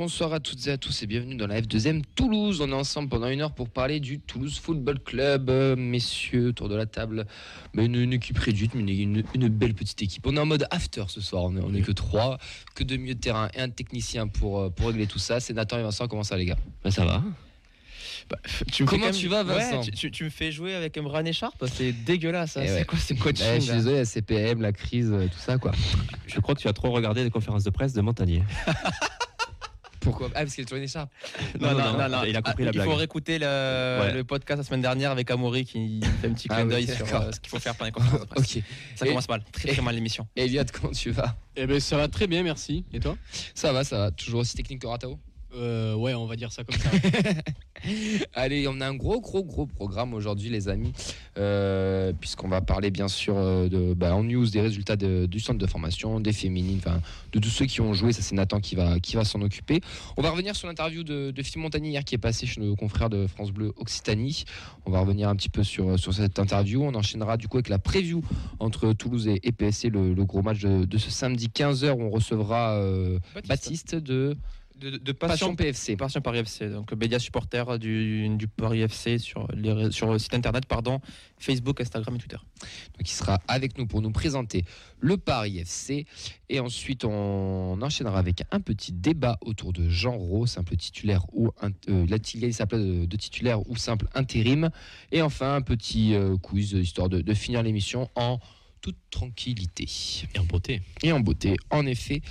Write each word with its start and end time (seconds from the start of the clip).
Bonsoir 0.00 0.32
à 0.32 0.40
toutes 0.40 0.66
et 0.66 0.70
à 0.70 0.78
tous 0.78 1.02
et 1.02 1.06
bienvenue 1.06 1.34
dans 1.34 1.46
la 1.46 1.60
F2M 1.60 2.00
Toulouse. 2.14 2.62
On 2.62 2.70
est 2.70 2.72
ensemble 2.74 3.10
pendant 3.10 3.28
une 3.28 3.42
heure 3.42 3.52
pour 3.52 3.68
parler 3.68 4.00
du 4.00 4.18
Toulouse 4.18 4.58
Football 4.58 4.98
Club. 4.98 5.50
Euh, 5.50 5.76
messieurs, 5.76 6.46
autour 6.48 6.70
de 6.70 6.74
la 6.74 6.86
table, 6.86 7.26
mais 7.74 7.84
une, 7.84 7.96
une 7.96 8.14
équipe 8.14 8.38
réduite, 8.38 8.74
mais 8.74 8.96
une, 8.96 9.22
une 9.34 9.48
belle 9.48 9.74
petite 9.74 10.00
équipe. 10.00 10.26
On 10.26 10.34
est 10.38 10.40
en 10.40 10.46
mode 10.46 10.66
after 10.70 11.04
ce 11.08 11.20
soir, 11.20 11.44
on 11.44 11.54
est, 11.54 11.60
on 11.60 11.74
est 11.74 11.82
que 11.82 11.92
trois, 11.92 12.38
que 12.74 12.82
deux 12.82 12.96
milieux 12.96 13.14
de 13.14 13.20
terrain 13.20 13.50
et 13.52 13.60
un 13.60 13.68
technicien 13.68 14.26
pour, 14.26 14.60
euh, 14.60 14.70
pour 14.70 14.86
régler 14.86 15.06
tout 15.06 15.18
ça. 15.18 15.38
C'est 15.38 15.52
Nathan 15.52 15.78
et 15.78 15.82
Vincent, 15.82 16.08
comment 16.08 16.22
ça 16.24 16.38
les 16.38 16.46
gars? 16.46 16.56
Bah, 16.82 16.90
ça 16.90 17.04
va. 17.04 17.22
Tu 18.72 18.84
me 18.84 18.88
fais 18.88 18.94
Comment 18.96 19.04
même- 19.04 19.14
tu 19.14 19.28
vas, 19.28 19.42
Vincent? 19.42 19.80
Ouais, 19.80 19.84
tu, 19.84 19.90
tu- 19.90 20.10
tu 20.10 20.24
me 20.24 20.30
fais 20.30 20.50
jouer 20.50 20.74
avec 20.76 20.96
un 20.96 21.02
Brian 21.02 21.26
Écharpe 21.26 21.62
C'est 21.70 21.92
dégueulasse. 21.92 22.56
hein. 22.56 22.62
Eh 22.64 22.68
C'est 22.68 22.74
ouais. 22.76 22.84
quoi 22.86 22.98
ce 22.98 23.12
coaching 23.12 23.44
Ouais, 23.46 23.56
Je 23.60 23.64
suis 23.66 23.72
désolé, 23.74 23.96
la 23.96 24.04
CPM, 24.06 24.62
la 24.62 24.72
crise, 24.72 25.10
euh, 25.12 25.26
tout 25.26 25.38
ça 25.38 25.58
quoi. 25.58 25.72
Je 26.26 26.40
crois 26.40 26.54
que 26.54 26.60
tu 26.62 26.68
as 26.68 26.72
trop 26.72 26.90
regardé 26.90 27.22
les 27.22 27.28
conférences 27.30 27.64
de 27.64 27.70
presse 27.70 27.92
de 27.92 28.00
Montagnier. 28.00 28.42
Pourquoi 30.00 30.28
Ah, 30.34 30.40
parce 30.40 30.54
qu'il 30.54 30.62
est 30.62 30.64
toujours 30.64 30.78
une 30.78 30.84
écharpe. 30.84 31.10
Non, 31.60 31.72
non, 31.72 31.92
non, 31.98 32.08
non. 32.08 32.24
Il 32.24 32.34
a 32.36 32.42
compris 32.42 32.62
Ah, 32.62 32.64
la 32.64 32.70
Il 32.70 32.74
blague. 32.74 32.86
faut 32.88 32.94
réécouter 32.94 33.38
le, 33.38 33.46
Ouais. 34.00 34.12
le 34.14 34.24
podcast 34.24 34.58
la 34.58 34.64
semaine 34.64 34.80
dernière 34.80 35.10
avec 35.10 35.30
Amaury 35.30 35.64
qui 35.64 36.00
fait 36.20 36.28
un 36.28 36.32
petit 36.32 36.46
Ah 36.50 36.54
clin 36.56 36.64
oui, 36.64 36.70
d'œil 36.86 36.96
sur 36.96 37.14
euh, 37.14 37.32
ce 37.32 37.40
qu'il 37.40 37.50
faut 37.50 37.58
faire 37.58 37.74
pendant 37.74 37.86
les 37.86 37.92
conférences 37.92 38.20
de 38.20 38.24
presse. 38.26 38.56
Ok. 38.56 38.62
Ça 38.96 39.04
Et- 39.04 39.08
commence 39.08 39.28
mal, 39.28 39.42
très 39.52 39.68
très 39.72 39.82
mal 39.82 39.94
l'émission. 39.94 40.26
Elliot, 40.36 40.62
comment 40.72 40.92
tu 40.92 41.10
vas? 41.10 41.36
Eh 41.56 41.66
ben 41.66 41.78
ça 41.80 41.96
va 41.96 42.08
très 42.08 42.26
bien, 42.26 42.42
merci. 42.42 42.84
Et 42.92 43.00
toi? 43.00 43.16
Ça 43.54 43.72
va, 43.72 43.84
ça 43.84 43.98
va. 43.98 44.10
Toujours 44.10 44.40
aussi 44.40 44.56
technique 44.56 44.80
que 44.80 44.86
Ratao 44.86 45.18
euh, 45.54 45.94
Ouais, 45.94 46.14
on 46.14 46.26
va 46.26 46.36
dire 46.36 46.52
ça 46.52 46.64
comme 46.64 46.78
ça. 46.78 46.90
Allez, 48.34 48.68
on 48.68 48.80
a 48.80 48.86
un 48.88 48.94
gros, 48.94 49.20
gros, 49.20 49.42
gros 49.42 49.66
programme 49.66 50.12
aujourd'hui, 50.14 50.50
les 50.50 50.68
amis, 50.68 50.92
euh, 51.38 52.12
puisqu'on 52.12 52.48
va 52.48 52.60
parler 52.60 52.90
bien 52.90 53.08
sûr 53.08 53.34
euh, 53.36 53.68
de, 53.68 53.94
bah, 53.94 54.14
en 54.14 54.22
news 54.22 54.46
des 54.50 54.60
résultats 54.60 54.96
de- 54.96 55.26
du 55.26 55.40
centre 55.40 55.58
de 55.58 55.66
formation, 55.66 56.20
des 56.20 56.32
féminines, 56.32 56.78
enfin 56.84 57.00
de 57.32 57.38
tous 57.38 57.48
ceux 57.48 57.64
qui 57.66 57.80
ont 57.80 57.94
joué. 57.94 58.12
Ça, 58.12 58.20
c'est 58.22 58.34
Nathan 58.34 58.60
qui 58.60 58.74
va, 58.74 59.00
qui 59.00 59.16
va 59.16 59.24
s'en 59.24 59.40
occuper. 59.40 59.80
On 60.16 60.22
va 60.22 60.30
revenir 60.30 60.54
sur 60.54 60.68
l'interview 60.68 61.02
de, 61.04 61.30
de 61.30 61.42
Phil 61.42 61.60
Montagny 61.60 61.90
hier 61.90 62.04
qui 62.04 62.14
est 62.14 62.18
passé 62.18 62.46
chez 62.46 62.60
nos 62.60 62.76
confrères 62.76 63.08
de 63.10 63.26
France 63.26 63.50
Bleu 63.50 63.72
Occitanie. 63.76 64.44
On 64.84 64.90
va 64.90 65.00
revenir 65.00 65.28
un 65.28 65.36
petit 65.36 65.48
peu 65.48 65.64
sur, 65.64 65.98
sur 65.98 66.12
cette 66.12 66.38
interview. 66.38 66.82
On 66.84 66.94
enchaînera 66.94 67.36
du 67.38 67.48
coup 67.48 67.56
avec 67.56 67.68
la 67.70 67.78
preview 67.78 68.22
entre 68.58 68.92
Toulouse 68.92 69.26
et, 69.28 69.40
et 69.42 69.52
PSC, 69.52 69.88
le, 69.88 70.12
le 70.12 70.24
gros 70.24 70.42
match 70.42 70.60
de, 70.60 70.84
de 70.84 70.98
ce 70.98 71.10
samedi 71.10 71.48
15h 71.48 71.92
où 71.92 72.02
on 72.02 72.10
recevra 72.10 72.74
euh, 72.74 73.18
Baptiste 73.48 73.94
de 73.94 74.36
De, 74.80 74.96
de 74.96 75.12
Passion 75.12 75.54
Passion, 75.54 75.56
PFC. 75.56 75.96
Passion 75.96 76.20
Paris 76.22 76.38
FC, 76.38 76.70
donc 76.70 76.92
média 76.94 77.18
supporter 77.18 77.78
du, 77.78 78.28
du 78.36 78.48
Paris 78.48 78.80
FC 78.80 79.18
sur, 79.18 79.46
les, 79.52 79.90
sur 79.90 80.10
le 80.10 80.18
site 80.18 80.32
internet, 80.32 80.64
pardon, 80.64 81.00
Facebook, 81.38 81.80
Instagram 81.82 82.16
et 82.16 82.18
Twitter. 82.18 82.38
Donc 82.96 83.02
il 83.02 83.12
sera 83.12 83.40
avec 83.46 83.76
nous 83.76 83.86
pour 83.86 84.00
nous 84.00 84.10
présenter 84.10 84.64
le 84.98 85.18
Paris 85.18 85.58
FC. 85.58 86.06
Et 86.48 86.60
ensuite, 86.60 87.04
on 87.04 87.78
enchaînera 87.82 88.18
avec 88.18 88.42
un 88.50 88.60
petit 88.60 88.92
débat 88.92 89.38
autour 89.42 89.74
de 89.74 89.88
Jean 89.90 90.16
Raux, 90.16 90.46
simple 90.46 90.76
titulaire 90.76 91.26
ou 91.34 91.50
un, 91.60 91.70
euh, 91.88 92.06
la 92.08 92.16
il 92.32 92.54
s'appelle 92.54 93.00
de, 93.00 93.04
de 93.04 93.16
titulaire 93.16 93.68
ou 93.68 93.76
simple 93.76 94.06
intérim. 94.14 94.70
Et 95.12 95.20
enfin, 95.20 95.56
un 95.56 95.62
petit 95.62 96.14
euh, 96.14 96.38
quiz 96.38 96.72
histoire 96.72 97.10
de, 97.10 97.20
de 97.20 97.34
finir 97.34 97.62
l'émission 97.62 98.08
en 98.14 98.38
toute 98.80 98.96
tranquillité 99.10 99.86
Et 100.34 100.38
en 100.38 100.44
beauté. 100.44 100.80
et 101.02 101.12
en 101.12 101.20
beauté. 101.20 101.56
En 101.70 101.86
effet, 101.86 102.22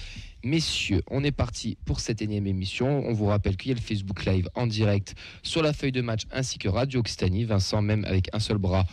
messieurs, 0.44 1.04
on 1.10 1.24
est 1.24 1.32
parti 1.32 1.78
pour 1.86 2.00
cette 2.00 2.22
énième 2.22 2.48
émission. 2.48 3.04
On 3.08 3.14
vous 3.14 3.26
rappelle 3.26 3.58
qu'il 3.58 3.70
y 3.70 3.72
a 3.74 3.76
le 3.76 3.82
Facebook 3.82 4.26
Live 4.26 4.50
en 4.56 4.68
direct 4.68 5.16
sur 5.44 5.62
la 5.62 5.74
feuille 5.74 5.92
de 5.92 6.02
match 6.02 6.24
ainsi 6.32 6.58
que 6.58 6.68
Radio 6.70 7.00
Occitanie. 7.02 7.44
Vincent, 7.46 7.82
même 7.82 8.06
avec 8.06 8.30
un 8.34 8.40
seul 8.40 8.58
bras, 8.58 8.86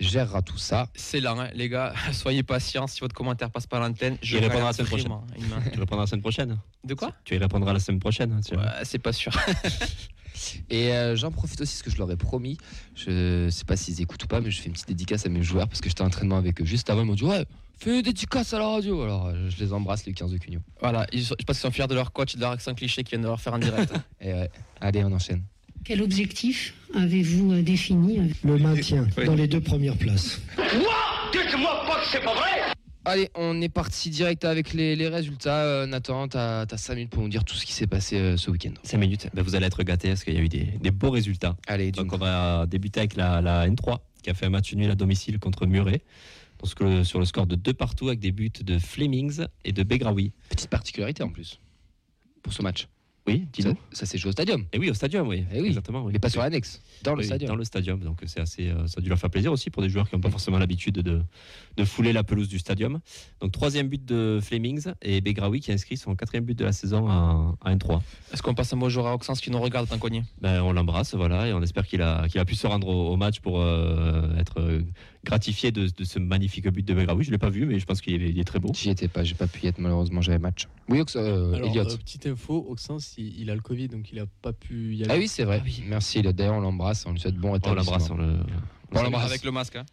gérera 0.00 0.42
tout 0.42 0.58
ça. 0.58 0.88
C'est 0.94 1.20
là, 1.20 1.34
hein, 1.36 1.50
les 1.54 1.68
gars, 1.68 1.92
soyez 2.12 2.42
patients. 2.42 2.86
Si 2.86 3.00
votre 3.00 3.14
commentaire 3.14 3.50
passe 3.50 3.66
par 3.66 3.80
l'antenne, 3.80 4.16
je 4.22 4.36
Il 4.36 4.44
répondra 4.44 4.66
la 4.68 4.72
semaine 4.72 4.88
prochaine. 4.88 5.12
hein. 5.12 5.60
Tu 5.72 5.78
répondras 5.80 6.02
la 6.02 6.06
semaine 6.06 6.20
prochaine 6.22 6.58
De 6.84 6.94
quoi 6.94 7.12
Tu 7.24 7.34
y 7.34 7.38
répondras 7.38 7.72
la 7.72 7.80
semaine 7.80 8.00
prochaine. 8.00 8.32
hein, 8.32 8.40
tu 8.46 8.54
vois. 8.54 8.64
Ouais, 8.64 8.70
C'est 8.84 8.98
pas 8.98 9.12
sûr. 9.12 9.32
Et 10.70 10.92
euh, 10.92 11.16
j'en 11.16 11.32
profite 11.32 11.60
aussi, 11.60 11.76
ce 11.78 11.82
que 11.82 11.90
je 11.90 11.96
leur 11.98 12.10
ai 12.12 12.16
promis. 12.16 12.58
Je 12.94 13.48
sais 13.50 13.64
pas 13.64 13.76
s'ils 13.76 14.00
écoutent 14.00 14.22
ou 14.22 14.28
pas, 14.28 14.40
mais 14.40 14.52
je 14.52 14.60
fais 14.60 14.66
une 14.68 14.72
petite 14.72 14.86
dédicace 14.88 15.26
à 15.26 15.28
mes 15.30 15.42
joueurs 15.42 15.66
parce 15.68 15.80
que 15.80 15.88
j'étais 15.88 16.02
en 16.02 16.06
entraînement 16.06 16.36
avec 16.36 16.60
eux 16.60 16.64
juste 16.64 16.90
avant. 16.90 17.02
Ils 17.02 17.06
m'ont 17.06 17.14
dit 17.14 17.24
Ouais, 17.24 17.44
fais 17.78 17.96
une 17.96 18.02
dédicace 18.02 18.52
à 18.54 18.58
la 18.58 18.66
radio. 18.68 19.02
Alors 19.02 19.26
euh, 19.26 19.48
je 19.50 19.62
les 19.64 19.72
embrasse, 19.72 20.04
les 20.06 20.12
15 20.12 20.32
de 20.32 20.38
Cugno. 20.38 20.60
Voilà, 20.80 21.06
ils 21.12 21.24
sont- 21.24 21.34
je 21.38 21.44
pense 21.44 21.56
qu'ils 21.58 21.62
sont 21.68 21.70
fiers 21.70 21.86
de 21.86 21.94
leur 21.94 22.12
coach, 22.12 22.36
de 22.36 22.40
leur 22.40 22.50
accent 22.52 22.74
cliché 22.74 23.02
qu'ils 23.02 23.10
viennent 23.12 23.22
de 23.22 23.26
leur 23.28 23.40
faire 23.40 23.54
en 23.54 23.58
direct. 23.58 23.92
Et 24.20 24.32
ouais, 24.32 24.50
allez, 24.80 25.04
on 25.04 25.12
enchaîne. 25.12 25.42
Quel 25.84 26.02
objectif 26.02 26.74
avez-vous 26.94 27.52
euh, 27.52 27.62
défini 27.62 28.32
Le 28.44 28.58
maintien 28.58 29.06
dans 29.24 29.34
les 29.34 29.46
deux 29.48 29.60
premières 29.60 29.96
places. 29.96 30.40
Allez, 33.04 33.30
on 33.34 33.60
est 33.62 33.70
parti 33.70 34.10
direct 34.10 34.44
avec 34.44 34.74
les, 34.74 34.94
les 34.94 35.08
résultats. 35.08 35.62
Euh, 35.62 35.86
Nathan, 35.86 36.28
t'as 36.28 36.66
as 36.70 36.76
5 36.76 36.94
minutes 36.94 37.10
pour 37.10 37.22
nous 37.22 37.28
dire 37.30 37.42
tout 37.44 37.54
ce 37.54 37.64
qui 37.64 37.72
s'est 37.72 37.86
passé 37.86 38.16
euh, 38.18 38.36
ce 38.36 38.50
week-end. 38.50 38.72
5 38.82 38.98
minutes. 38.98 39.28
Ben, 39.32 39.42
vous 39.42 39.54
allez 39.54 39.66
être 39.66 39.82
gâtés 39.82 40.08
parce 40.08 40.24
qu'il 40.24 40.34
y 40.34 40.36
a 40.36 40.40
eu 40.40 40.48
des, 40.50 40.64
des 40.80 40.90
beaux 40.90 41.10
résultats. 41.10 41.56
Allez, 41.66 41.90
Donc 41.90 42.08
donc, 42.08 42.14
on 42.14 42.18
va 42.24 42.66
débuter 42.66 43.00
avec 43.00 43.16
la, 43.16 43.40
la 43.40 43.66
N3 43.66 43.98
qui 44.22 44.28
a 44.28 44.34
fait 44.34 44.46
un 44.46 44.50
match 44.50 44.74
nul 44.74 44.90
à 44.90 44.94
domicile 44.94 45.38
contre 45.38 45.64
Muret. 45.64 46.02
Donc, 46.58 47.06
sur 47.06 47.18
le 47.18 47.24
score 47.24 47.46
de 47.46 47.54
2 47.54 47.72
partout 47.72 48.08
avec 48.08 48.20
des 48.20 48.32
buts 48.32 48.50
de 48.50 48.78
Flemings 48.78 49.44
et 49.64 49.72
de 49.72 49.82
Begraoui. 49.82 50.32
petite 50.48 50.70
particularité 50.70 51.22
en 51.22 51.30
plus 51.30 51.60
pour 52.42 52.52
ce 52.52 52.62
match. 52.62 52.88
Oui, 53.26 53.46
dis-nous. 53.52 53.76
ça 53.92 54.06
s'est 54.06 54.16
joué 54.16 54.30
au 54.30 54.32
stadium, 54.32 54.64
Et 54.72 54.78
oui, 54.78 54.88
au 54.88 54.94
stadium, 54.94 55.28
oui. 55.28 55.44
Eh 55.52 55.60
oui. 55.60 55.68
Exactement. 55.68 56.02
Oui. 56.02 56.12
mais 56.14 56.18
pas 56.18 56.30
sur 56.30 56.40
l'annexe, 56.40 56.80
dans 57.02 57.14
le 57.14 57.22
stadium. 57.22 57.50
Dans 57.50 57.56
le 57.56 57.64
stadium, 57.64 58.00
donc 58.00 58.22
c'est 58.24 58.40
assez, 58.40 58.68
euh, 58.68 58.86
ça 58.86 58.94
a 58.98 59.00
dû 59.02 59.10
leur 59.10 59.18
faire 59.18 59.28
plaisir 59.28 59.52
aussi 59.52 59.68
pour 59.68 59.82
des 59.82 59.90
joueurs 59.90 60.08
qui 60.08 60.14
n'ont 60.16 60.22
pas 60.22 60.30
forcément 60.30 60.58
l'habitude 60.58 60.94
de, 60.94 61.20
de 61.78 61.84
fouler 61.84 62.12
la 62.12 62.24
pelouse 62.24 62.48
du 62.48 62.58
stadium. 62.58 62.98
Donc 63.40 63.52
troisième 63.52 63.88
but 63.88 64.04
de 64.04 64.40
Flemings 64.42 64.88
et 65.00 65.20
Begraoui 65.20 65.60
qui 65.60 65.70
a 65.70 65.74
inscrit 65.74 65.96
son 65.96 66.14
quatrième 66.16 66.44
but 66.44 66.58
de 66.58 66.64
la 66.64 66.72
saison 66.72 67.08
à, 67.08 67.54
à 67.64 67.74
N3. 67.74 68.00
Est-ce 68.32 68.42
qu'on 68.42 68.54
passe 68.54 68.72
un 68.72 68.76
mot 68.76 68.88
à 68.98 69.14
Oxens 69.14 69.40
qui 69.40 69.50
nous 69.50 69.60
regarde, 69.60 69.88
tant 69.88 69.98
cogné 69.98 70.24
Ben, 70.40 70.60
on 70.62 70.72
l'embrasse, 70.72 71.14
voilà, 71.14 71.46
et 71.46 71.52
on 71.52 71.62
espère 71.62 71.86
qu'il 71.86 72.02
a, 72.02 72.26
qu'il 72.28 72.40
a 72.40 72.44
pu 72.44 72.56
se 72.56 72.66
rendre 72.66 72.88
au, 72.88 73.12
au 73.12 73.16
match 73.16 73.38
pour 73.40 73.60
euh, 73.60 74.36
être 74.38 74.60
euh, 74.60 74.82
gratifié 75.24 75.70
de, 75.70 75.86
de 75.88 76.04
ce 76.04 76.18
magnifique 76.18 76.68
but 76.68 76.84
de 76.84 76.94
Begraoui. 76.94 77.22
Je 77.24 77.30
l'ai 77.30 77.38
pas 77.38 77.50
vu, 77.50 77.64
mais 77.64 77.78
je 77.78 77.86
pense 77.86 78.00
qu'il 78.00 78.20
est, 78.22 78.28
il 78.30 78.38
est 78.40 78.44
très 78.44 78.58
beau. 78.58 78.72
J'y 78.74 78.90
étais 78.90 79.08
pas, 79.08 79.22
j'ai 79.22 79.34
pas 79.36 79.46
pu 79.46 79.64
y 79.64 79.68
être 79.68 79.78
malheureusement, 79.78 80.20
j'avais 80.20 80.38
match. 80.38 80.66
Oui, 80.88 81.00
Ox- 81.00 81.14
euh, 81.16 81.52
Alors, 81.54 81.76
euh, 81.76 81.96
petite 81.96 82.26
info, 82.26 82.66
Oxens, 82.68 83.14
il, 83.18 83.40
il 83.40 83.50
a 83.50 83.54
le 83.54 83.60
Covid, 83.60 83.88
donc 83.88 84.10
il 84.10 84.18
a 84.18 84.26
pas 84.42 84.52
pu 84.52 84.96
y 84.96 85.04
aller. 85.04 85.12
Ah 85.14 85.18
oui, 85.18 85.28
c'est 85.28 85.44
vrai. 85.44 85.62
Merci 85.86 86.18
Elliot. 86.18 86.32
D'ailleurs, 86.32 86.54
on 86.54 86.60
l'embrasse, 86.60 87.04
on 87.06 87.12
lui 87.12 87.20
souhaite 87.20 87.36
bon 87.36 87.50
On 87.50 87.52
rétablissement. 87.52 87.92
l'embrasse, 87.92 88.10
on 88.10 88.16
le. 88.16 88.38
On 88.94 89.02
l'embrasse. 89.02 89.26
Avec 89.30 89.44
le 89.44 89.50
masque. 89.52 89.76
Hein. 89.76 89.84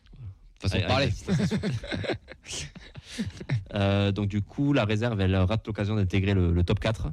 Façon 0.59 0.77
de 0.77 0.83
parler. 0.83 1.09
allez, 1.27 1.35
Euh, 3.73 4.11
donc 4.11 4.27
du 4.27 4.41
coup, 4.41 4.73
la 4.73 4.83
réserve, 4.85 5.19
elle 5.21 5.35
rate 5.35 5.65
l'occasion 5.67 5.95
d'intégrer 5.95 6.33
le, 6.33 6.51
le 6.51 6.63
top 6.63 6.79
4 6.79 7.07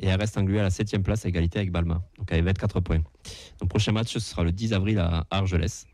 et 0.00 0.06
elle 0.06 0.18
reste 0.20 0.36
engluée 0.38 0.60
à 0.60 0.62
la 0.62 0.70
7 0.70 0.98
place 1.02 1.24
à 1.24 1.28
égalité 1.28 1.58
avec 1.58 1.70
Balma. 1.72 2.02
Donc 2.16 2.30
avec 2.32 2.44
24 2.44 2.80
points. 2.80 3.02
Donc 3.60 3.68
prochain 3.68 3.92
match, 3.92 4.12
ce 4.12 4.20
sera 4.20 4.44
le 4.44 4.52
10 4.52 4.72
avril 4.72 4.98
à 4.98 5.26
Argelès. 5.30 5.86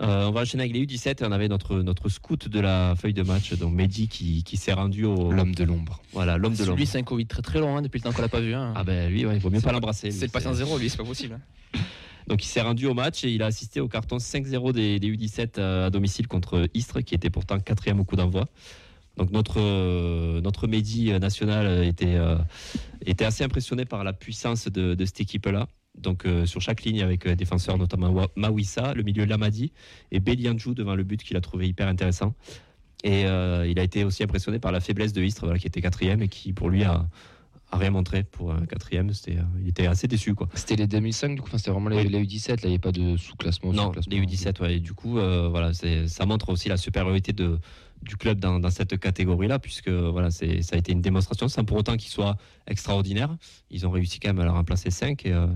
Euh, 0.00 0.26
on 0.26 0.30
va 0.30 0.42
enchaîner 0.42 0.64
avec 0.64 0.74
les 0.74 0.86
U17 0.86 1.22
et 1.22 1.26
on 1.26 1.32
avait 1.32 1.48
notre, 1.48 1.76
notre 1.82 2.08
scout 2.08 2.48
de 2.48 2.60
la 2.60 2.94
feuille 2.96 3.14
de 3.14 3.22
match, 3.22 3.52
donc 3.54 3.74
Mehdi, 3.74 4.06
qui, 4.08 4.44
qui 4.44 4.56
s'est 4.56 4.72
rendu 4.72 5.04
au. 5.04 5.32
L'homme 5.32 5.54
de 5.54 5.64
l'ombre. 5.64 6.00
Voilà, 6.12 6.36
l'homme 6.36 6.54
de 6.54 6.64
l'homme. 6.64 6.76
Lui, 6.76 6.86
c'est 6.86 6.98
un 6.98 7.02
Covid 7.02 7.26
très 7.26 7.42
très 7.42 7.58
long 7.60 7.76
hein, 7.76 7.82
depuis 7.82 7.98
le 7.98 8.04
temps 8.04 8.12
qu'on 8.12 8.22
l'a 8.22 8.28
pas 8.28 8.40
vu. 8.40 8.54
hein. 8.54 8.72
Ah 8.76 8.84
ben 8.84 9.10
lui, 9.10 9.26
ouais, 9.26 9.34
il 9.36 9.40
vaut 9.40 9.50
mieux 9.50 9.60
pas 9.60 9.72
l'embrasser. 9.72 10.10
c'est 10.12 10.26
le 10.26 10.30
patient 10.32 10.54
zéro, 10.54 10.78
lui, 10.78 10.88
c'est 10.90 10.96
pas 10.98 11.04
possible. 11.04 11.34
hein. 11.74 11.78
Donc 12.28 12.44
il 12.44 12.46
s'est 12.46 12.60
rendu 12.60 12.86
au 12.86 12.94
match 12.94 13.24
et 13.24 13.30
il 13.30 13.42
a 13.42 13.46
assisté 13.46 13.80
au 13.80 13.88
carton 13.88 14.18
5-0 14.18 14.72
des, 14.72 15.00
des 15.00 15.10
U17 15.10 15.58
euh, 15.58 15.86
à 15.86 15.90
domicile 15.90 16.28
contre 16.28 16.68
Istres, 16.74 17.00
qui 17.00 17.14
était 17.14 17.30
pourtant 17.30 17.58
quatrième 17.58 18.00
au 18.00 18.04
coup 18.04 18.16
d'envoi. 18.16 18.48
Donc 19.18 19.32
notre, 19.32 19.58
euh, 19.58 20.40
Mehdi 20.68 21.10
euh, 21.10 21.18
national 21.18 21.84
était, 21.84 22.16
était 23.04 23.24
assez 23.24 23.44
impressionné 23.44 23.84
par 23.84 24.04
la 24.04 24.12
puissance 24.12 24.68
de, 24.68 24.94
de 24.94 25.04
cette 25.04 25.20
équipe-là. 25.20 25.66
Donc 25.98 26.24
euh, 26.24 26.46
sur 26.46 26.60
chaque 26.60 26.84
ligne 26.84 27.02
avec 27.02 27.28
défenseurs 27.28 27.76
notamment 27.76 28.28
Mawissa, 28.36 28.94
le 28.94 29.02
milieu 29.02 29.24
Lamadi 29.24 29.72
et 30.12 30.20
Belianjou 30.20 30.74
devant 30.74 30.94
le 30.94 31.02
but 31.02 31.22
qu'il 31.22 31.36
a 31.36 31.40
trouvé 31.40 31.66
hyper 31.66 31.88
intéressant. 31.88 32.34
Et 33.04 33.22
il 33.22 33.78
a 33.78 33.82
été 33.84 34.02
aussi 34.02 34.24
impressionné 34.24 34.58
par 34.58 34.72
la 34.72 34.80
faiblesse 34.80 35.12
de 35.12 35.22
Istres, 35.22 35.56
qui 35.58 35.68
était 35.68 35.80
quatrième 35.80 36.20
et 36.20 36.26
qui 36.26 36.52
pour 36.52 36.68
lui 36.68 36.82
a, 36.82 37.06
a 37.70 37.76
rien 37.76 37.90
montré 37.90 38.24
pour 38.24 38.52
un 38.52 38.64
quatrième. 38.66 39.12
C'était, 39.12 39.36
euh, 39.38 39.42
il 39.60 39.68
était 39.68 39.86
assez 39.86 40.08
déçu 40.08 40.34
quoi. 40.34 40.48
C'était 40.54 40.76
les 40.76 40.86
2005, 40.86 41.34
du 41.34 41.40
coup, 41.42 41.48
enfin, 41.48 41.58
c'était 41.58 41.70
vraiment 41.70 41.90
les, 41.90 41.96
Oui. 41.98 42.08
les 42.08 42.24
U17, 42.24 42.48
là, 42.48 42.56
il 42.64 42.66
n'y 42.68 42.72
avait 42.74 42.78
pas 42.78 42.92
de 42.92 43.16
sous-classement. 43.16 43.72
Non, 43.72 43.92
les 44.08 44.20
U17, 44.20 44.60
ouais. 44.62 44.76
Et 44.76 44.80
du 44.80 44.94
coup, 44.94 45.18
euh, 45.18 45.48
voilà, 45.48 45.72
ça 45.74 46.26
montre 46.26 46.48
aussi 46.50 46.68
la 46.68 46.76
supériorité 46.78 47.32
de, 47.32 47.58
du 48.02 48.16
club 48.16 48.38
dans, 48.40 48.58
dans 48.58 48.70
cette 48.70 48.98
catégorie-là, 48.98 49.58
puisque 49.58 49.88
voilà, 49.90 50.30
c'est- 50.30 50.62
ça 50.62 50.76
a 50.76 50.78
été 50.78 50.92
une 50.92 51.02
démonstration, 51.02 51.48
sans 51.48 51.64
pour 51.64 51.76
autant 51.76 51.96
qu'il 51.96 52.10
soit 52.10 52.36
extraordinaire. 52.66 53.36
Ils 53.70 53.86
ont 53.86 53.90
réussi 53.90 54.18
quand 54.20 54.28
même 54.28 54.40
à 54.40 54.44
leur 54.44 54.54
remplacer 54.54 54.90
5 54.90 55.26
et 55.26 55.32
euh, 55.32 55.46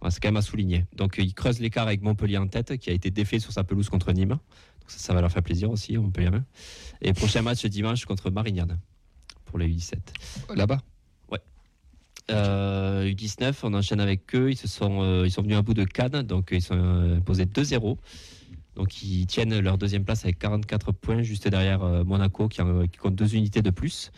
voilà, 0.00 0.10
c'est 0.10 0.20
quand 0.20 0.28
même 0.28 0.36
à 0.36 0.42
souligner. 0.42 0.84
Donc, 0.94 1.16
ils 1.18 1.32
creusent 1.34 1.58
l'écart 1.60 1.86
avec 1.86 2.02
Montpellier 2.02 2.36
en 2.38 2.46
tête, 2.46 2.76
qui 2.76 2.90
a 2.90 2.92
été 2.92 3.10
défait 3.10 3.38
sur 3.40 3.50
sa 3.52 3.64
pelouse 3.64 3.88
contre 3.88 4.12
Nîmes. 4.12 4.28
Donc, 4.28 4.38
ça, 4.88 4.98
ça 4.98 5.14
va 5.14 5.20
leur 5.22 5.32
faire 5.32 5.42
plaisir 5.42 5.70
aussi, 5.70 5.96
Montpellier. 5.96 6.30
Et 7.02 7.12
prochain 7.12 7.42
match 7.42 7.64
dimanche 7.66 8.04
contre 8.04 8.30
Marignane 8.30 8.78
pour 9.46 9.58
les 9.58 9.66
U17. 9.68 9.94
Là-bas. 10.54 10.80
Euh, 12.30 13.04
U19, 13.04 13.54
on 13.62 13.74
enchaîne 13.74 14.00
avec 14.00 14.34
eux. 14.34 14.50
Ils, 14.50 14.56
se 14.56 14.66
sont, 14.68 15.02
euh, 15.02 15.22
ils 15.26 15.30
sont 15.30 15.42
venus 15.42 15.56
à 15.56 15.62
bout 15.62 15.74
de 15.74 15.84
Cannes, 15.84 16.22
donc 16.22 16.48
ils 16.52 16.62
sont 16.62 16.74
euh, 16.76 17.20
posés 17.20 17.44
2-0. 17.46 17.96
Donc 18.74 19.02
ils 19.02 19.26
tiennent 19.26 19.58
leur 19.60 19.78
deuxième 19.78 20.04
place 20.04 20.24
avec 20.24 20.38
44 20.38 20.92
points, 20.92 21.22
juste 21.22 21.48
derrière 21.48 21.82
euh, 21.82 22.04
Monaco 22.04 22.48
qui, 22.48 22.60
en- 22.62 22.86
qui 22.86 22.98
compte 22.98 23.14
deux 23.14 23.34
unités 23.34 23.62
de 23.62 23.70
plus. 23.70 24.10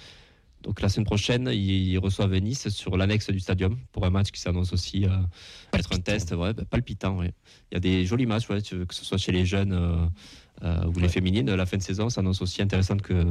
Donc 0.62 0.80
la 0.80 0.88
semaine 0.88 1.04
prochaine, 1.06 1.48
ils 1.52 1.96
reçoivent 1.98 2.34
Nice 2.36 2.68
sur 2.70 2.96
l'annexe 2.96 3.30
du 3.30 3.38
stadium 3.38 3.78
pour 3.92 4.04
un 4.04 4.10
match 4.10 4.32
qui 4.32 4.40
s'annonce 4.40 4.72
aussi 4.72 5.04
euh, 5.04 5.10
être 5.72 5.94
un 5.94 6.00
test 6.00 6.32
ouais, 6.32 6.52
bah, 6.52 6.64
palpitant. 6.68 7.16
ouais. 7.18 7.32
Il 7.70 7.74
y 7.74 7.76
a 7.76 7.80
des 7.80 8.04
jolis 8.04 8.26
matchs, 8.26 8.48
ouais, 8.50 8.60
que 8.60 8.94
ce 8.94 9.04
soit 9.04 9.18
chez 9.18 9.30
les 9.30 9.46
jeunes 9.46 9.72
euh, 9.72 9.96
euh, 10.64 10.84
ou 10.86 10.98
les 10.98 11.08
féminines. 11.08 11.54
La 11.54 11.64
fin 11.64 11.76
de 11.76 11.82
saison 11.82 12.08
s'annonce 12.10 12.42
aussi 12.42 12.60
intéressante 12.60 13.02
que, 13.02 13.24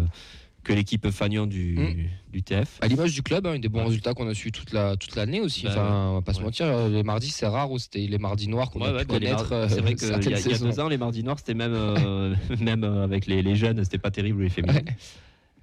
que 0.68 0.74
l'équipe 0.74 1.10
Fagnon 1.10 1.46
du, 1.48 1.78
Mm. 1.80 2.32
du 2.34 2.44
TF. 2.44 2.78
À 2.82 2.88
l'image 2.88 3.14
du 3.14 3.24
club, 3.24 3.48
hein, 3.48 3.58
des 3.58 3.70
bons 3.70 3.80
Ouais. 3.80 3.86
résultats 3.86 4.14
qu'on 4.14 4.28
a 4.28 4.34
su 4.34 4.52
toute 4.52 4.74
la 4.74 4.98
toute 4.98 5.16
l'année 5.16 5.40
aussi. 5.40 5.64
Bah 5.64 5.70
enfin, 5.72 6.08
on 6.10 6.14
va 6.16 6.22
pas 6.22 6.34
se 6.34 6.42
mentir, 6.42 6.66
euh, 6.66 6.90
les 6.90 7.04
mardis 7.04 7.30
c'est 7.30 7.48
rare 7.48 7.72
où 7.72 7.80
c'était 7.80 8.00
les 8.06 8.18
mardis 8.18 8.50
noirs 8.50 8.70
qu'on 8.70 8.82
Ouais, 8.82 8.88
a 8.90 8.92
pu 9.00 9.06
bah, 9.06 9.14
connaître. 9.14 9.52
euh, 9.54 9.68
c'est 9.70 9.80
vrai 9.82 9.96
qu'il 9.96 10.08
y, 10.08 10.12
a- 10.12 10.14
certaines 10.22 10.32
il 10.34 10.36
y 10.36 10.36
a 10.36 10.42
saisons. 10.42 10.66
deux 10.70 10.80
ans, 10.82 10.90
les 10.90 10.98
mardis 10.98 11.24
noirs, 11.24 11.38
c'était 11.40 11.54
même, 11.54 11.74
euh, 11.74 12.36
même 12.62 12.84
euh, 12.84 13.04
avec 13.06 13.28
les, 13.28 13.42
les 13.42 13.56
jeunes, 13.56 13.82
c'était 13.84 13.98
pas 13.98 14.12
terrible 14.12 14.44
les 14.44 14.50
féminines. 14.50 14.84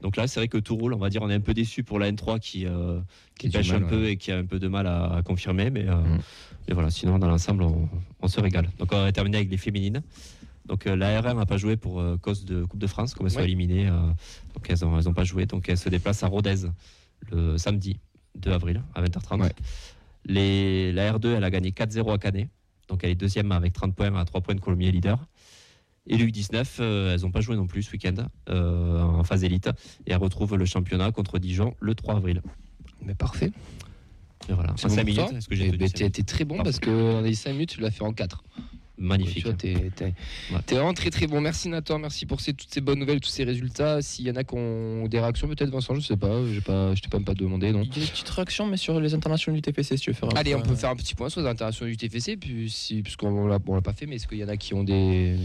Donc 0.01 0.17
là, 0.17 0.27
c'est 0.27 0.41
vrai 0.41 0.49
que 0.49 0.59
tout 0.59 0.77
roule. 0.77 0.93
On 0.95 0.99
va 0.99 1.09
dire, 1.09 1.23
on 1.23 1.31
est 1.31 1.35
un 1.35 1.41
peu 1.41 1.55
déçu 1.55 1.83
pour 1.83 1.99
la 1.99 2.11
N3 2.11 2.39
qui, 2.39 2.67
euh, 2.67 3.01
pêche 3.41 3.73
mal, 3.73 3.85
un 3.85 3.87
peu 3.87 4.07
et 4.09 4.17
qui 4.17 4.33
a 4.33 4.39
un 4.39 4.45
peu 4.45 4.59
de 4.59 4.69
mal 4.69 4.87
à, 4.87 5.15
à 5.17 5.23
confirmer. 5.23 5.71
Mais, 5.71 5.87
euh, 5.89 5.95
Mm. 5.97 6.19
mais 6.69 6.75
voilà, 6.75 6.91
sinon, 6.91 7.19
dans 7.19 7.29
l'ensemble, 7.29 7.63
on, 7.63 7.89
on 8.21 8.29
se 8.29 8.39
régale. 8.41 8.69
Donc 8.79 8.93
on 8.93 9.03
va 9.03 9.13
terminer 9.13 9.39
avec 9.39 9.51
les 9.51 9.57
féminines. 9.57 10.03
Donc 10.67 10.87
euh, 10.87 10.97
la 10.97 11.21
R1 11.21 11.37
n'a 11.37 11.47
pas 11.47 11.57
joué 11.59 11.77
pour 11.77 12.01
euh, 12.01 12.17
cause 12.17 12.45
de 12.45 12.65
Coupe 12.65 12.81
de 12.81 12.87
France, 12.87 13.15
comme 13.15 13.27
elles 13.27 13.33
sont 13.33 13.39
Ouais. 13.39 13.45
éliminées. 13.45 13.87
euh, 13.89 13.93
donc 14.55 14.69
elles 14.69 14.79
n'ont 14.81 15.13
pas 15.13 15.25
joué. 15.25 15.47
Donc 15.47 15.69
elles 15.69 15.79
se 15.79 15.89
déplacent 15.89 16.23
à 16.23 16.29
Rodez 16.29 16.67
le 17.31 17.59
samedi 17.59 17.99
2 18.39 18.51
avril 18.53 18.83
à 18.95 19.03
20h30. 19.03 19.41
Ouais. 19.43 19.53
Les, 20.27 20.93
la 20.93 21.13
R2, 21.13 21.35
elle 21.37 21.45
a 21.45 21.51
gagné 21.51 21.71
4-0 21.71 22.13
à 22.15 22.19
Canet. 22.19 22.49
Donc 22.89 23.05
elle 23.05 23.11
est 23.11 23.15
deuxième 23.15 23.53
avec 23.53 23.73
30 23.73 23.95
points 23.95 24.15
à 24.15 24.25
3 24.25 24.41
points 24.41 24.55
de 24.55 24.61
Colomiers 24.61 24.91
leader. 24.91 25.19
Et 26.07 26.17
le 26.19 26.27
U19, 26.27 26.67
euh, 26.81 27.15
elles 27.15 27.23
n'ont 27.23 27.31
pas 27.31 27.41
joué 27.41 27.57
non 27.57 27.67
plus 27.67 27.83
ce 27.83 27.93
week-end 27.93 28.15
euh, 28.51 29.01
en 29.03 29.25
phase 29.25 29.43
élite. 29.45 29.69
Et 30.07 30.13
elles 30.13 30.19
retrouvent 30.19 30.57
le 30.57 30.65
championnat 30.67 31.13
contre 31.13 31.39
Dijon 31.39 31.75
le 31.81 31.95
3 31.95 32.17
avril. 32.17 32.43
Mais 33.03 33.15
parfait. 33.15 33.53
Et 34.49 34.53
voilà. 34.53 34.71
En 34.71 34.75
bon 34.75 34.89
5 34.89 34.89
pour 34.97 35.05
minutes. 35.05 35.33
Est-ce 35.37 35.49
que 35.49 35.55
j'ai 35.55 35.67
Eh 35.69 35.71
tenu 35.89 36.11
ben, 36.11 36.25
très 36.25 36.45
bon 36.45 36.57
Parfait. 36.57 36.65
parce 36.73 36.81
que 36.81 37.13
dans 37.15 37.21
les 37.23 37.35
5 37.35 37.53
minutes, 37.53 37.71
tu 37.71 37.81
l'as 37.81 37.91
fait 37.91 38.05
en 38.05 38.13
4. 38.13 38.45
Magnifique. 38.97 39.45
Tu 39.59 39.75
Ouais. 39.75 40.61
t'es 40.67 40.75
vraiment 40.75 40.95
très 40.95 41.11
très 41.11 41.27
bon. 41.27 41.41
Merci 41.41 41.69
Nathan, 41.69 41.99
merci 41.99 42.27
pour 42.27 42.41
ces, 42.41 42.55
toutes 42.55 42.73
ces 42.73 42.81
bonnes 42.81 42.99
nouvelles, 43.01 43.21
tous 43.21 43.29
ces 43.31 43.45
résultats. 43.45 44.01
S'il 44.03 44.27
y 44.27 44.31
en 44.31 44.37
a 44.37 44.45
qui 44.45 44.55
ont 44.55 45.07
des 45.09 45.19
réactions, 45.19 45.49
peut-être 45.49 45.71
Vincent, 45.71 45.95
je 45.95 46.01
sais 46.01 46.17
pas, 46.17 46.47
j'ai 46.53 46.61
pas, 46.61 46.95
je 46.95 47.01
t'ai 47.01 47.09
pas 47.09 47.19
même 47.19 47.25
pas 47.25 47.35
demandé, 47.35 47.73
non 47.73 47.83
Il 47.83 47.89
y 47.89 48.03
a 48.03 48.05
des 48.07 48.11
petites 48.13 48.29
réactions, 48.29 48.67
mais 48.67 48.77
sur 48.77 49.01
les 49.01 49.15
internationaux 49.15 49.57
du 49.57 49.63
TPC, 49.63 49.97
si 49.97 50.05
tu 50.05 50.11
veux 50.11 50.15
faire 50.15 50.29
un 50.29 50.37
Allez, 50.37 50.55
on 50.55 50.63
peut 50.63 50.75
faire 50.77 50.91
un 50.91 50.97
petit 50.97 51.15
point 51.15 51.29
sur 51.29 51.41
les 51.41 51.49
internationaux 51.49 51.91
du 51.91 51.97
TFC, 51.97 52.37
puis 52.37 52.71
si, 52.71 53.03
puisqu'on 53.03 53.47
l'a 53.47 53.59
l'a 53.67 53.81
pas 53.83 53.93
fait, 53.93 54.07
mais 54.07 54.17
est-ce 54.17 54.29
qu'il 54.29 54.39
y 54.39 54.45
en 54.45 54.49
a 54.49 54.57
qui 54.57 54.75
ont 54.75 54.85
des. 54.85 55.37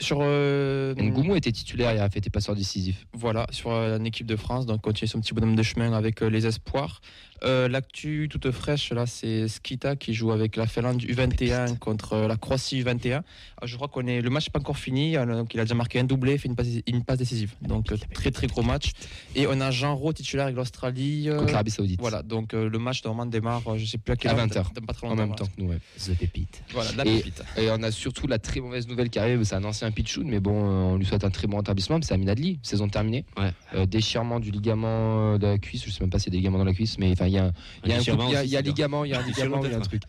Sur. 0.00 0.20
euh, 0.22 0.94
Ngoumou 0.94 1.36
était 1.36 1.52
titulaire, 1.52 1.92
il 1.94 1.98
a 1.98 2.08
fait 2.08 2.22
des 2.22 2.30
passeurs 2.30 2.54
décisifs. 2.54 3.06
Voilà, 3.12 3.46
sur 3.50 3.70
euh, 3.70 3.98
une 3.98 4.06
équipe 4.06 4.26
de 4.26 4.36
France, 4.36 4.64
donc 4.64 4.80
continue 4.80 5.06
son 5.08 5.20
petit 5.20 5.34
bonhomme 5.34 5.54
de 5.56 5.62
chemin 5.62 5.92
avec 5.92 6.22
euh, 6.22 6.30
les 6.30 6.46
espoirs. 6.46 7.02
Euh, 7.44 7.68
L'actu 7.68 8.28
toute 8.30 8.50
fraîche, 8.50 8.92
là, 8.92 9.06
c'est 9.06 9.48
Skita 9.48 9.96
qui 9.96 10.12
joue 10.14 10.30
avec 10.32 10.56
la 10.56 10.66
Finlande 10.66 11.00
U21 11.02 11.78
contre 11.78 12.16
la 12.16 12.36
Croatie 12.36 12.82
U21. 12.82 13.22
Ah, 13.60 13.66
je 13.66 13.76
crois 13.76 13.88
qu'on 13.88 14.06
est 14.06 14.20
le 14.20 14.30
match 14.30 14.46
n'est 14.48 14.52
pas 14.52 14.58
encore 14.60 14.76
fini, 14.78 15.14
donc 15.14 15.54
il 15.54 15.60
a 15.60 15.64
déjà 15.64 15.74
marqué 15.74 15.98
un 16.00 16.04
doublé, 16.04 16.36
fait 16.38 16.48
une 16.48 16.56
passe, 16.56 16.66
une 16.86 17.04
passe 17.04 17.18
décisive. 17.18 17.54
Donc 17.62 17.92
euh, 17.92 17.96
très 18.12 18.30
très 18.30 18.46
gros 18.46 18.62
match. 18.62 18.90
Et 19.34 19.46
on 19.46 19.60
a 19.60 19.70
Jean 19.70 19.94
Rowe 19.96 20.12
titulaire 20.12 20.46
avec 20.46 20.56
l'Australie. 20.56 21.28
euh, 21.28 21.38
Contre 21.38 21.52
l'Arabie 21.52 21.70
Saoudite. 21.70 22.00
voilà, 22.00 22.22
donc 22.22 22.52
le 22.52 22.78
match 22.78 23.02
normalement 23.04 23.30
démarre, 23.30 23.62
je 23.78 23.84
sais 23.86 23.98
plus 23.98 24.12
à 24.12 24.16
quelle 24.16 24.30
À 24.32 24.34
heure, 24.34 24.40
20 24.48 24.56
heures. 24.56 24.70
dans 24.74 24.82
pas 24.86 24.92
très 24.94 25.06
En 25.06 25.14
même 25.16 25.34
temps 25.34 25.46
que 25.46 25.62
nous, 25.62 25.68
ouais. 25.70 25.78
The 25.98 26.16
Pépite. 26.18 26.62
Voilà, 26.72 26.90
la 26.96 27.06
Et- 27.06 27.16
pépite. 27.18 27.42
Et 27.56 27.70
on 27.70 27.82
a 27.82 27.90
surtout 27.90 28.26
la 28.26 28.38
très 28.38 28.60
mauvaise 28.60 28.86
nouvelle 28.88 29.10
qui 29.10 29.18
arrive, 29.18 29.42
c'est 29.44 29.54
un 29.54 29.64
ancien 29.64 29.90
pitchoun, 29.90 30.26
mais 30.28 30.40
bon, 30.40 30.52
on 30.52 30.96
lui 30.96 31.06
souhaite 31.06 31.24
un 31.24 31.30
très 31.30 31.46
bon 31.46 31.60
établissement, 31.60 31.98
c'est 32.02 32.14
Amin 32.14 32.28
Adli, 32.28 32.58
saison 32.62 32.88
terminée. 32.88 33.24
Ouais. 33.38 33.50
Euh, 33.74 33.86
déchirement 33.86 34.40
du 34.40 34.50
ligament 34.50 35.38
de 35.38 35.46
la 35.46 35.58
cuisse, 35.58 35.84
je 35.84 35.90
sais 35.90 36.00
même 36.02 36.10
pas 36.10 36.18
s'il 36.18 36.28
y 36.28 36.30
a 36.30 36.32
des 36.32 36.38
ligaments 36.38 36.58
dans 36.58 36.64
la 36.64 36.72
cuisse, 36.74 36.98
mais 36.98 37.10
enfin, 37.12 37.26
il 37.30 37.34
y 37.34 37.38
a, 37.38 37.44
un- 37.44 37.52
il 37.84 37.90
y 37.90 37.92
a 37.92 37.96
un 37.96 37.98
coup- 37.98 38.04
déchirement 38.04 38.28
il 38.28 38.32
y 38.32 38.36
a- 38.36 38.40
aussi, 38.40 38.48
il 38.48 38.52
y 38.52 38.56
a 38.56 38.58
un 38.58 38.60
c'est 38.60 38.62
dur. 38.64 38.72
ligament, 38.74 39.04
il 39.04 39.10
y 39.10 39.14
a 39.14 39.20
un 39.20 39.26
ligament, 39.26 39.60
il 39.64 39.70
y 39.70 39.74
a 39.74 39.76
un 39.76 39.80
truc. 39.80 40.02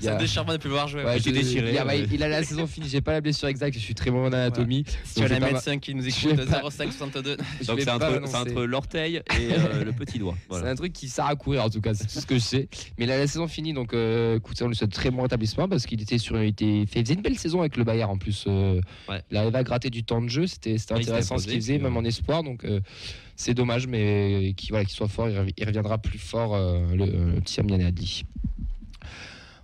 Il 0.00 0.04
y 0.04 0.08
a- 0.08 0.16
déchirement 0.16 0.52
de 0.52 0.58
plus 0.58 0.70
voir 0.70 0.88
jouer. 0.88 1.04
Ouais, 1.04 1.18
été 1.18 1.30
je- 1.30 1.34
déchiré, 1.34 1.72
il, 1.72 1.78
a- 1.78 1.86
ouais. 1.86 2.06
il 2.12 2.22
a 2.22 2.28
la 2.28 2.42
saison 2.42 2.66
finie, 2.66 2.88
j'ai 2.88 3.00
pas 3.00 3.12
la 3.12 3.20
blessure 3.20 3.48
exacte, 3.48 3.74
je 3.74 3.78
suis 3.82 3.94
très 3.94 4.10
bon 4.10 4.24
en 4.26 4.32
anatomie. 4.32 4.84
Si 5.04 5.14
tu 5.14 5.22
as 5.24 5.28
Donc, 5.28 5.42
un 5.42 5.46
médecin 5.52 5.78
qui 5.78 5.94
nous 5.94 6.06
écoute, 6.08 6.32
vais 6.32 6.44
pas- 6.46 6.62
05 6.70 6.92
62. 6.92 7.36
je 7.60 7.66
Donc 7.66 7.76
vais 7.78 7.84
c'est 7.84 7.90
entre, 7.90 8.62
l'orteil 8.64 9.16
et 9.16 9.22
euh, 9.52 9.84
le 9.84 9.92
petit 9.92 10.18
doigt. 10.18 10.34
C'est 10.50 10.66
un 10.68 10.74
truc 10.74 10.92
qui 10.92 11.08
sert 11.08 11.26
à 11.26 11.34
courir 11.36 11.64
en 11.64 11.70
tout 11.70 11.80
cas, 11.80 11.94
c'est 11.94 12.06
tout 12.06 12.20
ce 12.20 12.26
que 12.26 12.34
je 12.34 12.40
sais. 12.40 12.68
Mais 12.98 13.06
là, 13.06 13.16
la 13.18 13.26
saison 13.26 13.46
finie, 13.48 13.72
donc 13.72 13.94
euh, 13.94 14.36
écoutez, 14.36 14.64
on 14.64 14.68
lui 14.68 14.76
souhaite 14.76 14.92
très 14.92 15.10
bon 15.10 15.22
rétablissement 15.22 15.68
parce 15.68 15.86
qu'il 15.86 16.00
était 16.02 16.18
sur, 16.18 16.42
il 16.42 16.48
était, 16.48 16.84
fait, 16.86 17.00
il 17.00 17.04
faisait 17.04 17.14
une 17.14 17.22
belle 17.22 17.38
saison 17.38 17.60
avec 17.60 17.76
le 17.76 17.84
Bayern 17.84 18.10
en 18.10 18.18
plus. 18.18 18.44
euh. 18.48 18.80
Il 19.30 19.36
arrivait 19.36 19.58
à 19.58 19.64
gratter 19.64 19.90
du 19.90 20.04
temps 20.04 20.20
de 20.22 20.28
jeu, 20.28 20.46
c'était 20.46 20.74
il 20.76 20.92
intéressant 20.96 21.38
ce 21.38 21.46
qu'il 21.46 21.56
faisait, 21.60 21.78
même 21.78 21.96
en 21.96 22.04
espoir. 22.04 22.42
Donc 22.42 22.64
euh, 22.64 22.80
c'est 23.36 23.54
dommage, 23.54 23.86
mais 23.86 24.54
qu'il 24.56 24.70
voilà, 24.70 24.86
soit 24.88 25.08
fort, 25.08 25.28
il 25.28 25.38
rev- 25.38 25.52
il 25.56 25.66
reviendra 25.66 25.98
plus 25.98 26.18
fort, 26.18 26.54
euh, 26.54 26.94
le, 26.94 27.34
le 27.34 27.40
petit. 27.40 28.24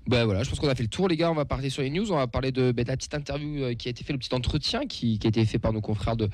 Ben 0.08 0.24
voilà, 0.24 0.42
je 0.42 0.50
pense 0.50 0.58
qu'on 0.58 0.68
a 0.68 0.74
fait 0.74 0.82
le 0.82 0.88
tour, 0.88 1.06
les 1.08 1.16
gars. 1.16 1.30
On 1.30 1.34
va 1.34 1.44
parler 1.44 1.70
sur 1.70 1.82
les 1.82 1.90
news. 1.90 2.10
On 2.10 2.16
va 2.16 2.26
parler 2.26 2.50
de, 2.50 2.72
ben, 2.72 2.84
la 2.86 2.96
petite 2.96 3.14
interview 3.14 3.62
euh, 3.62 3.74
qui 3.74 3.88
a 3.88 3.90
été 3.90 4.02
fait, 4.02 4.12
le 4.12 4.18
petit 4.18 4.34
entretien 4.34 4.86
qui, 4.86 5.18
a 5.22 5.28
été 5.28 5.44
fait 5.44 5.58
par 5.58 5.72
nos 5.72 5.80
confrères 5.80 6.16
de, 6.16 6.28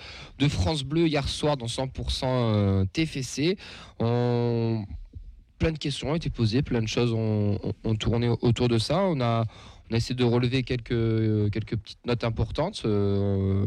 France 0.49 0.85
Bleu 0.85 1.06
hier 1.06 1.29
soir 1.29 1.56
dans 1.56 1.67
100% 1.67 2.23
euh, 2.25 2.85
TFC. 2.93 3.58
Plein 3.99 5.73
de 5.73 5.79
questions 5.79 6.11
ont 6.11 6.14
été 6.14 6.31
posées, 6.31 6.62
plein 6.62 6.81
de 6.81 6.87
choses 6.87 7.12
ont, 7.12 7.58
tourné 7.99 8.29
autour 8.29 8.69
de 8.69 8.79
ça. 8.79 9.02
On 9.02 9.20
a, 9.20 9.44
essayé 9.90 10.14
de 10.14 10.25
relever 10.25 10.62
quelques, 10.62 11.50
quelques 11.50 11.76
petites 11.76 12.06
notes 12.06 12.25
importantes. 12.25 12.82
Euh, 12.85 13.67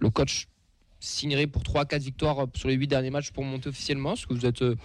le 0.00 0.10
coach 0.10 0.48
signerait 1.00 1.46
pour 1.46 1.62
3 1.62 1.82
à 1.82 1.84
4 1.84 2.02
victoires 2.02 2.46
sur 2.54 2.68
les 2.68 2.74
8 2.74 2.86
derniers 2.86 3.10
matchs 3.10 3.30
pour 3.30 3.44
monter 3.44 3.68
officiellement. 3.68 4.14
Est-ce 4.14 4.26
que 4.26 4.34
vous 4.34 4.46
êtes 4.46 4.62
euh, 4.62 4.76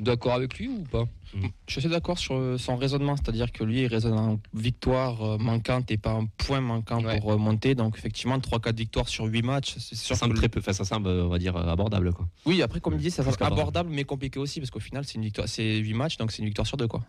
d'accord 0.00 0.34
avec 0.34 0.58
lui 0.58 0.68
ou 0.68 0.82
pas 0.90 1.04
Je 1.34 1.72
suis 1.72 1.78
assez 1.80 1.88
d'accord 1.88 2.18
sur 2.18 2.34
euh, 2.34 2.58
son 2.58 2.76
raisonnement, 2.76 3.16
c'est-à-dire 3.16 3.50
que 3.52 3.64
lui, 3.64 3.82
il 3.82 3.86
raisonne 3.86 4.18
en 4.18 4.40
victoire 4.54 5.22
euh, 5.22 5.38
manquante 5.38 5.90
et 5.90 5.96
pas 5.96 6.12
en 6.14 6.26
point 6.26 6.60
manquant 6.60 7.02
Ouais. 7.02 7.18
pour 7.20 7.32
euh, 7.32 7.36
monter. 7.38 7.74
Donc, 7.74 7.96
effectivement, 7.96 8.38
3-4 8.38 8.74
victoires 8.76 9.08
sur 9.08 9.24
8 9.24 9.42
matchs, 9.42 9.74
c'est 9.78 9.94
sûr 9.94 10.14
Ça 10.14 10.20
semble 10.20 10.34
que- 10.34 10.40
très 10.40 10.48
peu, 10.48 10.60
enfin, 10.60 10.72
ça 10.74 10.84
semble, 10.84 11.08
on 11.08 11.28
va 11.28 11.38
dire, 11.38 11.56
abordable. 11.56 12.12
Quoi. 12.12 12.28
Oui, 12.44 12.60
après, 12.62 12.80
comme 12.80 12.94
il 12.94 13.00
dit, 13.00 13.10
ça 13.10 13.22
semble 13.24 13.36
abordable, 13.40 13.90
mais 13.90 14.04
compliqué 14.04 14.38
aussi, 14.38 14.60
parce 14.60 14.70
qu'au 14.70 14.80
final, 14.80 15.04
c'est 15.04 15.14
une 15.14 15.22
victoire, 15.24 15.48
c'est 15.48 15.76
8 15.78 15.94
matchs, 15.94 16.16
donc 16.18 16.32
c'est 16.32 16.38
une 16.40 16.46
victoire 16.46 16.66
sur 16.66 16.76
deux, 16.76 16.88
quoi. 16.88 17.02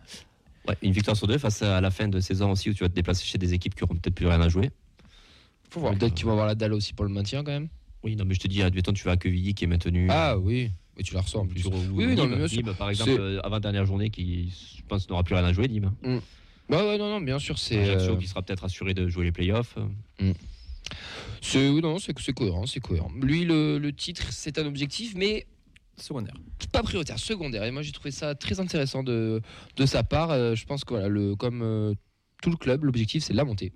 Ouais, 0.66 0.76
une 0.82 0.92
victoire 0.92 1.16
sur 1.16 1.26
deux 1.26 1.38
face 1.38 1.62
à 1.62 1.80
la 1.80 1.90
fin 1.90 2.08
de 2.08 2.20
saison 2.20 2.50
aussi 2.50 2.68
où 2.68 2.74
tu 2.74 2.82
vas 2.84 2.88
te 2.90 2.94
déplacer 2.94 3.24
chez 3.24 3.38
des 3.38 3.54
équipes 3.54 3.74
qui 3.74 3.84
auront 3.84 3.94
peut-être 3.94 4.14
plus 4.14 4.26
rien 4.26 4.40
à 4.40 4.48
jouer. 4.50 4.70
Faut 5.70 5.80
voir. 5.80 5.94
Peut-être 5.94 6.14
qu'ils 6.14 6.26
vont 6.26 6.32
avoir 6.32 6.46
la 6.46 6.54
dalle 6.54 6.72
aussi 6.74 6.92
pour 6.94 7.04
le 7.06 7.10
maintien 7.10 7.42
quand 7.44 7.52
même. 7.52 7.68
Oui, 8.08 8.16
non, 8.16 8.24
mais 8.24 8.32
je 8.34 8.40
te 8.40 8.48
dis, 8.48 8.62
admettons, 8.62 8.94
tu 8.94 9.04
vas 9.04 9.12
à 9.12 9.16
Quevilly 9.18 9.52
qui 9.52 9.64
est 9.64 9.66
maintenu. 9.66 10.08
Ah 10.10 10.38
oui, 10.38 10.70
et 10.96 11.02
tu 11.02 11.12
la 11.12 11.20
reçois 11.20 11.42
en 11.42 11.46
plus. 11.46 11.60
Sur- 11.60 11.74
ou 11.74 11.96
Oui, 11.96 12.06
oui, 12.06 12.14
non, 12.16 12.22
Nîmes, 12.22 12.30
mais 12.30 12.36
bien 12.38 12.48
sûr. 12.48 12.62
Nîmes, 12.62 12.74
par 12.74 12.88
exemple, 12.88 13.10
C'est- 13.10 13.18
euh, 13.20 13.40
avant-dernière 13.44 13.84
journée, 13.84 14.08
qui, 14.08 14.48
je 14.48 14.82
pense, 14.88 15.06
n'aura 15.10 15.24
plus 15.24 15.34
rien 15.34 15.44
à 15.44 15.52
jouer, 15.52 15.68
Nîmes. 15.68 15.92
Ouais, 16.02 16.16
ouais, 16.70 16.96
non, 16.96 17.10
non, 17.10 17.20
bien 17.20 17.38
sûr, 17.38 17.58
c'est. 17.58 17.78
Ajaccio 17.78 18.14
euh, 18.14 18.16
qui 18.16 18.26
sera 18.26 18.40
peut-être 18.40 18.64
assuré 18.64 18.94
de 18.94 19.08
jouer 19.08 19.24
les 19.26 19.32
playoffs. 19.32 19.76
c'est 21.42 21.68
oui, 21.68 21.82
non, 21.82 21.98
c'est 21.98 22.18
c'est 22.18 22.32
cohérent, 22.32 22.64
c'est 22.64 22.80
cohérent. 22.80 23.10
Lui, 23.20 23.44
le, 23.44 23.76
le 23.78 23.92
titre, 23.92 24.32
c'est 24.32 24.58
un 24.58 24.64
objectif, 24.64 25.14
mais 25.14 25.46
Secondaire. 25.98 26.34
pas 26.72 26.82
prioritaire, 26.82 27.18
secondaire. 27.18 27.64
Et 27.64 27.70
moi, 27.72 27.82
j'ai 27.82 27.92
trouvé 27.92 28.10
ça 28.12 28.34
très 28.34 28.58
intéressant 28.60 29.02
de, 29.02 29.42
de 29.76 29.86
sa 29.86 30.02
part. 30.02 30.30
Euh, 30.30 30.54
je 30.54 30.64
pense 30.64 30.84
que 30.84 30.94
voilà, 30.94 31.08
le, 31.08 31.34
comme 31.36 31.60
euh, 31.62 31.92
tout 32.40 32.50
le 32.50 32.56
club, 32.56 32.84
l'objectif, 32.84 33.22
c'est 33.24 33.34
la 33.34 33.44
montée. 33.44 33.72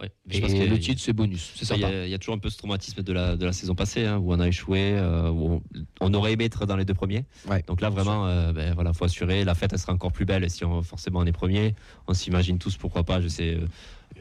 Ouais. 0.00 0.10
Et 0.30 0.34
Je 0.36 0.40
pense 0.42 0.50
qu'il 0.50 0.62
y 0.62 0.66
a- 0.66 0.66
le 0.66 0.78
titre, 0.78 1.00
c'est 1.00 1.14
bonus. 1.14 1.52
C'est 1.56 1.74
il 1.74 1.80
y, 1.80 1.84
a, 1.84 2.04
il 2.04 2.10
y 2.10 2.14
a 2.14 2.18
toujours 2.18 2.34
un 2.34 2.38
peu 2.38 2.50
ce 2.50 2.58
traumatisme 2.58 3.02
de 3.02 3.12
la, 3.14 3.34
de 3.36 3.46
la 3.46 3.52
saison 3.54 3.74
passée 3.74 4.04
hein, 4.04 4.18
où 4.18 4.32
on 4.32 4.40
a 4.40 4.46
échoué, 4.48 4.92
euh, 4.94 5.30
où 5.30 5.54
on, 5.54 5.62
on 6.02 6.12
aurait 6.14 6.32
aimé 6.34 6.44
être 6.44 6.66
dans 6.66 6.76
les 6.76 6.84
deux 6.84 6.92
premiers. 6.92 7.24
Ouais. 7.48 7.64
Donc 7.66 7.80
là, 7.80 7.88
vraiment, 7.88 8.26
euh, 8.26 8.52
ben, 8.52 8.74
voilà, 8.74 8.92
faut 8.92 9.06
assurer. 9.06 9.42
La 9.44 9.54
fête, 9.54 9.72
elle 9.72 9.78
sera 9.78 9.94
encore 9.94 10.12
plus 10.12 10.26
belle 10.26 10.50
si 10.50 10.64
on, 10.66 10.82
forcément 10.82 11.20
on 11.20 11.24
est 11.24 11.32
premier. 11.32 11.74
On 12.08 12.12
s'imagine 12.14 12.58
tous, 12.58 12.76
pourquoi 12.76 13.04
pas, 13.04 13.22
je 13.22 13.28
sais, 13.28 13.54
euh, 13.54 13.66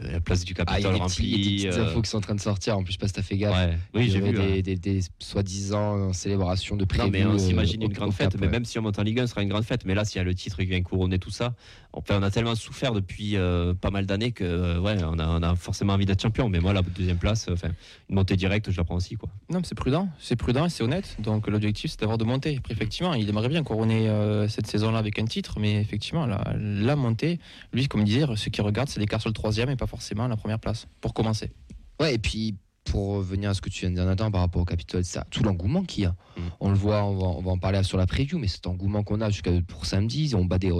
la 0.02 0.20
place 0.20 0.44
du 0.44 0.54
Ah, 0.58 0.78
il 0.80 0.84
y 0.84 0.86
a 0.86 0.90
Capitole 0.90 0.94
des, 0.94 1.00
petits- 1.00 1.24
il 1.24 1.32
y 1.32 1.36
a 1.36 1.40
des 1.40 1.40
remplie. 1.40 1.56
petites 1.66 1.80
euh, 1.80 1.86
infos 1.90 2.02
qui 2.02 2.10
sont 2.10 2.18
en 2.18 2.22
train 2.22 2.36
de 2.36 2.40
sortir. 2.42 2.78
En 2.78 2.84
plus, 2.84 2.92
je 2.94 2.98
sais 2.98 3.00
pas 3.02 3.08
si 3.08 3.14
t'as 3.14 3.22
fait 3.22 3.38
gaffe. 3.38 3.56
ouais. 3.56 3.78
Oui, 3.94 4.02
Il 4.04 4.08
y 4.08 4.12
j'ai 4.12 4.20
vu. 4.20 4.32
des, 4.34 4.62
des, 4.62 4.76
des 4.76 5.00
soi-disant 5.20 6.14
célébrations 6.14 6.76
de 6.76 6.82
Non, 6.82 6.88
prévues. 6.88 7.12
mais 7.12 7.26
on 7.26 7.34
euh, 7.34 7.38
s'imagine 7.38 7.82
une 7.84 7.94
grande 7.94 8.16
Cap, 8.16 8.32
fête. 8.32 8.40
Mais 8.40 8.48
ouais. 8.48 8.52
même 8.52 8.66
si 8.66 8.80
on 8.80 8.82
monte 8.82 9.00
en 9.00 9.04
Ligue 9.04 9.20
1, 9.20 9.28
ce 9.28 9.32
sera 9.32 9.42
une 9.44 9.50
grande 9.50 9.64
fête. 9.66 9.86
Mais 9.86 9.94
là, 9.96 10.06
s'il 10.06 10.18
y 10.18 10.20
a 10.22 10.24
le 10.24 10.34
titre 10.36 10.58
qui 10.58 10.66
vient 10.66 10.82
couronner 10.82 11.20
tout 11.20 11.30
ça, 11.30 11.54
enfin, 11.94 12.18
on 12.20 12.24
a 12.24 12.32
tellement 12.32 12.56
souffert 12.56 12.92
depuis 12.94 13.36
euh, 13.38 13.74
pas 13.74 13.90
mal 13.92 14.06
d'années 14.06 14.32
que, 14.32 14.80
ouais, 14.80 14.98
on 15.04 15.20
a, 15.20 15.28
on 15.28 15.44
a 15.44 15.56
forcément 15.56 15.94
envie 15.94 16.06
d'être 16.06 16.22
champion. 16.22 16.50
Mais 16.50 16.60
moi, 16.60 16.74
la 16.74 16.82
deuxième 16.82 17.18
place, 17.18 17.48
enfin, 17.52 17.70
une 18.10 18.16
montée 18.16 18.36
directe, 18.36 18.72
je 18.72 18.78
la 18.78 18.84
prends 18.84 18.96
aussi, 18.96 19.16
quoi. 19.16 19.30
Non, 19.50 19.60
mais 19.60 19.66
c'est 19.66 19.76
prudent, 19.76 20.10
c'est 20.20 20.36
prudent 20.36 20.66
et 20.66 20.70
c'est 20.70 20.84
honnête. 20.84 21.16
Donc, 21.20 21.48
l'objectif, 21.48 21.92
c'est 21.92 22.00
d'avoir 22.00 22.18
de 22.18 22.24
monter. 22.26 22.58
Après, 22.58 22.74
effectivement, 22.74 23.14
il 23.14 23.28
aimerait 23.30 23.50
bien 23.50 23.64
couronner 23.64 24.10
euh, 24.10 24.48
cette 24.48 24.68
saison-là 24.68 24.98
avec 25.00 25.20
un 25.20 25.26
titre, 25.26 25.60
mais 25.60 25.80
effectivement, 25.80 26.26
la, 26.26 26.44
la 26.58 26.96
montée, 26.96 27.40
lui, 27.74 27.88
comme 27.88 28.02
il 28.02 28.06
disait, 28.06 28.26
ceux 28.36 28.52
qui 28.52 28.62
regardent, 28.62 28.90
c'est 28.90 29.00
l'écart 29.00 29.22
sur 29.22 29.30
le 29.30 29.34
troisième 29.34 29.70
pas 29.78 29.88
forcément 29.88 30.28
la 30.28 30.38
première 30.38 30.60
place, 30.60 30.88
pour 31.02 31.14
commencer. 31.14 31.52
Ouais, 32.00 32.16
et 32.16 32.18
puis 32.18 32.56
pour 32.86 33.16
revenir 33.16 33.50
à 33.50 33.54
ce 33.54 33.62
que 33.62 33.70
tu 33.70 33.82
viens 33.82 33.90
de 33.90 33.96
dire 33.96 34.06
Nathan 34.06 34.30
par 34.32 34.42
rapport 34.42 34.62
au 34.62 34.66
Capitole, 34.66 35.04
ça, 35.04 35.26
tout 35.32 35.44
l'engouement 35.44 35.84
qu'il 35.84 36.04
y 36.04 36.06
a. 36.06 36.12
Mm. 36.38 36.42
On 36.60 36.70
le 36.70 36.76
voit, 36.76 37.04
on 37.04 37.18
va, 37.18 37.26
on 37.28 37.42
va 37.42 37.52
en 37.52 37.58
parler 37.58 37.82
sur 37.84 37.98
la 37.98 38.06
preview, 38.06 38.38
mais 38.38 38.48
cet 38.48 38.68
engouement 38.68 39.04
qu'on 39.04 39.22
a 39.22 39.30
jusqu'à 39.32 39.52
pour 39.68 39.86
samedi, 39.88 40.34
on 40.36 40.46
bat 40.46 40.60
des, 40.60 40.72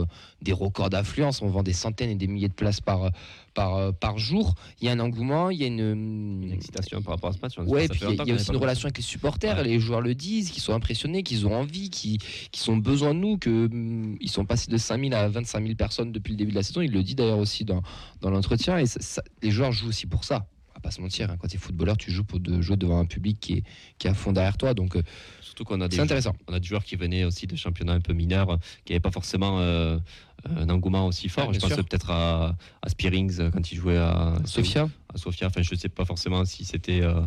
des 0.42 0.54
records 0.54 0.90
d'affluence, 0.92 1.42
on 1.42 1.48
vend 1.48 1.64
des 1.64 1.74
centaines 1.74 2.12
et 2.12 2.16
des 2.16 2.28
milliers 2.28 2.48
de 2.48 2.54
places 2.54 2.80
par, 2.80 3.10
par, 3.56 3.92
par 3.96 4.18
jour. 4.20 4.54
Il 4.80 4.86
y 4.86 4.90
a 4.90 4.92
un 4.94 5.00
engouement, 5.00 5.50
il 5.50 5.60
y 5.60 5.64
a 5.64 5.68
une, 5.68 6.44
Une 6.44 6.52
excitation 6.54 7.02
par 7.02 7.16
rapport 7.16 7.32
à 7.32 7.34
ce 7.34 7.40
match. 7.42 7.58
Ouais, 7.68 7.88
Ça 7.88 7.94
puis 7.96 8.02
il 8.08 8.16
y 8.16 8.22
a- 8.22 8.26
y 8.26 8.34
aussi 8.34 8.52
une 8.52 8.58
relation 8.58 8.86
avec 8.86 8.98
les 8.98 9.04
supporters. 9.04 9.58
Ouais. 9.58 9.64
Les 9.64 9.80
joueurs 9.80 10.02
le 10.02 10.14
disent, 10.14 10.52
qu'ils 10.52 10.62
sont 10.64 10.74
impressionnés, 10.74 11.24
qu'ils 11.24 11.48
ont 11.48 11.56
envie, 11.56 11.90
qu'ils 11.90 12.20
qu'ils 12.52 12.70
ont 12.72 12.78
besoin 12.78 13.16
de 13.16 13.20
nous, 13.20 13.38
qu'ils 13.40 14.30
sont 14.30 14.46
passés 14.46 14.70
de 14.70 14.78
5000 14.78 15.14
à 15.16 15.28
25 15.28 15.64
000 15.64 15.76
personnes 15.76 16.12
depuis 16.12 16.32
le 16.34 16.38
début 16.38 16.52
de 16.52 16.56
la 16.58 16.64
saison. 16.64 16.82
Il 16.82 16.92
le 16.92 17.02
dit 17.04 17.16
d'ailleurs 17.16 17.40
aussi 17.40 17.66
dans, 17.66 17.82
dans 18.22 18.30
l'entretien. 18.30 18.78
Et 18.78 18.86
ça- 18.86 19.02
ça- 19.02 19.24
les 19.42 19.50
joueurs 19.52 19.72
jouent 19.72 19.90
aussi 19.90 20.06
pour 20.06 20.24
ça. 20.24 20.46
Pas 20.86 20.92
se 20.92 21.02
mentir, 21.02 21.32
hein, 21.32 21.38
quand 21.40 21.48
tu 21.48 21.56
es 21.56 21.60
footballeur, 21.60 21.98
tu 21.98 22.12
joues 22.12 22.24
pour 22.24 22.40
de, 22.40 22.62
jouer 22.62 22.78
devant 22.78 23.00
un 23.00 23.06
public 23.06 23.40
qui 23.40 23.54
est, 23.54 23.64
qui 23.98 24.06
est 24.06 24.12
à 24.12 24.14
fond 24.14 24.32
derrière 24.32 24.56
toi. 24.58 24.76
Donc 24.76 24.96
euh, 24.96 25.02
Surtout 25.42 25.64
qu'on 25.64 25.82
a 25.82 25.88
des 25.88 25.96
c'est 25.96 26.02
intéressant. 26.04 26.36
on 26.48 26.54
a 26.54 26.60
des 26.60 26.68
joueurs 26.68 26.84
qui 26.84 26.96
venaient 26.96 27.24
aussi 27.24 27.48
de 27.48 27.56
championnats 27.56 27.94
un 27.94 28.02
peu 28.02 28.14
mineurs, 28.14 28.52
euh, 28.52 28.58
qui 28.84 28.94
n'avaient 28.94 29.00
pas 29.00 29.10
forcément 29.10 29.60
euh, 29.60 29.98
un 30.46 30.70
engouement 30.70 31.08
aussi 31.08 31.28
fort. 31.30 31.48
Ah, 31.50 31.54
je 31.54 31.60
pense 31.60 31.74
peut-être 31.74 32.12
à, 32.12 32.56
à 32.82 32.90
Spearings 32.90 33.40
euh, 33.40 33.50
quand 33.50 33.72
il 33.72 33.76
jouait 33.78 33.98
à 33.98 34.36
Sofia 34.46 34.88
à 35.14 35.18
Sofia. 35.18 35.48
Enfin, 35.48 35.62
je 35.62 35.74
ne 35.74 35.80
sais 35.80 35.90
pas 35.90 36.06
forcément 36.06 36.46
si 36.46 36.66
c'était 36.66 37.02
euh, 37.02 37.22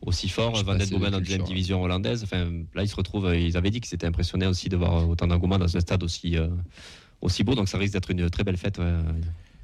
aussi 0.00 0.28
fort. 0.28 0.52
Van 0.64 0.74
den 0.76 0.86
c'est 0.86 0.94
Boomen 0.94 1.14
en 1.14 1.18
deuxième 1.18 1.42
division 1.42 1.82
hollandaise. 1.82 2.22
Enfin, 2.22 2.50
là, 2.74 2.82
ils 2.82 2.88
se 2.88 2.96
retrouvent. 2.96 3.34
Ils 3.34 3.56
avaient 3.56 3.70
dit 3.70 3.80
qu'ils 3.80 3.94
étaient 3.94 4.06
impressionnés 4.06 4.46
aussi 4.46 4.68
de 4.68 4.76
voir 4.76 5.08
autant 5.08 5.26
d'engouement 5.26 5.58
dans 5.58 5.76
un 5.76 5.80
stade 5.80 6.02
aussi, 6.02 6.36
euh, 6.36 6.48
aussi 7.20 7.44
beau. 7.44 7.54
Donc, 7.54 7.68
ça 7.68 7.78
risque 7.78 7.92
d'être 7.92 8.10
une 8.10 8.30
très 8.30 8.44
belle 8.44 8.56
fête 8.56 8.78
ouais, 8.78 8.94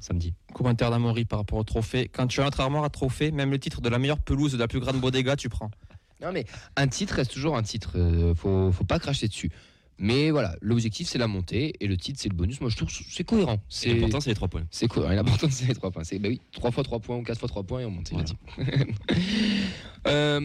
samedi. 0.03 0.33
Commentaire 0.53 0.91
d'Amaury 0.91 1.25
par 1.25 1.39
rapport 1.39 1.57
au 1.57 1.63
trophée. 1.63 2.09
Quand 2.11 2.27
tu 2.27 2.41
as 2.41 2.43
notre 2.43 2.59
armoire 2.59 2.83
à 2.83 2.89
trophée, 2.89 3.31
même 3.31 3.51
le 3.51 3.59
titre 3.59 3.81
de 3.81 3.89
la 3.89 3.99
meilleure 3.99 4.19
pelouse 4.19 4.51
de 4.53 4.57
la 4.57 4.67
plus 4.67 4.79
grande 4.79 4.99
bodega, 4.99 5.35
tu 5.35 5.49
prends. 5.49 5.71
Non, 6.21 6.31
mais 6.31 6.45
un 6.75 6.87
titre 6.87 7.15
reste 7.15 7.31
toujours 7.31 7.57
un 7.57 7.63
titre. 7.63 7.91
euh, 7.95 8.33
faut, 8.35 8.71
faut 8.71 8.83
pas 8.85 8.99
cracher 8.99 9.27
dessus. 9.27 9.51
Mais 9.99 10.31
voilà, 10.31 10.55
l'objectif 10.59 11.07
c'est 11.07 11.19
la 11.19 11.27
montée 11.27 11.75
et 11.79 11.87
le 11.87 11.95
titre 11.97 12.19
c'est 12.19 12.27
le 12.27 12.35
bonus. 12.35 12.59
Moi 12.61 12.69
je 12.71 12.75
trouve 12.75 12.89
que 12.89 12.93
c'est 13.09 13.23
cohérent. 13.23 13.59
C'est 13.69 13.89
C'est 13.89 13.93
l'important, 13.93 14.19
c'est 14.21 14.29
les 14.31 14.35
trois 14.35 14.47
points. 14.47 14.63
C'est 14.71 14.87
cool. 14.87 15.03
Et 15.11 15.15
L'important, 15.15 15.47
c'est 15.51 15.67
les 15.67 15.75
trois 15.75 15.91
points. 15.91 16.03
C'est 16.03 16.17
bah 16.17 16.29
oui, 16.29 16.41
trois 16.51 16.71
fois 16.71 16.83
trois 16.83 16.99
points 16.99 17.17
ou 17.17 17.23
quatre 17.23 17.39
fois 17.39 17.47
trois 17.47 17.63
points 17.63 17.81
et 17.81 17.85
on 17.85 17.91
monte. 17.91 18.11
Euh, 20.05 20.39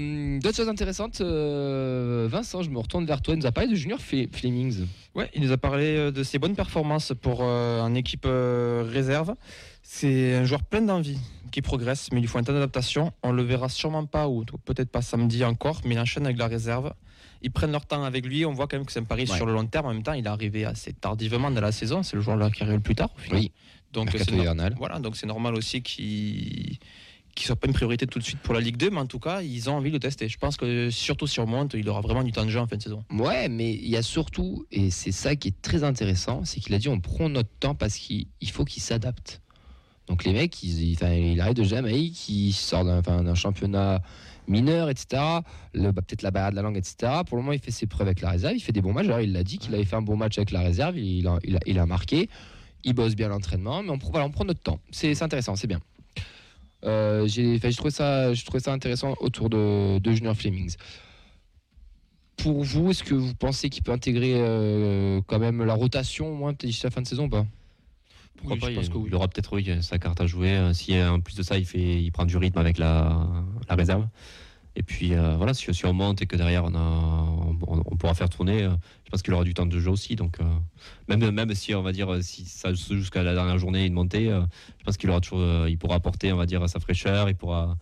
D'autres 0.48 0.56
choses 0.56 0.68
intéressantes. 0.70 1.20
euh, 1.20 2.26
Vincent, 2.30 2.62
je 2.62 2.70
me 2.70 2.78
retourne 2.78 3.04
vers 3.04 3.20
toi. 3.20 3.34
Il 3.34 3.40
nous 3.40 3.44
a 3.46 3.52
parlé 3.52 3.68
de 3.68 3.74
Junior 3.74 3.98
Fle- 3.98 4.34
Flemings. 4.34 4.86
Ouais, 5.14 5.30
il 5.34 5.42
nous 5.42 5.52
a 5.52 5.58
parlé 5.58 5.94
euh, 5.98 6.10
de 6.10 6.22
ses 6.22 6.38
bonnes 6.38 6.56
performances 6.56 7.12
pour 7.20 7.40
euh, 7.42 7.82
en 7.82 7.94
équipe 7.94 8.24
euh, 8.24 8.82
réserve. 8.90 9.34
C'est 9.82 10.36
un 10.36 10.44
joueur 10.44 10.62
plein 10.62 10.80
d'envie 10.80 11.18
qui 11.50 11.60
progresse, 11.60 12.08
mais 12.12 12.18
il 12.20 12.22
lui 12.22 12.28
faut 12.28 12.38
un 12.38 12.44
temps 12.44 12.54
d'adaptation. 12.54 13.12
On 13.22 13.30
le 13.32 13.42
verra 13.42 13.68
sûrement 13.68 14.06
pas 14.06 14.26
ou 14.26 14.46
peut-être 14.64 14.88
pas 14.90 15.02
samedi 15.02 15.44
encore, 15.44 15.82
mais 15.84 15.96
il 15.96 15.98
enchaîne 16.00 16.24
avec 16.24 16.38
la 16.38 16.46
réserve. 16.46 16.94
Ils 17.42 17.50
prennent 17.50 17.72
leur 17.72 17.84
temps 17.84 18.02
avec 18.04 18.24
lui. 18.24 18.46
On 18.46 18.54
voit 18.54 18.68
quand 18.68 18.78
même 18.78 18.86
que 18.86 18.92
c'est 18.92 19.00
un 19.00 19.04
pari 19.04 19.26
Ouais. 19.28 19.36
sur 19.36 19.44
le 19.44 19.52
long 19.52 19.66
terme. 19.66 19.84
En 19.84 19.92
même 19.92 20.02
temps, 20.02 20.14
il 20.14 20.24
est 20.24 20.28
arrivé 20.28 20.64
assez 20.64 20.94
tardivement 20.94 21.50
dans 21.50 21.60
la 21.60 21.72
saison. 21.72 22.02
C'est 22.02 22.16
le 22.16 22.22
joueur 22.22 22.38
là 22.38 22.48
qui 22.50 22.62
arrive 22.62 22.76
le 22.76 22.80
plus 22.80 22.94
tard. 22.94 23.10
Au 23.14 23.20
final. 23.20 23.38
Oui. 23.40 23.52
Donc 23.92 24.08
c'est 24.12 24.30
voilà, 24.78 24.98
donc 24.98 25.16
c'est 25.16 25.26
normal 25.26 25.54
aussi 25.54 25.82
qu'il 25.82 26.78
ne 27.44 27.46
soit 27.46 27.56
pas 27.56 27.66
une 27.66 27.72
priorité 27.72 28.06
tout 28.06 28.18
de 28.18 28.24
suite 28.24 28.38
pour 28.40 28.54
la 28.54 28.60
Ligue 28.60 28.76
2, 28.76 28.90
mais 28.90 28.98
en 28.98 29.06
tout 29.06 29.18
cas, 29.18 29.42
ils 29.42 29.68
ont 29.70 29.74
envie 29.74 29.90
de 29.90 29.94
le 29.96 30.00
tester. 30.00 30.28
Je 30.28 30.38
pense 30.38 30.56
que 30.56 30.90
surtout 30.90 31.26
si 31.26 31.40
on 31.40 31.44
remonte, 31.44 31.74
il 31.74 31.88
aura 31.88 32.00
vraiment 32.00 32.22
du 32.22 32.32
temps 32.32 32.44
de 32.44 32.50
jeu 32.50 32.60
en 32.60 32.66
fin 32.66 32.76
de 32.76 32.82
saison. 32.82 33.04
Ouais, 33.10 33.48
mais 33.48 33.72
il 33.72 33.88
y 33.88 33.96
a 33.96 34.02
surtout, 34.02 34.66
et 34.70 34.90
c'est 34.90 35.12
ça 35.12 35.36
qui 35.36 35.48
est 35.48 35.62
très 35.62 35.84
intéressant, 35.84 36.44
c'est 36.44 36.60
qu'il 36.60 36.74
a 36.74 36.78
dit 36.78 36.88
on 36.88 37.00
prend 37.00 37.28
notre 37.28 37.50
temps 37.60 37.74
parce 37.74 37.96
qu'il 37.96 38.26
il 38.40 38.50
faut 38.50 38.64
qu'il 38.64 38.82
s'adapte. 38.82 39.40
Donc 40.08 40.24
les 40.24 40.32
mecs, 40.32 40.62
il 40.62 41.40
arrive 41.40 41.54
de 41.54 41.64
Jamaïque, 41.64 42.28
il 42.30 42.52
sort 42.52 42.84
d'un 42.84 43.34
championnat 43.34 44.00
mineur, 44.48 44.88
etc. 44.88 45.06
Bah, 45.74 45.92
Peut-être 45.92 46.22
la 46.22 46.30
barrière 46.30 46.50
de 46.50 46.56
la 46.56 46.62
langue, 46.62 46.78
etc. 46.78 47.12
Pour 47.26 47.36
le 47.36 47.42
moment, 47.42 47.52
il 47.52 47.60
fait 47.60 47.70
ses 47.70 47.86
preuves 47.86 48.06
avec 48.06 48.22
la 48.22 48.30
réserve, 48.30 48.54
il 48.56 48.60
fait 48.60 48.72
des 48.72 48.80
bons 48.80 48.92
matchs. 48.92 49.06
Alors, 49.06 49.20
il 49.20 49.32
l'a 49.32 49.44
dit 49.44 49.58
qu'il 49.58 49.74
avait 49.74 49.84
fait 49.84 49.96
un 49.96 50.02
bon 50.02 50.16
match 50.16 50.38
avec 50.38 50.50
la 50.50 50.60
réserve, 50.60 50.98
il, 50.98 51.28
a, 51.28 51.86
marqué, 51.86 52.30
il 52.84 52.94
bosse 52.94 53.14
bien 53.14 53.28
l'entraînement, 53.28 53.82
mais 53.82 53.90
on, 53.90 53.98
voilà, 53.98 54.24
on 54.24 54.30
prend 54.30 54.44
notre 54.44 54.62
temps. 54.62 54.80
C'est 54.90 55.22
intéressant, 55.22 55.56
c'est 55.56 55.66
bien. 55.66 55.80
Euh, 56.84 57.26
J'ai 57.26 57.58
trouvé, 57.76 57.90
ça- 57.90 58.32
trouvé 58.44 58.60
ça 58.60 58.72
intéressant 58.72 59.14
autour 59.20 59.50
de, 59.50 59.98
de 59.98 60.12
Junior 60.12 60.34
Flemings. 60.36 60.76
Pour 62.36 62.62
vous, 62.62 62.90
est-ce 62.90 63.02
que 63.02 63.14
vous 63.14 63.34
pensez 63.34 63.68
qu'il 63.68 63.82
peut 63.82 63.90
intégrer 63.92 64.34
euh, 64.36 65.20
quand 65.26 65.40
même 65.40 65.64
la 65.64 65.74
rotation 65.74 66.30
au 66.30 66.34
moins 66.34 66.54
peut-être 66.54 66.70
d'ici 66.70 66.84
la 66.84 66.90
fin 66.90 67.02
de 67.02 67.06
saison 67.08 67.24
ou 67.24 67.28
pas? 67.28 67.44
Pourquoi 68.36 68.54
Oui, 68.54 68.60
pas 68.60 68.66
je 68.66 68.72
il, 68.72 68.74
pense 68.76 68.88
que 68.88 68.96
oui. 68.98 69.08
il 69.08 69.14
aura 69.16 69.26
peut-être 69.26 69.52
oui, 69.56 69.82
sa 69.82 69.98
carte 69.98 70.20
à 70.20 70.26
jouer. 70.26 70.52
Euh, 70.52 70.72
Si 70.72 70.94
en 71.02 71.18
plus 71.20 71.34
de 71.34 71.42
ça, 71.42 71.58
il, 71.58 71.66
fait, 71.66 72.00
il 72.00 72.12
prend 72.12 72.24
du 72.24 72.36
rythme 72.36 72.58
avec 72.58 72.78
la, 72.78 73.26
la 73.68 73.74
réserve. 73.74 74.06
Et 74.76 74.82
puis 74.82 75.14
euh, 75.14 75.36
voilà, 75.36 75.54
si, 75.54 75.72
si 75.74 75.86
on 75.86 75.92
monte 75.92 76.22
et 76.22 76.26
que 76.26 76.36
derrière 76.36 76.64
on, 76.64 76.74
a, 76.74 76.78
on, 77.66 77.82
on 77.84 77.96
pourra 77.96 78.14
faire 78.14 78.28
tourner, 78.28 78.62
euh, 78.62 78.70
je 79.04 79.10
pense 79.10 79.22
qu'il 79.22 79.34
aura 79.34 79.42
du 79.44 79.54
temps 79.54 79.66
de 79.66 79.78
jeu 79.80 79.90
aussi. 79.90 80.14
Donc 80.14 80.38
euh, 80.40 80.44
même, 81.08 81.30
même 81.30 81.52
si 81.54 81.74
on 81.74 81.82
va 81.82 81.92
dire 81.92 82.22
si 82.22 82.44
ça 82.44 82.74
se 82.74 82.94
joue 82.94 83.00
jusqu'à 83.00 83.22
la 83.24 83.34
dernière 83.34 83.58
journée 83.58 83.86
une 83.86 83.94
montée, 83.94 84.26
je 84.26 84.84
pense 84.84 84.96
qu'il 84.96 85.10
aura 85.10 85.20
toujours, 85.20 85.66
il 85.66 85.76
pourra 85.78 85.96
apporter, 85.96 86.32
on 86.32 86.36
va 86.36 86.46
dire, 86.46 86.68
sa 86.68 86.78
fraîcheur. 86.80 87.28
Il 87.28 87.34
pourra 87.34 87.76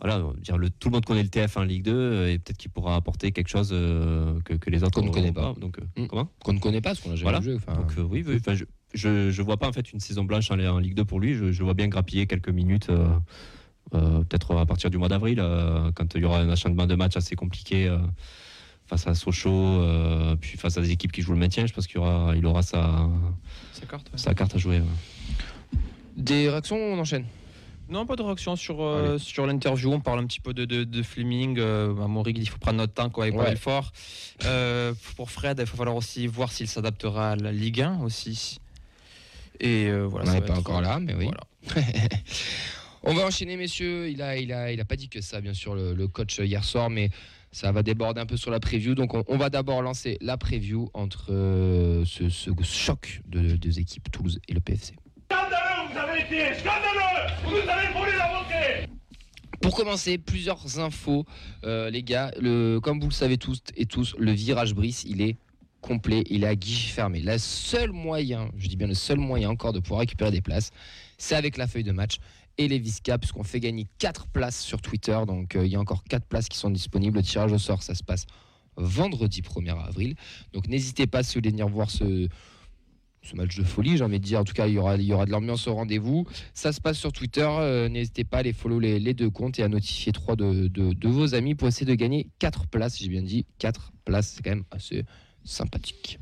voilà, 0.00 0.22
dire 0.40 0.56
le, 0.58 0.70
tout 0.70 0.88
le 0.90 0.94
monde 0.94 1.04
connaît 1.04 1.22
le 1.24 1.28
TF1 1.28 1.66
Ligue 1.66 1.82
2 1.84 1.92
euh, 1.92 2.32
et 2.32 2.38
peut-être 2.38 2.56
qu'il 2.56 2.70
pourra 2.70 2.94
apporter 2.96 3.32
quelque 3.32 3.48
chose 3.48 3.70
que, 3.70 4.54
que 4.54 4.70
les 4.70 4.82
autres 4.84 5.00
Qu'on 5.00 5.06
ne 5.06 5.12
connaît 5.12 5.32
pas. 5.32 5.54
Donc 5.58 5.78
Mm. 5.96 6.06
comment 6.06 6.28
Qu'on 6.44 6.52
ne 6.52 6.60
connaît 6.60 6.80
pas, 6.80 6.90
parce 6.90 7.00
qu'on 7.00 7.10
n'a 7.10 7.16
jamais 7.16 7.30
Voilà. 7.38 7.40
joué. 7.44 7.58
donc 7.74 7.92
oui, 8.10 8.24
oui, 8.26 8.38
je, 8.54 8.64
je 8.94 9.30
je 9.30 9.42
vois 9.42 9.56
pas 9.56 9.68
en 9.68 9.72
fait 9.72 9.92
une 9.92 10.00
saison 10.00 10.24
blanche 10.24 10.50
en, 10.50 10.58
en 10.58 10.78
Ligue 10.78 10.94
2 10.94 11.04
pour 11.04 11.20
lui. 11.20 11.34
Je, 11.34 11.50
je 11.52 11.62
vois 11.64 11.74
bien 11.74 11.88
grappiller 11.88 12.26
quelques 12.26 12.48
minutes, 12.48 12.90
euh, 13.94 14.20
peut-être 14.24 14.56
à 14.56 14.66
partir 14.66 14.90
du 14.90 14.98
mois 14.98 15.08
d'avril, 15.08 15.38
euh, 15.40 15.90
quand 15.94 16.14
il 16.14 16.22
y 16.22 16.24
aura 16.24 16.38
un 16.40 16.50
enchaînement 16.50 16.86
de 16.86 16.94
matchs 16.94 17.16
assez 17.16 17.36
compliqué 17.36 17.86
euh, 17.86 17.98
face 18.86 19.06
à 19.06 19.14
Sochaux, 19.14 19.50
euh, 19.82 20.36
puis 20.36 20.56
face 20.58 20.76
à 20.78 20.80
des 20.82 20.90
équipes 20.90 21.12
qui 21.12 21.22
jouent 21.22 21.32
le 21.34 21.38
maintien. 21.38 21.66
Je 21.66 21.72
pense 21.72 21.86
qu'il 21.86 21.98
aura, 21.98 22.34
il 22.36 22.44
aura 22.46 22.62
sa, 22.62 23.08
Sa 23.72 23.86
carte, 23.86 24.10
sa 24.16 24.34
carte 24.34 24.54
à 24.54 24.58
jouer. 24.58 24.80
ouais. 24.80 25.78
Des 26.16 26.48
réactions, 26.48 26.76
on 26.76 26.98
enchaîne? 26.98 27.24
Non, 27.90 28.04
pas 28.04 28.16
de 28.16 28.22
réaction 28.22 28.54
sur, 28.56 28.82
euh, 28.82 29.16
sur 29.16 29.46
l'interview. 29.46 29.90
On 29.90 30.00
parle 30.00 30.18
un 30.20 30.26
petit 30.26 30.40
peu 30.40 30.52
de, 30.52 30.66
de, 30.66 30.84
de 30.84 31.02
Fleming. 31.02 31.58
Euh, 31.58 31.94
dit 32.26 32.34
qu'il 32.34 32.48
faut 32.50 32.58
prendre 32.58 32.76
notre 32.76 32.92
temps 32.92 33.08
quoi, 33.08 33.24
avec 33.24 33.36
Ouais. 33.38 33.56
Fort. 33.56 33.92
Euh, 34.44 34.92
pour 35.16 35.30
Fred, 35.30 35.56
il 35.58 35.64
va 35.64 35.66
falloir 35.66 35.96
aussi 35.96 36.26
voir 36.26 36.52
s'il 36.52 36.68
s'adaptera 36.68 37.30
à 37.30 37.36
la 37.36 37.50
Ligue 37.50 37.80
1 37.80 38.00
aussi. 38.00 38.58
Et 39.60 39.86
euh, 39.86 40.04
voilà, 40.06 40.30
on 40.30 40.34
n'est 40.34 40.40
pas 40.42 40.48
être- 40.48 40.58
encore 40.58 40.82
là, 40.82 40.98
mais 41.00 41.14
oui. 41.14 41.30
Voilà. 41.72 41.86
on 43.02 43.14
va 43.14 43.26
enchaîner, 43.26 43.56
messieurs. 43.56 44.08
Il 44.08 44.22
a, 44.22 44.36
il 44.36 44.52
a, 44.52 44.72
il 44.72 44.80
a 44.80 44.84
pas 44.84 44.96
dit 44.96 45.08
que 45.08 45.20
ça, 45.20 45.40
bien 45.40 45.54
sûr, 45.54 45.74
le, 45.74 45.94
le 45.94 46.08
coach 46.08 46.38
hier 46.38 46.64
soir, 46.64 46.90
mais 46.90 47.10
ça 47.52 47.72
va 47.72 47.82
déborder 47.82 48.20
un 48.20 48.26
peu 48.26 48.36
sur 48.36 48.50
la 48.50 48.60
preview. 48.60 48.94
Donc, 48.94 49.14
on, 49.14 49.24
on 49.28 49.36
va 49.36 49.50
d'abord 49.50 49.82
lancer 49.82 50.18
la 50.20 50.36
preview 50.36 50.90
entre 50.94 51.32
euh, 51.32 52.04
ce, 52.04 52.28
ce 52.28 52.50
choc 52.62 53.20
de 53.26 53.56
deux 53.56 53.78
équipes, 53.78 54.10
Toulouse 54.10 54.40
et 54.48 54.54
le 54.54 54.60
PFC. 54.60 54.94
Scandaleux, 55.30 55.92
vous 55.92 55.98
avez 55.98 56.20
été 56.20 56.54
scandaleux 56.54 57.32
Vous 57.44 57.50
nous 57.50 57.68
avez 57.70 57.92
volé 57.92 58.12
la 58.16 58.28
montée 58.28 58.90
Pour 59.60 59.74
commencer, 59.74 60.18
plusieurs 60.18 60.78
infos, 60.78 61.24
euh, 61.64 61.90
les 61.90 62.02
gars. 62.02 62.30
Le, 62.40 62.78
comme 62.80 63.00
vous 63.00 63.08
le 63.08 63.12
savez 63.14 63.38
tous 63.38 63.60
et 63.76 63.86
tous, 63.86 64.14
le 64.18 64.32
virage 64.32 64.74
Brice, 64.74 65.04
il 65.04 65.22
est 65.22 65.36
complet, 65.80 66.24
il 66.28 66.42
est 66.44 66.48
à 66.48 66.56
guichet 66.56 66.92
fermé. 66.92 67.20
Le 67.20 67.38
seul 67.38 67.92
moyen, 67.92 68.50
je 68.58 68.68
dis 68.68 68.76
bien 68.76 68.88
le 68.88 68.94
seul 68.94 69.18
moyen 69.18 69.48
encore 69.48 69.72
de 69.72 69.78
pouvoir 69.78 70.00
récupérer 70.00 70.30
des 70.32 70.40
places, 70.40 70.70
c'est 71.18 71.36
avec 71.36 71.56
la 71.56 71.66
feuille 71.68 71.84
de 71.84 71.92
match 71.92 72.16
et 72.58 72.68
les 72.68 72.78
Visca, 72.78 73.18
puisqu'on 73.18 73.44
fait 73.44 73.60
gagner 73.60 73.86
4 73.98 74.26
places 74.28 74.60
sur 74.60 74.82
Twitter. 74.82 75.18
Donc 75.26 75.56
euh, 75.56 75.64
il 75.64 75.72
y 75.72 75.76
a 75.76 75.80
encore 75.80 76.04
4 76.04 76.26
places 76.26 76.48
qui 76.48 76.58
sont 76.58 76.70
disponibles. 76.70 77.16
Le 77.18 77.22
tirage 77.22 77.52
au 77.52 77.58
sort, 77.58 77.82
ça 77.82 77.94
se 77.94 78.02
passe 78.04 78.26
vendredi 78.76 79.40
1er 79.42 79.78
avril. 79.86 80.14
Donc 80.52 80.68
n'hésitez 80.68 81.06
pas 81.06 81.22
si 81.22 81.34
vous 81.34 81.40
voulez 81.40 81.50
venir 81.50 81.68
voir 81.68 81.90
ce, 81.90 82.28
ce 83.22 83.34
match 83.36 83.56
de 83.56 83.64
folie, 83.64 83.96
j'ai 83.96 84.04
envie 84.04 84.20
de 84.20 84.24
dire. 84.24 84.40
En 84.40 84.44
tout 84.44 84.52
cas, 84.54 84.66
il 84.66 84.74
y 84.74 84.78
aura, 84.78 84.96
il 84.96 85.02
y 85.02 85.12
aura 85.12 85.26
de 85.26 85.30
l'ambiance 85.30 85.66
au 85.66 85.74
rendez-vous. 85.74 86.26
Ça 86.54 86.72
se 86.72 86.80
passe 86.80 86.98
sur 86.98 87.12
Twitter. 87.12 87.46
euh, 87.48 87.88
N'hésitez 87.88 88.24
pas 88.24 88.38
à 88.38 88.40
aller 88.40 88.52
follow 88.52 88.78
les, 88.80 88.98
les 89.00 89.14
deux 89.14 89.30
comptes 89.30 89.58
et 89.58 89.62
à 89.62 89.68
notifier 89.68 90.12
trois 90.12 90.36
de, 90.36 90.68
de- 90.68 90.92
de 90.92 91.08
vos 91.08 91.34
amis 91.34 91.54
pour 91.54 91.68
essayer 91.68 91.86
de 91.86 91.94
gagner 91.94 92.28
4 92.38 92.66
places. 92.68 92.98
J'ai 92.98 93.08
bien 93.08 93.22
dit 93.22 93.46
4 93.58 93.92
places, 94.04 94.34
c'est 94.36 94.42
quand 94.42 94.50
même 94.50 94.64
assez 94.70 95.04
sympathique. 95.48 96.18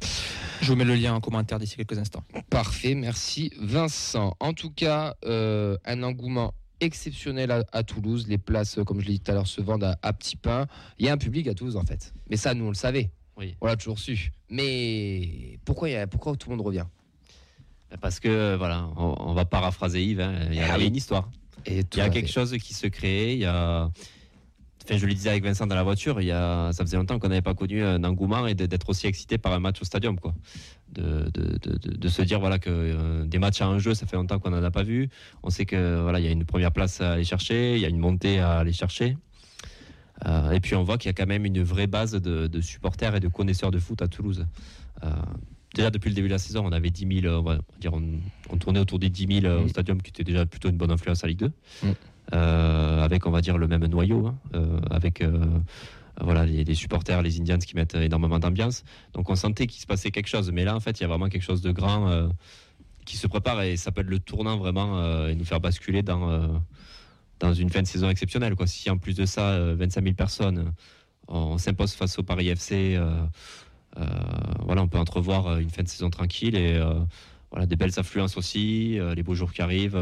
Je 0.63 0.67
vous 0.69 0.77
mets 0.77 0.85
le 0.85 0.95
lien 0.95 1.15
en 1.15 1.21
commentaire 1.21 1.59
d'ici 1.59 1.77
quelques 1.77 1.99
instants. 1.99 2.23
Parfait, 2.51 2.95
merci 2.95 3.51
Vincent. 3.61 4.37
En 4.41 4.53
tout 4.53 4.71
cas, 4.71 5.15
euh, 5.25 5.77
un 5.85 6.03
engouement 6.03 6.55
exceptionnel 6.81 7.51
à, 7.51 7.65
à 7.73 7.83
Toulouse. 7.83 8.27
Les 8.29 8.39
places, 8.39 8.79
euh, 8.79 8.85
comme 8.85 9.01
je 9.01 9.07
l'ai 9.07 9.15
dit 9.15 9.21
tout 9.21 9.31
à 9.31 9.35
l'heure, 9.35 9.47
se 9.47 9.61
vendent 9.61 9.85
à, 9.85 9.99
à 10.03 10.13
petits 10.13 10.37
pains. 10.37 10.67
Il 10.99 11.07
y 11.07 11.09
a 11.09 11.13
un 11.13 11.19
public 11.19 11.47
à 11.49 11.55
Toulouse 11.55 11.77
en 11.77 11.85
fait. 11.85 12.13
Mais 12.31 12.37
ça, 12.37 12.55
nous, 12.55 12.65
on 12.67 12.69
le 12.69 12.75
savait. 12.75 13.11
Oui. 13.37 13.55
On 13.61 13.67
l'a 13.67 13.77
toujours 13.77 13.99
su. 13.99 14.33
Mais 14.51 15.59
pourquoi, 15.65 15.91
y 15.91 15.97
a- 15.97 16.07
pourquoi 16.07 16.35
tout 16.37 16.49
le 16.51 16.57
monde 16.57 16.65
revient? 16.67 16.87
Parce 18.01 18.19
que 18.21 18.29
euh, 18.29 18.57
voilà, 18.57 18.89
on, 18.97 19.15
on 19.19 19.35
va 19.35 19.45
paraphraser 19.45 20.03
Yves. 20.03 20.21
hein, 20.21 20.41
Il 20.51 20.57
y 20.57 20.61
a, 20.61 20.73
Ah 20.75 20.79
y 20.79 20.83
a 20.83 20.87
une 20.87 20.97
histoire. 20.97 21.31
Et 21.67 21.81
Il 21.93 21.99
y 21.99 22.01
a 22.01 22.09
quelque 22.11 22.31
chose 22.31 22.57
qui 22.59 22.75
se 22.75 22.87
crée. 22.87 23.33
Il 23.35 23.41
y 23.41 23.45
a 23.45 23.91
Enfin, 24.89 24.99
je 24.99 25.07
le 25.07 25.15
disais 25.15 25.31
avec 25.31 25.43
Vincent 25.43 25.67
dans 25.67 25.75
la 25.75 25.83
voiture, 25.83 26.21
il 26.21 26.27
y 26.29 26.31
a, 26.31 26.71
ça 26.73 26.85
faisait 26.85 26.97
longtemps 26.97 27.19
qu'on 27.19 27.29
n'avait 27.29 27.43
pas 27.43 27.55
connu 27.55 27.83
un 27.83 28.05
engouement 28.05 28.47
et 28.47 28.55
d'être 28.55 28.89
aussi 28.89 29.09
excité 29.09 29.37
par 29.37 29.53
un 29.53 29.59
match 29.59 29.83
au 29.83 29.85
stadium. 29.85 30.19
Quoi. 30.21 30.33
De, 30.93 31.29
de- 31.35 31.59
de- 31.59 31.77
de- 31.79 31.97
de 31.97 32.09
se 32.09 32.23
dire 32.23 32.39
voilà, 32.39 32.61
que 32.61 32.71
euh, 32.71 33.25
des 33.27 33.39
matchs 33.41 33.61
à 33.63 33.67
un 33.67 33.79
jeu, 33.81 33.95
ça 33.95 34.07
fait 34.07 34.15
longtemps 34.17 34.39
qu'on 34.39 34.51
n'en 34.51 34.63
a 34.63 34.71
pas 34.71 34.85
vu. 34.85 35.09
On 35.43 35.51
sait 35.51 35.67
que 35.67 36.01
voilà, 36.01 36.21
il 36.21 36.25
y 36.25 36.29
a 36.29 36.31
une 36.31 36.45
première 36.45 36.71
place 36.71 37.01
à 37.01 37.15
aller 37.15 37.25
chercher, 37.25 37.75
il 37.75 37.81
y 37.83 37.85
a 37.85 37.89
une 37.89 37.99
montée 37.99 38.39
à 38.39 38.59
aller 38.59 38.73
chercher. 38.73 39.17
Euh, 40.25 40.53
et 40.53 40.61
puis 40.61 40.75
on 40.77 40.83
voit 40.85 40.99
qu'il 40.99 41.09
y 41.09 41.11
a 41.11 41.15
quand 41.15 41.27
même 41.27 41.45
une 41.45 41.63
vraie 41.63 41.87
base 41.89 42.13
de, 42.13 42.61
supporters 42.61 43.15
et 43.17 43.21
de 43.21 43.29
connaisseurs 43.29 43.71
de 43.73 43.79
foot 43.79 44.01
à 44.03 44.09
Toulouse. 44.09 44.47
Euh, 45.05 45.09
déjà 45.75 45.91
depuis 45.91 46.09
le 46.09 46.15
début 46.15 46.29
de 46.29 46.33
la 46.33 46.39
saison, 46.39 46.63
on 46.65 46.73
avait 46.73 46.91
10 46.91 47.21
000, 47.23 47.27
euh, 47.35 47.39
on 47.41 47.43
va 47.43 47.59
dire, 47.81 47.93
on, 47.93 48.03
on 48.51 48.57
tournait 48.57 48.81
autour 48.81 48.99
des 48.99 49.11
10 49.11 49.41
000 49.43 49.47
euh, 49.47 49.65
au 49.65 49.69
stadium, 49.69 50.01
qui 50.01 50.11
était 50.11 50.25
déjà 50.25 50.47
plutôt 50.47 50.71
une 50.71 50.77
bonne 50.79 50.91
influence 50.93 51.23
à 51.25 51.27
Ligue 51.27 51.41
2. 51.41 51.53
Mm. 51.83 51.89
Euh, 52.35 53.03
avec, 53.03 53.27
on 53.27 53.31
va 53.31 53.41
dire, 53.41 53.57
le 53.57 53.69
même 53.69 53.87
noyau, 53.87 54.27
hein, 54.27 54.35
euh, 54.55 54.81
avec 54.91 55.21
euh, 55.21 55.47
voilà, 56.21 56.45
les, 56.45 56.75
supporters, 56.75 57.23
les 57.23 57.39
Indians 57.39 57.59
qui 57.59 57.77
mettent 57.77 57.95
énormément 57.95 58.39
d'ambiance. 58.39 58.85
Donc 59.13 59.31
on 59.31 59.37
sentait 59.37 59.67
qu'il 59.67 59.81
se 59.81 59.87
passait 59.87 60.11
quelque 60.11 60.29
chose. 60.29 60.51
Mais 60.51 60.65
là, 60.65 60.75
en 60.75 60.81
fait, 60.81 60.99
il 60.99 61.03
y 61.03 61.05
a 61.05 61.09
vraiment 61.09 61.29
quelque 61.29 61.45
chose 61.45 61.63
de 61.63 61.71
grand 61.71 62.29
qui 63.05 63.17
se 63.17 63.29
prépare 63.29 63.63
et 63.63 63.77
ça 63.77 63.93
peut 63.93 64.01
être 64.01 64.09
le 64.09 64.19
tournant 64.19 64.57
vraiment 64.57 65.29
et 65.29 65.37
nous 65.37 65.45
faire 65.45 65.61
basculer 65.61 66.03
dans, 66.03 66.61
dans 67.39 67.55
une 67.55 67.71
fin 67.71 67.83
de 67.83 67.87
saison 67.87 68.09
exceptionnelle. 68.09 68.55
Si 68.65 68.91
en 68.91 68.99
plus 68.99 69.15
de 69.15 69.27
ça, 69.27 69.51
euh, 69.51 69.77
25 69.79 70.03
000 70.03 70.15
personnes, 70.15 70.73
on 71.29 71.59
s'impose 71.59 71.93
face 71.93 72.19
au 72.19 72.23
Paris 72.25 72.49
FC, 72.49 72.99
voilà, 73.95 74.83
on 74.83 74.89
peut 74.89 74.99
entrevoir 74.99 75.59
une 75.59 75.71
fin 75.71 75.83
de 75.83 75.89
saison 75.89 76.11
tranquille 76.11 76.57
et 76.57 76.81
voilà, 77.51 77.67
des 77.67 77.77
belles 77.77 77.99
affluences 77.99 78.37
aussi, 78.37 78.99
les 79.15 79.23
beaux 79.23 79.35
jours 79.35 79.53
qui 79.53 79.63
arrivent. 79.63 79.99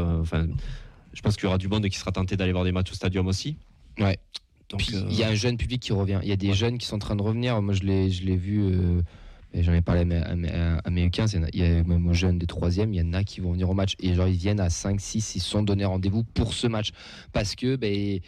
Je 1.15 1.21
pense 1.21 1.35
qu'il 1.35 1.45
y 1.45 1.47
aura 1.47 1.57
du 1.57 1.67
monde 1.67 1.87
qui 1.89 1.97
sera 1.97 2.11
tenté 2.11 2.37
d'aller 2.37 2.51
voir 2.51 2.63
des 2.65 2.71
matchs 2.71 2.91
au 2.91 2.95
stadium 2.95 3.25
aussi. 3.27 3.57
Ouais. 3.99 4.19
Donc, 4.69 4.81
Puis, 4.81 4.95
euh, 4.95 5.03
il 5.09 5.15
y 5.15 5.23
a 5.23 5.29
un 5.29 5.35
jeune 5.35 5.57
public 5.57 5.81
qui 5.81 5.93
revient. 5.93 6.19
Il 6.21 6.29
y 6.29 6.31
a 6.31 6.35
des 6.35 6.53
jeunes 6.53 6.77
qui 6.77 6.85
sont 6.85 6.95
en 6.95 6.99
train 6.99 7.15
de 7.15 7.21
revenir. 7.23 7.61
Moi, 7.61 7.73
je 7.73 7.83
l'ai, 7.83 8.11
je 8.11 8.23
l'ai 8.23 8.35
vu. 8.37 8.61
euh, 8.61 9.01
J'en 9.57 9.71
ai 9.73 9.81
parlé 9.81 10.01
à 10.01 10.05
mes, 10.05 10.17
à 10.17 10.35
mes- 10.35 10.51
à 10.51 10.89
mes 10.89 11.09
15. 11.09 11.39
Il 11.53 11.59
y 11.59 11.63
a- 11.63 11.81
même 11.83 12.05
aux 12.07 12.13
jeunes 12.13 12.37
des 12.37 12.45
troisièmes. 12.45 12.93
Il 12.93 12.97
y 12.97 13.01
en 13.01 13.13
a 13.13 13.23
qui 13.23 13.39
vont 13.39 13.53
venir 13.53 13.69
au 13.69 13.73
match. 13.73 13.93
Et 14.01 14.13
genre, 14.13 14.27
ils 14.27 14.35
viennent 14.35 14.59
à 14.59 14.69
5, 14.69 14.99
6. 14.99 15.35
Ils 15.35 15.39
se 15.39 15.47
sont 15.49 15.63
donné 15.63 15.85
rendez-vous 15.85 16.23
pour 16.25 16.53
ce 16.53 16.67
match. 16.67 16.89
Parce 17.31 17.55
que, 17.55 17.77
ben, 17.77 18.19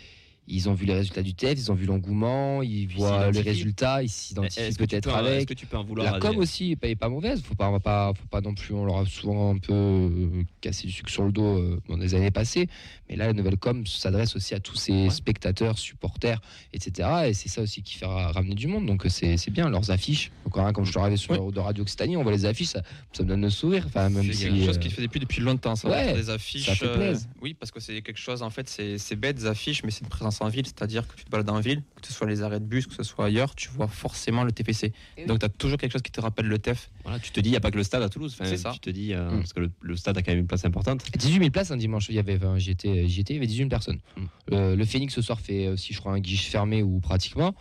ils 0.47 0.69
ont 0.69 0.73
vu 0.73 0.85
les 0.85 0.93
résultats 0.93 1.21
du 1.21 1.33
TEF, 1.33 1.57
ils 1.59 1.71
ont 1.71 1.75
vu 1.75 1.85
l'engouement, 1.85 2.61
ils 2.61 2.87
voient 2.87 3.31
les 3.31 3.41
résultats, 3.41 4.01
ils 4.03 4.09
s'identifient 4.09 4.73
peut-être 4.77 5.07
en- 5.09 5.19
Est-ce 5.19 5.27
avec. 5.27 5.47
que 5.49 5.53
tu 5.53 5.65
peux 5.65 5.77
en 5.77 5.83
vouloir 5.83 6.13
La 6.13 6.19
com 6.19 6.37
aussi 6.37 6.77
est 6.81 6.95
pas, 6.95 7.09
mauvaise. 7.09 7.41
Faut 7.41 7.55
pas, 7.55 7.67
on 7.69 7.73
va 7.73 7.79
pas, 7.79 8.13
faut 8.13 8.27
pas 8.27 8.41
non 8.41 8.53
plus. 8.53 8.73
On 8.73 8.85
leur 8.85 8.97
a 8.99 9.05
souvent 9.05 9.53
un 9.53 9.57
peu 9.57 9.73
euh, 9.73 10.43
cassé 10.61 10.87
du 10.87 10.93
sucre 10.93 11.09
sur 11.09 11.23
le 11.23 11.31
dos 11.31 11.57
euh, 11.57 11.81
dans 11.89 11.97
les 11.97 12.15
années 12.15 12.31
passées. 12.31 12.67
Mais 13.09 13.15
là, 13.15 13.27
la 13.27 13.33
nouvelle 13.33 13.57
com 13.57 13.85
s'adresse 13.85 14.35
aussi 14.35 14.53
à 14.55 14.59
tous 14.59 14.75
ces 14.75 14.93
Ouais. 14.93 15.09
spectateurs, 15.09 15.77
supporters, 15.77 16.41
etc. 16.73 17.09
Et 17.27 17.33
c'est 17.33 17.49
ça 17.49 17.61
aussi 17.61 17.81
qui 17.81 17.95
fait 17.95 18.05
ra- 18.05 18.31
ramener 18.31 18.55
du 18.55 18.67
monde. 18.67 18.85
Donc 18.85 19.05
euh, 19.05 19.09
c'est 19.09 19.49
bien. 19.51 19.69
Leurs 19.69 19.91
affiches. 19.91 20.31
Encore 20.45 20.65
un, 20.65 20.73
comme 20.73 20.85
je 20.85 20.91
suis 20.91 20.99
arrivé 20.99 21.17
sur 21.17 21.31
Ouais. 21.31 21.51
de 21.51 21.59
Radio 21.59 21.81
Occitanie, 21.83 22.15
on 22.17 22.23
voit 22.23 22.31
les 22.31 22.45
affiches, 22.45 22.67
ça, 22.69 22.81
ça 23.11 23.23
me 23.23 23.27
donne 23.29 23.41
le 23.41 23.49
sourire. 23.49 23.83
Enfin, 23.87 24.09
C'est 24.13 24.33
si, 24.33 24.43
quelque 24.45 24.65
chose 24.65 24.75
euh, 24.77 24.79
qui 24.79 24.89
se 24.89 24.95
fait 24.95 25.01
depuis, 25.01 25.19
depuis 25.19 25.41
longtemps, 25.41 25.75
ça. 25.75 25.89
ouais, 25.89 26.13
des 26.13 26.29
affiches. 26.29 26.65
ça 26.65 26.75
fait 26.75 26.93
plaisir. 26.93 27.27
oui, 27.41 27.53
parce 27.53 27.71
que 27.71 27.79
c'est 27.79 28.01
quelque 28.01 28.17
chose, 28.19 28.41
en 28.41 28.49
fait, 28.49 28.69
c'est 28.69 28.97
c'est 28.97 29.15
bête 29.15 29.35
des 29.37 29.45
affiches, 29.45 29.83
mais 29.83 29.91
c'est 29.91 30.01
une 30.01 30.09
présence 30.09 30.36
en 30.41 30.49
ville, 30.49 30.65
c'est-à-dire 30.65 31.07
que 31.07 31.15
tu 31.15 31.25
te 31.25 31.29
balades 31.29 31.49
en 31.49 31.59
ville, 31.59 31.83
que 32.01 32.07
ce 32.07 32.13
soit 32.13 32.27
les 32.27 32.41
arrêts 32.43 32.59
de 32.59 32.65
bus, 32.65 32.87
que 32.87 32.93
ce 32.93 33.03
soit 33.03 33.25
ailleurs, 33.25 33.55
tu 33.55 33.69
vois 33.69 33.87
forcément 33.87 34.43
le 34.43 34.51
TPC. 34.51 34.93
Donc 35.27 35.39
tu 35.39 35.45
as 35.45 35.49
toujours 35.49 35.77
quelque 35.77 35.91
chose 35.93 36.01
qui 36.01 36.11
te 36.11 36.21
rappelle 36.21 36.47
le 36.47 36.59
TEF. 36.59 36.89
Voilà, 37.03 37.19
tu 37.19 37.31
te 37.31 37.39
dis, 37.39 37.49
il 37.49 37.51
n'y 37.51 37.57
a 37.57 37.61
pas 37.61 37.71
que 37.71 37.77
le 37.77 37.83
stade 37.83 38.03
à 38.03 38.09
Toulouse. 38.09 38.35
Enfin, 38.39 38.49
C'est 38.49 38.57
ça. 38.57 38.71
Tu 38.73 38.79
te 38.79 38.89
dis, 38.89 39.13
euh, 39.13 39.29
Mm. 39.31 39.37
parce 39.39 39.53
que 39.53 39.59
le, 39.61 39.71
le 39.81 39.95
stade 39.95 40.17
a 40.17 40.21
quand 40.21 40.31
même 40.31 40.39
une 40.39 40.47
place 40.47 40.65
importante. 40.65 41.03
18 41.17 41.37
000 41.39 41.49
places 41.51 41.71
un 41.71 41.77
dimanche. 41.77 42.07
Il 42.09 42.15
y 42.15 42.19
avait, 42.19 42.35
enfin, 42.37 42.57
j'y 42.57 42.71
étais, 42.71 43.07
j'y 43.07 43.21
étais, 43.21 43.33
il 43.33 43.37
y 43.37 43.39
avait 43.39 43.47
18 43.47 43.57
000 43.59 43.69
personnes. 43.69 43.99
Mm. 44.17 44.21
Euh, 44.53 44.75
le 44.75 44.85
Phoenix 44.85 45.13
ce 45.13 45.21
soir 45.21 45.39
fait 45.39 45.67
aussi, 45.69 45.93
je 45.93 45.99
crois, 45.99 46.13
un 46.13 46.19
guichet 46.19 46.49
fermé 46.49 46.83
ou 46.83 46.99
pratiquement. 46.99 47.55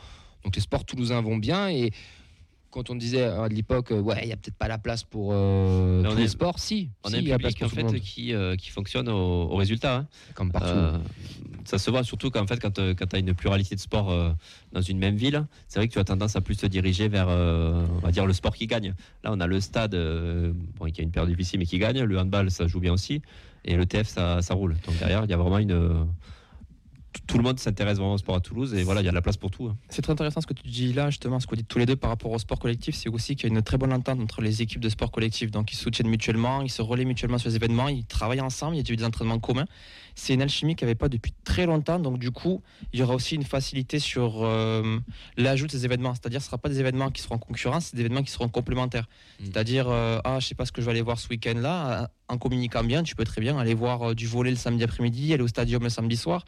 Donc 0.44 0.54
les 0.54 0.62
sports 0.62 0.84
toulousains 0.84 1.20
vont 1.22 1.36
bien 1.38 1.68
et 1.70 1.90
quand 2.70 2.90
on 2.90 2.94
disait 2.94 3.22
à 3.24 3.48
l'époque, 3.48 3.90
euh, 3.90 4.00
ouais, 4.02 4.20
il 4.24 4.28
y 4.28 4.32
a 4.32 4.36
peut-être 4.36 4.56
pas 4.56 4.68
la 4.68 4.76
place 4.76 5.02
pour 5.02 5.30
euh, 5.32 6.02
tous 6.02 6.12
est- 6.18 6.20
les 6.20 6.28
sports, 6.28 6.58
si, 6.58 6.90
On 7.04 7.08
si, 7.08 7.14
a 7.14 7.18
un 7.18 7.20
il 7.22 7.28
y 7.28 7.32
a 7.32 7.38
place 7.38 7.54
public 7.54 7.74
pour 7.74 7.84
en 7.84 7.88
fait 7.92 8.00
qui, 8.00 8.34
euh, 8.34 8.54
qui 8.54 8.68
fonctionne 8.70 9.08
au, 9.08 9.14
au 9.50 9.56
résultat. 9.56 9.96
hein. 9.96 10.06
comme 10.34 10.52
partout. 10.52 10.68
Euh, 10.68 10.98
ça 11.66 11.78
se 11.78 11.90
voit 11.90 12.04
surtout 12.04 12.30
qu'en 12.30 12.46
fait, 12.46 12.60
quand, 12.60 12.70
tu 12.72 12.80
as 12.80 13.18
une 13.18 13.34
pluralité 13.34 13.74
de 13.74 13.80
sports 13.80 14.10
euh, 14.10 14.30
dans 14.72 14.80
une 14.80 14.98
même 14.98 15.16
ville, 15.16 15.46
c'est 15.68 15.78
vrai 15.78 15.88
que 15.88 15.92
tu 15.92 15.98
as 15.98 16.04
tendance 16.04 16.36
à 16.36 16.40
plus 16.40 16.56
te 16.56 16.66
diriger 16.66 17.08
vers, 17.08 17.28
euh, 17.28 17.84
on 17.96 17.98
va 17.98 18.12
dire, 18.12 18.26
le 18.26 18.32
sport 18.32 18.54
qui 18.54 18.66
gagne. 18.66 18.94
Là, 19.24 19.30
on 19.32 19.40
a 19.40 19.46
le 19.46 19.60
stade, 19.60 19.94
euh, 19.94 20.52
qui 20.92 21.00
a 21.00 21.04
une 21.04 21.10
période 21.10 21.30
difficile, 21.30 21.58
mais 21.58 21.66
qui 21.66 21.78
gagne. 21.78 22.02
Le 22.02 22.18
handball, 22.18 22.50
ça 22.50 22.66
joue 22.66 22.80
bien 22.80 22.92
aussi. 22.92 23.22
Et 23.64 23.76
le 23.76 23.84
TF, 23.84 24.06
ça, 24.06 24.42
ça 24.42 24.54
roule. 24.54 24.76
Donc 24.86 24.98
derrière, 24.98 25.24
il 25.24 25.30
y 25.30 25.34
a 25.34 25.36
vraiment 25.36 25.58
une. 25.58 26.06
Tout- 27.26 27.36
le 27.38 27.42
monde 27.44 27.58
s'intéresse 27.58 27.98
vraiment 27.98 28.14
au 28.14 28.18
sport 28.18 28.34
à 28.36 28.40
Toulouse 28.40 28.74
et 28.74 28.82
voilà, 28.82 29.00
il 29.02 29.04
y 29.04 29.08
a 29.08 29.10
de 29.10 29.14
la 29.14 29.22
place 29.22 29.36
pour 29.36 29.50
tout. 29.50 29.66
hein. 29.66 29.76
C'est 29.88 30.02
très 30.02 30.12
intéressant 30.12 30.40
ce 30.40 30.46
que 30.46 30.54
tu 30.54 30.66
dis 30.68 30.92
là, 30.92 31.10
justement, 31.10 31.38
ce 31.40 31.46
que 31.46 31.50
vous 31.50 31.56
dites 31.56 31.68
tous 31.68 31.78
les 31.78 31.86
deux 31.86 31.96
par 31.96 32.10
rapport 32.10 32.30
au 32.32 32.38
sport 32.38 32.58
collectif, 32.58 32.94
c'est 32.94 33.08
aussi 33.08 33.36
qu'il 33.36 33.48
y 33.48 33.52
a 33.52 33.56
une 33.56 33.62
très 33.62 33.76
bonne 33.78 33.92
entente 33.92 34.20
entre 34.20 34.40
les 34.42 34.62
équipes 34.62 34.80
de 34.80 34.88
sport 34.88 35.10
collectif. 35.10 35.50
Donc 35.50 35.72
ils 35.72 35.76
se 35.76 35.82
soutiennent 35.82 36.08
mutuellement, 36.08 36.62
ils 36.62 36.70
se 36.70 36.82
relaient 36.82 37.04
mutuellement 37.04 37.38
sur 37.38 37.48
les 37.48 37.56
événements, 37.56 37.88
ils 37.88 38.04
travaillent 38.06 38.40
ensemble, 38.40 38.76
il 38.76 38.88
y 38.88 38.92
a 38.92 38.96
des 38.96 39.04
entraînements 39.04 39.38
communs. 39.38 39.66
C'est 40.18 40.32
une 40.32 40.40
alchimie 40.40 40.76
qu'il 40.76 40.86
n'y 40.86 40.90
avait 40.92 40.94
pas 40.98 41.10
depuis 41.10 41.34
très 41.44 41.66
longtemps, 41.66 41.98
donc 41.98 42.18
du 42.18 42.30
coup, 42.30 42.62
il 42.94 43.00
y 43.00 43.02
aura 43.02 43.14
aussi 43.14 43.34
une 43.34 43.44
facilité 43.44 43.98
sur 43.98 44.42
euh, 44.44 44.98
l'ajout 45.36 45.66
de 45.66 45.72
ces 45.72 45.84
événements. 45.84 46.14
C'est-à-dire, 46.14 46.40
ce 46.40 46.46
ne 46.46 46.48
sera 46.48 46.58
pas 46.58 46.70
des 46.70 46.80
événements 46.80 47.10
qui 47.10 47.20
seront 47.20 47.34
en 47.34 47.38
concurrence, 47.38 47.86
c'est 47.86 47.96
des 47.96 48.00
événements 48.00 48.22
qui 48.22 48.30
seront 48.30 48.48
complémentaires. 48.48 49.08
Mm. 49.40 49.44
C'est-à-dire, 49.44 49.88
euh, 49.90 50.18
ah, 50.24 50.40
je 50.40 50.46
sais 50.46 50.54
pas 50.54 50.64
ce 50.64 50.72
que 50.72 50.80
je 50.80 50.86
vais 50.86 50.92
aller 50.92 51.02
voir 51.02 51.18
ce 51.18 51.28
week-end-là, 51.28 52.10
en 52.28 52.38
communiquant 52.38 52.82
bien, 52.82 53.02
tu 53.02 53.14
peux 53.14 53.24
très 53.24 53.42
bien 53.42 53.58
aller 53.58 53.74
voir 53.74 54.02
euh, 54.10 54.14
du 54.14 54.26
volet 54.26 54.50
le 54.50 54.56
samedi 54.56 54.82
après-midi, 54.84 55.34
aller 55.34 55.42
au 55.42 55.48
stadium 55.48 55.82
le 55.82 55.90
samedi 55.90 56.16
soir, 56.16 56.46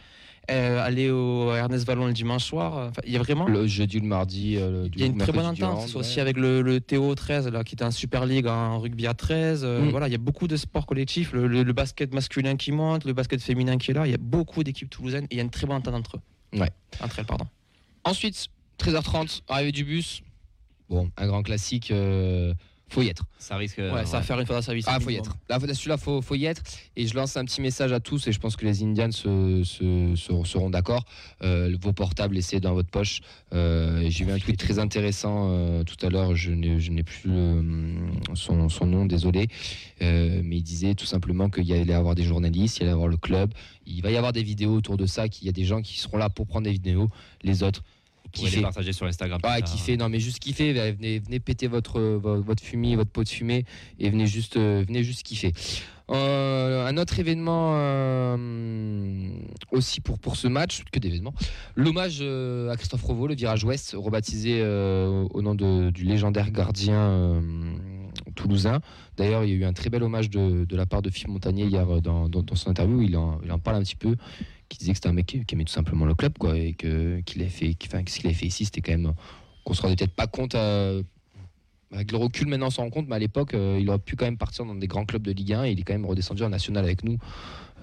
euh, 0.51 0.83
aller 0.85 1.11
au 1.11 1.53
Ernest 1.55 1.87
Vallon 1.87 2.07
le 2.07 2.13
dimanche 2.13 2.45
soir. 2.45 2.89
Enfin, 2.89 3.03
il 3.07 3.13
y 3.13 3.17
a 3.17 3.19
vraiment. 3.19 3.47
Le 3.47 3.67
jeudi 3.67 3.99
ou 3.99 4.01
le 4.01 4.07
mardi. 4.07 4.57
euh, 4.57 4.85
le- 4.85 4.91
Il 4.95 5.01
y 5.01 5.03
a 5.03 5.07
une 5.07 5.19
très 5.19 5.33
bonne 5.33 5.47
entente, 5.47 5.89
c'est 5.89 5.97
aussi 5.97 6.17
ouais. 6.17 6.23
avec 6.23 6.37
le, 6.37 6.63
le 6.63 6.81
Théo 6.81 7.15
13 7.15 7.49
là, 7.49 7.65
qui 7.65 7.75
est 7.75 7.83
en 7.83 7.91
Super 7.91 8.25
League 8.27 8.47
en 8.47 8.79
rugby 8.79 9.07
à 9.07 9.15
13. 9.15 9.63
euh, 9.65 9.81
Mm. 9.83 9.91
Voilà, 9.91 10.09
il 10.09 10.13
y 10.13 10.15
a 10.15 10.19
beaucoup 10.19 10.49
de 10.49 10.57
sports 10.57 10.87
collectifs, 10.87 11.33
le, 11.33 11.47
le- 11.47 11.63
le 11.63 11.73
basket 11.73 12.13
masculin 12.15 12.57
qui 12.57 12.73
monte, 12.73 13.05
le 13.05 13.13
basket 13.13 13.41
féminin 13.43 13.77
qui 13.79 13.91
est 13.91 13.95
là. 13.95 14.07
Il 14.07 14.11
y 14.11 14.15
a 14.15 14.19
beaucoup 14.19 14.65
d'équipes 14.65 14.91
toulousaines 14.91 15.25
et 15.25 15.35
il 15.35 15.37
y 15.37 15.41
a 15.41 15.45
une 15.45 15.51
très 15.51 15.67
bonne 15.67 15.77
entente 15.77 15.95
entre 15.95 16.17
eux. 16.17 16.59
Ouais. 16.59 16.71
Entre 17.03 17.19
elles, 17.19 17.27
pardon. 17.27 17.47
Ensuite, 18.05 18.47
13h30, 18.79 19.43
arrivée 19.49 19.73
du 19.73 19.85
bus. 19.85 20.23
Bon, 20.89 21.11
un 21.19 21.27
grand 21.27 21.43
classique. 21.43 21.91
euh, 21.91 22.55
faut 22.89 23.03
y 23.03 23.09
être. 23.09 23.25
Ça 23.39 23.57
risque. 23.57 23.79
Ouais, 23.79 24.05
ça 24.07 24.19
va 24.19 24.23
faire 24.23 24.41
une 24.41 24.47
fois 24.47 24.63
sa 24.63 24.75
vie. 24.75 24.83
Ah, 24.87 24.99
faut 24.99 25.11
y 25.11 25.17
être. 25.17 25.37
Là, 25.49 25.59
celui-là, 25.61 25.97
faut, 25.97 26.23
faut 26.23 26.35
y 26.35 26.47
être. 26.47 26.63
Et 26.97 27.07
je 27.07 27.15
lance 27.15 27.37
un 27.37 27.45
petit 27.45 27.61
message 27.61 27.93
à 27.93 28.01
tous, 28.01 28.27
et 28.27 28.33
je 28.33 28.41
pense 28.41 28.57
que 28.57 28.65
les 28.65 28.83
Indians 28.83 29.11
se- 29.13 29.63
se- 29.65 30.15
se- 30.17 30.45
seront 30.45 30.71
d'accord. 30.71 31.05
Euh, 31.43 31.77
vos 31.81 31.93
portables, 31.93 32.35
laissez 32.35 32.61
dans 32.61 32.75
votre 32.75 32.89
poche. 32.91 33.21
Euh, 33.53 34.05
J'ai 34.09 34.25
vu 34.25 34.33
un 34.33 34.39
tweet 34.39 34.59
très 34.59 34.79
intéressant 34.79 35.49
euh, 35.53 35.85
tout 35.85 35.97
à 36.05 36.11
l'heure. 36.11 36.35
Je 36.35 36.51
n'ai 36.51 37.03
plus 37.03 37.31
son, 38.35 38.69
son 38.69 38.87
nom, 38.87 39.07
désolé. 39.07 39.49
Mais 40.01 40.57
il 40.57 40.63
disait 40.63 40.95
tout 40.95 41.07
simplement 41.07 41.49
qu'il 41.51 41.65
y 41.65 41.73
allait 41.73 41.93
avoir 41.95 42.15
des 42.15 42.25
journalistes, 42.25 42.79
il 42.79 42.81
y 42.81 42.83
allait 42.85 42.93
avoir 42.93 43.09
le 43.09 43.17
club. 43.17 43.53
Il 43.87 44.03
va 44.03 44.11
y 44.11 44.17
avoir 44.17 44.33
des 44.33 44.43
vidéos 44.43 44.75
autour 44.75 44.97
de 44.97 45.07
ça. 45.07 45.29
Qu'il 45.29 45.47
y 45.47 45.49
a 45.49 45.53
des 45.53 45.65
gens 45.65 45.83
qui 45.83 45.99
seront 45.99 46.17
là 46.19 46.29
pour 46.31 46.47
prendre 46.47 46.65
des 46.65 46.73
vidéos. 46.73 47.09
Les 47.43 47.63
autres, 47.63 47.83
Vous 48.29 48.41
pourrez 48.41 48.45
les 48.47 48.51
kiffer. 48.51 48.63
partager 48.63 48.93
sur 48.93 49.07
Instagram. 49.07 49.41
Ah, 49.43 49.61
tard. 49.61 49.71
kiffer, 49.71 49.97
non 49.97 50.09
mais 50.09 50.21
juste 50.21 50.39
kiffer, 50.39 50.73
venez, 50.93 51.19
venez 51.19 51.41
péter 51.41 51.67
votre, 51.67 51.99
vo- 52.01 52.43
votre 52.43 52.63
fumée, 52.63 52.95
votre 52.97 53.11
pot 53.11 53.25
de 53.25 53.29
fumée 53.29 53.65
et 53.99 54.11
venez 54.11 54.27
juste, 54.27 54.57
euh, 54.57 54.85
venez 54.87 55.03
juste 55.03 55.23
kiffer. 55.23 55.53
Euh, 56.11 56.87
un 56.87 56.97
autre 56.97 57.19
événement 57.19 57.73
euh, 57.77 59.29
aussi 59.73 60.01
pour, 60.01 60.19
pour 60.19 60.37
ce 60.37 60.49
match, 60.49 60.83
que 60.91 60.99
d'événements, 60.99 61.35
l'hommage 61.75 62.19
euh, 62.23 62.71
à 62.71 62.77
Christophe 62.77 63.03
Revault, 63.03 63.27
le 63.27 63.35
virage 63.35 63.65
ouest, 63.65 63.95
rebaptisé 63.97 64.63
au 64.63 65.43
nom 65.43 65.55
de- 65.55 65.91
du 65.91 66.05
légendaire 66.05 66.51
gardien 66.51 67.43
toulousain. 68.35 68.81
D'ailleurs, 69.17 69.45
il 69.45 69.51
y 69.51 69.53
a 69.53 69.57
eu 69.57 69.65
un 69.65 69.73
très 69.73 69.91
bel 69.91 70.03
hommage 70.03 70.31
de, 70.31 70.65
de 70.65 70.77
la 70.77 70.87
part 70.87 71.03
de 71.03 71.11
Philippe 71.11 71.29
Montagnier 71.31 71.67
hier 71.67 71.87
dans, 72.01 72.29
dans- 72.29 72.43
dans 72.43 72.55
son 72.55 72.71
interview, 72.71 73.03
il 73.03 73.17
en, 73.17 73.41
il 73.45 73.53
en 73.53 73.59
parle 73.59 73.77
un 73.79 73.83
petit 73.83 73.97
peu 73.97 74.17
qui 74.69 74.79
disait 74.79 74.93
que 74.93 74.97
c'était 74.99 75.09
un 75.09 75.13
mec 75.13 75.27
qui, 75.27 75.45
qui 75.45 75.55
aimait 75.55 75.65
tout 75.65 75.73
simplement 75.73 76.05
le 76.05 76.15
club 76.15 76.37
quoi 76.39 76.57
et 76.59 76.75
que 76.75 77.21
qu'il 77.21 77.41
avait 77.43 77.51
fait 77.51 77.75
que 77.75 77.87
ce 78.11 78.17
qu'il 78.19 78.27
avait 78.27 78.35
fait 78.35 78.47
ici 78.47 78.65
c'était 78.67 78.81
quand 78.81 78.93
même 78.93 79.15
qu'on 79.65 79.75
se 79.75 79.83
rendait 79.83 79.97
peut-être 79.97 80.15
pas 80.15 80.27
compte 80.27 80.55
euh, 80.55 81.03
avec 81.93 82.13
le 82.13 82.19
recul 82.19 82.49
maintenant 82.49 82.67
on 82.67 82.71
s'en 82.71 82.83
rend 82.83 82.91
compte 82.91 83.09
mais 83.09 83.17
à 83.17 83.19
l'époque 83.19 83.55
euh, 83.55 83.79
il 83.81 83.89
aurait 83.89 83.99
pu 83.99 84.17
quand 84.17 84.27
même 84.27 84.37
partir 84.37 84.65
dans 84.67 84.75
des 84.75 84.87
grands 84.87 85.07
clubs 85.07 85.23
de 85.23 85.33
Ligue 85.33 85.55
1 85.55 85.65
et 85.65 85.73
il 85.73 85.81
est 85.81 85.83
quand 85.83 85.95
même 85.95 86.05
redescendu 86.07 86.43
en 86.43 86.51
national 86.51 86.85
avec 86.85 87.03
nous 87.03 87.19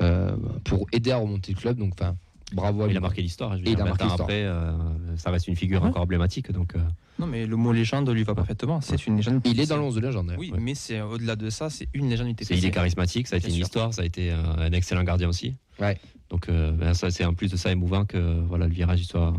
euh, 0.02 0.36
pour 0.63 0.86
aider 0.91 1.12
à 1.12 1.17
remonter 1.17 1.54
le 1.54 1.58
club 1.60 1.78
donc 1.78 1.93
enfin 2.00 2.15
bravo 2.54 2.84
à 2.84 2.86
Il 2.86 2.91
lui 2.91 2.98
a 2.98 3.00
marqué 3.02 3.24
l'histoire. 3.24 3.54
hein, 3.54 3.60
il 3.65 3.74
a 3.74 3.84
20 3.84 3.84
marqué 3.86 4.06
après, 4.08 4.43
euh, 4.43 4.71
ça 5.17 5.32
reste 5.32 5.48
une 5.48 5.56
figure 5.56 5.82
Ouais. 5.82 5.89
encore 5.89 6.04
emblématique. 6.04 6.52
Donc, 6.52 6.76
euh, 6.76 6.80
Non, 7.17 7.26
mais 7.26 7.48
le 7.48 7.56
mot 7.56 7.74
légende 7.74 8.08
lui 8.12 8.24
va 8.24 8.36
parfaitement. 8.36 8.82
C'est 8.82 9.08
une 9.08 9.17
légende. 9.17 9.41
il 9.45 9.60
est 9.60 9.65
dans 9.65 9.78
le 9.78 9.82
11 9.84 9.95
de 9.95 10.00
légende 10.02 10.28
d'ailleurs. 10.28 10.39
Oui, 10.39 10.52
Ouais. 10.52 10.60
mais 10.62 10.76
c'est 10.76 11.02
au-delà 11.02 11.36
de 11.36 11.50
ça, 11.50 11.71
c'est 11.71 11.88
une 11.95 12.08
légende 12.08 12.36
il 12.52 12.65
est 12.65 12.71
charismatique, 12.71 13.28
ça 13.28 13.36
a 13.36 13.39
été 13.39 13.48
une 13.48 13.56
sûr. 13.56 13.63
histoire, 13.65 13.93
ça 13.95 14.04
a 14.04 14.06
été 14.06 14.30
un 14.30 14.71
excellent 14.74 15.04
gardien 15.04 15.28
aussi. 15.28 15.56
Ouais. 15.80 15.98
Donc, 16.36 16.50
euh, 16.50 16.71
ben, 16.71 16.93
ça, 16.93 17.12
c'est 17.12 17.24
en 17.24 17.34
plus 17.34 17.50
de 17.50 17.56
ça 17.56 17.71
émouvant 17.71 18.04
que 18.04 18.17
voilà, 18.17 18.67
le 18.67 18.74
virage 18.74 19.00
il 19.00 19.06
soit, 19.06 19.34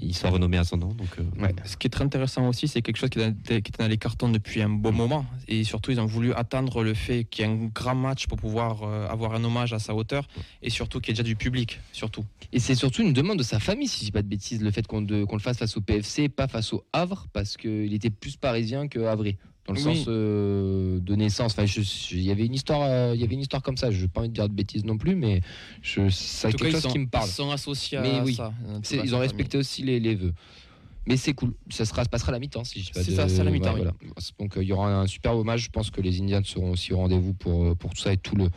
il 0.00 0.16
soit 0.16 0.30
renommé 0.30 0.56
à 0.56 0.64
son 0.64 0.78
nom. 0.78 0.88
Donc, 0.88 1.06
euh, 1.20 1.40
Ouais. 1.40 1.54
Ce 1.64 1.76
qui 1.76 1.86
est 1.86 1.90
très 1.90 2.02
intéressant 2.02 2.48
aussi, 2.48 2.66
c'est 2.66 2.82
quelque 2.82 2.96
chose 2.96 3.08
qui 3.08 3.20
est, 3.20 3.78
dans, 3.78 3.86
les 3.86 3.96
cartons 3.96 4.28
depuis 4.28 4.62
un 4.62 4.68
bon 4.68 4.90
moment. 4.90 5.24
Et 5.46 5.62
surtout, 5.62 5.92
ils 5.92 6.00
ont 6.00 6.06
voulu 6.06 6.32
attendre 6.32 6.82
le 6.82 6.92
fait 6.92 7.22
qu'il 7.22 7.44
y 7.44 7.48
ait 7.48 7.52
un 7.52 7.66
grand 7.72 7.94
match 7.94 8.26
pour 8.26 8.36
pouvoir 8.36 8.82
euh, 8.82 9.06
avoir 9.06 9.36
un 9.36 9.44
hommage 9.44 9.72
à 9.74 9.78
sa 9.78 9.94
hauteur. 9.94 10.26
Et 10.60 10.70
surtout 10.70 10.98
qu'il 10.98 11.10
y 11.10 11.12
ait 11.12 11.22
déjà 11.22 11.22
du 11.22 11.36
public, 11.36 11.78
surtout. 11.92 12.24
Et 12.50 12.58
c'est 12.58 12.74
surtout 12.74 13.02
une 13.02 13.12
demande 13.12 13.38
de 13.38 13.44
sa 13.44 13.60
famille, 13.60 13.86
si 13.86 14.00
je 14.00 14.04
dis 14.06 14.10
pas 14.12 14.22
de 14.22 14.28
bêtises, 14.28 14.60
le 14.60 14.72
fait 14.72 14.88
qu'on 14.88 15.02
le 15.02 15.38
fasse 15.38 15.58
face 15.58 15.76
au 15.76 15.82
PFC, 15.82 16.28
pas 16.28 16.48
face 16.48 16.72
au 16.72 16.84
Havre, 16.92 17.28
parce 17.32 17.56
qu'il 17.56 17.94
était 17.94 18.10
plus 18.10 18.34
parisien 18.34 18.88
que 18.88 18.98
Havrais. 18.98 19.36
Dans 19.66 19.74
le 19.74 19.80
Oui. 19.82 19.96
sens 19.96 20.04
euh, 20.08 21.00
de 21.00 21.14
naissance. 21.16 21.52
Enfin, 21.58 21.64
il 22.12 22.22
y 22.22 22.30
avait 22.30 22.46
une 22.46 22.54
histoire, 22.54 22.82
euh, 22.82 23.12
il 23.14 23.20
y 23.20 23.24
avait 23.24 23.34
une 23.34 23.40
histoire 23.40 23.62
comme 23.62 23.76
ça. 23.76 23.90
Je 23.90 24.02
n'ai 24.02 24.08
pas 24.08 24.20
envie 24.20 24.28
de 24.28 24.34
dire 24.34 24.48
de 24.48 24.54
bêtises 24.54 24.84
non 24.84 24.96
plus, 24.96 25.14
mais 25.16 25.40
je, 25.82 26.02
cas, 26.02 26.50
quelque 26.52 26.70
chose 26.70 26.82
sont, 26.82 26.88
qui 26.90 26.98
me 27.00 27.08
parle. 27.08 27.26
ils 27.28 27.32
sont 27.32 27.50
associés 27.50 27.98
Mais 28.00 28.18
à 28.18 28.24
oui, 28.24 28.34
ça. 28.34 28.52
C'est- 28.82 28.96
toute 28.98 29.06
Ils 29.06 29.14
ont 29.14 29.18
respecté 29.18 29.58
aussi 29.58 29.82
les, 29.82 29.98
les 30.00 30.14
vœux. 30.14 30.32
Mais 31.08 31.16
c'est 31.16 31.34
cool. 31.34 31.54
Ça 31.70 31.84
se 31.84 31.92
passera 31.92 32.30
à 32.30 32.32
la 32.32 32.38
mi-temps, 32.40 32.64
si 32.64 32.80
je 32.80 32.86
dis 32.86 32.92
pas 32.92 33.02
C'est 33.02 33.12
de- 33.12 33.16
ça, 33.16 33.28
c'est 33.28 33.40
à 33.40 33.44
la 33.44 33.50
mi-temps, 33.52 33.74
oui. 33.74 33.80
voilà. 33.82 33.94
Donc 34.40 34.54
il 34.56 34.64
y 34.68 34.72
aura 34.72 34.92
un 34.92 35.06
super 35.06 35.36
hommage. 35.36 35.62
Je 35.64 35.70
pense 35.70 35.90
que 35.90 36.00
les 36.00 36.20
Indians 36.20 36.42
seront 36.44 36.72
aussi 36.72 36.92
au 36.92 36.96
rendez-vous 36.98 37.32
pour, 37.34 37.64
euh, 37.64 37.74
pour 37.76 37.94
tout 37.94 38.00
ça 38.02 38.12
et 38.12 38.16
tout 38.16 38.34
le, 38.34 38.48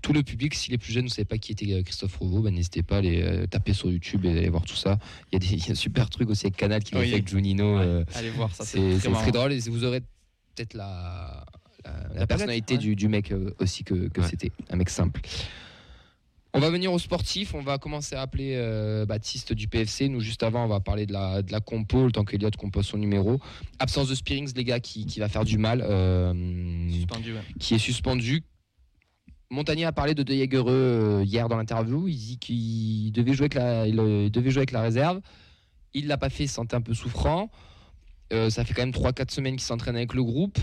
tout 0.00 0.12
le 0.12 0.22
public. 0.22 0.54
Si 0.54 0.70
les 0.70 0.78
plus 0.78 0.92
jeunes 0.92 1.06
ne 1.06 1.08
savaient 1.10 1.24
pas 1.24 1.38
qui 1.38 1.50
était 1.50 1.82
Christophe 1.82 2.16
Rovo, 2.18 2.40
ben, 2.40 2.54
n'hésitez 2.54 2.84
pas 2.84 2.98
à 2.98 3.02
euh, 3.02 3.46
taper 3.48 3.72
sur 3.72 3.90
YouTube 3.90 4.24
et 4.26 4.30
aller 4.30 4.48
voir 4.48 4.64
tout 4.64 4.76
ça. 4.76 4.98
Il 5.32 5.34
y 5.34 5.36
a 5.36 5.38
des 5.40 5.46
il 5.56 5.64
y 5.64 5.68
a 5.68 5.72
un 5.72 5.74
super 5.74 6.08
truc 6.08 6.30
aussi 6.30 6.46
avec 6.46 6.56
Canal 6.56 6.84
qui 6.84 6.94
Oui. 6.94 7.06
fait 7.08 7.14
avec 7.14 7.28
Junino. 7.28 7.78
Ouais. 7.78 7.82
euh, 7.84 8.04
Allez 8.14 8.30
voir 8.30 8.54
ça, 8.54 8.64
c'est 8.64 8.98
très 8.98 9.32
drôle 9.32 9.52
et 9.52 9.58
vous 9.68 9.82
aurez 9.84 10.02
peut-être 10.58 10.74
la, 10.74 11.44
la, 11.84 11.92
la 11.92 12.08
palette, 12.08 12.28
personnalité 12.28 12.74
ouais. 12.74 12.78
du, 12.80 12.96
du 12.96 13.08
mec 13.08 13.30
euh, 13.32 13.54
aussi 13.60 13.84
que, 13.84 14.08
que 14.08 14.20
Ouais. 14.20 14.26
c'était. 14.28 14.52
Un 14.70 14.76
mec 14.76 14.90
simple. 14.90 15.20
On 16.54 16.60
va 16.60 16.70
venir 16.70 16.92
aux 16.92 16.98
sportifs. 16.98 17.54
On 17.54 17.60
va 17.60 17.78
commencer 17.78 18.16
à 18.16 18.22
appeler 18.22 18.54
euh, 18.56 19.04
Baptiste 19.06 19.52
du 19.52 19.68
PFC. 19.68 20.08
Nous, 20.08 20.20
juste 20.20 20.42
avant, 20.42 20.64
on 20.64 20.68
va 20.68 20.80
parler 20.80 21.06
de 21.06 21.12
la, 21.12 21.42
de 21.42 21.52
la 21.52 21.60
compo, 21.60 22.06
le 22.06 22.12
temps 22.12 22.24
qu'Eliott 22.24 22.56
compose 22.56 22.86
son 22.86 22.96
numéro. 22.98 23.38
Absence 23.78 24.08
de 24.08 24.14
Spearings, 24.14 24.52
les 24.56 24.64
gars, 24.64 24.80
qui, 24.80 25.06
qui 25.06 25.20
va 25.20 25.28
faire 25.28 25.44
du 25.44 25.58
mal, 25.58 25.82
euh, 25.82 26.32
Suspendu, 26.90 27.34
ouais. 27.34 27.40
qui 27.60 27.74
est 27.74 27.78
suspendu. 27.78 28.42
Montagnier 29.50 29.84
a 29.84 29.92
parlé 29.92 30.14
de 30.14 30.22
De 30.22 30.34
Jaegereux 30.34 30.72
euh, 30.72 31.24
hier 31.24 31.48
dans 31.48 31.56
l'interview. 31.58 32.08
Il 32.08 32.16
dit 32.16 32.38
qu'il 32.38 33.12
devait 33.12 33.34
jouer 33.34 33.44
avec 33.44 33.54
la, 33.54 33.86
il, 33.86 33.94
il 33.98 34.30
devait 34.30 34.50
jouer 34.50 34.60
avec 34.60 34.72
la 34.72 34.82
réserve. 34.82 35.20
Il 35.94 36.06
l'a 36.06 36.16
pas 36.18 36.28
fait, 36.30 36.44
il 36.44 36.48
se 36.48 36.54
sentait 36.54 36.76
un 36.76 36.80
peu 36.82 36.94
souffrant. 36.94 37.50
Euh, 38.32 38.50
ça 38.50 38.64
fait 38.64 38.74
quand 38.74 38.82
même 38.82 38.90
3-4 38.92 39.30
semaines 39.30 39.56
qu'il 39.56 39.64
s'entraîne 39.64 39.96
avec 39.96 40.14
le 40.14 40.22
groupe. 40.22 40.58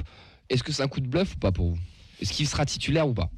Est-ce 0.49 0.63
que 0.63 0.71
c'est 0.71 0.84
un 0.84 0.88
coup 0.88 0.99
de 1.01 1.08
bluff 1.08 1.34
ou 1.36 1.39
pas 1.39 1.51
pour 1.51 1.71
vous? 1.71 1.78
Est-ce 2.21 2.32
qu'il 2.32 2.47
sera 2.47 2.65
titulaire 2.65 3.08
ou 3.08 3.13
pas? 3.13 3.30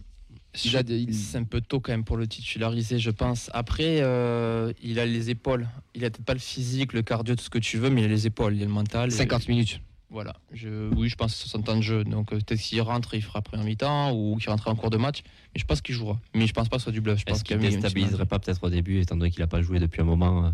C'est 0.54 1.38
un 1.38 1.44
peu 1.44 1.62
tôt 1.62 1.80
quand 1.80 1.92
même 1.92 2.04
pour 2.04 2.18
le 2.18 2.28
titulariser, 2.28 2.98
je 3.00 3.12
pense. 3.12 3.50
Après, 3.54 4.02
euh, 4.02 4.74
il 4.82 5.00
a 5.00 5.06
les 5.06 5.30
épaules. 5.30 5.68
Il 5.94 6.04
a 6.04 6.10
peut-être 6.10 6.26
pas 6.26 6.34
le 6.34 6.40
physique, 6.40 6.94
le 6.94 7.04
cardio, 7.04 7.36
tout 7.36 7.44
ce 7.44 7.50
que 7.50 7.60
tu 7.60 7.78
veux, 7.78 7.90
mais 7.90 8.02
il 8.02 8.06
a 8.06 8.08
les 8.08 8.26
épaules, 8.26 8.56
il 8.56 8.64
a 8.64 8.66
le 8.66 8.72
mental. 8.72 9.10
et- 9.10 9.12
50 9.12 9.48
minutes. 9.48 9.82
Voilà. 10.10 10.36
Je, 10.54 10.90
oui, 10.96 11.10
je 11.10 11.16
pense 11.16 11.34
que 11.34 11.44
c'est 11.44 11.50
son 11.50 11.62
temps 11.62 11.76
de 11.76 11.82
jeu. 11.82 12.04
Donc 12.06 12.32
euh, 12.32 12.38
peut-être 12.38 12.60
s'il 12.60 12.82
rentre, 12.82 13.14
il 13.14 13.22
fera 13.22 13.42
première 13.42 13.66
mi-temps 13.66 14.14
ou 14.14 14.38
qu'il 14.38 14.50
rentrera 14.50 14.72
en 14.72 14.76
cours 14.76 14.90
de 14.90 14.98
match. 14.98 15.22
Mais 15.54 15.60
je 15.60 15.66
pense 15.66 15.82
qu'il 15.82 15.94
jouera. 15.96 16.18
Mais 16.34 16.48
je 16.48 16.54
pense 16.54 16.70
pas 16.70 16.78
que 16.78 16.82
ce 16.82 16.86
soit 16.86 16.94
du 16.94 17.02
bluff. 17.02 17.20
Je 17.20 17.26
pense 17.26 17.36
Est-ce 17.38 17.44
qu'il 17.44 17.58
qu'il 17.58 17.66
un 17.66 17.70
petit 17.70 17.76
déstabiliserait 17.82 18.26
pas 18.26 18.40
peut-être 18.40 18.64
au 18.64 18.70
début, 18.70 19.00
étant 19.02 19.18
donné 19.18 19.32
qu'il 19.32 19.42
n'a 19.42 19.48
pas 19.48 19.62
joué 19.62 19.80
depuis 19.80 20.02
un 20.02 20.06
moment 20.06 20.46
euh, 20.46 20.50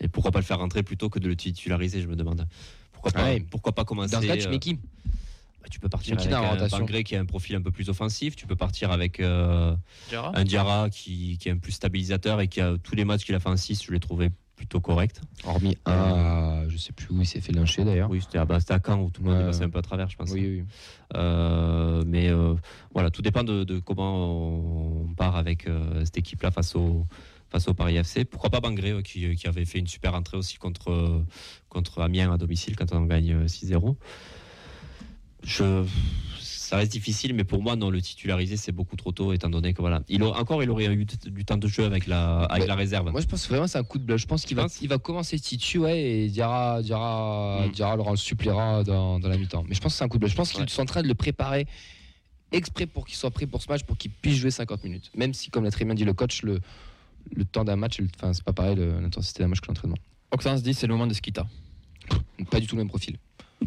Et 0.00 0.08
pourquoi 0.08 0.30
pas 0.30 0.38
le 0.38 0.44
faire 0.44 0.58
rentrer 0.60 0.84
plutôt 0.84 1.10
que 1.10 1.18
de 1.18 1.26
le 1.28 1.34
titulariser, 1.34 2.00
je 2.00 2.06
me 2.06 2.14
demande. 2.14 2.46
Pourquoi 3.06 3.22
pas, 3.22 3.28
Ouais. 3.30 3.40
pourquoi 3.50 3.72
pas 3.74 3.84
commencer 3.84 4.12
Dans 4.14 4.20
ce 4.22 4.26
cas, 4.26 4.36
tu 4.36 4.46
euh, 4.46 4.50
mets 4.50 4.58
qui? 4.58 4.74
Bah, 4.74 5.68
Tu 5.70 5.78
peux 5.80 5.88
partir 5.88 6.16
avec 6.18 6.32
un 6.32 6.68
Bangré 6.78 7.04
qui 7.04 7.16
a 7.16 7.20
un 7.20 7.24
profil 7.24 7.56
un 7.56 7.62
peu 7.62 7.70
plus 7.70 7.88
offensif. 7.88 8.36
Tu 8.36 8.46
peux 8.46 8.56
partir 8.56 8.90
avec 8.90 9.20
euh, 9.20 9.74
Diarra 10.08 10.32
un 10.38 10.44
Diarra 10.44 10.90
qui, 10.90 11.38
qui 11.38 11.48
est 11.48 11.52
un 11.52 11.58
plus 11.58 11.72
stabilisateur 11.72 12.40
et 12.40 12.48
qui 12.48 12.60
a 12.60 12.74
tous 12.82 12.94
les 12.96 13.04
matchs 13.04 13.24
qu'il 13.24 13.34
a 13.34 13.40
fait 13.40 13.48
en 13.48 13.56
6, 13.56 13.84
je 13.84 13.92
l'ai 13.92 14.00
trouvé 14.00 14.30
plutôt 14.56 14.80
correct. 14.80 15.20
Hormis 15.44 15.76
un, 15.84 15.92
à- 15.92 16.68
je 16.68 16.76
sais 16.78 16.92
plus 16.92 17.08
où 17.14 17.20
il 17.20 17.26
s'est 17.26 17.40
fait 17.42 17.52
lyncher 17.52 17.84
d'ailleurs. 17.84 18.08
Oui, 18.10 18.20
c'était 18.22 18.38
à, 18.38 18.44
bah, 18.46 18.58
à 18.68 18.78
Caen 18.84 19.00
où 19.02 19.10
tout 19.10 19.22
le 19.22 19.28
monde 19.28 19.38
Ouais. 19.38 19.44
est 19.44 19.46
passé 19.48 19.62
un 19.62 19.68
peu 19.70 19.78
à 19.78 19.82
travers, 19.82 20.08
je 20.08 20.16
pense. 20.16 20.30
Oui, 20.30 20.40
oui. 20.60 20.64
Euh, 21.14 22.02
mais 22.06 22.28
euh, 22.28 22.54
voilà, 22.94 23.10
tout 23.10 23.22
dépend 23.22 23.44
de, 23.44 23.64
de 23.64 23.78
comment 23.78 25.04
on 25.08 25.14
part 25.14 25.36
avec 25.36 25.66
euh, 25.68 26.04
cette 26.04 26.16
équipe-là 26.18 26.50
face 26.50 26.74
au, 26.74 27.06
face 27.56 27.68
au 27.68 27.74
Paris 27.74 27.96
FC. 27.96 28.26
Pourquoi 28.26 28.50
pas 28.50 28.60
Bangré, 28.60 28.92
ouais, 28.92 29.02
qui, 29.02 29.34
qui 29.34 29.46
avait 29.46 29.64
fait 29.64 29.78
une 29.78 29.86
super 29.86 30.14
entrée 30.14 30.36
aussi 30.36 30.58
contre, 30.58 30.90
euh, 30.90 31.24
contre 31.70 32.02
Amiens 32.02 32.30
à 32.32 32.36
domicile 32.36 32.76
quand 32.76 32.92
on 32.92 33.02
gagne 33.02 33.32
euh, 33.32 33.46
6-0. 33.46 33.96
Je, 35.42 35.84
ça 36.38 36.76
reste 36.76 36.92
difficile, 36.92 37.32
mais 37.32 37.44
pour 37.44 37.62
moi, 37.62 37.76
non, 37.76 37.88
le 37.88 38.02
titulariser, 38.02 38.58
c'est 38.58 38.72
beaucoup 38.72 38.96
trop 38.96 39.12
tôt, 39.12 39.32
étant 39.32 39.48
donné 39.48 39.72
que 39.72 39.80
voilà. 39.80 40.02
Il 40.08 40.22
a, 40.22 40.26
encore, 40.26 40.62
il 40.62 40.68
aurait 40.68 40.86
eu 40.86 41.06
du, 41.06 41.44
temps 41.46 41.56
de 41.56 41.66
jeu 41.66 41.84
avec 41.84 42.06
la, 42.06 42.40
avec 42.40 42.64
Mais 42.64 42.66
la 42.66 42.74
réserve. 42.74 43.10
Moi, 43.10 43.20
je 43.22 43.26
pense 43.26 43.48
vraiment 43.48 43.66
c'est 43.66 43.78
un 43.78 43.84
coup 43.84 43.98
de 43.98 44.04
bluff. 44.04 44.20
Je 44.20 44.26
pense 44.26 44.44
qu'il 44.44 44.56
va, 44.56 44.66
il 44.82 44.88
va 44.88 44.98
commencer 44.98 45.38
Titu, 45.38 45.78
ouais, 45.78 45.98
et 46.02 46.28
Diarra, 46.28 46.82
Diarra, 46.82 47.66
Mm. 47.66 47.70
Diarra 47.70 47.96
le 47.96 48.16
suppliera 48.16 48.84
dans, 48.84 49.18
dans 49.18 49.28
la 49.28 49.38
mi-temps. 49.38 49.64
Mais 49.66 49.74
je 49.74 49.80
pense 49.80 49.92
que 49.94 49.98
c'est 49.98 50.04
un 50.04 50.08
coup 50.08 50.18
de 50.18 50.24
bluff. 50.24 50.32
Je 50.32 50.36
pense 50.36 50.52
qu'ils 50.52 50.68
sont 50.68 50.82
en 50.82 50.86
train 50.86 51.02
de 51.02 51.08
le 51.08 51.14
préparer 51.14 51.66
exprès 52.52 52.86
pour 52.86 53.06
qu'il 53.06 53.16
soit 53.16 53.30
prêt 53.30 53.46
pour 53.46 53.62
ce 53.62 53.68
match, 53.68 53.84
pour 53.84 53.96
qu'il 53.96 54.10
puisse 54.10 54.36
jouer 54.36 54.50
50 54.50 54.84
minutes. 54.84 55.10
Même 55.16 55.32
si, 55.32 55.50
comme 55.50 55.64
l'a 55.64 55.70
très 55.70 55.84
bien 55.84 55.94
dit 55.94 56.04
le 56.04 56.12
coach, 56.12 56.42
le, 56.42 56.60
le 57.34 57.44
temps 57.44 57.64
d'un 57.64 57.76
match, 57.76 58.00
enfin, 58.16 58.32
c'est 58.32 58.44
pas 58.44 58.52
pareil 58.52 58.76
l'intensité 58.76 59.42
d'un 59.42 59.48
match 59.48 59.60
que 59.60 59.66
l'entraînement. 59.68 59.96
Oxens 60.30 60.62
dit 60.62 60.74
c'est 60.74 60.86
le 60.86 60.94
moment 60.94 61.06
de 61.06 61.14
Skita. 61.14 61.46
Pas 62.50 62.60
du 62.60 62.66
tout 62.66 62.76
le 62.76 62.82
même 62.82 62.88
profil. 62.88 63.16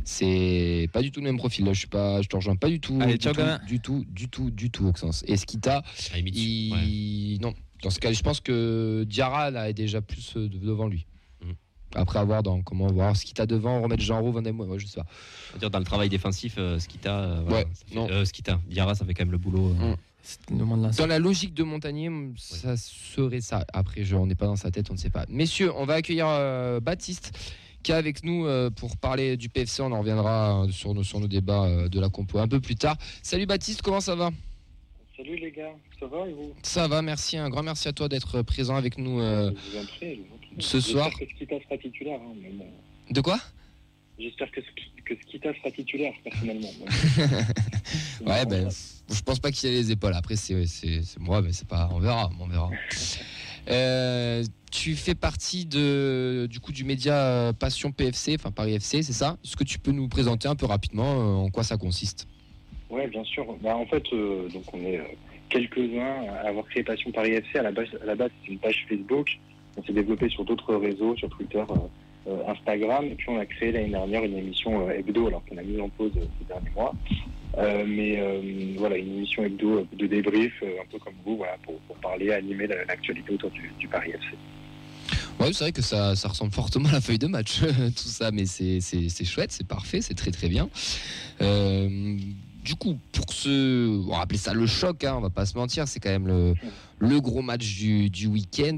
C'est 0.03 0.87
pas 0.93 1.01
du 1.01 1.11
tout 1.11 1.19
le 1.19 1.25
même 1.25 1.37
profil. 1.37 1.65
Là, 1.65 1.73
je 1.73 1.79
suis 1.79 1.87
pas, 1.87 2.21
je 2.21 2.27
te 2.27 2.35
rejoins 2.35 2.55
pas 2.55 2.69
du 2.69 2.79
tout. 2.79 2.99
Allez, 3.01 3.17
du, 3.17 3.27
tout 3.29 3.33
du 3.67 3.79
tout, 3.79 4.05
du 4.09 4.29
tout, 4.29 4.49
du 4.51 4.69
tout, 4.71 4.87
Oxens. 4.87 5.23
Et 5.27 5.35
Skita, 5.35 5.83
limite, 6.15 6.35
il... 6.37 6.71
ouais. 6.71 7.37
non. 7.41 7.53
Dans 7.81 7.89
ce 7.89 7.99
cas, 7.99 8.11
je 8.11 8.21
pense 8.21 8.39
que 8.41 9.03
Diarra 9.07 9.51
là 9.51 9.69
est 9.69 9.73
déjà 9.73 10.01
plus 10.01 10.33
euh, 10.35 10.47
de- 10.49 10.57
devant 10.57 10.87
lui. 10.87 11.05
Mhm. 11.43 11.53
Après 11.95 12.19
avoir 12.19 12.43
dans 12.43 12.61
comment 12.61 12.87
voir 12.87 13.15
ce 13.15 13.23
qui 13.25 13.33
t'a 13.33 13.45
devant, 13.45 13.81
remettre 13.81 14.03
Jean 14.03 14.21
Roux, 14.21 14.31
Van 14.33 14.43
ouais, 14.43 14.79
je 14.79 14.85
sais 14.85 14.99
pas. 14.99 15.57
Dire, 15.57 15.69
dans 15.71 15.79
le 15.79 15.85
travail 15.85 16.09
défensif, 16.09 16.55
euh, 16.57 16.77
Skita, 16.77 17.17
euh, 17.19 17.41
voilà, 17.47 17.65
Ouais, 17.65 17.71
fait- 17.87 17.95
non. 17.95 18.07
euh, 18.11 18.25
Skita, 18.25 18.59
Diarra, 18.69 18.95
ça 18.95 19.05
fait 19.05 19.13
quand 19.13 19.23
même 19.23 19.31
le 19.31 19.37
boulot. 19.37 19.69
euh. 19.79 19.93
Mm. 19.93 19.95
Dans 20.97 21.07
la 21.07 21.19
logique 21.19 21.53
de 21.53 21.63
Montagnier, 21.63 22.09
ça 22.37 22.75
serait 22.77 23.41
ça. 23.41 23.65
Après, 23.73 24.03
je, 24.03 24.15
on 24.15 24.25
n'est 24.27 24.35
pas 24.35 24.45
dans 24.47 24.55
sa 24.55 24.69
tête, 24.71 24.89
on 24.89 24.93
ne 24.93 24.97
sait 24.99 25.09
pas. 25.09 25.25
Messieurs, 25.29 25.71
on 25.75 25.85
va 25.85 25.95
accueillir 25.95 26.27
euh, 26.27 26.79
Baptiste 26.79 27.31
qui 27.81 27.91
est 27.91 27.95
avec 27.95 28.23
nous 28.25 28.45
euh, 28.45 28.69
pour 28.69 28.97
parler 28.97 29.37
du 29.37 29.47
PFC. 29.49 29.81
On 29.81 29.91
en 29.93 29.99
reviendra 29.99 30.63
euh, 30.65 30.69
sur 30.69 30.93
nos, 30.93 31.03
sur 31.03 31.19
nos 31.19 31.27
débats 31.27 31.63
euh, 31.65 31.87
de 31.87 31.99
la 31.99 32.09
compo 32.09 32.37
un 32.39 32.47
peu 32.47 32.59
plus 32.59 32.75
tard. 32.75 32.97
Salut 33.23 33.45
Baptiste, 33.45 33.81
comment 33.81 34.01
ça 34.01 34.15
va? 34.15 34.31
Salut 35.15 35.37
les 35.37 35.51
gars, 35.51 35.71
ça 35.99 36.05
va 36.07 36.27
et 36.27 36.33
vous? 36.33 36.53
Ça 36.63 36.87
va, 36.87 37.01
merci. 37.01 37.37
Un 37.37 37.49
grand 37.49 37.63
merci 37.63 37.87
à 37.87 37.93
toi 37.93 38.07
d'être 38.09 38.41
présent 38.41 38.75
avec 38.75 38.97
nous. 38.97 39.19
euh, 39.21 39.51
Je 39.51 39.71
vous 39.77 39.83
en 39.83 39.85
prie, 39.85 40.15
je 40.15 40.21
vous 40.21 40.35
en 40.35 40.37
prie. 40.37 40.55
ce 40.59 40.79
soir- 40.81 41.09
hein, 41.09 42.33
mais 42.41 42.49
bon, 42.51 42.65
De 43.11 43.21
quoi? 43.21 43.39
J'espère 44.19 44.51
que, 44.51 44.59
que 45.05 45.15
Skita 45.21 45.53
sera 45.55 45.71
titulaire, 45.71 46.13
personnellement. 46.23 46.69
Ouais, 48.25 48.45
ben, 48.45 48.69
je 49.09 49.21
pense 49.21 49.39
pas 49.39 49.49
qu'il 49.51 49.69
y 49.69 49.73
ait 49.73 49.75
les 49.77 49.91
épaules. 49.91 50.13
Après, 50.13 50.35
c'est 50.35 50.53
moi, 51.19 51.41
mais 51.41 51.53
c'est 51.53 51.67
pas. 51.67 51.89
On 51.93 51.99
verra, 51.99 52.29
on 52.39 52.47
verra. 52.47 52.69
Euh, 53.67 54.43
tu 54.71 54.95
fais 54.95 55.13
partie 55.13 55.65
de, 55.65 56.47
du 56.49 56.59
coup 56.59 56.71
du 56.71 56.83
média 56.83 57.13
euh, 57.13 57.53
Passion 57.53 57.91
PFC, 57.91 58.35
enfin 58.39 58.49
Paris 58.49 58.73
FC, 58.73 59.03
c'est 59.03 59.13
ça? 59.13 59.37
Est-ce 59.43 59.55
que 59.55 59.63
tu 59.63 59.77
peux 59.77 59.91
nous 59.91 60.07
présenter 60.07 60.47
un 60.47 60.55
peu 60.55 60.65
rapidement 60.65 61.11
euh, 61.11 61.45
en 61.45 61.49
quoi 61.49 61.63
ça 61.63 61.77
consiste? 61.77 62.27
Ouais, 62.89 63.05
bien 63.07 63.23
sûr. 63.25 63.45
Bah, 63.61 63.75
en 63.75 63.85
fait, 63.85 64.01
euh, 64.11 64.49
donc 64.49 64.63
on 64.73 64.79
est 64.79 64.99
quelques-uns 65.49 66.25
à 66.31 66.47
avoir 66.47 66.65
créé 66.65 66.83
Passion 66.83 67.11
Paris 67.11 67.33
FC. 67.33 67.59
À 67.59 67.63
la 67.63 67.71
base, 67.71 67.89
à 68.01 68.05
la 68.05 68.15
base 68.15 68.31
c'est 68.41 68.51
une 68.51 68.57
page 68.57 68.87
Facebook. 68.89 69.37
On 69.77 69.83
s'est 69.83 69.93
développé 69.93 70.29
sur 70.29 70.45
d'autres 70.45 70.73
réseaux, 70.73 71.15
sur 71.15 71.29
Twitter, 71.29 71.63
Instagram. 72.47 73.05
Et 73.05 73.15
puis 73.15 73.27
on 73.29 73.39
a 73.39 73.45
créé 73.45 73.71
l'année 73.71 73.89
dernière 73.89 74.23
une 74.23 74.37
émission 74.37 74.87
euh, 74.87 74.91
hebdo, 74.93 75.27
alors 75.27 75.43
qu'on 75.45 75.57
a 75.57 75.63
mis 75.63 75.79
en 75.81 75.89
pause 75.89 76.11
euh, 76.17 76.25
ces 76.39 76.45
derniers 76.45 76.69
mois. 76.75 76.93
Euh, 77.57 77.83
mais 77.87 78.19
euh, 78.19 78.75
voilà, 78.77 78.97
une 78.97 79.17
émission 79.17 79.43
hebdo 79.43 79.79
euh, 79.79 79.87
de 79.97 80.05
débrief, 80.07 80.53
euh, 80.63 80.81
un 80.81 80.85
peu 80.91 80.99
comme 80.99 81.15
vous, 81.25 81.37
voilà, 81.37 81.57
pour, 81.63 81.75
pour 81.81 81.95
parler, 81.97 82.31
animer 82.31 82.67
la- 82.67 82.85
l'actualité 82.85 83.33
autour 83.33 83.49
du, 83.51 83.71
du 83.79 83.87
Paris 83.87 84.11
FC. 84.11 84.37
Ouais, 85.39 85.51
c'est 85.53 85.63
vrai 85.63 85.71
que 85.71 85.81
ça, 85.81 86.15
ça 86.15 86.27
ressemble 86.27 86.51
fortement 86.51 86.89
à 86.89 86.93
la 86.93 87.01
feuille 87.01 87.17
de 87.17 87.27
match, 87.27 87.59
tout 87.95 88.07
ça, 88.09 88.29
mais 88.31 88.45
c'est 88.45 88.79
chouette, 89.25 89.51
c'est 89.51 89.65
parfait, 89.67 90.01
c'est 90.01 90.13
très 90.13 90.31
très 90.31 90.47
bien. 90.49 90.69
Euh, 91.41 92.17
du 92.63 92.75
coup, 92.75 92.97
pour 93.13 93.31
ce. 93.33 94.05
On 94.07 94.11
va 94.11 94.21
appeler 94.21 94.37
ça 94.37 94.53
le 94.53 94.67
choc, 94.67 95.03
hein, 95.03 95.15
on 95.17 95.21
va 95.21 95.29
pas 95.29 95.45
se 95.45 95.57
mentir, 95.57 95.87
c'est 95.87 95.99
quand 95.99 96.09
même 96.09 96.27
le, 96.27 96.53
le 96.99 97.19
gros 97.21 97.41
match 97.41 97.77
du, 97.77 98.09
du 98.09 98.27
week-end. 98.27 98.75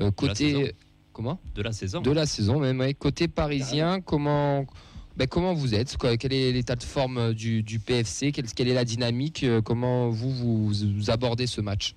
Euh, 0.00 0.10
côté. 0.10 0.72
Comment? 1.12 1.38
De 1.54 1.62
la 1.62 1.72
saison. 1.72 2.00
De 2.00 2.10
la 2.10 2.26
saison, 2.26 2.58
même. 2.60 2.80
ouais. 2.80 2.94
Côté 2.94 3.28
parisien, 3.28 4.00
comment. 4.00 4.66
ben, 5.16 5.26
comment 5.26 5.52
vous 5.54 5.74
êtes 5.74 5.96
quoi? 5.96 6.16
Quel 6.16 6.32
est 6.32 6.52
l'état 6.52 6.76
de 6.76 6.82
forme 6.82 7.34
du, 7.34 7.62
du 7.62 7.78
PFC 7.78 8.32
quelle, 8.32 8.46
quelle 8.46 8.68
est 8.68 8.74
la 8.74 8.84
dynamique 8.84 9.44
Euh, 9.44 9.60
Comment 9.60 10.08
vous, 10.08 10.30
vous, 10.30 10.68
vous 10.68 11.10
abordez 11.10 11.46
ce 11.46 11.60
match? 11.60 11.94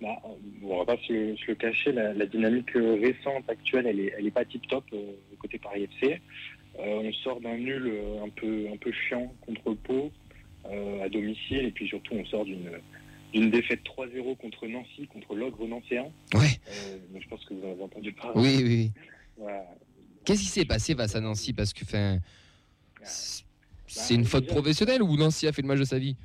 Bah, 0.00 0.08
euh, 0.24 0.28
on 0.64 0.78
va 0.78 0.84
pas 0.84 0.96
se, 1.06 1.36
se 1.36 1.46
le 1.48 1.54
cacher, 1.54 1.92
la, 1.92 2.12
la 2.12 2.26
dynamique 2.26 2.74
euh, 2.74 2.98
récente, 3.00 3.48
actuelle, 3.48 3.86
elle 3.86 4.00
est, 4.00 4.12
elle 4.18 4.26
est 4.26 4.30
pas 4.32 4.44
tip 4.44 4.66
top 4.68 4.84
côté 5.38 5.58
Paris 5.58 5.84
FC. 6.00 6.20
Euh, 6.80 7.02
on 7.04 7.12
sort 7.22 7.40
d'un 7.40 7.56
nul 7.56 7.86
euh, 7.86 8.24
un 8.24 8.28
peu, 8.30 8.66
un 8.72 8.76
peu 8.78 8.90
chiant 8.90 9.32
contre 9.46 9.74
Pau 9.74 10.10
euh, 10.70 11.04
à 11.04 11.08
domicile, 11.08 11.66
et 11.66 11.70
puis 11.70 11.86
surtout 11.86 12.14
on 12.14 12.24
sort 12.24 12.44
d'une 12.44 12.70
d'une 13.32 13.50
défaite 13.50 13.82
3-0 13.84 14.36
contre 14.36 14.66
Nancy, 14.66 15.06
contre 15.06 15.34
l'ogre 15.34 15.66
nancéen. 15.66 16.04
Ouais, 16.34 16.60
Euh, 16.68 16.98
donc 17.12 17.22
je 17.22 17.28
pense 17.28 17.44
que 17.44 17.54
vous 17.54 17.64
en 17.66 17.72
avez 17.72 17.82
entendu 17.82 18.12
parler. 18.12 18.40
oui, 18.40 18.56
oui. 18.58 18.64
oui. 18.64 18.92
Voilà. 19.38 19.64
Qu'est-ce 20.24 20.40
qui 20.42 20.46
s'est 20.48 20.64
passé 20.64 20.94
face 20.94 21.16
à 21.16 21.20
Nancy? 21.20 21.52
Parce 21.52 21.72
que 21.72 21.82
enfin, 21.84 22.18
c'est- 23.02 23.44
c'est 23.86 24.14
une 24.14 24.22
Bah, 24.22 24.28
faute 24.28 24.42
déjà- 24.44 24.54
professionnelle 24.54 25.02
ou 25.02 25.16
Nancy 25.16 25.46
a 25.46 25.52
fait 25.52 25.62
le 25.62 25.68
match 25.68 25.78
de 25.80 25.84
sa 25.84 25.98
vie? 25.98 26.16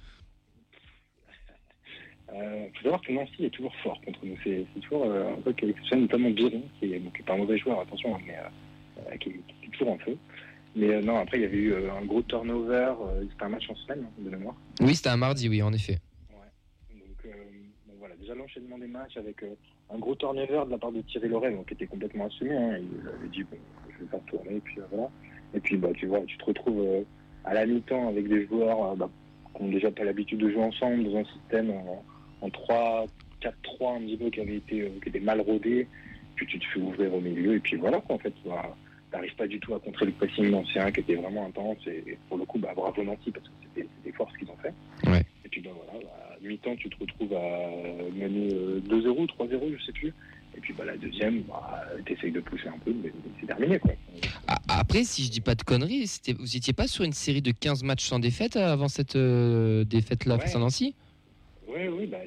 Euh, 2.34 2.68
faut 2.76 2.84
savoir 2.84 3.02
que 3.02 3.12
Nancy 3.14 3.46
est 3.46 3.50
toujours 3.50 3.74
fort 3.78 4.00
contre 4.02 4.20
nous. 4.26 4.36
C'est 4.44 4.66
toujours 4.82 5.06
euh, 5.06 5.34
un 5.34 5.42
truc 5.42 5.64
exceptionnel, 5.64 6.04
notamment 6.04 6.30
Biron, 6.30 6.62
qui 6.80 6.94
est, 6.94 7.00
qui 7.00 7.22
est 7.22 7.26
pas 7.26 7.34
un 7.34 7.38
mauvais 7.38 7.58
joueur, 7.58 7.80
attention, 7.80 8.16
hein, 8.16 8.20
mais 8.28 9.18
qui, 9.18 9.30
est, 9.30 9.34
qui 9.62 9.66
est 9.68 9.70
toujours 9.72 9.92
en 9.94 9.98
feu. 10.00 10.18
Mais 10.76 11.02
non, 11.02 11.18
après, 11.18 11.38
il 11.38 11.42
y 11.42 11.46
avait 11.46 11.58
eu 11.58 11.74
un 11.90 12.06
gros 12.06 12.22
turnover. 12.22 12.94
C'était 13.32 13.44
un 13.44 13.50
match 13.50 13.68
en 13.70 13.76
semaine, 13.76 14.06
hein, 14.06 14.12
de 14.22 14.30
mémoire. 14.30 14.56
Oui, 14.82 14.94
c'était 14.96 15.10
un 15.10 15.18
mardi, 15.18 15.48
oui, 15.50 15.62
en 15.64 15.72
effet. 15.74 16.00
Donc 16.92 17.26
euh, 17.26 17.30
bon, 17.88 17.94
voilà, 17.98 18.16
déjà 18.28 18.40
l'enchaînement 18.40 18.78
des 18.78 18.88
matchs 18.88 19.16
avec 19.18 19.42
euh, 19.44 19.56
un 19.94 19.98
gros 19.98 20.16
turnover 20.16 20.64
de 20.66 20.72
la 20.72 20.78
part 20.78 20.92
de 20.92 21.02
Thierry 21.02 21.30
Loret, 21.30 21.52
donc 21.52 21.68
qui 21.68 21.74
était 21.76 21.88
complètement 21.88 22.26
assumé. 22.26 22.56
hein. 22.56 22.78
Il 22.78 23.08
avait 23.08 23.30
dit 23.30 23.44
bon, 23.44 23.58
je 23.90 24.04
vais 24.04 24.10
faire 24.12 24.20
tourner, 24.26 24.56
et 24.58 24.60
puis 24.60 24.80
euh, 24.80 24.84
voilà. 24.92 25.10
Et 25.54 25.60
puis 25.62 25.78
bah 25.78 25.90
tu 25.96 26.08
vois, 26.08 26.20
tu 26.22 26.38
te 26.38 26.44
retrouves 26.46 26.82
euh, 26.86 27.04
à 27.46 27.54
la 27.54 27.66
mi-temps 27.66 28.10
avec 28.10 28.28
des 28.28 28.46
joueurs 28.48 28.96
bah, 28.98 29.10
qui 29.56 29.62
ont 29.62 29.70
déjà 29.70 29.92
pas 29.92 30.04
l'habitude 30.04 30.40
de 30.40 30.50
jouer 30.50 30.64
ensemble 30.64 31.06
dans 31.06 31.20
un 31.20 31.24
système 31.26 31.72
en, 31.72 32.04
en 32.42 32.50
3, 32.50 33.06
4-3 33.42 33.96
un 33.96 34.00
petit 34.02 34.18
peu 34.18 34.30
qui 34.30 34.42
avait 34.42 34.58
été 34.58 34.92
qui 35.02 35.10
était 35.10 35.20
mal 35.22 35.40
rodé. 35.42 35.88
Puis 36.36 36.46
tu 36.48 36.60
te 36.60 36.66
fais 36.66 36.80
ouvrir 36.82 37.14
au 37.14 37.22
milieu 37.22 37.56
et 37.56 37.60
puis 37.60 37.78
voilà 37.78 38.02
quoi 38.02 38.18
en 38.18 38.20
fait. 38.20 38.34
Bah, 38.46 38.76
T'arrives 39.12 39.36
pas 39.36 39.48
du 39.48 39.60
tout 39.60 39.74
à 39.74 39.80
contrer 39.80 40.06
le 40.06 40.12
pressing 40.12 40.54
ancien 40.54 40.92
qui 40.92 41.00
était 41.00 41.16
vraiment 41.16 41.46
intense 41.46 41.78
et, 41.88 42.04
et 42.06 42.18
pour 42.28 42.38
le 42.38 42.46
coup 42.46 42.60
bah, 42.60 42.74
bravo 42.76 43.04
Nancy 43.04 43.32
parce 43.32 43.48
que 43.48 43.52
c'était 43.74 44.18
fort 44.18 44.30
ce 44.34 44.38
qu'ils 44.40 44.50
ont 44.50 44.58
fait. 44.58 44.74
Ouais. 45.10 45.24
Et 45.46 45.50
puis 45.50 45.62
ben 45.62 45.72
voilà, 45.74 46.04
bah, 46.04 46.36
à 46.36 46.46
mi-temps, 46.46 46.76
tu 46.76 46.90
te 46.90 47.00
retrouves 47.00 47.34
à 47.34 47.70
mener 48.14 48.54
euh, 48.54 48.82
2-0, 48.82 49.28
3-0, 49.28 49.78
je 49.78 49.86
sais 49.86 49.92
plus. 49.94 50.14
Et 50.56 50.60
puis 50.60 50.74
bah, 50.74 50.86
la 50.86 50.98
deuxième, 50.98 51.42
bah, 51.44 51.84
tu 52.06 52.14
essayes 52.14 52.32
de 52.32 52.40
pousser 52.40 52.68
un 52.68 52.78
peu, 52.80 52.94
mais 53.04 53.12
c'est 53.40 53.48
terminé. 53.48 53.80
Quoi. 53.80 53.94
Après, 54.68 55.04
si 55.04 55.24
je 55.24 55.32
dis 55.32 55.42
pas 55.42 55.56
de 55.56 55.64
conneries, 55.64 56.06
vous 56.38 56.58
étiez 56.58 56.74
pas 56.74 56.88
sur 56.88 57.04
une 57.04 57.14
série 57.14 57.42
de 57.42 57.52
15 57.52 57.84
matchs 57.84 58.06
sans 58.06 58.20
défaite 58.20 58.56
euh, 58.56 58.74
avant 58.74 58.88
cette 58.88 59.16
euh, 59.16 59.84
défaite-là 59.84 60.40
face 60.40 60.56
à. 60.56 60.60
Nancy? 60.60 60.96
Oui, 61.68 61.88
oui, 61.90 62.08
bah, 62.08 62.18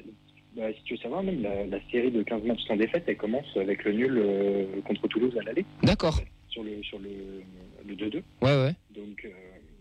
bah, 0.55 0.63
si 0.75 0.83
tu 0.83 0.93
veux 0.95 0.99
savoir, 0.99 1.23
même 1.23 1.41
la, 1.41 1.65
la 1.65 1.77
série 1.91 2.11
de 2.11 2.23
15 2.23 2.43
matchs 2.43 2.63
sans 2.67 2.75
défaite, 2.75 3.03
elle 3.07 3.17
commence 3.17 3.45
avec 3.55 3.83
le 3.83 3.93
nul 3.93 4.17
euh, 4.17 4.65
contre 4.85 5.07
Toulouse 5.07 5.37
à 5.39 5.43
l'aller, 5.43 5.65
D'accord. 5.83 6.21
Sur 6.51 6.63
le, 6.63 6.83
sur 6.83 6.99
le, 6.99 7.41
le 7.87 7.95
2-2. 7.95 8.15
Ouais, 8.41 8.63
ouais. 8.63 8.75
Donc, 8.93 9.25
euh, 9.25 9.29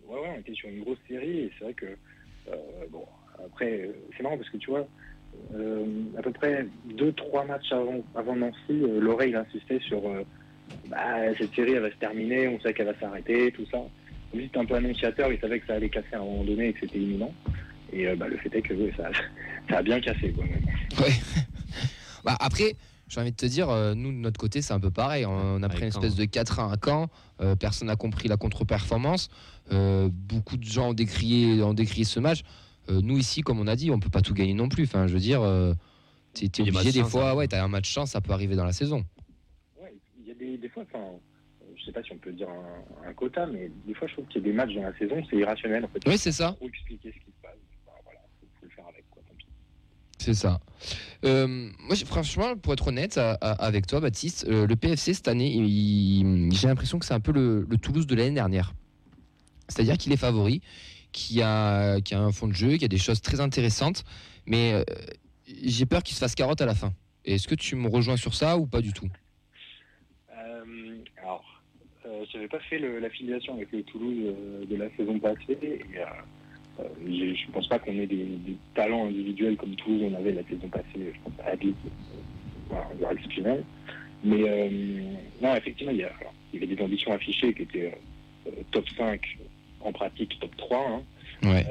ouais, 0.08 0.20
ouais, 0.20 0.28
on 0.36 0.40
était 0.40 0.54
sur 0.54 0.68
une 0.68 0.80
grosse 0.80 0.98
série 1.08 1.40
et 1.40 1.52
c'est 1.58 1.64
vrai 1.64 1.74
que, 1.74 1.86
euh, 1.86 2.56
bon, 2.90 3.04
après, 3.44 3.82
euh, 3.82 3.92
c'est 4.16 4.22
marrant 4.22 4.38
parce 4.38 4.48
que 4.48 4.56
tu 4.56 4.70
vois, 4.70 4.86
euh, 5.54 5.84
à 6.16 6.22
peu 6.22 6.32
près 6.32 6.66
2-3 6.96 7.46
matchs 7.46 7.72
avant, 7.72 8.02
avant 8.14 8.36
Nancy, 8.36 8.56
euh, 8.70 9.00
l'oreille 9.00 9.34
insistait 9.34 9.80
sur 9.80 10.08
euh, 10.08 10.24
bah, 10.88 11.34
cette 11.38 11.54
série, 11.54 11.72
elle 11.72 11.82
va 11.82 11.90
se 11.90 11.96
terminer, 11.96 12.48
on 12.48 12.60
sait 12.60 12.72
qu'elle 12.72 12.86
va 12.86 12.98
s'arrêter, 12.98 13.52
tout 13.52 13.66
ça. 13.70 13.78
Lui, 14.32 14.44
c'était 14.44 14.58
un 14.58 14.64
peu 14.64 14.74
annonciateur, 14.74 15.32
il 15.32 15.40
savait 15.40 15.58
que 15.58 15.66
ça 15.66 15.74
allait 15.74 15.88
casser 15.88 16.14
à 16.14 16.18
un 16.18 16.24
moment 16.24 16.44
donné 16.44 16.68
et 16.68 16.72
que 16.72 16.80
c'était 16.80 16.98
imminent. 17.00 17.34
Et 17.92 18.14
bah, 18.14 18.28
le 18.28 18.36
fait 18.36 18.54
est 18.54 18.62
que 18.62 18.74
ça, 18.96 19.10
ça 19.68 19.78
a 19.78 19.82
bien 19.82 20.00
cassé. 20.00 20.32
Quoi. 20.32 20.44
Ouais. 21.04 21.12
bah, 22.24 22.36
après, 22.38 22.76
j'ai 23.10 23.20
envie 23.20 23.32
de 23.32 23.36
te 23.36 23.44
dire, 23.46 23.68
euh, 23.68 23.94
nous, 23.94 24.10
de 24.12 24.16
notre 24.16 24.38
côté, 24.40 24.62
c'est 24.62 24.72
un 24.72 24.80
peu 24.80 24.90
pareil. 24.90 25.26
On 25.26 25.62
a 25.62 25.68
pris 25.68 25.82
une 25.82 25.88
espèce 25.88 26.14
de 26.14 26.24
4-1 26.24 26.72
à 26.72 26.76
Caen. 26.82 27.08
euh, 27.40 27.56
personne 27.56 27.88
n'a 27.88 27.96
compris 27.96 28.28
la 28.28 28.36
contre-performance. 28.36 29.28
Euh, 29.72 30.08
beaucoup 30.12 30.56
de 30.56 30.64
gens 30.64 30.90
ont 30.90 30.94
décrié, 30.94 31.62
ont 31.62 31.74
décrié 31.74 32.04
ce 32.04 32.20
match. 32.20 32.42
Euh, 32.88 33.00
nous, 33.02 33.18
ici, 33.18 33.42
comme 33.42 33.58
on 33.60 33.66
a 33.66 33.76
dit, 33.76 33.90
on 33.90 33.98
peut 34.00 34.10
pas 34.10 34.22
tout 34.22 34.32
gagner 34.34 34.54
non 34.54 34.68
plus. 34.68 34.84
Enfin, 34.84 35.06
je 35.08 35.12
veux 35.12 35.20
dire, 35.20 35.42
euh, 35.42 35.74
t'es 36.34 36.48
t'es 36.48 36.62
Il 36.62 36.66
y 36.66 36.68
a 36.68 36.72
des 36.72 36.76
obligé 36.78 36.92
des 36.92 37.00
chance, 37.00 37.10
fois, 37.10 37.30
hein. 37.30 37.34
ouais, 37.34 37.48
t'as 37.48 37.62
un 37.64 37.68
match 37.68 37.90
chance, 37.90 38.12
ça 38.12 38.20
peut 38.20 38.32
arriver 38.32 38.54
dans 38.56 38.64
la 38.64 38.72
saison. 38.72 39.04
Ouais, 39.80 39.94
il 40.20 40.26
y 40.28 40.30
a 40.30 40.34
des, 40.34 40.56
des 40.56 40.68
fois, 40.68 40.84
enfin, 40.84 41.04
je 41.76 41.84
sais 41.84 41.92
pas 41.92 42.02
si 42.02 42.12
on 42.12 42.18
peut 42.18 42.32
dire 42.32 42.48
un, 42.48 43.08
un 43.08 43.12
quota, 43.14 43.46
mais 43.46 43.70
des 43.86 43.94
fois, 43.94 44.06
je 44.08 44.12
trouve 44.14 44.26
qu'il 44.26 44.40
y 44.42 44.44
a 44.44 44.48
des 44.48 44.52
matchs 44.54 44.74
dans 44.74 44.82
la 44.82 44.96
saison, 44.98 45.22
c'est 45.28 45.36
irrationnel 45.36 45.84
en 45.84 45.88
fait. 45.88 46.00
Oui, 46.06 46.16
c'est 46.18 46.32
ça. 46.32 46.54
Faut 46.58 46.68
expliquer 46.68 47.08
ce 47.12 47.18
qui 47.24 47.30
se 47.30 47.42
passe. 47.42 47.56
Bah, 47.86 47.92
voilà, 48.04 48.20
faut, 48.40 48.46
faut 48.60 48.66
le 48.66 48.70
faire 48.70 48.86
avec 48.88 49.04
quoi. 49.10 49.22
Tant 49.28 49.34
pis. 49.36 49.46
C'est 50.20 50.34
ça. 50.34 50.60
Euh, 51.24 51.70
moi, 51.78 51.96
franchement, 52.04 52.54
pour 52.54 52.74
être 52.74 52.88
honnête 52.88 53.18
avec 53.40 53.86
toi, 53.86 54.00
Baptiste, 54.00 54.46
euh, 54.48 54.66
le 54.66 54.76
PFC 54.76 55.14
cette 55.14 55.28
année, 55.28 55.64
j'ai 56.52 56.68
l'impression 56.68 56.98
que 56.98 57.06
c'est 57.06 57.14
un 57.14 57.20
peu 57.20 57.32
le, 57.32 57.66
Toulouse 57.78 58.06
de 58.06 58.14
l'année 58.14 58.34
dernière. 58.34 58.74
C'est-à-dire 59.68 59.96
qu'il 59.96 60.12
est 60.12 60.18
favori, 60.18 60.60
qu'il 61.12 61.40
a, 61.40 61.94
a 61.94 62.18
un 62.18 62.32
fond 62.32 62.48
de 62.48 62.52
jeu, 62.52 62.72
qu'il 62.72 62.82
y 62.82 62.84
a 62.84 62.88
des 62.88 62.98
choses 62.98 63.22
très 63.22 63.40
intéressantes, 63.40 64.04
mais 64.44 64.74
euh, 64.74 64.84
j'ai 65.46 65.86
peur 65.86 66.02
qu'il 66.02 66.14
se 66.14 66.20
fasse 66.20 66.34
carotte 66.34 66.60
à 66.60 66.66
la 66.66 66.74
fin. 66.74 66.92
Est-ce 67.24 67.48
que 67.48 67.54
tu 67.54 67.74
me 67.74 67.88
rejoins 67.88 68.18
sur 68.18 68.34
ça 68.34 68.58
ou 68.58 68.66
pas 68.66 68.82
du 68.82 68.92
tout? 68.92 69.08
Alors, 71.22 71.62
euh, 72.04 72.26
j'avais 72.30 72.48
pas 72.48 72.60
fait 72.60 72.78
l'affiliation 72.78 73.54
avec 73.54 73.72
le 73.72 73.82
Toulouse 73.84 74.34
de 74.68 74.76
la 74.76 74.94
saison 74.96 75.18
passée. 75.18 75.80
Euh, 76.80 77.34
je 77.34 77.50
pense 77.52 77.68
pas 77.68 77.78
qu'on 77.78 77.92
ait 77.92 78.06
des, 78.06 78.16
des 78.24 78.56
talents 78.74 79.06
individuels 79.06 79.56
comme 79.56 79.74
Toulouse 79.76 80.10
on 80.12 80.14
avait 80.18 80.32
la 80.32 80.42
saison 80.44 80.68
passée. 80.68 80.84
Je 80.96 81.20
pense 81.24 81.32
à 81.44 81.50
Habib, 81.50 81.74
voilà, 82.68 83.12
exceptionnel. 83.12 83.64
Mais 84.24 84.42
euh, 84.46 84.68
non, 85.42 85.54
effectivement, 85.56 85.92
il 85.92 85.98
y, 85.98 86.04
a, 86.04 86.08
alors, 86.20 86.34
il 86.52 86.60
y 86.60 86.64
avait 86.64 86.74
des 86.74 86.82
ambitions 86.82 87.12
affichées 87.12 87.54
qui 87.54 87.62
étaient 87.62 87.92
euh, 88.46 88.50
top 88.70 88.84
5, 88.96 89.20
en 89.80 89.92
pratique 89.92 90.38
top 90.40 90.54
3. 90.56 90.78
hein. 90.90 91.02
Ouais. 91.42 91.66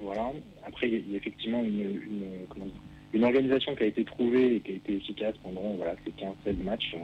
Voilà. 0.00 0.30
Après, 0.66 0.88
il 0.88 1.10
y 1.10 1.14
a- 1.14 1.16
effectivement 1.16 1.62
une, 1.64 1.80
une, 1.80 2.24
comment 2.48 2.66
dire, 2.66 2.74
une 3.12 3.24
organisation 3.24 3.74
qui 3.74 3.82
a 3.82 3.86
été 3.86 4.04
trouvée 4.04 4.56
et 4.56 4.60
qui 4.60 4.72
a 4.72 4.74
été 4.76 4.94
efficace 4.96 5.34
pendant 5.42 5.74
voilà, 5.76 5.94
ces 6.04 6.12
15-16 6.52 6.62
matchs. 6.62 6.94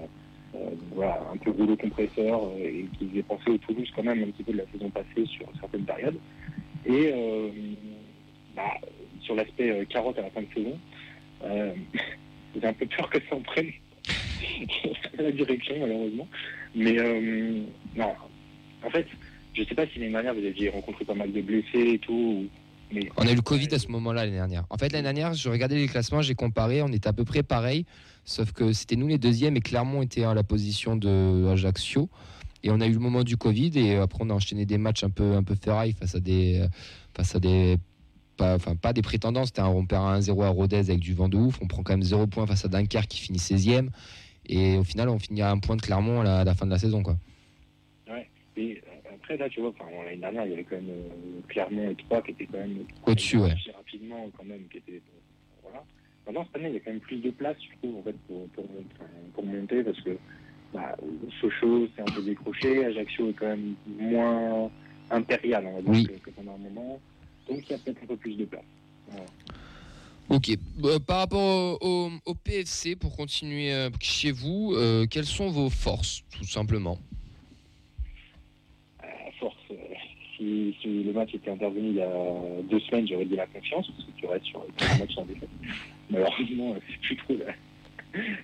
Euh, 0.54 0.58
voilà, 0.94 1.20
un 1.32 1.36
peu 1.36 1.50
rouleau 1.50 1.76
compresseur 1.76 2.44
euh, 2.44 2.58
et 2.60 2.86
qui 2.96 3.08
faisait 3.08 3.22
penser 3.24 3.50
au 3.50 3.58
Toulouse 3.58 3.90
quand 3.96 4.04
même 4.04 4.22
un 4.22 4.26
petit 4.26 4.44
peu 4.44 4.52
de 4.52 4.58
la 4.58 4.66
saison 4.72 4.88
passée 4.90 5.26
sur 5.26 5.46
certaines 5.58 5.84
périodes. 5.84 6.14
Et 6.86 7.12
euh, 7.14 7.48
bah, 8.54 8.74
sur 9.22 9.34
l'aspect 9.34 9.70
euh, 9.70 9.84
carotte 9.86 10.18
à 10.18 10.22
la 10.22 10.30
fin 10.30 10.42
de 10.42 10.46
saison, 10.54 10.78
euh, 11.44 11.72
j'ai 12.54 12.66
un 12.66 12.72
peu 12.72 12.86
peur 12.86 13.08
que 13.10 13.18
ça 13.28 13.36
en 13.36 13.40
prenne 13.40 13.70
la 15.18 15.32
direction 15.32 15.74
malheureusement. 15.80 16.28
Mais 16.74 16.96
non, 17.96 18.12
en 18.84 18.90
fait, 18.90 19.06
je 19.54 19.62
sais 19.64 19.74
pas 19.74 19.86
si 19.86 19.98
l'année 19.98 20.12
dernière 20.12 20.34
vous 20.34 20.44
aviez 20.44 20.68
rencontré 20.68 21.04
pas 21.04 21.14
mal 21.14 21.32
de 21.32 21.40
blessés 21.40 21.94
et 21.94 21.98
tout. 21.98 22.48
Mais 22.92 23.08
On 23.16 23.26
a 23.26 23.32
eu 23.32 23.36
le 23.36 23.42
Covid 23.42 23.68
à 23.72 23.78
ce 23.78 23.88
moment-là 23.88 24.24
l'année 24.24 24.36
dernière. 24.36 24.64
En 24.70 24.76
fait, 24.76 24.92
l'année 24.92 25.04
dernière, 25.04 25.34
je 25.34 25.48
regardais 25.48 25.76
les 25.76 25.88
classements, 25.88 26.20
j'ai 26.20 26.34
comparé, 26.34 26.82
on 26.82 26.88
était 26.88 27.08
à 27.08 27.12
peu 27.12 27.24
près 27.24 27.42
pareil, 27.42 27.86
sauf 28.24 28.52
que 28.52 28.72
c'était 28.72 28.96
nous 28.96 29.08
les 29.08 29.18
deuxièmes 29.18 29.56
et 29.56 29.60
Clermont 29.60 30.02
était 30.02 30.24
à 30.24 30.34
la 30.34 30.42
position 30.42 30.96
de 30.96 31.48
Ajaccio. 31.48 32.10
Et 32.64 32.70
on 32.70 32.80
a 32.80 32.86
eu 32.86 32.92
le 32.92 32.98
moment 32.98 33.22
du 33.22 33.36
Covid 33.36 33.70
et 33.76 33.96
après 33.96 34.18
on 34.22 34.30
a 34.30 34.32
enchaîné 34.32 34.66
des 34.66 34.78
matchs 34.78 35.04
un 35.04 35.10
peu, 35.10 35.34
un 35.34 35.42
peu 35.44 35.54
ferraille 35.54 35.92
face 35.92 36.16
à 36.16 36.20
des, 36.20 36.66
face 37.14 37.36
à 37.36 37.38
des, 37.38 37.76
pas, 38.36 38.56
enfin 38.56 38.74
pas 38.74 38.92
des 38.92 39.02
prétendants. 39.02 39.44
C'était 39.44 39.60
un 39.60 39.68
on 39.68 39.86
perd 39.86 40.02
un 40.02 40.18
1-0 40.18 40.42
à 40.42 40.48
Rodez 40.48 40.78
avec 40.78 40.98
du 40.98 41.14
vent 41.14 41.28
de 41.28 41.36
ouf. 41.36 41.60
On 41.62 41.68
prend 41.68 41.82
quand 41.82 41.92
même 41.92 42.02
0 42.02 42.26
points 42.26 42.46
face 42.46 42.64
à 42.64 42.68
Dunkerque 42.68 43.06
qui 43.06 43.20
finit 43.20 43.38
16e. 43.38 43.90
Et 44.46 44.76
au 44.76 44.84
final, 44.84 45.08
on 45.10 45.18
finit 45.18 45.42
à 45.42 45.50
un 45.50 45.58
point 45.58 45.76
de 45.76 45.82
Clermont 45.82 46.22
à 46.22 46.24
la, 46.24 46.38
à 46.40 46.44
la 46.44 46.54
fin 46.54 46.66
de 46.66 46.70
la 46.70 46.78
saison, 46.78 47.02
quoi. 47.02 47.16
Et 48.56 48.80
euh, 48.86 49.10
après, 49.14 49.36
là, 49.36 49.48
tu 49.48 49.60
vois, 49.60 49.72
l'année 50.04 50.16
dernière, 50.16 50.46
il 50.46 50.50
y 50.50 50.54
avait 50.54 50.64
quand 50.64 50.76
même 50.76 50.90
euh, 50.90 51.40
Clermont 51.48 51.90
et 51.90 51.96
Troyes 51.96 52.22
qui 52.22 52.30
étaient 52.32 52.46
quand 52.46 52.58
même 52.58 52.84
Au-dessus, 53.06 53.38
ouais. 53.38 53.54
rapidement, 53.74 54.30
quand 54.36 54.44
même, 54.44 54.62
qui 54.70 54.78
étaient, 54.78 54.92
euh, 54.92 55.62
voilà. 55.62 55.84
Maintenant, 56.26 56.44
cette 56.46 56.56
année, 56.56 56.68
il 56.68 56.74
y 56.74 56.76
a 56.76 56.80
quand 56.80 56.92
même 56.92 57.00
plus 57.00 57.16
de 57.16 57.30
place, 57.30 57.56
je 57.60 57.76
trouve, 57.78 57.98
en 57.98 58.02
fait, 58.02 58.16
pour, 58.28 58.48
pour, 58.50 58.64
pour 59.34 59.44
monter, 59.44 59.82
parce 59.82 60.00
que 60.02 60.16
bah, 60.74 60.96
Sochaux, 61.40 61.88
c'est 61.94 62.02
un 62.02 62.10
peu 62.10 62.20
décroché, 62.20 62.84
Ajaccio 62.84 63.30
est 63.30 63.34
quand 63.34 63.46
même 63.46 63.74
moins 63.86 64.70
impérial, 65.10 65.64
on 65.66 65.74
va 65.76 65.82
dire, 65.82 65.90
Oui. 65.92 66.04
que, 66.06 66.12
que 66.24 66.30
pendant 66.30 66.54
un 66.54 66.58
moment. 66.58 67.00
Donc, 67.48 67.60
il 67.68 67.70
y 67.70 67.74
a 67.74 67.78
peut-être 67.78 68.02
un 68.02 68.06
peu 68.06 68.16
plus 68.16 68.36
de 68.36 68.44
place. 68.44 68.64
Voilà. 69.08 69.26
Ok. 70.30 70.48
Euh, 70.84 70.98
par 70.98 71.18
rapport 71.18 71.78
au, 71.80 71.86
au- 71.86 72.10
au 72.26 72.34
PFC, 72.34 72.96
pour 72.96 73.14
continuer 73.16 73.72
euh, 73.72 73.90
chez 74.00 74.32
vous, 74.32 74.72
euh, 74.74 75.06
quelles 75.06 75.26
sont 75.26 75.48
vos 75.50 75.70
forces, 75.70 76.22
tout 76.36 76.44
simplement? 76.44 76.98
À 79.00 79.30
force, 79.38 79.54
euh, 79.70 79.74
si, 80.36 80.74
si 80.80 81.02
le 81.04 81.12
match 81.12 81.34
était 81.34 81.50
intervenu 81.50 81.90
il 81.90 81.96
y 81.96 82.02
a 82.02 82.10
deux 82.62 82.80
semaines, 82.80 83.06
j'aurais 83.06 83.26
dit 83.26 83.36
la 83.36 83.46
confiance, 83.46 83.86
parce 83.90 84.04
que 84.08 84.12
tu 84.16 84.26
restes 84.26 84.46
sur 84.46 84.60
un 84.62 84.98
match 84.98 85.14
sans 85.14 85.24
défaite. 85.26 85.50
Malheureusement, 86.10 86.72
euh, 86.74 86.78
c'est 86.88 86.98
plus 87.00 87.16
trop 87.18 87.36
là. 87.36 87.52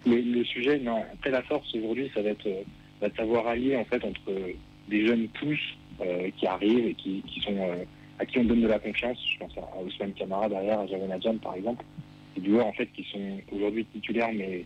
Le, 0.06 0.16
le 0.20 0.44
sujet, 0.44 0.78
non. 0.78 1.04
Après 1.12 1.30
la 1.30 1.42
force 1.42 1.72
aujourd'hui, 1.74 2.10
ça 2.14 2.22
va 2.22 2.30
être 2.30 2.46
euh, 2.46 2.62
va 3.00 3.08
savoir 3.16 3.46
allier 3.46 3.76
en 3.76 3.84
fait 3.84 4.04
entre 4.04 4.32
des 4.88 5.06
jeunes 5.06 5.28
pousses 5.28 5.76
euh, 6.00 6.30
qui 6.36 6.46
arrivent 6.46 6.86
et 6.86 6.94
qui, 6.94 7.22
qui 7.26 7.40
sont 7.40 7.56
euh, 7.56 7.84
à 8.18 8.26
qui 8.26 8.38
on 8.38 8.44
donne 8.44 8.62
de 8.62 8.68
la 8.68 8.78
confiance. 8.78 9.18
Je 9.32 9.38
pense 9.38 9.56
à, 9.56 9.82
Ousmane 9.82 10.12
Camara 10.14 10.48
derrière, 10.48 10.80
à 10.80 10.86
Javan 10.86 11.10
Adjam 11.10 11.38
par 11.38 11.54
exemple. 11.54 11.84
Des 12.36 12.48
joueurs 12.48 12.66
en 12.66 12.72
fait 12.72 12.86
qui 12.94 13.04
sont 13.04 13.40
aujourd'hui 13.52 13.84
titulaires, 13.86 14.30
mais 14.32 14.64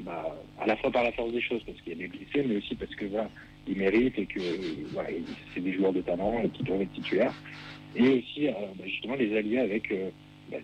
bah, 0.00 0.34
à 0.58 0.66
la 0.66 0.76
fois 0.76 0.90
par 0.90 1.04
la 1.04 1.12
force 1.12 1.32
des 1.32 1.40
choses, 1.42 1.62
parce 1.64 1.78
qu'il 1.82 1.92
y 1.92 1.96
a 1.96 1.98
des 1.98 2.08
blessés, 2.08 2.46
mais 2.46 2.56
aussi 2.56 2.74
parce 2.74 2.94
que 2.94 3.04
voilà, 3.04 3.28
ils 3.68 3.76
méritent 3.76 4.18
et 4.18 4.24
que 4.24 4.40
voilà, 4.92 5.10
c'est 5.52 5.60
des 5.60 5.74
joueurs 5.74 5.92
de 5.92 6.00
talent 6.00 6.40
et 6.42 6.48
qui 6.48 6.62
doivent 6.62 6.80
être 6.80 6.92
titulaires. 6.94 7.34
Et 7.94 8.08
aussi, 8.08 8.46
bah, 8.48 8.84
justement, 8.86 9.16
les 9.16 9.36
allier 9.36 9.58
avec 9.58 9.92
bah, 10.50 10.56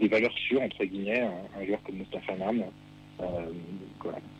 des, 0.00 0.08
valeurs 0.08 0.36
sûres, 0.38 0.62
entre 0.62 0.84
guillemets, 0.84 1.20
un, 1.58 1.66
joueur 1.66 1.82
comme 1.82 1.96
Mustafa 1.96 2.36
Nam. 2.36 2.62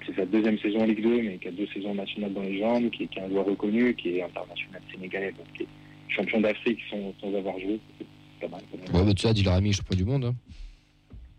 C'est 0.07 0.15
sa 0.17 0.25
deuxième 0.27 0.59
saison 0.59 0.81
en 0.81 0.87
Ligue 0.87 1.03
2, 1.03 1.23
mais 1.23 1.39
qui 1.39 1.49
a 1.49 1.51
deux 1.53 1.67
saisons 1.75 1.95
nationales 1.95 2.33
dans 2.33 2.43
les 2.43 2.59
jambes, 2.59 2.89
qui, 2.91 3.07
qui 3.09 3.19
est 3.19 3.23
un 3.23 3.29
joueur 3.29 3.45
reconnu, 3.45 3.95
qui 3.95 4.17
est 4.17 4.23
international 4.23 4.81
sénégalais, 4.93 5.33
donc 5.33 5.47
qui 5.57 5.65
est 5.65 5.69
champion 6.09 6.41
d'Afrique 6.41 6.79
sans, 6.91 7.13
sans 7.21 7.35
avoir 7.37 7.59
joué. 7.59 7.79
C'est 7.99 8.07
pas 8.49 8.57
mal. 8.57 8.63
quand 8.71 8.79
même. 8.79 8.95
Ouais, 8.97 9.07
bah, 9.07 9.15
tu 9.15 9.23
sais, 9.23 9.29
Adil 9.29 9.49
Rami, 9.49 9.73
champion 9.73 9.97
du 9.97 10.05
monde. 10.05 10.25
hein. 10.27 10.35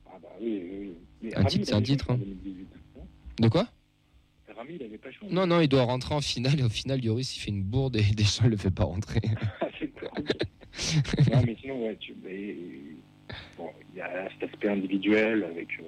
Ah 0.08 0.17
bah 0.21 0.28
oui, 0.41 0.62
oui, 1.23 1.30
Un 1.34 1.38
Rami, 1.38 1.49
titre, 1.49 1.65
c'est 1.67 1.73
un 1.73 1.82
titre, 1.82 2.12
hein. 2.12 2.17
2018, 2.19 2.67
non? 2.97 3.08
De 3.41 3.47
quoi? 3.49 3.67
Rami, 4.56 4.73
il 4.80 4.84
avait 4.84 4.97
pas. 4.97 5.10
Non, 5.32 5.47
non, 5.47 5.62
il 5.62 5.67
doit 5.69 5.84
rentrer 5.84 6.13
en 6.13 6.21
finale 6.21 6.60
et 6.60 6.63
au 6.63 6.69
final, 6.69 6.99
Lloris, 7.02 7.36
il 7.38 7.39
fait 7.39 7.49
une 7.52 7.63
bourde 7.63 7.95
et 7.95 8.04
Deschamps 8.15 8.45
ne 8.45 8.49
le 8.49 8.58
fait 8.58 8.71
pas 8.71 8.84
rentrer. 8.84 9.21
Ah, 9.62 9.67
non, 11.34 11.41
mais 11.45 11.56
sinon, 11.60 11.86
ouais, 11.88 11.95
tu, 11.99 12.13
mais, 12.23 12.56
bon, 13.58 13.69
il 13.93 13.97
y 13.97 14.02
a 14.02 14.30
cet 14.39 14.52
aspect 14.52 14.69
individuel 14.69 15.43
avec 15.45 15.67
euh, 15.80 15.84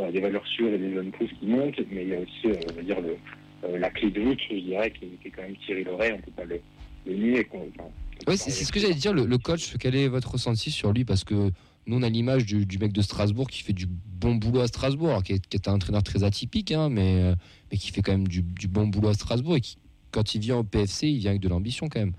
voilà, 0.00 0.12
des 0.12 0.20
valeurs 0.20 0.46
sûres 0.46 0.72
et 0.72 0.78
des 0.78 0.92
jeunes 0.94 1.10
pousses 1.12 1.30
qui 1.38 1.46
montent, 1.46 1.78
mais 1.90 2.02
il 2.02 2.08
y 2.08 2.14
a 2.14 2.20
aussi, 2.20 2.46
euh, 2.46 2.54
on 2.70 2.74
va 2.74 2.82
dire, 2.82 3.00
le, 3.00 3.16
euh, 3.64 3.78
la 3.78 3.90
clé 3.90 4.10
de 4.10 4.20
voûte, 4.20 4.38
je 4.50 4.56
dirais, 4.56 4.90
qui, 4.90 5.06
qui 5.20 5.28
est 5.28 5.30
quand 5.30 5.42
même 5.42 5.56
Thierry 5.64 5.84
Loret, 5.84 6.12
on 6.12 6.16
ne 6.16 6.22
peut 6.22 6.30
pas 6.32 6.44
le, 6.44 6.60
le 7.06 7.14
nier. 7.14 7.46
enfin, 7.52 7.88
Oui, 8.26 8.36
c'est 8.36 8.50
ce 8.50 8.72
que 8.72 8.80
j'allais 8.80 8.94
dire, 8.94 9.12
le, 9.12 9.26
le 9.26 9.38
coach, 9.38 9.74
quel 9.78 9.94
est 9.94 10.08
votre 10.08 10.32
ressenti 10.32 10.70
sur 10.70 10.92
lui? 10.92 11.04
Parce 11.04 11.24
que 11.24 11.50
nous, 11.86 11.96
on 11.98 12.02
a 12.02 12.08
l'image 12.08 12.46
du, 12.46 12.66
du 12.66 12.78
mec 12.78 12.92
de 12.92 13.02
Strasbourg 13.02 13.48
qui 13.48 13.62
fait 13.62 13.72
du 13.72 13.86
bon 13.86 14.34
boulot 14.36 14.60
à 14.60 14.66
Strasbourg, 14.66 15.08
alors 15.10 15.22
qui 15.22 15.34
est, 15.34 15.46
qui 15.46 15.56
est 15.56 15.68
un 15.68 15.74
entraîneur 15.74 16.02
très 16.02 16.24
atypique, 16.24 16.72
hein, 16.72 16.88
mais, 16.90 17.20
euh, 17.22 17.34
mais 17.70 17.78
qui 17.78 17.90
fait 17.90 18.02
quand 18.02 18.12
même 18.12 18.28
du, 18.28 18.42
du 18.42 18.68
bon 18.68 18.86
boulot 18.86 19.08
à 19.08 19.14
Strasbourg 19.14 19.56
et 19.56 19.60
qui, 19.60 19.76
quand 20.10 20.34
il 20.34 20.40
vient 20.40 20.58
au 20.58 20.64
PFC, 20.64 21.08
il 21.08 21.18
vient 21.18 21.30
avec 21.30 21.42
de 21.42 21.48
l'ambition 21.48 21.88
quand 21.88 22.00
même. 22.00 22.12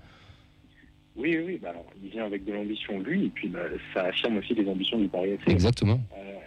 Oui, 1.14 1.36
oui, 1.36 1.44
oui, 1.46 1.58
bah, 1.62 1.70
alors, 1.70 1.86
il 2.02 2.10
vient 2.10 2.24
avec 2.24 2.44
de 2.44 2.52
l'ambition, 2.52 2.98
lui, 3.00 3.26
et 3.26 3.28
puis 3.28 3.48
bah, 3.48 3.60
ça 3.92 4.04
affirme 4.04 4.38
aussi 4.38 4.54
les 4.54 4.66
ambitions 4.66 4.98
du 4.98 5.08
Paris 5.08 5.30
FC. 5.32 5.50
Exactement. 5.50 6.00
Euh, 6.16 6.38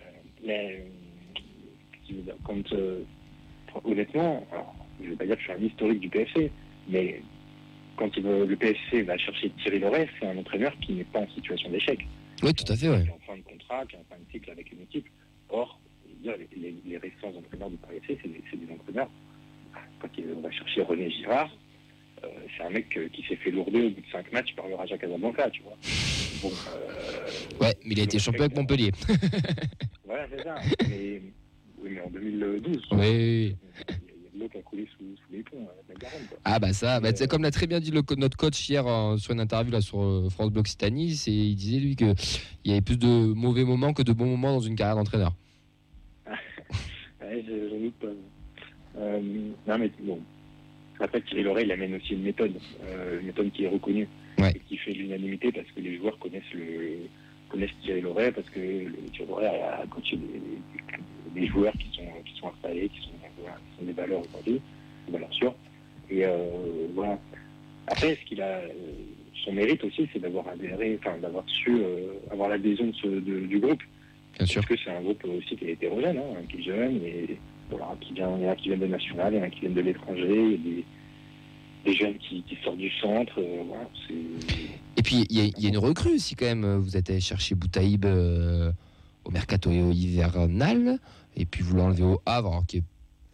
mais, 0.44 0.80
euh, 0.80 0.84
qu'est-ce 1.36 1.44
que 1.46 1.50
je 1.52 1.56
veux 1.60 1.70
dire, 1.70 1.95
quand, 2.44 2.74
euh, 2.74 3.04
honnêtement, 3.84 4.46
alors, 4.52 4.76
je 5.00 5.06
ne 5.06 5.10
vais 5.12 5.16
pas 5.16 5.26
dire 5.26 5.36
que 5.36 5.42
je 5.42 5.46
suis 5.52 5.54
un 5.54 5.66
historique 5.66 6.00
du 6.00 6.10
PFC, 6.10 6.52
mais 6.88 7.22
quand 7.98 8.10
il 8.16 8.24
veut- 8.24 8.46
le 8.46 8.56
PFC 8.56 9.02
va 9.04 9.18
chercher 9.18 9.50
Thierry 9.62 9.80
Loret, 9.80 10.08
c'est 10.20 10.28
un 10.28 10.38
entraîneur 10.38 10.74
qui 10.82 10.94
n'est 10.94 11.04
pas 11.04 11.20
en 11.20 11.28
situation 11.30 11.70
d'échec. 11.70 12.00
Oui, 12.44 12.54
tout 12.54 12.72
à 12.72 12.76
fait, 12.76 12.90
ouais. 12.90 13.04
Qui 13.04 13.10
est 13.10 13.12
en 13.12 13.20
fin 13.26 13.38
de 13.38 13.44
contrat, 13.44 13.86
qui 13.86 13.96
est 13.96 14.00
en 14.00 14.04
fin 14.10 14.18
de 14.18 14.32
cycle 14.32 14.52
avec 14.52 14.72
une 14.72 14.82
équipe. 14.82 15.08
Or, 15.50 15.80
les, 16.24 16.48
les- 16.56 16.76
les 16.86 16.98
récents 16.98 17.34
entraîneurs 17.38 17.70
du 17.70 17.78
Paris 17.78 17.98
FC, 17.98 18.18
c'est 18.22 18.58
des, 18.58 18.74
entraîneurs. 18.74 19.10
Quand 20.00 20.10
il- 20.18 20.26
on 20.36 20.42
va 20.42 20.52
chercher 20.52 20.82
René 20.82 21.10
Girard, 21.12 21.50
euh, 22.24 22.28
c'est 22.58 22.64
un 22.64 22.70
mec 22.70 22.96
euh, 22.98 23.08
qui 23.10 23.24
s'est 23.24 23.36
fait 23.38 23.52
lourder 23.52 23.80
au 23.86 23.90
bout 23.90 24.02
de 24.02 24.08
5 24.12 24.32
matchs 24.32 24.54
par 24.56 24.68
le 24.68 24.76
Raja 24.76 24.98
Casablanca, 24.98 25.50
tu 25.52 25.62
vois. 25.64 25.78
Bon, 26.42 26.52
euh, 26.52 27.62
Ouais, 27.62 27.74
mais 27.86 27.94
il 27.94 28.00
a 28.00 28.04
été 28.04 28.20
champion 28.20 28.44
avec 28.44 28.56
Montpellier. 28.56 28.92
voilà, 30.06 30.28
c'est 30.30 30.44
ça. 30.44 30.56
Mais, 30.90 31.22
oui, 31.86 31.92
mais 31.94 32.02
en 32.02 32.10
2012. 32.10 32.78
Oui. 32.94 33.00
Il 33.00 33.04
y 33.04 34.28
a 34.28 34.34
de 34.34 34.40
l'eau 34.40 34.50
qui 34.50 34.58
a 34.58 34.62
coulé 34.62 34.88
sous, 34.98 35.06
sous 35.16 35.32
les 35.34 35.44
ponts, 35.44 35.58
à 35.68 35.74
la 35.94 35.96
Garonne, 35.96 36.28
quoi. 36.28 36.38
Ah 36.44 36.60
bah 36.60 36.74
ça, 36.74 37.00
bah, 37.00 37.16
sais, 37.16 37.28
comme 37.28 37.44
l'a 37.44 37.52
très 37.52 37.68
bien 37.68 37.80
dit 37.80 37.92
le, 37.92 38.02
notre 38.18 38.36
coach 38.38 38.68
hier 38.70 38.86
euh, 38.88 39.18
sur 39.18 39.32
une 39.34 39.40
interview 39.40 39.72
là, 39.72 39.82
sur 39.82 40.02
euh, 40.02 40.30
France 40.30 40.52
Bleu 40.52 40.62
Occitanie, 40.62 41.16
c'est- 41.16 41.32
il 41.32 41.56
disait 41.56 41.80
lui 41.80 41.96
qu'il 41.96 42.16
y 42.66 42.72
avait 42.72 42.82
plus 42.82 42.98
de 42.98 43.08
mauvais 43.08 43.64
moments 43.64 43.94
que 43.94 44.02
de 44.04 44.12
bons 44.14 44.26
moments 44.26 44.54
dans 44.54 44.60
une 44.62 44.76
carrière 44.76 44.96
d'entraîneur. 44.96 45.34
Ouais, 47.22 47.44
je- 47.48 47.70
j'en 47.70 47.80
doute 47.80 47.94
pas. 47.96 48.08
Euh, 49.00 49.20
non, 49.68 49.78
mais 49.80 49.92
bon. 50.02 50.20
Après, 51.00 51.20
Thierry 51.22 51.44
Loret, 51.44 51.64
il 51.64 51.72
amène 51.72 51.96
aussi 51.96 52.14
une 52.14 52.22
méthode, 52.24 52.54
euh, 52.86 53.20
une 53.20 53.28
méthode 53.28 53.52
qui 53.52 53.64
est 53.64 53.68
reconnue 53.68 54.08
Ouais. 54.38 54.52
et 54.56 54.60
qui 54.60 54.78
fait 54.78 54.92
l'unanimité 54.92 55.52
parce 55.52 55.70
que 55.72 55.80
les 55.82 55.98
joueurs 55.98 56.18
connaissent 56.20 56.54
le 56.54 57.08
connaissent 57.50 57.72
Thierry 57.84 58.02
Loret 58.02 58.32
parce 58.32 58.50
que 58.50 58.60
le, 58.60 58.92
Thierry 59.12 59.30
Loret 59.30 59.48
a, 59.48 59.82
a 59.82 59.88
coaché 59.88 60.18
des, 60.18 60.26
des- 60.28 60.62
des 61.36 61.48
joueurs 61.48 61.74
qui 61.74 61.88
sont 61.96 62.08
qui 62.26 62.40
sont 62.40 62.48
installés, 62.48 62.90
qui 62.90 63.00
sont, 63.02 63.12
voilà, 63.40 63.56
qui 63.58 63.80
sont 63.80 63.86
des 63.86 63.94
valeurs 63.94 64.22
aujourd'hui, 64.28 64.62
des 65.08 65.12
valeurs 65.14 65.34
sûres. 65.34 65.56
Et 66.10 66.26
euh, 66.26 66.88
voilà. 66.94 67.20
Après, 67.88 68.16
ce 68.16 68.26
qu'il 68.28 68.42
a, 68.42 68.62
son 69.44 69.54
mérite 69.54 69.84
aussi, 69.84 70.08
c'est 70.12 70.20
d'avoir 70.20 70.48
adhéré, 70.48 70.98
enfin 71.00 71.18
d'avoir 71.20 71.44
su 71.48 71.72
euh, 71.72 72.14
avoir 72.32 72.50
l'adhésion 72.50 72.92
de 73.04 73.20
du 73.42 73.60
groupe. 73.60 73.82
Bien 74.38 74.46
sûr. 74.48 74.62
Parce 74.62 74.68
que 74.68 74.84
c'est 74.84 74.92
un 74.92 75.02
groupe 75.02 75.24
aussi 75.26 75.56
qui 75.56 75.66
est 75.66 75.72
hétérogène, 75.74 76.18
hein, 76.18 76.42
qui 76.50 76.58
est 76.60 76.64
jeune, 76.64 76.96
et 77.06 77.38
voilà, 77.70 77.96
qui 78.02 78.14
vient, 78.14 78.36
il 78.38 78.44
y 78.44 78.48
en 78.48 78.52
a 78.52 78.56
qui 78.56 78.68
viennent 78.70 78.80
de 78.82 78.88
national, 78.88 79.34
il 79.34 79.38
y 79.38 79.42
en 79.42 79.46
a 79.46 79.50
qui 79.50 79.60
viennent 79.62 79.74
de 79.74 79.82
l'étranger, 79.82 80.28
il 80.30 80.52
y 80.52 80.56
a 80.56 80.58
des, 80.58 80.86
des 81.86 81.94
jeunes 81.94 82.18
qui, 82.18 82.42
qui 82.44 82.58
sortent 82.64 82.78
du 82.78 82.90
centre. 83.02 83.40
euh, 83.40 83.64
voilà, 83.68 83.88
c'est- 84.08 84.14
Et 84.98 85.02
puis 85.04 85.26
il 85.30 85.38
y, 85.38 85.42
a- 85.42 85.52
il 85.58 85.64
y 85.64 85.68
a 85.68 85.70
une 85.70 85.78
recrue 85.78 86.16
aussi 86.16 86.36
quand 86.36 86.46
même. 86.46 86.66
Vous 86.78 86.98
êtes 86.98 87.10
allé 87.10 87.20
chercher 87.22 87.56
Boutaïb 87.56 88.06
euh, 88.06 88.72
au 89.26 89.32
mercato 89.32 89.72
hivernal, 89.72 91.00
et 91.36 91.46
puis 91.46 91.64
vous 91.64 91.76
l'enlevez 91.76 92.04
au 92.04 92.22
Havre, 92.26 92.64
qui 92.68 92.78
est, 92.78 92.84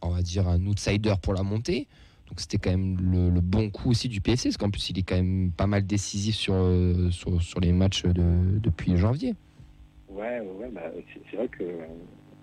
on 0.02 0.10
va 0.10 0.22
dire, 0.22 0.48
un 0.48 0.66
outsider 0.66 1.14
pour 1.22 1.34
la 1.34 1.44
montée. 1.44 1.88
Donc 2.28 2.40
c'était 2.40 2.58
quand 2.58 2.72
même 2.72 2.98
le, 2.98 3.42
bon 3.42 3.70
coup 3.70 3.90
aussi 3.90 4.08
du 4.08 4.22
PFC, 4.22 4.50
parce 4.50 4.58
qu'en 4.58 4.70
plus 4.70 4.90
il 4.90 5.00
est 5.00 5.04
quand 5.04 5.18
même 5.18 5.52
pas 5.52 5.68
mal 5.68 5.86
décisif 5.86 6.36
sur, 6.36 6.54
euh, 6.56 7.12
sur, 7.12 7.60
les 7.60 7.74
matchs 7.74 8.06
de, 8.06 8.60
depuis 8.60 8.96
janvier. 8.96 9.36
Ouais, 10.08 10.40
ouais, 10.40 10.70
bah, 10.72 10.92
c'est 11.30 11.38
vrai 11.38 11.48
que. 11.50 11.64
euh, 11.64 11.86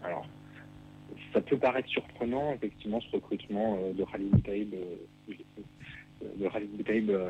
Alors, 0.02 0.26
ça 1.32 1.40
peut 1.40 1.56
paraître 1.58 1.88
surprenant, 1.88 2.52
effectivement, 2.54 3.00
ce 3.00 3.10
recrutement 3.12 3.78
euh, 3.80 3.92
de 3.92 4.04
Khalid 4.04 4.74
euh, 4.74 5.34
de 6.36 7.20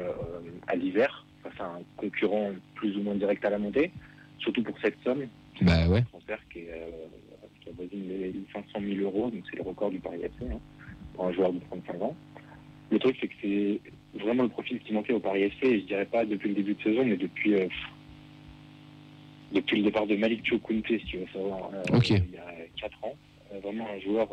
à 0.67 0.77
l'hiver, 0.77 1.27
face 1.43 1.61
à 1.61 1.65
un 1.65 1.81
concurrent 1.97 2.53
plus 2.75 2.97
ou 2.97 3.03
moins 3.03 3.15
direct 3.15 3.45
à 3.45 3.51
la 3.51 3.59
montée, 3.59 3.93
surtout 4.39 4.63
pour 4.63 4.79
cette 4.81 4.97
somme. 5.05 5.27
Bah 5.63 5.89
ouais. 5.89 5.99
Un 5.99 6.03
transfert 6.03 6.41
qui, 6.53 6.61
est, 6.61 6.71
euh, 6.71 6.91
qui 7.61 7.71
avoisine 7.71 8.09
les 8.09 8.35
500 8.53 8.81
000 8.81 9.01
euros, 9.03 9.31
donc 9.31 9.43
c'est 9.51 9.57
le 9.57 9.63
record 9.63 9.91
du 9.91 9.99
Paris 9.99 10.21
FC, 10.23 10.51
hein, 10.51 10.59
pour 11.15 11.27
un 11.27 11.33
joueur 11.33 11.53
de 11.53 11.59
35 11.71 12.03
ans. 12.03 12.17
Le 12.91 12.99
truc, 12.99 13.17
c'est 13.21 13.29
que 13.29 13.35
c'est 13.43 13.81
vraiment 14.19 14.45
le 14.45 14.49
profil 14.49 14.81
qui 14.81 14.93
manquait 14.93 15.13
au 15.13 15.21
Paris 15.21 15.43
FC, 15.43 15.67
et 15.67 15.81
je 15.81 15.87
dirais 15.87 16.07
pas 16.07 16.25
depuis 16.25 16.49
le 16.51 16.55
début 16.55 16.75
de 16.75 16.83
saison, 16.83 17.05
mais 17.05 17.17
depuis, 17.17 17.55
euh, 17.55 17.67
depuis 19.53 19.79
le 19.79 19.85
départ 19.85 20.07
de 20.07 20.17
Malik 20.17 20.47
Chokunte, 20.47 20.87
si 20.87 21.05
tu 21.05 21.19
veux 21.19 21.27
savoir, 21.33 21.71
euh, 21.75 22.01
il 22.09 22.17
y 22.17 22.39
a 22.39 22.55
4 22.81 23.05
ans. 23.05 23.15
Euh, 23.53 23.61
vraiment 23.61 23.87
un 23.89 24.01
joueur 24.01 24.29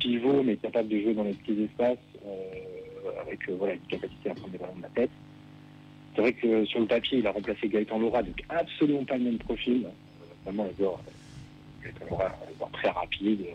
pivot, 0.00 0.42
mais 0.42 0.56
capable 0.56 0.88
de 0.88 1.00
jouer 1.00 1.14
dans 1.14 1.22
les 1.22 1.32
petits 1.32 1.62
espaces, 1.62 1.98
avec 3.20 3.48
voilà, 3.50 3.74
une 3.74 3.80
capacité 3.82 4.30
à 4.30 4.34
prendre 4.34 4.50
des 4.50 4.58
ballons 4.58 4.76
de 4.76 4.82
la 4.82 4.88
tête. 4.88 5.10
C'est 6.14 6.22
vrai 6.22 6.32
que 6.32 6.64
sur 6.64 6.80
le 6.80 6.86
papier, 6.86 7.18
il 7.18 7.26
a 7.26 7.30
remplacé 7.30 7.68
Gaëtan 7.68 7.98
Laura, 8.00 8.22
donc 8.22 8.42
absolument 8.48 9.04
pas 9.04 9.16
le 9.16 9.24
même 9.24 9.38
profil. 9.38 9.86
Vraiment 10.44 10.64
un 10.64 10.76
joueur, 10.78 11.00
un 11.84 12.68
très 12.72 12.88
rapide, 12.90 13.46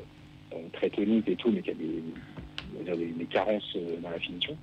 euh, 0.53 0.57
très 0.73 0.89
tonique 0.89 1.27
et 1.27 1.35
tout, 1.35 1.51
mais 1.51 1.61
qui 1.61 1.71
a 1.71 1.73
des, 1.73 2.03
on 2.73 2.77
va 2.79 2.83
dire 2.83 2.97
des, 2.97 3.11
des 3.13 3.25
carences 3.25 3.75
euh, 3.75 3.97
dans 4.01 4.09
la 4.09 4.19
finition. 4.19 4.55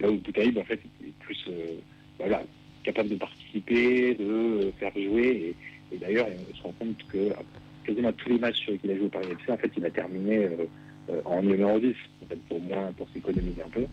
Là 0.00 0.10
où 0.10 0.16
Boutaïb, 0.18 0.58
en 0.58 0.64
fait, 0.64 0.80
est 1.04 1.12
plus 1.20 1.44
euh, 1.48 1.76
voilà, 2.18 2.42
capable 2.82 3.10
de 3.10 3.16
participer, 3.16 4.14
de 4.14 4.72
faire 4.78 4.92
jouer. 4.92 5.54
Et, 5.90 5.94
et 5.94 5.98
d'ailleurs, 5.98 6.26
on 6.28 6.56
se 6.56 6.62
rend 6.62 6.74
compte 6.78 7.06
que 7.08 7.30
quasiment 7.84 8.12
tous 8.12 8.30
les 8.30 8.38
matchs 8.38 8.66
qu'il 8.80 8.90
a 8.90 8.96
joué 8.96 9.06
au 9.06 9.08
Paris 9.08 9.28
FC, 9.30 9.52
en 9.52 9.56
fait, 9.56 9.70
il 9.76 9.84
a 9.84 9.90
terminé 9.90 10.48
euh, 11.10 11.20
en 11.24 11.42
numéro 11.42 11.78
10, 11.78 11.94
en 12.22 12.26
fait, 12.26 12.38
pour 12.48 12.60
moins 12.60 12.92
pour 12.92 13.08
s'économiser 13.10 13.62
un 13.62 13.68
peu. 13.68 13.86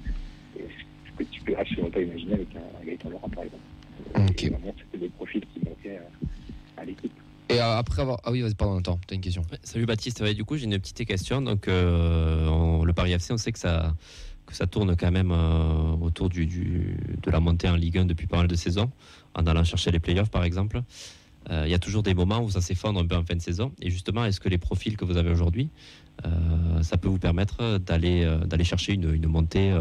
Et 0.57 0.63
ce 1.05 1.17
que 1.17 1.23
tu 1.29 1.41
peux 1.41 1.55
absolument 1.57 1.89
pas 1.89 2.01
imaginer 2.01 2.33
avec 2.33 2.47
un, 2.55 2.81
un 2.81 2.85
Gaëtan 2.85 3.09
Laurent, 3.09 3.29
par 3.29 3.43
exemple. 3.43 3.63
Ok. 4.15 4.43
Et 4.43 4.49
vraiment, 4.49 4.73
c'était 4.77 4.97
des 4.97 5.09
profils 5.09 5.45
qui 5.53 5.59
manquaient 5.65 5.99
à 6.77 6.85
l'équipe. 6.85 7.13
Et 7.51 7.59
euh, 7.59 7.77
après 7.77 8.01
avoir. 8.01 8.19
Ah 8.23 8.31
oui, 8.31 8.43
pardon, 8.57 8.79
attends, 8.79 8.99
t'as 9.05 9.15
une 9.15 9.21
question. 9.21 9.41
Salut 9.63 9.85
Baptiste, 9.85 10.23
du 10.23 10.45
coup 10.45 10.55
j'ai 10.55 10.65
une 10.65 10.79
petite 10.79 11.05
question. 11.05 11.41
Donc 11.41 11.67
euh, 11.67 12.83
le 12.83 12.93
Paris 12.93 13.11
FC, 13.11 13.33
on 13.33 13.37
sait 13.37 13.51
que 13.51 13.59
ça, 13.59 13.93
tourne 14.69 14.95
quand 14.95 15.11
même 15.11 15.31
euh, 15.31 15.91
autour 16.01 16.29
de 16.29 17.31
la 17.31 17.39
montée 17.41 17.67
en 17.67 17.75
Ligue 17.75 17.97
1 17.97 18.05
depuis 18.05 18.27
pas 18.27 18.37
mal 18.37 18.47
de 18.47 18.55
saisons, 18.55 18.89
en 19.35 19.45
allant 19.47 19.65
chercher 19.65 19.91
les 19.91 19.99
playoffs 19.99 20.29
par 20.29 20.43
exemple. 20.43 20.81
Il 21.49 21.69
y 21.69 21.73
a 21.73 21.79
toujours 21.79 22.03
des 22.03 22.13
moments 22.13 22.39
où 22.41 22.51
ça 22.51 22.61
s'effondre 22.61 22.99
un 22.99 23.07
peu 23.07 23.15
en 23.15 23.25
fin 23.25 23.35
de 23.35 23.41
saison. 23.41 23.73
Et 23.81 23.89
justement, 23.89 24.23
est-ce 24.23 24.39
que 24.39 24.47
les 24.47 24.59
profils 24.59 24.95
que 24.95 25.03
vous 25.03 25.17
avez 25.17 25.31
aujourd'hui, 25.31 25.69
ça 26.83 26.97
peut 26.97 27.07
vous 27.07 27.17
permettre 27.17 27.79
d'aller 27.79 28.63
chercher 28.63 28.93
une, 28.93 29.25
montée, 29.25 29.75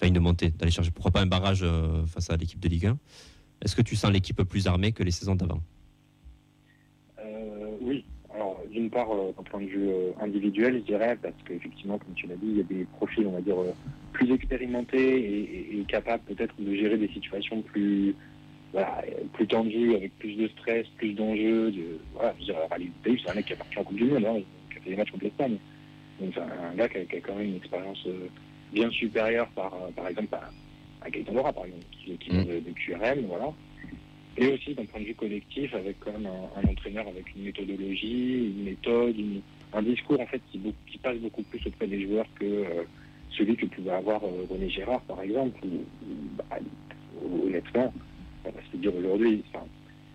une 0.00 0.20
montée, 0.20 0.50
d'aller 0.50 0.70
chercher 0.70 0.92
pourquoi 0.92 1.10
pas 1.10 1.20
un 1.20 1.26
barrage 1.26 1.66
face 2.06 2.30
à 2.30 2.36
l'équipe 2.36 2.60
de 2.60 2.68
Ligue 2.68 2.86
1 2.86 2.98
Est-ce 3.62 3.74
que 3.74 3.82
tu 3.82 3.96
sens 3.96 4.12
l'équipe 4.12 4.40
plus 4.44 4.68
armée 4.68 4.92
que 4.92 5.02
les 5.02 5.10
saisons 5.10 5.34
d'avant? 5.34 5.60
Oui. 7.88 8.04
Alors, 8.34 8.60
d'une 8.68 8.90
part, 8.90 9.10
euh, 9.10 9.32
d'un 9.32 9.42
point 9.42 9.60
de 9.62 9.66
vue 9.66 9.88
euh, 9.88 10.12
individuel, 10.20 10.74
je 10.80 10.84
dirais, 10.84 11.16
parce 11.16 11.34
qu'effectivement, 11.44 11.98
comme 11.98 12.14
tu 12.14 12.26
l'as 12.26 12.36
dit, 12.36 12.46
il 12.46 12.56
y 12.58 12.60
a 12.60 12.64
des 12.64 12.84
profils, 12.84 13.26
on 13.26 13.32
va 13.32 13.40
dire, 13.40 13.58
euh, 13.58 13.72
plus 14.12 14.30
expérimentés 14.32 14.98
et, 15.18 15.40
et- 15.40 15.80
et 15.80 15.84
capables 15.86 16.22
peut-être 16.24 16.54
de 16.58 16.74
gérer 16.74 16.98
des 16.98 17.08
situations 17.08 17.62
plus, 17.62 18.16
voilà, 18.72 19.02
plus 19.32 19.46
tendues, 19.46 19.94
avec 19.94 20.16
plus 20.18 20.34
de 20.36 20.48
stress, 20.48 20.86
plus 20.98 21.14
d'enjeux. 21.14 21.70
De, 21.72 22.04
voilà, 22.12 22.34
je 22.34 22.40
veux 22.40 22.44
dire, 22.52 22.58
Rally 22.70 22.90
Pays, 23.02 23.20
c'est 23.24 23.30
un 23.30 23.34
mec 23.34 23.46
qui 23.46 23.54
a 23.54 23.56
parti 23.56 23.78
en 23.78 23.84
Coupe 23.84 23.96
du 23.96 24.04
Monde, 24.04 24.24
hein, 24.26 24.42
qui 24.70 24.78
a 24.78 24.80
fait 24.82 24.90
des 24.90 24.96
matchs 24.96 25.10
contre 25.10 25.24
l'Espagne. 25.24 25.58
Donc, 26.18 26.32
c'est 26.34 26.40
un 26.40 26.74
gars 26.74 26.88
qui 26.88 26.98
a, 26.98 27.06
qui 27.06 27.16
a 27.16 27.20
quand 27.22 27.34
même 27.36 27.46
une 27.48 27.56
expérience 27.56 28.06
bien 28.72 28.90
supérieure, 28.90 29.50
par, 29.52 29.72
par 29.94 30.08
exemple, 30.08 30.34
à, 30.34 30.52
à 31.00 31.10
Gaëtan 31.10 31.32
Laura, 31.32 31.52
par 31.54 31.64
exemple, 31.64 31.86
qui, 31.92 32.18
qui 32.18 32.30
vient 32.30 32.44
de, 32.44 32.60
de 32.60 32.72
QRM, 32.72 33.24
voilà 33.26 33.54
et 34.38 34.52
aussi 34.52 34.74
d'un 34.74 34.84
point 34.84 35.00
de 35.00 35.06
vue 35.06 35.14
collectif 35.14 35.74
avec 35.74 35.98
quand 36.00 36.12
même 36.12 36.26
un, 36.26 36.68
entraîneur 36.68 37.06
avec 37.08 37.34
une 37.34 37.44
méthodologie, 37.44 38.52
une 38.56 38.64
méthode, 38.64 39.18
une, 39.18 39.40
un 39.72 39.82
discours 39.82 40.20
en 40.20 40.26
fait 40.26 40.40
qui, 40.52 40.58
passe 41.02 41.18
beaucoup 41.18 41.42
plus 41.42 41.64
auprès 41.66 41.86
des 41.86 42.06
joueurs 42.06 42.26
que 42.40 42.44
euh, 42.44 42.82
celui 43.30 43.56
que 43.56 43.66
pouvait 43.66 43.92
avoir 43.92 44.22
euh, 44.24 44.46
René 44.50 44.68
Gérard 44.68 45.00
par 45.02 45.20
exemple. 45.22 45.58
Ou, 45.64 45.84
bah, 46.36 46.58
honnêtement, 47.44 47.92
on 48.44 48.50
va 48.50 48.60
se 48.72 48.76
dire 48.76 48.94
aujourd'hui, 48.94 49.44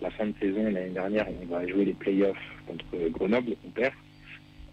la 0.01 0.11
fin 0.11 0.25
de 0.25 0.33
saison 0.41 0.63
l'année 0.63 0.89
dernière, 0.89 1.27
on 1.41 1.45
va 1.45 1.65
jouer 1.67 1.85
les 1.85 1.93
playoffs 1.93 2.37
contre 2.67 2.85
Grenoble, 3.11 3.55
on 3.65 3.69
perd. 3.69 3.93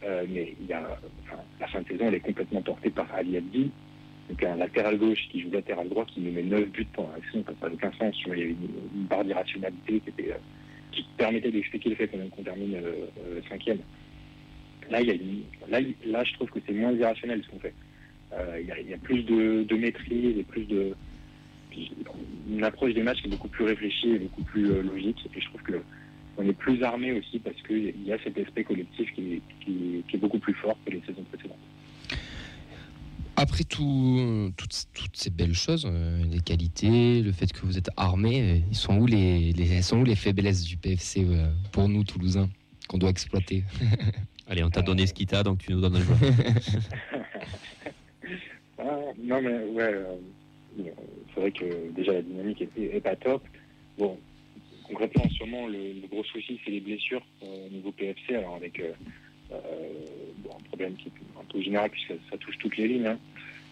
Euh, 0.03 0.25
mais 0.29 0.55
la 0.69 1.67
fin 1.69 1.83
de 1.83 1.89
saison, 1.89 2.07
elle 2.09 2.15
est 2.15 2.21
complètement 2.21 2.63
portée 2.63 2.91
par 2.91 3.07
Ali 3.15 3.37
Abdi, 3.37 3.71
donc 4.31 4.45
un 4.45 4.57
latéral 4.57 4.97
gauche 4.97 5.29
qui 5.31 5.43
joue 5.43 5.51
latéral 5.51 5.89
droit, 5.89 6.05
qui 6.05 6.21
nous 6.21 6.31
met 6.31 6.43
9 6.43 6.69
buts 6.69 6.87
pendant 6.93 7.11
la 7.11 7.31
saison, 7.31 7.45
ça 7.61 7.69
n'a 7.69 7.75
aucun 7.75 7.93
sens. 7.99 8.15
Il 8.25 8.29
y 8.29 8.33
avait 8.33 8.51
une, 8.51 9.07
barre 9.09 9.25
d'irrationalité 9.25 10.01
euh, 10.21 10.35
qui 10.93 11.05
permettait 11.17 11.51
d'expliquer 11.51 11.91
le 11.91 11.97
fait 11.97 12.09
qu'on 12.09 12.43
termine 12.43 12.77
euh, 12.77 13.07
euh, 13.27 13.41
cinquième. 13.49 13.79
Là, 14.89 15.01
là, 15.03 15.81
là, 16.07 16.25
je 16.25 16.33
trouve 16.35 16.51
que 16.51 16.61
c'est 16.67 16.73
moins 16.73 16.93
irrationnel 16.93 17.43
ce 17.45 17.51
qu'on 17.51 17.59
fait. 17.59 17.75
Il, 18.61 18.89
y 18.89 18.95
a, 18.95 18.99
plus 18.99 19.25
de, 19.25 19.65
de 19.65 19.77
maîtrise 19.77 20.39
et 20.39 20.45
plus 20.45 20.65
de 20.65 20.95
une 22.49 22.65
approche 22.65 22.95
des 22.95 23.03
matchs 23.03 23.23
qui 23.23 23.29
est 23.29 23.31
beaucoup 23.31 23.49
plus 23.49 23.65
réfléchie 23.65 24.11
et 24.11 24.19
beaucoup 24.19 24.43
plus 24.43 24.83
logique. 24.83 25.19
Et 25.37 25.41
je 25.41 25.47
trouve 25.47 25.63
que 25.63 25.81
on 26.37 26.43
est 26.43 26.53
plus 26.53 26.83
armé 26.83 27.13
aussi 27.13 27.39
parce 27.41 27.61
qu'il 27.63 28.05
y 28.05 28.13
a 28.13 28.19
cet 28.23 28.39
aspect 28.39 28.65
collectif 28.65 29.13
qui 29.15 29.43
est 30.13 30.17
beaucoup 30.17 30.39
plus 30.39 30.55
fort 30.55 30.77
que 30.85 30.93
les 30.93 31.03
saisons 31.07 31.25
précédentes. 31.25 31.59
Après 33.41 33.65
tout, 33.65 34.53
toutes, 34.59 34.85
toutes 34.93 35.17
ces 35.17 35.31
belles 35.31 35.55
choses, 35.55 35.87
euh, 35.91 36.23
les 36.31 36.41
qualités, 36.41 37.23
le 37.23 37.33
fait 37.33 37.51
que 37.51 37.65
vous 37.65 37.79
êtes 37.79 37.89
armés, 37.97 38.43
euh, 38.43 38.59
ils 38.71 38.77
sont 38.77 38.99
où 38.99 39.07
les, 39.07 39.81
sont 39.81 40.01
où 40.01 40.05
les 40.05 40.15
faiblesses 40.15 40.63
du 40.63 40.77
PFC 40.77 41.25
euh, 41.25 41.51
pour 41.73 41.89
nous 41.89 42.05
Toulousains 42.05 42.51
qu'on 42.87 42.99
doit 42.99 43.09
exploiter 43.09 43.65
Allez, 44.47 44.63
on 44.63 44.69
t'a 44.69 44.83
donné 44.83 45.07
ce 45.07 45.15
qu'il 45.15 45.27
t'a, 45.27 45.43
donc 45.43 45.61
tu 45.61 45.73
nous 45.73 45.81
donnes 45.81 45.97
un 45.97 46.01
joueur. 46.03 46.19
Ah, 48.79 48.99
non, 49.19 49.41
mais 49.41 49.65
ouais, 49.71 49.95
euh, 49.95 50.17
c'est 51.35 51.41
vrai 51.41 51.51
que 51.51 51.91
déjà 51.97 52.13
la 52.13 52.21
dynamique 52.21 52.61
est, 52.61 52.95
est 52.95 53.01
pas 53.01 53.17
top. 53.17 53.43
Bon, 53.97 54.19
concrètement, 54.87 55.27
sûrement, 55.31 55.67
le, 55.67 55.95
le 55.95 56.07
gros 56.09 56.25
souci, 56.25 56.61
c'est 56.63 56.73
les 56.73 56.81
blessures 56.81 57.25
euh, 57.43 57.69
au 57.69 57.71
niveau 57.71 57.91
PFC, 57.93 58.35
alors 58.35 58.57
avec 58.57 58.79
euh, 58.81 58.93
euh, 59.53 59.57
bon, 60.41 60.51
un 60.59 60.63
problème 60.69 60.95
qui 60.95 61.09
est 61.09 61.41
un 61.41 61.45
peu 61.51 61.61
général 61.61 61.91
puisque 61.91 62.09
ça, 62.09 62.15
ça 62.33 62.39
touche 62.39 62.59
toutes 62.59 62.77
les 62.77 62.89
lignes. 62.89 63.07
hein. 63.07 63.19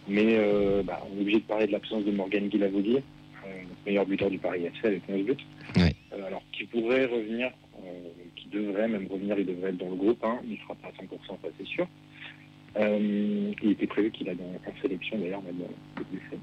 Mais 0.09 0.37
euh, 0.39 0.83
bah, 0.83 1.03
on 1.11 1.19
est 1.19 1.21
obligé 1.21 1.39
de 1.39 1.45
parler 1.45 1.66
de 1.66 1.73
l'absence 1.73 2.05
de 2.05 2.11
Morgan 2.11 2.49
Guilavogui, 2.49 2.97
euh, 2.97 3.01
meilleur 3.87 4.07
buteur 4.07 4.31
du 4.31 4.39
Paris 4.39 4.64
FC 4.64 4.87
avec 4.87 5.03
11 5.09 5.25
buts. 5.25 5.37
Ouais. 5.77 5.95
Euh, 6.14 6.27
alors, 6.27 6.43
qui 6.53 6.64
pourrait 6.64 7.05
revenir, 7.05 7.51
qui 8.37 8.49
devrait 8.49 8.89
même 8.89 9.07
revenir, 9.07 9.39
il 9.39 9.47
devrait 9.47 9.71
être 9.71 9.77
dans 9.77 9.91
le 9.91 9.97
groupe, 9.97 10.25
hein, 10.25 10.39
mais 10.45 10.55
il 10.55 10.59
ne 10.59 10.62
sera 10.62 10.75
pas 10.77 10.89
à 10.89 11.03
100%, 11.03 11.09
ça 11.27 11.49
c'est 11.59 11.66
sûr. 11.66 11.87
Il 12.81 13.71
était 13.71 13.87
prévu 13.87 14.11
qu'il 14.11 14.29
aille 14.29 14.39
en, 14.41 14.81
sélection 14.83 15.19
d'ailleurs, 15.19 15.43
même 15.43 15.57
le 15.97 16.05
blessé. 16.05 16.39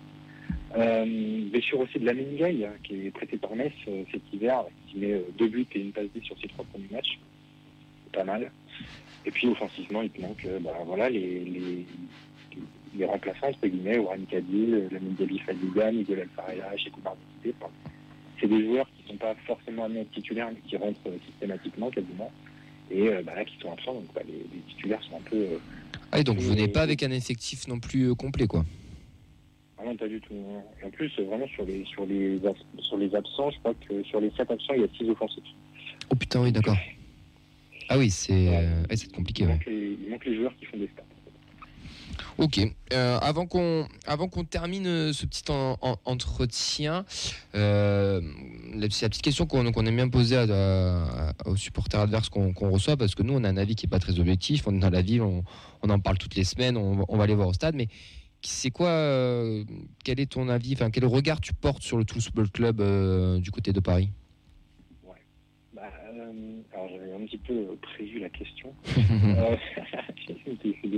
Euh, 0.78 1.50
blessure 1.52 1.80
aussi 1.80 2.00
de 2.00 2.06
la 2.06 2.14
Gaï, 2.14 2.66
hein, 2.66 2.74
qui 2.84 3.08
est 3.08 3.12
prêté 3.12 3.38
par 3.38 3.56
Metz 3.56 3.72
euh, 3.88 4.04
cet 4.12 4.22
hiver, 4.34 4.66
qui 4.88 4.98
met 4.98 5.14
euh, 5.14 5.22
deux 5.38 5.48
buts 5.48 5.66
et 5.74 5.80
une 5.80 5.92
passe 5.92 6.08
D 6.14 6.22
sur 6.22 6.38
ses 6.42 6.48
trois 6.50 6.66
premiers 6.66 6.90
matchs. 6.92 7.18
C'est 8.04 8.14
pas 8.14 8.26
mal. 8.26 8.52
Et 9.26 9.32
puis 9.32 9.48
offensivement, 9.48 10.02
il 10.02 10.10
te 10.12 10.22
manque 10.22 10.46
euh, 10.46 10.60
bah, 10.60 10.78
voilà, 10.86 11.10
les, 11.10 11.40
les, 11.44 11.86
les 12.98 13.06
remplaçants, 13.06 13.48
entre 13.48 13.68
guillemets, 13.68 13.98
Oran 13.98 14.18
Kadil, 14.30 14.74
euh, 14.74 14.88
Lamine 14.92 15.16
Gali 15.20 15.40
Fadiga, 15.40 15.92
Miguel 15.92 16.20
Alfarella, 16.22 16.78
Chekou 16.78 17.02
Mardité. 17.04 17.56
Enfin, 17.60 17.72
c'est 18.40 18.48
des 18.48 18.64
joueurs 18.66 18.88
qui 18.96 19.08
sont 19.12 19.18
pas 19.18 19.36
forcément 19.48 19.86
amenés 19.86 20.00
à 20.00 20.02
être 20.04 20.12
titulaires, 20.12 20.50
mais 20.54 20.60
qui 20.68 20.78
rentrent 20.78 21.00
euh, 21.08 21.18
systématiquement 21.26 21.90
quasiment. 21.90 22.32
Et 22.92 23.10
bah, 23.26 23.34
là, 23.36 23.44
qui 23.44 23.58
sont 23.60 23.72
absents, 23.72 23.96
donc 23.96 24.14
bah, 24.14 24.22
les, 24.28 24.34
les 24.34 24.62
titulaires 24.70 25.02
sont 25.10 25.18
un 25.18 25.22
peu. 25.30 25.44
Ah, 26.12 26.20
et 26.20 26.24
donc 26.24 26.38
vous 26.38 26.52
venez 26.52 26.68
pas 26.68 26.84
avec 26.84 27.02
un 27.02 27.10
effectif 27.10 27.68
non 27.68 27.80
plus 27.80 28.14
complet, 28.14 28.46
quoi. 28.46 28.64
Ah 29.80 29.84
non, 29.86 29.96
pas 29.98 30.08
du 30.08 30.22
tout. 30.22 30.36
non. 30.36 30.64
Et 30.82 30.86
en 30.86 30.92
plus, 30.92 31.12
vraiment, 31.20 31.48
sur 31.48 31.66
les, 31.66 31.84
sur, 31.86 32.06
les, 32.06 32.40
sur 32.80 32.98
les 32.98 33.16
absents, 33.16 33.50
je 33.50 33.58
crois 33.58 33.74
que 33.74 34.04
sur 34.04 34.22
les 34.22 34.30
7 34.38 34.52
absents, 34.52 34.74
il 34.76 34.82
y 34.82 34.84
a 34.84 34.88
6 35.00 35.10
offensifs. 35.10 35.44
Oh 36.12 36.16
putain, 36.16 36.44
oui, 36.44 36.52
d'accord. 36.52 36.78
Ah 37.90 37.98
oui, 37.98 38.10
c'est 38.10 38.34
Ouais. 38.34 38.60
euh, 38.64 38.84
ouais, 38.90 38.96
compliqué. 39.16 39.44
Il, 39.44 39.48
ouais. 39.48 39.54
manque 39.54 39.66
les, 39.66 39.98
il 40.04 40.10
manque 40.10 40.26
les 40.26 40.36
joueurs 40.36 40.56
qui 40.58 40.66
font 40.66 40.78
des 40.78 40.88
stats. 40.88 41.04
Ok. 42.38 42.60
Euh, 42.94 43.18
avant 43.20 43.46
qu'on 43.46 43.88
avant 44.06 44.28
qu'on 44.28 44.44
termine 44.44 44.88
euh, 44.88 45.14
ce 45.14 45.26
petit 45.26 45.44
en- 45.50 45.78
en- 45.82 45.98
entretien, 46.06 47.06
euh, 47.56 48.20
la, 48.74 48.88
c'est 48.90 49.06
la 49.06 49.10
petite 49.10 49.22
question 49.22 49.46
qu'on 49.46 49.72
qu'on 49.72 49.86
aime 49.86 49.96
bien 49.96 50.10
poser 50.10 50.36
à- 50.36 50.44
à- 50.44 51.34
aux 51.48 51.56
supporters 51.56 52.00
adverses 52.02 52.28
qu'on 52.30 52.52
qu'on 52.54 52.70
reçoit 52.70 52.98
parce 52.98 53.16
que 53.16 53.24
nous 53.24 53.34
on 53.34 53.44
a 53.46 53.50
un 53.50 53.58
avis 53.58 53.76
qui 53.76 53.86
est 53.86 53.90
pas 53.90 54.00
très 54.00 54.20
objectif. 54.20 54.68
On 54.68 54.76
est 54.76 54.80
dans 54.80 54.90
la 54.90 55.02
ville, 55.02 55.22
on, 55.22 55.44
on 55.82 55.90
en 55.90 56.00
parle 56.00 56.18
toutes 56.18 56.36
les 56.36 56.44
semaines, 56.44 56.76
on, 56.78 56.96
va- 56.96 57.06
on 57.08 57.18
va 57.18 57.24
aller 57.24 57.36
voir 57.36 57.48
au 57.48 57.54
stade, 57.54 57.76
mais 57.76 57.88
c'est 58.42 58.72
quoi 58.72 58.90
euh, 58.90 59.64
Quel 60.04 60.20
est 60.20 60.32
ton 60.32 60.50
avis 60.50 60.74
Enfin, 60.74 60.90
quel 60.92 61.06
regard 61.06 61.40
tu 61.40 61.54
portes 61.54 61.84
sur 61.84 61.98
le 61.98 62.04
Toulouse 62.06 62.26
Football 62.26 62.50
Club 62.52 62.82
du 63.42 63.52
côté 63.52 63.72
de 63.72 63.80
Paris? 63.80 64.10
Euh, 66.26 66.62
alors, 66.74 66.90
j'avais 66.90 67.14
un 67.14 67.26
petit 67.26 67.38
peu 67.38 67.66
prévu 67.82 68.20
la 68.20 68.30
question. 68.30 68.74
Euh. 69.26 69.56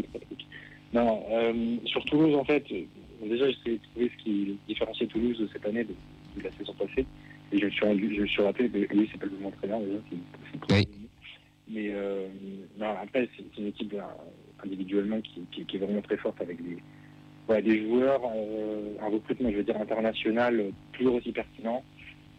Non, 0.94 1.26
euh, 1.32 1.78
sur 1.86 2.04
Toulouse, 2.06 2.34
en 2.36 2.46
fait, 2.46 2.64
déjà, 3.22 3.50
j'essaie 3.50 3.72
de 3.72 3.80
trouver 3.92 4.10
ce 4.18 4.24
qui 4.24 4.60
différenciait 4.68 5.08
Toulouse 5.08 5.38
de 5.38 5.50
cette 5.52 5.66
année 5.66 5.84
de, 5.84 5.94
de 6.38 6.44
la 6.44 6.52
saison 6.58 6.74
passée. 6.74 7.06
Et 7.52 7.60
je 7.60 7.66
me 7.66 7.72
suis, 7.72 7.86
rendu, 7.86 8.16
je 8.16 8.22
me 8.22 8.28
suis 8.28 8.42
rappelé, 8.42 8.70
que 8.70 8.96
oui, 8.96 9.10
c'est 9.12 9.18
pas 9.20 9.26
le 9.28 9.46
entraîneur, 9.46 9.80
déjà, 9.82 9.98
c'est 10.10 10.74
Oui. 10.74 10.88
Mais 11.70 11.94
non, 12.78 12.88
après, 13.02 13.28
c'est 13.36 13.58
une 13.62 13.68
équipe 13.68 13.96
individuellement 14.64 15.20
qui, 15.22 15.46
qui- 15.52 15.66
qui 15.66 15.76
est 15.76 15.80
vraiment 15.80 16.02
très 16.02 16.18
forte 16.18 16.40
avec 16.42 16.62
des, 16.64 16.82
voilà, 17.48 17.62
des 17.62 17.84
joueurs, 17.84 18.22
un 19.02 19.10
recrutement, 19.10 19.52
je 19.52 19.58
veux 19.58 19.64
dire, 19.64 19.80
international 19.80 20.72
toujours 20.94 21.16
aussi 21.16 21.32
pertinent. 21.34 21.84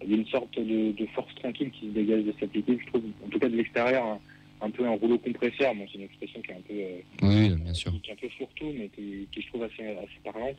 Il 0.03 0.11
y 0.11 0.15
a 0.15 0.17
une 0.17 0.27
sorte 0.27 0.59
de, 0.59 0.93
de 0.93 1.07
force 1.15 1.35
tranquille 1.37 1.71
qui 1.71 1.87
se 1.89 1.93
dégage 1.93 2.25
de 2.25 2.35
cette 2.39 2.55
équipe, 2.55 2.81
je 2.81 2.87
trouve, 2.87 3.03
en 3.25 3.29
tout 3.29 3.39
cas 3.39 3.49
de 3.49 3.57
l'extérieur, 3.57 4.05
un, 4.07 4.21
un 4.61 4.71
peu 4.71 4.87
un 4.87 4.91
rouleau 4.97 5.19
compresseur. 5.19 5.75
Bon, 5.75 5.87
c'est 5.91 5.99
une 5.99 6.05
expression 6.05 6.41
qui 6.41 6.51
est 6.51 6.55
un 6.55 6.61
peu, 6.67 6.75
euh, 6.75 7.01
Oui, 7.23 7.55
bien 7.63 7.75
sûr. 7.75 7.93
qui, 8.03 8.11
est 8.11 8.13
un 8.13 8.17
peu 8.17 8.29
fourre-tout, 8.39 8.73
mais 8.77 8.89
qui, 8.89 9.27
qui, 9.33 9.43
je 9.43 9.49
trouve 9.49 9.65
assez, 9.65 9.85
assez 9.85 10.21
parlante 10.25 10.57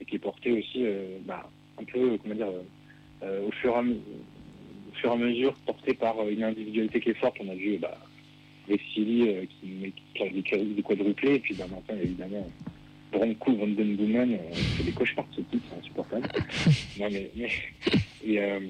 et 0.00 0.04
qui 0.04 0.16
est 0.16 0.18
portée 0.18 0.52
aussi, 0.52 0.84
euh, 0.84 1.18
bah, 1.24 1.48
un 1.78 1.84
peu, 1.84 2.18
comment 2.18 2.34
dire, 2.34 2.48
euh, 2.48 2.62
euh, 3.22 3.46
au, 3.46 3.52
fur 3.52 3.70
et 3.70 3.74
à, 3.74 3.80
au 3.80 4.94
fur 4.94 5.10
et 5.10 5.12
à 5.12 5.16
mesure, 5.16 5.54
portée 5.66 5.94
par 5.94 6.18
euh, 6.18 6.30
une 6.30 6.42
individualité 6.42 7.00
qui 7.00 7.10
est 7.10 7.14
forte. 7.14 7.36
On 7.40 7.48
a 7.48 7.54
vu 7.54 7.78
bah, 7.78 7.96
euh, 8.68 8.76
qui 8.86 9.66
met 9.66 9.92
qui 10.14 10.22
a 10.54 10.58
des, 10.58 10.82
quadruplés, 10.82 11.34
et 11.34 11.38
puis 11.38 11.54
bah, 11.54 11.66
maintenant, 11.70 11.96
évidemment, 12.02 12.48
Bronco 13.12 13.54
Van 13.54 13.68
Den 13.68 13.96
Boomen, 13.96 14.32
euh, 14.34 14.54
c'est 14.76 14.84
des 14.84 14.92
cauchemars 14.92 15.26
ce 15.36 15.40
titre, 15.42 15.62
c'est 15.70 15.78
insupportable. 15.78 16.28
non, 16.98 17.08
mais, 17.10 17.30
mais 17.36 17.48
et, 18.24 18.38
euh, 18.40 18.60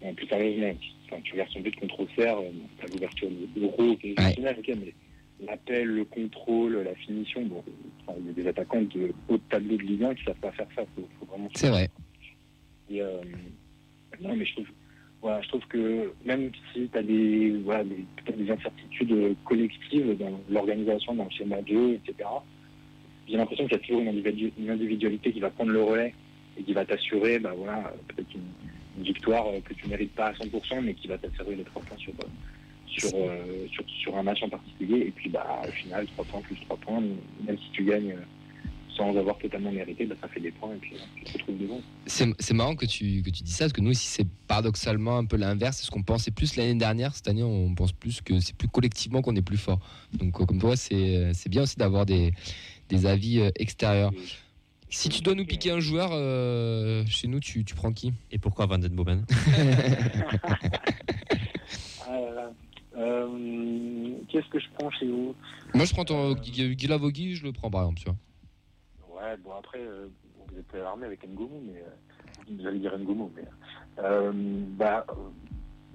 bon, 0.00 0.14
plus 0.14 0.26
sérieusement, 0.26 0.72
enfin, 1.06 1.20
tu 1.22 1.32
regardes 1.32 1.50
son 1.50 1.60
but 1.60 1.74
contre 1.76 2.00
Auxerre, 2.00 2.38
euh, 2.38 2.50
t'as 2.80 2.88
l'ouverture 2.88 3.28
de 3.30 3.60
l'euro, 3.60 3.96
qui 3.96 4.10
est 4.12 4.20
Ouais. 4.20 4.34
génial, 4.34 4.56
ok, 4.58 4.68
mais 4.68 4.94
l'appel, 5.46 5.86
le 5.86 6.04
contrôle, 6.04 6.82
la 6.84 6.94
finition, 6.94 7.42
bon, 7.42 7.62
enfin, 8.06 8.18
il 8.20 8.26
y 8.26 8.30
a 8.30 8.32
des 8.32 8.46
attaquants 8.48 8.82
de 8.82 9.12
haut 9.28 9.36
de 9.36 9.42
tableau 9.48 9.76
de 9.76 9.82
Ligue 9.82 10.04
1 10.04 10.14
qui 10.14 10.24
savent 10.24 10.36
pas 10.40 10.52
faire 10.52 10.68
ça, 10.76 10.82
faut, 10.94 11.08
faut 11.18 11.26
vraiment 11.26 11.48
C'est 11.54 11.70
vrai. 11.70 11.88
et, 12.90 13.00
euh, 13.02 13.20
non, 14.20 14.34
mais 14.36 14.44
je 14.44 14.52
trouve, 14.54 14.66
voilà, 15.22 15.42
je 15.42 15.48
trouve 15.48 15.66
que 15.68 16.12
même 16.24 16.50
si 16.72 16.88
tu 16.88 16.98
as 16.98 17.02
des, 17.02 17.50
voilà, 17.64 17.84
des, 17.84 18.04
des 18.36 18.50
incertitudes 18.50 19.36
collectives 19.44 20.16
dans 20.18 20.40
l'organisation, 20.48 21.14
dans 21.14 21.24
le 21.24 21.30
schéma 21.30 21.60
de 21.62 21.68
jeu, 21.68 21.94
etc., 21.94 22.28
j'ai 23.28 23.36
l'impression 23.36 23.64
qu'il 23.66 23.76
y 23.76 23.80
a 23.80 23.84
toujours 23.84 24.00
une 24.00 24.70
individualité 24.70 25.32
qui 25.32 25.40
va 25.40 25.50
prendre 25.50 25.70
le 25.70 25.82
relais 25.82 26.14
et 26.58 26.62
qui 26.62 26.72
va 26.72 26.84
t'assurer 26.84 27.38
bah, 27.38 27.54
voilà, 27.56 27.92
peut-être 28.08 28.34
une, 28.34 28.42
une 28.98 29.04
victoire 29.04 29.46
euh, 29.46 29.60
que 29.60 29.74
tu 29.74 29.88
mérites 29.88 30.14
pas 30.14 30.26
à 30.26 30.32
100%, 30.32 30.82
mais 30.82 30.94
qui 30.94 31.08
va 31.08 31.18
t'assurer 31.18 31.54
les 31.54 31.64
trois 31.64 31.82
points 31.82 31.96
sur, 31.98 32.12
euh, 32.12 32.26
sur, 32.86 33.10
euh, 33.14 33.66
sur, 33.70 33.84
sur 34.02 34.16
un 34.16 34.22
match 34.22 34.42
en 34.42 34.48
particulier. 34.48 35.06
Et 35.06 35.10
puis 35.10 35.30
bah, 35.30 35.62
au 35.66 35.70
final, 35.70 36.06
3 36.06 36.24
points 36.24 36.40
plus 36.42 36.56
3 36.62 36.76
points, 36.78 37.00
même 37.46 37.58
si 37.58 37.70
tu 37.72 37.84
gagnes 37.84 38.16
sans 38.96 39.16
avoir 39.16 39.38
totalement 39.38 39.70
mérité, 39.70 40.06
bah, 40.06 40.16
ça 40.20 40.26
fait 40.26 40.40
des 40.40 40.50
points 40.50 40.74
et 40.74 40.78
puis 40.78 40.96
tu 41.14 41.24
te 41.24 41.32
retrouves 41.38 41.58
devant. 41.58 41.80
C'est 42.06 42.54
marrant 42.54 42.74
que 42.74 42.86
tu, 42.86 43.22
que 43.22 43.30
tu 43.30 43.44
dis 43.44 43.52
ça, 43.52 43.66
parce 43.66 43.72
que 43.72 43.80
nous, 43.80 43.92
ici, 43.92 44.08
c'est 44.08 44.26
paradoxalement 44.48 45.18
un 45.18 45.24
peu 45.24 45.36
l'inverse. 45.36 45.76
C'est 45.76 45.86
ce 45.86 45.90
qu'on 45.92 46.02
pensait 46.02 46.32
plus 46.32 46.56
l'année 46.56 46.74
dernière. 46.74 47.14
Cette 47.14 47.28
année, 47.28 47.44
on 47.44 47.72
pense 47.76 47.92
plus 47.92 48.20
que 48.20 48.40
c'est 48.40 48.56
plus 48.56 48.66
collectivement 48.66 49.22
qu'on 49.22 49.36
est 49.36 49.42
plus 49.42 49.56
fort. 49.56 49.78
Donc, 50.12 50.32
comme 50.32 50.58
toi, 50.58 50.74
c'est 50.74 51.32
c'est 51.34 51.48
bien 51.48 51.62
aussi 51.62 51.76
d'avoir 51.76 52.06
des, 52.06 52.32
des 52.88 53.06
avis 53.06 53.40
extérieurs. 53.54 54.10
Si 54.90 55.08
tu 55.10 55.20
dois 55.22 55.34
nous 55.34 55.44
piquer 55.44 55.70
un 55.70 55.80
joueur, 55.80 56.10
euh, 56.12 57.04
chez 57.06 57.28
nous, 57.28 57.40
tu, 57.40 57.64
tu 57.64 57.74
prends 57.74 57.92
qui? 57.92 58.12
Et 58.30 58.38
pourquoi 58.38 58.66
Van 58.66 58.78
Den 58.78 58.94
Bomen? 58.94 59.24
Euh, 62.08 62.48
euh, 62.96 64.14
Qu'est-ce 64.28 64.48
que 64.48 64.58
je 64.58 64.66
prends 64.78 64.90
chez 64.90 65.06
vous? 65.06 65.34
Moi, 65.74 65.84
je 65.84 65.92
prends 65.92 66.04
ton 66.04 66.32
Guy 66.34 66.86
Lavogui, 66.86 67.34
je 67.34 67.44
le 67.44 67.52
prends 67.52 67.70
par 67.70 67.82
exemple, 67.82 67.98
tu 68.00 68.04
vois. 68.06 69.20
Ouais, 69.22 69.36
bon 69.44 69.50
après, 69.58 69.78
euh, 69.80 70.08
vous 70.48 70.58
êtes 70.58 70.82
armé 70.82 71.06
avec 71.06 71.20
Ngomu, 71.28 71.60
mais 71.66 71.80
euh, 71.82 72.58
j'allais 72.62 72.78
dire 72.78 72.96
Ngomu, 72.98 73.24
mais 73.36 73.44
euh, 74.02 74.32
bah, 74.78 75.04
euh, 75.10 75.14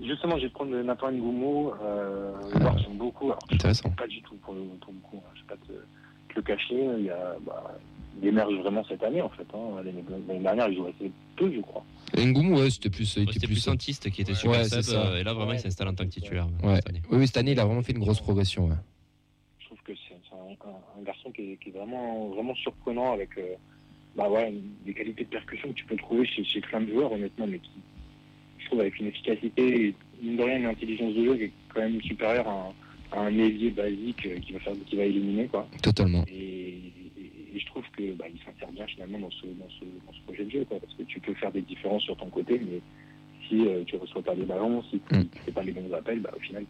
Justement, 0.02 0.38
je 0.38 0.44
vais 0.44 0.50
prendre 0.50 0.76
Nathan 0.82 1.12
Ngoumou. 1.12 1.72
Euh, 1.82 2.34
Ah. 2.56 2.76
j'aime 2.80 2.98
beaucoup. 2.98 3.26
Alors, 3.28 3.40
je 3.50 3.56
Intéressant. 3.56 3.92
Pas 3.92 4.08
du 4.08 4.22
tout 4.24 4.36
pour 4.38 4.56
le, 4.56 4.62
pour 4.82 4.92
le 4.92 5.00
coup. 5.00 5.18
hein. 5.24 5.30
Je 5.36 5.42
ne 5.44 5.48
vais 5.48 5.56
pas 5.56 5.66
te, 5.68 5.72
te 5.72 6.36
le 6.36 6.42
cacher. 6.42 6.86
Il, 6.98 7.06
y 7.06 7.10
a, 7.12 7.36
bah, 7.46 7.78
il 8.22 8.28
émerge 8.28 8.54
vraiment 8.56 8.84
cette 8.86 9.04
année, 9.04 9.22
en 9.22 9.30
fait. 9.30 9.46
Hein. 9.54 9.82
L'année 9.84 10.40
dernière, 10.42 10.68
il 10.70 10.78
jouait 10.78 10.94
assez 11.00 11.12
peu, 11.36 11.52
je 11.54 11.62
crois. 11.62 11.84
Ngoumou, 12.18 12.60
ouais, 12.60 12.70
c'était 12.70 12.90
plus. 12.90 13.18
était 13.18 13.32
C'était 13.34 13.48
plus 13.48 13.56
Santiste 13.56 14.10
qui 14.12 14.22
était 14.22 14.34
super 14.36 14.60
Ouais, 14.60 14.64
sub, 14.66 14.82
ça. 14.82 15.08
euh, 15.08 15.20
et 15.20 15.24
là 15.24 15.34
vraiment 15.34 15.54
il 15.54 15.60
s'installe 15.60 15.88
en 15.88 15.96
tant 15.96 16.04
que 16.04 16.10
titulaire. 16.10 16.48
Ouais. 16.64 16.76
cette 16.76 16.90
année. 16.90 17.02
Oui, 17.10 17.18
oui, 17.20 17.28
cette 17.28 17.38
année, 17.38 17.52
il 17.54 17.60
a 17.60 17.66
vraiment 17.66 17.82
fait 17.82 17.94
une 17.94 18.00
grosse 18.00 18.20
progression. 18.22 18.68
ouais. 18.68 18.76
Je 19.60 19.66
trouve 19.66 19.80
que 19.84 19.94
c'est 20.08 20.14
un, 20.32 20.70
un- 20.70 21.00
un 21.00 21.04
garçon 21.04 21.32
qui 21.32 21.54
est, 21.54 21.58
qui 21.58 21.70
est 21.70 21.72
vraiment, 21.72 22.28
vraiment 22.30 22.54
surprenant 22.56 23.14
avec 23.14 23.30
euh, 23.40 23.56
bah 24.16 24.30
ouais, 24.30 24.54
des 24.86 24.94
qualités 24.94 25.24
de 25.24 25.30
percussion 25.30 25.70
que 25.70 25.74
tu 25.74 25.86
peux 25.86 25.96
trouver 25.96 26.26
chez, 26.28 26.44
chez 26.44 26.62
plein 26.62 26.82
de 26.82 26.92
joueurs, 26.92 27.12
honnêtement, 27.12 27.48
mais 27.48 27.58
qui, 27.58 27.72
je 28.60 28.66
trouve, 28.68 28.82
avec 28.82 29.00
une 29.00 29.08
efficacité 29.08 29.88
et 29.88 29.96
mine 30.22 30.38
de 30.38 30.44
rien, 30.44 30.58
une 30.60 30.66
intelligence 30.68 31.16
de 31.16 31.26
jeu 31.26 31.36
qui 31.36 31.44
est 31.46 31.52
quand 31.74 31.82
même 31.82 32.00
supérieure 32.04 32.48
à 32.48 32.70
un, 33.16 33.18
à 33.18 33.22
un 33.26 33.38
ailier 33.40 33.72
basique 33.72 34.24
euh, 34.28 34.38
qui 34.38 34.54
va, 34.54 34.60
faire, 34.60 34.74
qui 34.86 34.96
va 34.96 35.04
éliminer. 35.06 35.48
Quoi. 35.48 35.68
Totalement. 35.82 36.24
Et, 36.28 36.78
et- 37.56 37.60
je 37.60 37.66
trouve 37.68 37.84
que 37.96 38.14
bah, 38.14 38.26
il 38.34 38.40
s'insère 38.40 38.72
bien 38.72 38.86
finalement 38.88 39.20
dans 39.20 39.32
ce, 39.32 39.46
dans, 39.46 39.70
ce, 39.80 39.86
dans 40.06 40.14
ce 40.14 40.22
projet 40.26 40.46
de 40.46 40.50
jeu, 40.52 40.66
quoi, 40.66 40.80
parce 40.80 40.94
que 40.94 41.04
tu 41.04 41.20
peux 41.20 41.34
faire 41.36 41.52
des 41.52 41.62
différences 41.62 42.04
sur 42.04 42.16
ton 42.18 42.28
côté, 42.30 42.60
mais 42.60 42.82
si 43.48 43.66
euh, 43.68 43.84
tu 43.86 43.96
reçois 43.98 44.22
pas 44.24 44.34
les 44.34 44.46
ballons, 44.46 44.84
si 44.90 45.00
tu 45.10 45.16
Mm. 45.16 45.20
ne 45.20 45.26
fais 45.46 45.52
pas 45.52 45.64
les 45.64 45.72
bons 45.72 45.92
appels, 45.94 46.20
bah, 46.20 46.32
au 46.36 46.40
final, 46.40 46.66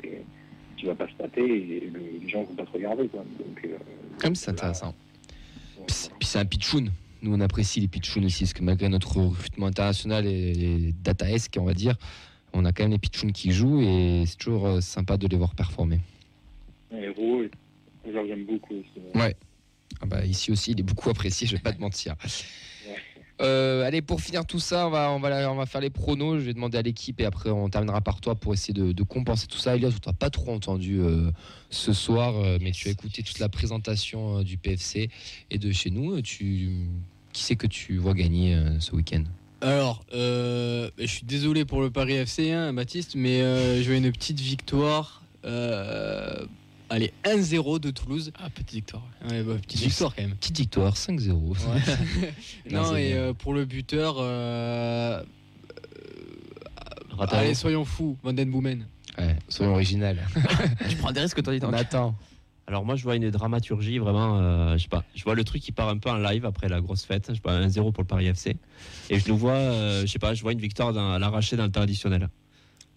tu 0.77 0.85
vas 0.87 0.95
pas 0.95 1.07
se 1.07 1.13
taper 1.13 1.41
et 1.43 1.79
le- 1.91 2.19
les 2.21 2.29
gens 2.29 2.43
vont 2.43 2.55
pas 2.55 2.65
te 2.65 2.71
regarder. 2.71 3.07
Quoi. 3.07 3.23
Donc, 3.39 3.61
euh, 3.65 3.77
Comme 4.19 4.35
c'est 4.35 4.51
intéressant. 4.51 4.93
voilà. 5.75 5.85
Puis 5.87 5.95
c'est- 5.95 6.11
puis 6.19 6.27
c'est 6.27 6.39
un 6.39 6.45
pitchoun. 6.45 6.91
Nous, 7.21 7.33
on 7.33 7.39
apprécie 7.39 7.79
les 7.79 7.87
pitchouns 7.87 8.25
aussi, 8.25 8.43
parce 8.43 8.53
que 8.53 8.63
malgré 8.63 8.89
notre 8.89 9.15
recrutement 9.17 9.67
international 9.67 10.25
et 10.25 10.53
les 10.53 10.91
data-esque, 11.03 11.55
on 11.59 11.63
va 11.63 11.73
dire, 11.73 11.95
on 12.53 12.65
a 12.65 12.73
quand 12.73 12.83
même 12.83 12.91
les 12.91 12.97
pitchouns 12.97 13.31
qui 13.31 13.51
jouent 13.51 13.81
et 13.81 14.23
c'est 14.25 14.37
toujours 14.37 14.67
euh, 14.67 14.81
sympa 14.81 15.15
de 15.17 15.27
les 15.27 15.37
voir 15.37 15.55
performer. 15.55 15.99
Et 16.91 17.11
que 17.15 18.27
j'aime 18.27 18.43
beaucoup 18.45 18.73
aussi. 18.75 19.01
Ouais. 19.15 19.35
Ah 20.01 20.05
bah, 20.05 20.25
ici 20.25 20.51
aussi, 20.51 20.71
il 20.71 20.79
est 20.79 20.83
beaucoup 20.83 21.09
apprécié, 21.11 21.47
je 21.47 21.55
vais 21.55 21.61
pas 21.61 21.73
te 21.73 21.81
mentir. 21.81 22.15
Euh, 23.41 23.85
allez, 23.85 24.01
pour 24.01 24.21
finir 24.21 24.45
tout 24.45 24.59
ça, 24.59 24.87
on 24.87 24.89
va, 24.91 25.11
on, 25.11 25.19
va, 25.19 25.51
on 25.51 25.55
va 25.55 25.65
faire 25.65 25.81
les 25.81 25.89
pronos. 25.89 26.39
Je 26.39 26.45
vais 26.45 26.53
demander 26.53 26.77
à 26.77 26.81
l'équipe 26.81 27.19
et 27.19 27.25
après 27.25 27.49
on 27.49 27.67
terminera 27.67 27.99
par 27.99 28.21
toi 28.21 28.35
pour 28.35 28.53
essayer 28.53 28.73
de, 28.73 28.91
de 28.91 29.03
compenser 29.03 29.47
tout 29.47 29.57
ça. 29.57 29.75
Elias, 29.75 29.91
on 29.95 29.99
t'a 29.99 30.13
pas 30.13 30.29
trop 30.29 30.53
entendu 30.53 30.99
euh, 30.99 31.31
ce 31.69 31.93
soir, 31.93 32.35
euh, 32.35 32.59
mais 32.61 32.71
tu 32.71 32.87
as 32.87 32.91
écouté 32.91 33.23
toute 33.23 33.39
la 33.39 33.49
présentation 33.49 34.37
euh, 34.37 34.43
du 34.43 34.57
PFC 34.57 35.09
et 35.49 35.57
de 35.57 35.71
chez 35.71 35.89
nous. 35.89 36.21
Tu, 36.21 36.87
qui 37.33 37.43
c'est 37.43 37.55
que 37.55 37.67
tu 37.67 37.97
vois 37.97 38.13
gagner 38.13 38.55
euh, 38.55 38.79
ce 38.79 38.95
week-end? 38.95 39.23
Alors, 39.61 40.05
euh, 40.13 40.89
je 40.99 41.05
suis 41.05 41.25
désolé 41.25 41.65
pour 41.65 41.81
le 41.81 41.89
Paris 41.89 42.13
FC, 42.13 42.51
hein, 42.51 42.73
Baptiste, 42.73 43.15
mais 43.15 43.41
euh, 43.41 43.81
je 43.81 43.89
veux 43.89 43.95
une 43.95 44.11
petite 44.11 44.39
victoire. 44.39 45.23
Euh, 46.93 46.95
allez, 46.95 47.13
1-0 47.25 47.79
de 47.79 47.91
Toulouse. 47.91 48.31
Ah, 48.39 48.49
petite 48.49 48.71
victoire. 48.71 49.03
Ouais, 49.29 49.43
bah, 49.43 49.53
petite 49.61 49.81
victoire 49.81 50.15
quand 50.15 50.21
même. 50.23 50.35
Petite 50.35 50.57
victoire, 50.57 50.95
5-0. 50.95 51.31
Ouais. 51.31 52.31
non, 52.71 52.95
et 52.95 53.13
euh, 53.13 53.33
pour 53.33 53.53
le 53.53 53.65
buteur, 53.65 54.15
euh, 54.19 55.21
Ratao. 57.11 57.39
allez, 57.39 57.53
soyons 57.53 57.85
fous, 57.85 58.17
Van 58.23 58.33
Den 58.33 58.49
Boomen. 58.49 58.85
Ouais, 59.17 59.35
soyons 59.49 59.73
original. 59.73 60.17
Tu 60.89 60.95
prends 60.97 61.11
des 61.11 61.21
risques, 61.21 61.41
toi, 61.43 61.53
dis 61.53 61.59
donc. 61.59 61.71
Nathan. 61.71 62.15
Alors 62.65 62.85
moi 62.85 62.95
je 62.95 63.03
vois 63.03 63.17
une 63.17 63.29
dramaturgie 63.29 63.97
vraiment, 63.97 64.39
euh, 64.39 64.77
je 64.77 64.83
sais 64.83 64.87
pas, 64.87 65.03
je 65.13 65.21
vois 65.25 65.35
le 65.35 65.43
truc 65.43 65.61
qui 65.61 65.73
part 65.73 65.89
un 65.89 65.97
peu 65.97 66.09
en 66.09 66.15
live 66.15 66.45
après 66.45 66.69
la 66.69 66.79
grosse 66.79 67.03
fête, 67.03 67.29
je 67.35 67.41
vois 67.41 67.59
1-0 67.59 67.91
pour 67.91 68.03
le 68.03 68.07
Paris 68.07 68.27
FC, 68.27 68.55
et 69.09 69.19
je 69.19 69.27
nous 69.27 69.37
vois, 69.37 69.51
euh, 69.51 70.01
je 70.03 70.07
sais 70.07 70.17
pas, 70.17 70.33
je 70.33 70.41
vois 70.41 70.53
une 70.53 70.61
victoire 70.61 70.93
dans- 70.93 71.11
à 71.11 71.19
l'arraché 71.19 71.57
dans 71.57 71.65
le 71.65 71.71
temps 71.71 71.81
additionnel. 71.81 72.29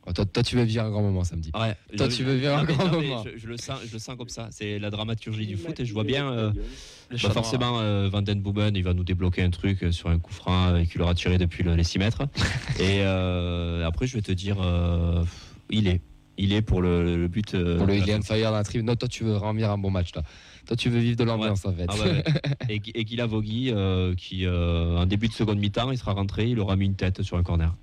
Oh, 0.09 0.13
toi, 0.13 0.25
toi, 0.25 0.43
tu 0.43 0.55
veux 0.57 0.63
vivre 0.63 0.85
un 0.85 0.91
grand 0.91 1.03
moment 1.03 1.25
samedi. 1.25 1.51
Ouais. 1.55 1.75
Toi, 1.97 2.09
je- 2.09 2.17
tu 2.17 2.23
veux 2.23 2.37
vivre 2.37 2.57
un 2.57 2.65
grand 2.65 2.87
non, 2.87 3.01
moment. 3.03 3.25
je, 3.25 3.39
je 3.39 3.47
le 3.49 3.57
sens, 3.57 3.81
je 3.87 3.93
le 3.93 3.99
sens 3.99 4.17
comme 4.17 4.29
ça. 4.29 4.49
C'est 4.53 4.79
la 4.79 4.91
dramaturgie 4.91 5.47
du 5.47 5.57
foot 5.57 5.79
et 5.81 5.85
je 5.85 5.93
vois 5.93 6.05
bien. 6.05 6.31
euh, 6.31 6.53
bah, 7.11 7.31
forcément, 7.31 7.81
euh, 7.81 8.09
Van 8.09 8.23
Den 8.23 8.41
Boomen, 8.41 8.77
il 8.77 8.83
va 8.85 8.95
nous 8.95 9.05
débloquer 9.05 9.43
un 9.43 9.51
truc 9.51 9.83
euh, 9.83 9.91
sur 9.93 10.09
un 10.09 10.19
coup 10.19 10.33
franc 10.33 10.69
euh, 10.69 10.85
qu'il 10.85 11.03
aura 11.03 11.15
tiré 11.15 11.39
depuis 11.39 11.65
le- 11.65 11.75
les 11.75 11.85
6 11.85 11.99
mètres. 11.99 12.23
et 12.79 13.01
euh, 13.03 13.85
après, 13.87 14.07
je 14.07 14.15
vais 14.15 14.23
te 14.23 14.33
dire, 14.33 14.57
euh, 14.61 15.25
il 15.71 15.89
est, 15.89 16.01
il 16.39 16.53
est 16.53 16.63
pour 16.63 16.83
le, 16.83 17.17
le 17.17 17.27
but. 17.29 17.55
euh, 17.55 17.77
Pour 17.79 17.87
le 17.87 17.95
de 17.95 17.99
la 18.01 18.07
Ilian. 18.07 18.23
Fire 18.23 18.51
dans 18.51 18.57
la 18.59 18.65
tribune. 18.65 18.87
Non, 18.87 18.95
toi, 18.97 19.09
tu 19.09 19.25
veux 19.25 19.33
vraiment 19.33 19.55
vivre 19.55 19.71
un 19.71 19.79
bon 19.79 19.91
match 19.91 20.15
là. 20.15 20.23
Toi, 20.69 20.77
tu 20.77 20.89
veux 20.89 20.99
vivre 21.01 21.17
de 21.17 21.25
l'ambiance 21.25 21.65
en 21.65 21.73
fait. 21.73 21.87
Ah 21.89 21.95
ouais, 21.97 22.11
ouais. 22.13 22.25
et, 22.69 22.81
et 22.95 23.05
Guy 23.05 23.17
Vogui, 23.17 23.71
euh, 23.73 24.15
qui 24.17 24.47
euh, 24.47 24.97
en 24.99 25.07
début 25.07 25.29
de 25.29 25.33
seconde 25.33 25.59
mi-temps, 25.59 25.91
il 25.93 25.99
sera 25.99 26.13
rentré, 26.13 26.49
il 26.49 26.59
aura 26.61 26.77
mis 26.77 26.87
une 26.87 26.97
tête 26.97 27.23
sur 27.23 27.37
un 27.37 27.43
corner. 27.43 27.75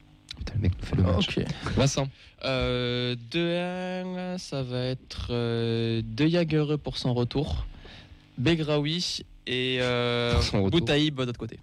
Putain, 0.43 0.53
le 0.55 0.61
mec 0.61 0.71
nous 0.79 0.85
fait 0.85 0.95
le 0.95 1.03
match. 1.03 1.37
Ok. 1.37 1.45
Vincent. 1.75 2.09
Euh, 2.43 3.15
2-1, 3.31 4.37
ça 4.37 4.63
va 4.63 4.85
être 4.85 5.27
euh, 5.29 6.01
De 6.03 6.27
Jagereux 6.27 6.77
pour 6.77 6.97
son 6.97 7.13
retour, 7.13 7.65
Begraoui 8.37 9.23
et 9.47 9.77
euh, 9.79 10.33
Pour 10.33 10.43
son 10.43 10.63
retour. 10.63 10.79
Boutaïb 10.79 11.15
de 11.15 11.23
l'autre 11.23 11.39
côté. 11.39 11.59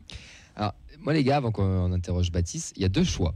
Moi, 1.03 1.15
les 1.15 1.25
gars, 1.25 1.39
avant 1.39 1.51
qu'on 1.51 1.93
interroge 1.93 2.31
Baptiste, 2.31 2.75
il 2.77 2.83
y 2.83 2.85
a 2.85 2.91
deux 2.91 3.05
choix. 3.05 3.35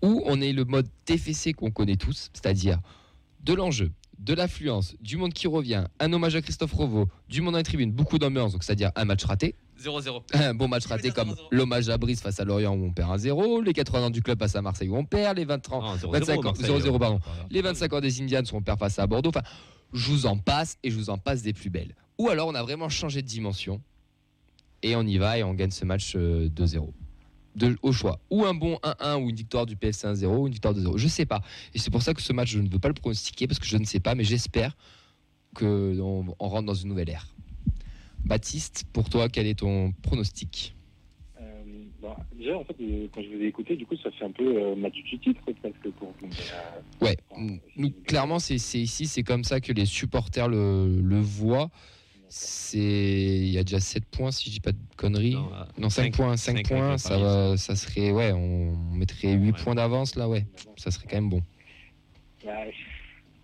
Ou 0.00 0.22
on 0.24 0.40
est 0.40 0.54
le 0.54 0.64
mode 0.64 0.88
TFC 1.04 1.52
qu'on 1.52 1.70
connaît 1.70 1.96
tous, 1.96 2.30
c'est-à-dire 2.32 2.78
de 3.44 3.52
l'enjeu, 3.52 3.92
de 4.18 4.32
l'affluence, 4.32 4.94
du 5.00 5.18
monde 5.18 5.34
qui 5.34 5.46
revient, 5.46 5.84
un 6.00 6.12
hommage 6.12 6.34
à 6.34 6.40
Christophe 6.40 6.72
Rovo, 6.72 7.08
du 7.28 7.42
monde 7.42 7.52
dans 7.52 7.58
les 7.58 7.64
tribunes, 7.64 7.92
beaucoup 7.92 8.18
d'ambiance, 8.18 8.52
donc 8.52 8.64
c'est-à-dire 8.64 8.90
un 8.96 9.04
match 9.04 9.24
raté. 9.24 9.54
0-0. 9.80 10.22
Un 10.34 10.54
bon 10.54 10.68
match 10.68 10.86
raté 10.86 11.10
comme 11.10 11.34
l'hommage 11.50 11.88
à 11.88 11.98
Brice 11.98 12.20
face 12.20 12.38
à 12.40 12.44
Lorient 12.44 12.74
où 12.74 12.84
on 12.86 12.92
perd 12.92 13.18
1-0, 13.18 13.64
les 13.64 13.72
80 13.72 14.06
ans 14.06 14.10
du 14.10 14.22
club 14.22 14.38
face 14.38 14.54
à 14.56 14.62
Marseille 14.62 14.88
où 14.88 14.96
on 14.96 15.04
perd, 15.04 15.36
les 15.38 15.44
20 15.44 15.72
ans, 15.72 15.82
Non, 15.82 15.96
0-0, 15.96 16.12
25 16.12 16.38
ans, 16.38 16.42
Marseille, 16.44 16.70
0-0, 16.70 16.94
euh, 16.94 16.98
pardon. 16.98 17.20
les 17.50 17.62
25 17.62 17.92
ans 17.92 18.00
des 18.00 18.20
Indians 18.22 18.42
où 18.52 18.56
on 18.56 18.62
perd 18.62 18.78
face 18.78 18.98
à 18.98 19.06
Bordeaux. 19.06 19.30
Enfin, 19.30 19.42
je 19.92 20.10
vous 20.10 20.26
en 20.26 20.36
passe 20.38 20.78
et 20.82 20.90
je 20.90 20.96
vous 20.96 21.10
en 21.10 21.18
passe 21.18 21.42
des 21.42 21.52
plus 21.52 21.70
belles. 21.70 21.94
Ou 22.18 22.28
alors 22.28 22.48
on 22.48 22.54
a 22.54 22.62
vraiment 22.62 22.88
changé 22.88 23.22
de 23.22 23.26
dimension 23.26 23.80
et 24.82 24.96
on 24.96 25.02
y 25.02 25.18
va 25.18 25.38
et 25.38 25.42
on 25.42 25.54
gagne 25.54 25.70
ce 25.70 25.84
match 25.84 26.14
euh, 26.16 26.48
2-0. 26.48 26.88
De- 27.54 27.76
au 27.82 27.92
choix. 27.92 28.18
Ou 28.30 28.44
un 28.46 28.54
bon 28.54 28.78
1-1 28.82 29.22
ou 29.22 29.28
une 29.28 29.36
victoire 29.36 29.66
du 29.66 29.76
PFC 29.76 30.06
1-0 30.06 30.24
ou 30.26 30.46
une 30.46 30.52
victoire 30.54 30.72
2-0. 30.74 30.96
Je 30.96 31.06
sais 31.08 31.26
pas. 31.26 31.42
Et 31.74 31.78
c'est 31.78 31.90
pour 31.90 32.00
ça 32.02 32.14
que 32.14 32.22
ce 32.22 32.32
match, 32.32 32.50
je 32.50 32.60
ne 32.60 32.68
veux 32.70 32.78
pas 32.78 32.88
le 32.88 32.94
pronostiquer 32.94 33.46
parce 33.46 33.58
que 33.58 33.66
je 33.66 33.76
ne 33.76 33.84
sais 33.84 34.00
pas, 34.00 34.14
mais 34.14 34.24
j'espère 34.24 34.74
qu'on 35.54 36.34
on 36.38 36.48
rentre 36.48 36.66
dans 36.66 36.74
une 36.74 36.88
nouvelle 36.88 37.10
ère. 37.10 37.26
Baptiste, 38.24 38.84
pour 38.92 39.08
toi, 39.10 39.28
quel 39.28 39.46
est 39.46 39.58
ton 39.58 39.92
pronostic 40.02 40.74
Euh, 41.40 41.62
bah, 42.00 42.16
déjà, 42.36 42.56
en 42.56 42.64
fait, 42.64 42.76
euh, 42.80 43.08
quand 43.12 43.22
je 43.22 43.28
vous 43.28 43.42
ai 43.42 43.46
écouté, 43.46 43.76
du 43.76 43.84
coup, 43.86 43.96
ça 43.96 44.10
fait 44.12 44.24
un 44.24 44.30
peu 44.30 44.44
euh, 44.62 44.74
match 44.76 44.94
du 44.94 45.18
titre 45.18 45.40
presque 45.60 45.90
pour 45.98 46.14
vous. 46.20 46.28
Euh, 46.28 46.80
Ouais, 47.04 47.16
enfin, 47.30 47.56
nous, 47.76 47.90
clairement, 48.06 48.38
c'est 48.38 48.54
ici, 48.54 49.06
c'est 49.06 49.22
comme 49.24 49.42
ça 49.42 49.60
que 49.60 49.72
les 49.72 49.86
supporters 49.86 50.48
le, 50.48 51.00
le 51.00 51.20
voient. 51.20 51.70
C'est 52.28 52.78
il 52.78 53.48
y 53.50 53.58
a 53.58 53.64
déjà 53.64 53.78
7 53.80 54.06
points 54.06 54.30
si 54.30 54.48
je 54.48 54.54
dis 54.54 54.60
pas 54.60 54.72
de 54.72 54.78
conneries. 54.96 55.34
Non, 55.34 55.52
euh, 55.52 55.64
Non, 55.78 55.90
5 55.90 56.04
cinq- 56.04 56.14
points, 56.16 56.36
5 56.38 56.56
cinq 56.58 56.68
points, 56.68 56.78
avec 56.88 56.92
le 56.92 56.98
ça 56.98 57.18
va 57.18 57.56
ça 57.58 57.76
serait 57.76 58.10
ouais, 58.10 58.32
on 58.32 58.74
mettrait 58.94 59.32
8 59.34 59.50
Ouais. 59.52 59.62
points 59.62 59.74
d'avance 59.74 60.14
là, 60.16 60.28
ouais. 60.30 60.46
Ça 60.78 60.90
serait 60.90 61.06
quand 61.10 61.16
même 61.16 61.28
bon. 61.28 61.42
Bah, 62.44 62.52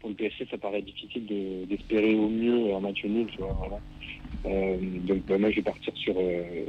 pour 0.00 0.10
le 0.10 0.14
PSG, 0.14 0.46
ça 0.50 0.58
paraît 0.58 0.82
difficile 0.82 1.26
de- 1.26 1.64
d'espérer 1.66 2.14
au 2.14 2.28
mieux 2.28 2.74
un 2.74 2.80
match 2.80 3.04
nul, 3.04 3.26
tu 3.26 3.40
vois. 3.40 3.80
Euh, 4.46 4.76
donc, 5.06 5.24
bah, 5.26 5.38
moi, 5.38 5.50
je 5.50 5.56
vais 5.56 5.62
partir 5.62 5.92
sur, 5.96 6.14
euh, 6.16 6.64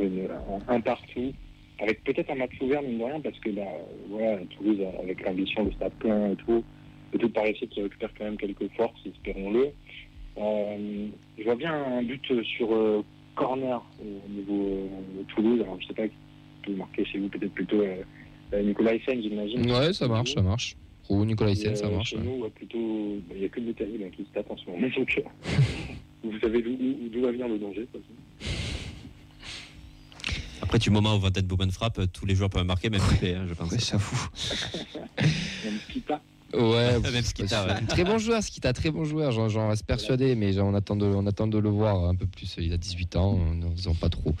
une, 0.00 0.28
un, 0.68 0.80
partout, 0.80 1.32
avec 1.78 2.02
peut-être 2.04 2.30
un 2.30 2.34
match 2.36 2.52
ouvert, 2.60 2.82
mine 2.82 2.98
de 2.98 3.04
rien, 3.04 3.20
parce 3.20 3.38
que 3.38 3.50
bah, 3.50 3.62
voilà, 4.08 4.38
Toulouse, 4.56 4.80
avec 5.00 5.24
l'ambition, 5.24 5.64
le 5.64 5.72
stade 5.72 5.92
plein 5.94 6.32
et 6.32 6.36
tout, 6.36 6.64
peut-être 7.12 7.32
par 7.32 7.46
ici 7.46 7.68
qui 7.68 7.82
récupère 7.82 8.10
quand 8.18 8.24
même 8.24 8.36
quelques 8.36 8.68
forces, 8.76 9.00
espérons-le. 9.06 9.68
Euh, 10.36 11.06
je 11.38 11.44
vois 11.44 11.54
bien 11.54 11.72
un 11.72 12.02
but 12.02 12.24
sur 12.42 13.04
corner 13.36 13.80
au 14.00 14.28
niveau 14.28 14.88
de 15.16 15.22
Toulouse. 15.24 15.60
Alors, 15.62 15.80
je 15.80 15.86
sais 15.86 15.94
pas 15.94 16.08
qui 16.08 16.14
peut 16.64 16.72
marquer 16.72 17.04
chez 17.04 17.18
vous, 17.18 17.28
peut-être 17.28 17.54
plutôt 17.54 17.82
Nicolas 18.52 18.94
Hyssen, 18.94 19.22
j'imagine. 19.22 19.70
Ouais, 19.70 19.92
ça 19.92 20.08
marche, 20.08 20.34
ça 20.34 20.42
marche. 20.42 20.76
Ou 21.08 21.24
Nicolas 21.24 21.50
Hyssen, 21.50 21.72
Et, 21.72 21.76
ça 21.76 21.86
euh, 21.86 21.90
marche. 21.90 22.10
Chez 22.10 22.16
ouais. 22.16 22.22
nous, 22.24 22.42
ouais, 22.42 22.50
plutôt, 22.50 23.16
bah, 23.28 23.34
il 23.34 23.40
n'y 23.40 23.44
a 23.46 23.48
que 23.48 23.60
le 23.60 23.70
Italie 23.70 23.98
là, 23.98 24.06
qui 24.08 24.22
se 24.24 24.28
tape 24.32 24.50
en 24.50 24.56
ce 24.56 24.64
moment. 24.70 24.88
Donc, 24.96 25.14
euh, 25.18 25.22
vous 26.24 26.38
savez 26.40 26.62
d'où- 26.62 27.20
va 27.22 27.30
venir 27.32 27.48
le 27.48 27.58
danger. 27.58 27.80
de 27.80 27.86
toute 27.86 28.02
façon. 28.02 28.50
Après, 30.62 30.78
du 30.78 30.90
moment 30.90 31.16
où 31.16 31.20
Van 31.20 31.30
Den 31.30 31.46
Boomen 31.46 31.70
frappe, 31.70 32.00
tous 32.12 32.24
les 32.26 32.34
joueurs 32.34 32.48
peuvent 32.50 32.64
marquer, 32.64 32.88
même 32.88 33.00
Mbappé, 33.02 33.34
hein, 33.34 33.44
je 33.46 33.54
pense. 33.54 33.70
Ouais, 33.70 33.78
j'avoue. 33.78 34.28
Même 35.64 35.78
Skita. 35.88 36.22
Ouais, 36.54 37.00
Même 37.12 37.22
Skita, 37.22 37.66
ouais. 37.66 37.86
Très 37.86 38.04
bon 38.04 38.16
joueur, 38.18 38.42
Skita, 38.42 38.72
très 38.72 38.90
bon 38.90 39.04
joueur, 39.04 39.30
j'en 39.50 39.68
reste 39.68 39.84
persuadé, 39.84 40.34
mais 40.34 40.58
on 40.60 40.74
attend, 40.74 40.96
de, 40.96 41.04
on 41.04 41.26
attend 41.26 41.46
de 41.48 41.58
le 41.58 41.68
voir 41.68 42.08
un 42.08 42.14
peu 42.14 42.26
plus. 42.26 42.56
Il 42.58 42.72
a 42.72 42.78
18 42.78 43.16
ans, 43.16 43.38
nous 43.54 43.70
faisons 43.76 43.94
pas 43.94 44.08
trop. 44.08 44.34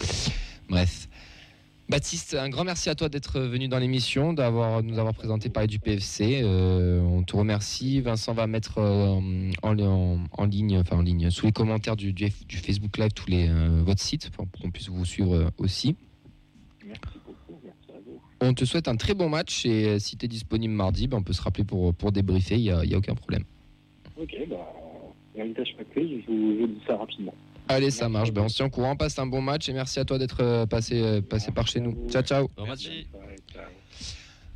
Bref. 0.68 1.08
Baptiste, 1.86 2.32
un 2.32 2.48
grand 2.48 2.64
merci 2.64 2.88
à 2.88 2.94
toi 2.94 3.10
d'être 3.10 3.38
venu 3.40 3.68
dans 3.68 3.78
l'émission, 3.78 4.32
d'avoir 4.32 4.82
nous 4.82 4.98
avoir 4.98 5.12
présenté 5.12 5.50
parler 5.50 5.66
du 5.66 5.78
PFC. 5.78 6.40
Euh, 6.42 7.02
on 7.02 7.22
te 7.22 7.36
remercie. 7.36 8.00
Vincent 8.00 8.32
va 8.32 8.46
mettre 8.46 8.78
euh, 8.78 9.20
en, 9.62 10.44
ligne, 10.44 10.78
enfin 10.78 10.96
en 10.96 11.02
ligne, 11.02 11.28
sous 11.28 11.44
les 11.44 11.52
commentaires 11.52 11.94
du, 11.94 12.14
Facebook 12.48 12.96
Live 12.96 13.12
tous 13.12 13.28
les 13.28 13.48
euh, 13.50 13.82
votre 13.84 14.00
site 14.00 14.30
pour 14.30 14.46
qu'on 14.50 14.70
puisse 14.70 14.88
vous 14.88 15.04
suivre 15.04 15.50
aussi. 15.58 15.94
On 18.40 18.54
te 18.54 18.64
souhaite 18.64 18.88
un 18.88 18.96
très 18.96 19.12
bon 19.12 19.28
match 19.28 19.66
et 19.66 19.98
si 19.98 20.16
tu 20.16 20.24
es 20.24 20.28
disponible 20.28 20.72
mardi, 20.72 21.06
ben, 21.06 21.18
on 21.18 21.22
peut 21.22 21.34
se 21.34 21.42
rappeler 21.42 21.64
pour, 21.64 21.94
pour 21.94 22.12
débriefer, 22.12 22.56
il 22.56 22.62
n'y 22.62 22.70
a, 22.70 22.78
a 22.78 22.96
aucun 22.96 23.14
problème. 23.14 23.44
Ok, 24.16 24.34
bah, 24.48 24.56
l'invitation 25.36 25.76
prise, 25.90 26.22
je 26.26 26.32
vous, 26.32 26.54
je 26.54 26.60
vous 26.60 26.66
dis 26.66 26.80
ça 26.86 26.96
rapidement. 26.96 27.34
Allez, 27.68 27.90
ça 27.90 28.08
marche. 28.08 28.32
Ben, 28.32 28.42
on 28.42 28.48
se 28.48 28.56
tient 28.56 28.66
au 28.66 28.70
courant. 28.70 28.94
Passe 28.96 29.18
un 29.18 29.26
bon 29.26 29.40
match 29.40 29.68
et 29.68 29.72
merci 29.72 29.98
à 29.98 30.04
toi 30.04 30.18
d'être 30.18 30.42
euh, 30.42 30.66
passé, 30.66 31.00
euh, 31.00 31.20
passé 31.20 31.50
par 31.50 31.66
chez 31.66 31.80
nous. 31.80 31.96
Ciao, 32.10 32.22
ciao. 32.22 32.48
Bon 32.56 32.66
match. 32.66 32.88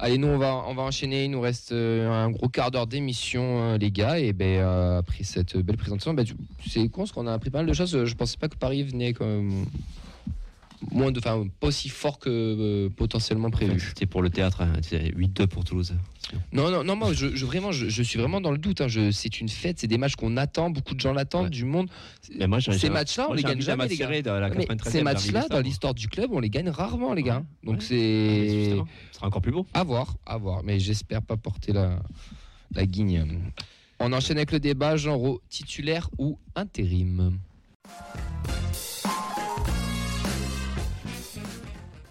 Allez, 0.00 0.18
nous, 0.18 0.28
on 0.28 0.38
va, 0.38 0.64
on 0.68 0.74
va 0.74 0.82
enchaîner. 0.82 1.24
Il 1.24 1.32
nous 1.32 1.40
reste 1.40 1.72
euh, 1.72 2.08
un 2.08 2.30
gros 2.30 2.48
quart 2.48 2.70
d'heure 2.70 2.86
d'émission, 2.86 3.76
les 3.76 3.90
gars. 3.90 4.18
Et 4.18 4.32
ben, 4.32 4.60
euh, 4.60 4.98
après 4.98 5.24
cette 5.24 5.56
belle 5.56 5.76
présentation, 5.76 6.14
ben, 6.14 6.24
c'est 6.66 6.88
con 6.88 7.02
parce 7.02 7.12
qu'on 7.12 7.26
a 7.26 7.32
appris 7.32 7.50
pas 7.50 7.58
mal 7.58 7.66
de 7.66 7.72
choses. 7.72 8.04
Je 8.04 8.14
pensais 8.14 8.36
pas 8.36 8.48
que 8.48 8.56
Paris 8.56 8.84
venait 8.84 9.12
comme. 9.12 9.64
Moins 10.92 11.10
de, 11.10 11.18
enfin, 11.18 11.44
pas 11.58 11.66
aussi 11.66 11.88
fort 11.88 12.18
que 12.20 12.28
euh, 12.30 12.88
potentiellement 12.88 13.50
prévu. 13.50 13.80
C'était 13.80 14.06
pour 14.06 14.22
le 14.22 14.30
théâtre, 14.30 14.60
hein, 14.62 14.74
c'est 14.82 15.10
8-2 15.12 15.46
pour 15.48 15.64
Toulouse. 15.64 15.92
Non, 16.52 16.70
non, 16.70 16.84
non, 16.84 16.94
moi, 16.94 17.12
je, 17.12 17.34
je- 17.34 17.44
vraiment, 17.46 17.72
je, 17.72 17.88
je 17.88 18.02
suis 18.02 18.18
vraiment 18.18 18.40
dans 18.40 18.52
le 18.52 18.58
doute. 18.58 18.80
hein. 18.80 18.86
C'est 19.10 19.40
une 19.40 19.48
fête, 19.48 19.80
c'est 19.80 19.86
des 19.88 19.98
matchs 19.98 20.14
qu'on 20.14 20.36
attend, 20.36 20.70
beaucoup 20.70 20.94
de 20.94 21.00
gens 21.00 21.12
l'attendent, 21.12 21.44
Ouais. 21.46 21.50
du 21.50 21.64
monde. 21.64 21.90
Mais 22.38 22.46
moi, 22.46 22.60
Ces 22.60 22.90
matchs-là, 22.90 23.26
on 23.28 23.32
les 23.32 23.42
gagne 23.42 23.60
jamais, 23.60 23.88
les 23.88 23.96
gars. 23.96 24.06
serré 24.06 24.22
dans 24.22 24.38
la 24.38 24.50
Mais 24.50 24.66
93e, 24.66 24.90
ces 24.90 25.02
matchs-là, 25.02 25.46
dans 25.48 25.60
l'histoire 25.60 25.94
du 25.94 26.06
club, 26.08 26.30
on 26.32 26.38
les 26.38 26.50
gagne 26.50 26.68
rarement, 26.70 27.12
les 27.12 27.22
gars. 27.24 27.42
Donc 27.64 27.78
Ouais. 27.78 27.84
c'est 27.84 28.58
Justement, 28.60 28.86
Ce 29.10 29.16
sera 29.18 29.26
encore 29.26 29.42
plus 29.42 29.52
beau. 29.52 29.66
à 29.74 29.82
voir, 29.82 30.14
à 30.26 30.36
voir. 30.38 30.62
Mais 30.62 30.78
j'espère 30.78 31.22
pas 31.22 31.36
porter 31.36 31.72
la, 31.72 31.98
la 32.72 32.86
guigne. 32.86 33.26
On 33.98 34.12
enchaîne 34.12 34.36
avec 34.36 34.52
le 34.52 34.60
débat, 34.60 34.96
genre 34.96 35.40
titulaire 35.48 36.08
ou 36.18 36.38
intérim. 36.54 37.38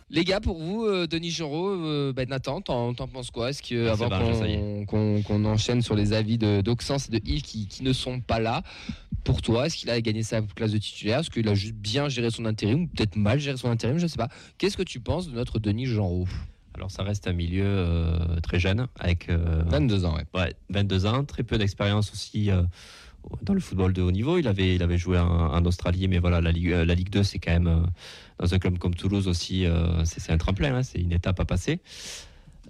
Les 0.09 0.23
gars, 0.23 0.39
pour 0.39 0.57
vous, 0.57 0.85
euh, 0.85 1.05
Denis 1.05 1.31
Genreau, 1.31 1.67
euh, 1.69 2.13
ben, 2.13 2.29
Nathan, 2.29 2.61
t'en 2.61 2.93
penses 2.93 3.29
quoi? 3.29 3.49
Est-ce 3.49 3.61
que 3.61 3.87
Ah, 3.87 3.91
avant 3.91 4.07
qu'on 5.25 5.45
enchaîne 5.45 5.81
sur 5.81 5.95
les 5.95 6.13
avis 6.13 6.37
de- 6.37 6.61
d'Oxens 6.61 7.09
et 7.09 7.19
de 7.19 7.29
Yves 7.29 7.41
qui, 7.41 7.67
qui 7.67 7.83
ne 7.83 7.91
sont 7.91 8.21
pas 8.21 8.39
là, 8.39 8.63
pour 9.25 9.41
toi, 9.41 9.65
est-ce 9.65 9.75
qu'il 9.75 9.89
a 9.89 9.99
gagné 9.99 10.23
sa 10.23 10.41
place 10.41 10.71
de 10.71 10.77
titulaire? 10.77 11.19
Est-ce 11.19 11.29
qu'il 11.29 11.47
a 11.49 11.55
juste 11.55 11.75
bien 11.75 12.07
géré 12.07 12.29
son 12.31 12.45
intérim 12.45 12.83
ou 12.83 12.87
peut-être 12.87 13.17
mal 13.17 13.37
géré 13.39 13.57
son 13.57 13.69
intérim? 13.69 13.97
Je 13.97 14.03
ne 14.03 14.07
sais 14.07 14.15
pas. 14.17 14.29
Qu'est-ce 14.57 14.77
que 14.77 14.83
tu 14.83 15.01
penses 15.01 15.27
de 15.27 15.35
notre 15.35 15.59
Denis 15.59 15.87
Genreau 15.87 16.25
Alors, 16.73 16.89
ça 16.89 17.03
reste 17.03 17.27
un 17.27 17.33
milieu 17.33 17.65
euh, 17.65 18.39
très 18.41 18.59
jeune, 18.61 18.87
avec 18.97 19.27
euh, 19.27 19.63
22 19.65 20.05
ans, 20.05 20.15
ouais. 20.15 20.25
ouais, 20.39 20.53
22 20.69 21.05
ans, 21.05 21.25
très 21.25 21.43
peu 21.43 21.57
d'expérience 21.57 22.13
aussi 22.13 22.49
dans 23.41 23.53
le 23.53 23.59
football 23.59 23.93
de 23.93 24.01
haut 24.01 24.11
niveau. 24.11 24.37
Il 24.37 24.47
avait, 24.47 24.75
il 24.75 24.83
avait 24.83 24.97
joué 24.97 25.17
en, 25.17 25.65
Australie, 25.65 26.07
mais 26.07 26.19
voilà, 26.19 26.41
la 26.41 26.51
Ligue, 26.51 26.69
la 26.69 26.95
Ligue 26.95 27.09
2, 27.09 27.23
c'est 27.23 27.39
quand 27.39 27.51
même, 27.51 27.67
euh, 27.67 27.79
dans 28.39 28.53
un 28.53 28.59
club 28.59 28.77
comme 28.77 28.95
Toulouse 28.95 29.27
aussi, 29.27 29.65
euh, 29.65 30.03
c'est 30.05 30.31
un 30.31 30.37
tremplin, 30.37 30.75
hein, 30.75 30.83
c'est 30.83 30.99
une 30.99 31.11
étape 31.11 31.39
à 31.39 31.45
passer. 31.45 31.79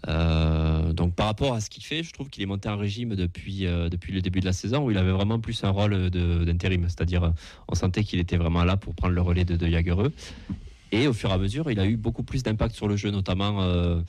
Euh, 0.07 0.93
donc 0.93 1.15
par 1.15 1.25
rapport 1.25 1.53
à 1.53 1.61
ce 1.61 1.69
qu'il 1.69 1.83
fait, 1.83 2.03
je 2.03 2.13
trouve 2.13 2.29
qu'il 2.29 2.43
est 2.43 2.47
monté 2.47 2.69
en 2.69 2.77
régime 2.77 3.15
depuis, 3.15 3.65
euh, 3.65 3.89
depuis 3.89 4.13
le 4.13 4.21
début 4.21 4.39
de 4.39 4.45
la 4.45 4.53
saison 4.53 4.85
où 4.85 4.91
il 4.91 4.97
avait 4.97 5.11
vraiment 5.11 5.39
plus 5.39 5.63
un 5.63 5.69
rôle 5.69 6.09
d'intérim, 6.09 6.83
c'est-à-dire 6.83 7.23
euh, 7.23 7.29
on 7.67 7.75
sentait 7.75 8.03
qu'il 8.03 8.19
était 8.19 8.37
vraiment 8.37 8.63
là 8.63 8.77
pour 8.77 8.93
prendre 8.93 9.13
le 9.13 9.21
relais 9.21 9.45
de, 9.45 9.55
de 9.55 9.67
Jagereux. 9.67 10.13
Et 10.93 11.07
au 11.07 11.13
fur 11.13 11.29
et 11.29 11.33
à 11.33 11.37
mesure, 11.37 11.69
il 11.69 11.79
a 11.81 11.85
eu 11.85 11.97
beaucoup 11.97 12.23
plus 12.23 12.43
d'impact 12.43 12.73
sur 12.73 12.87
le 12.87 12.95
jeu, 12.95 13.11
notamment 13.11 13.61
euh, 13.61 13.99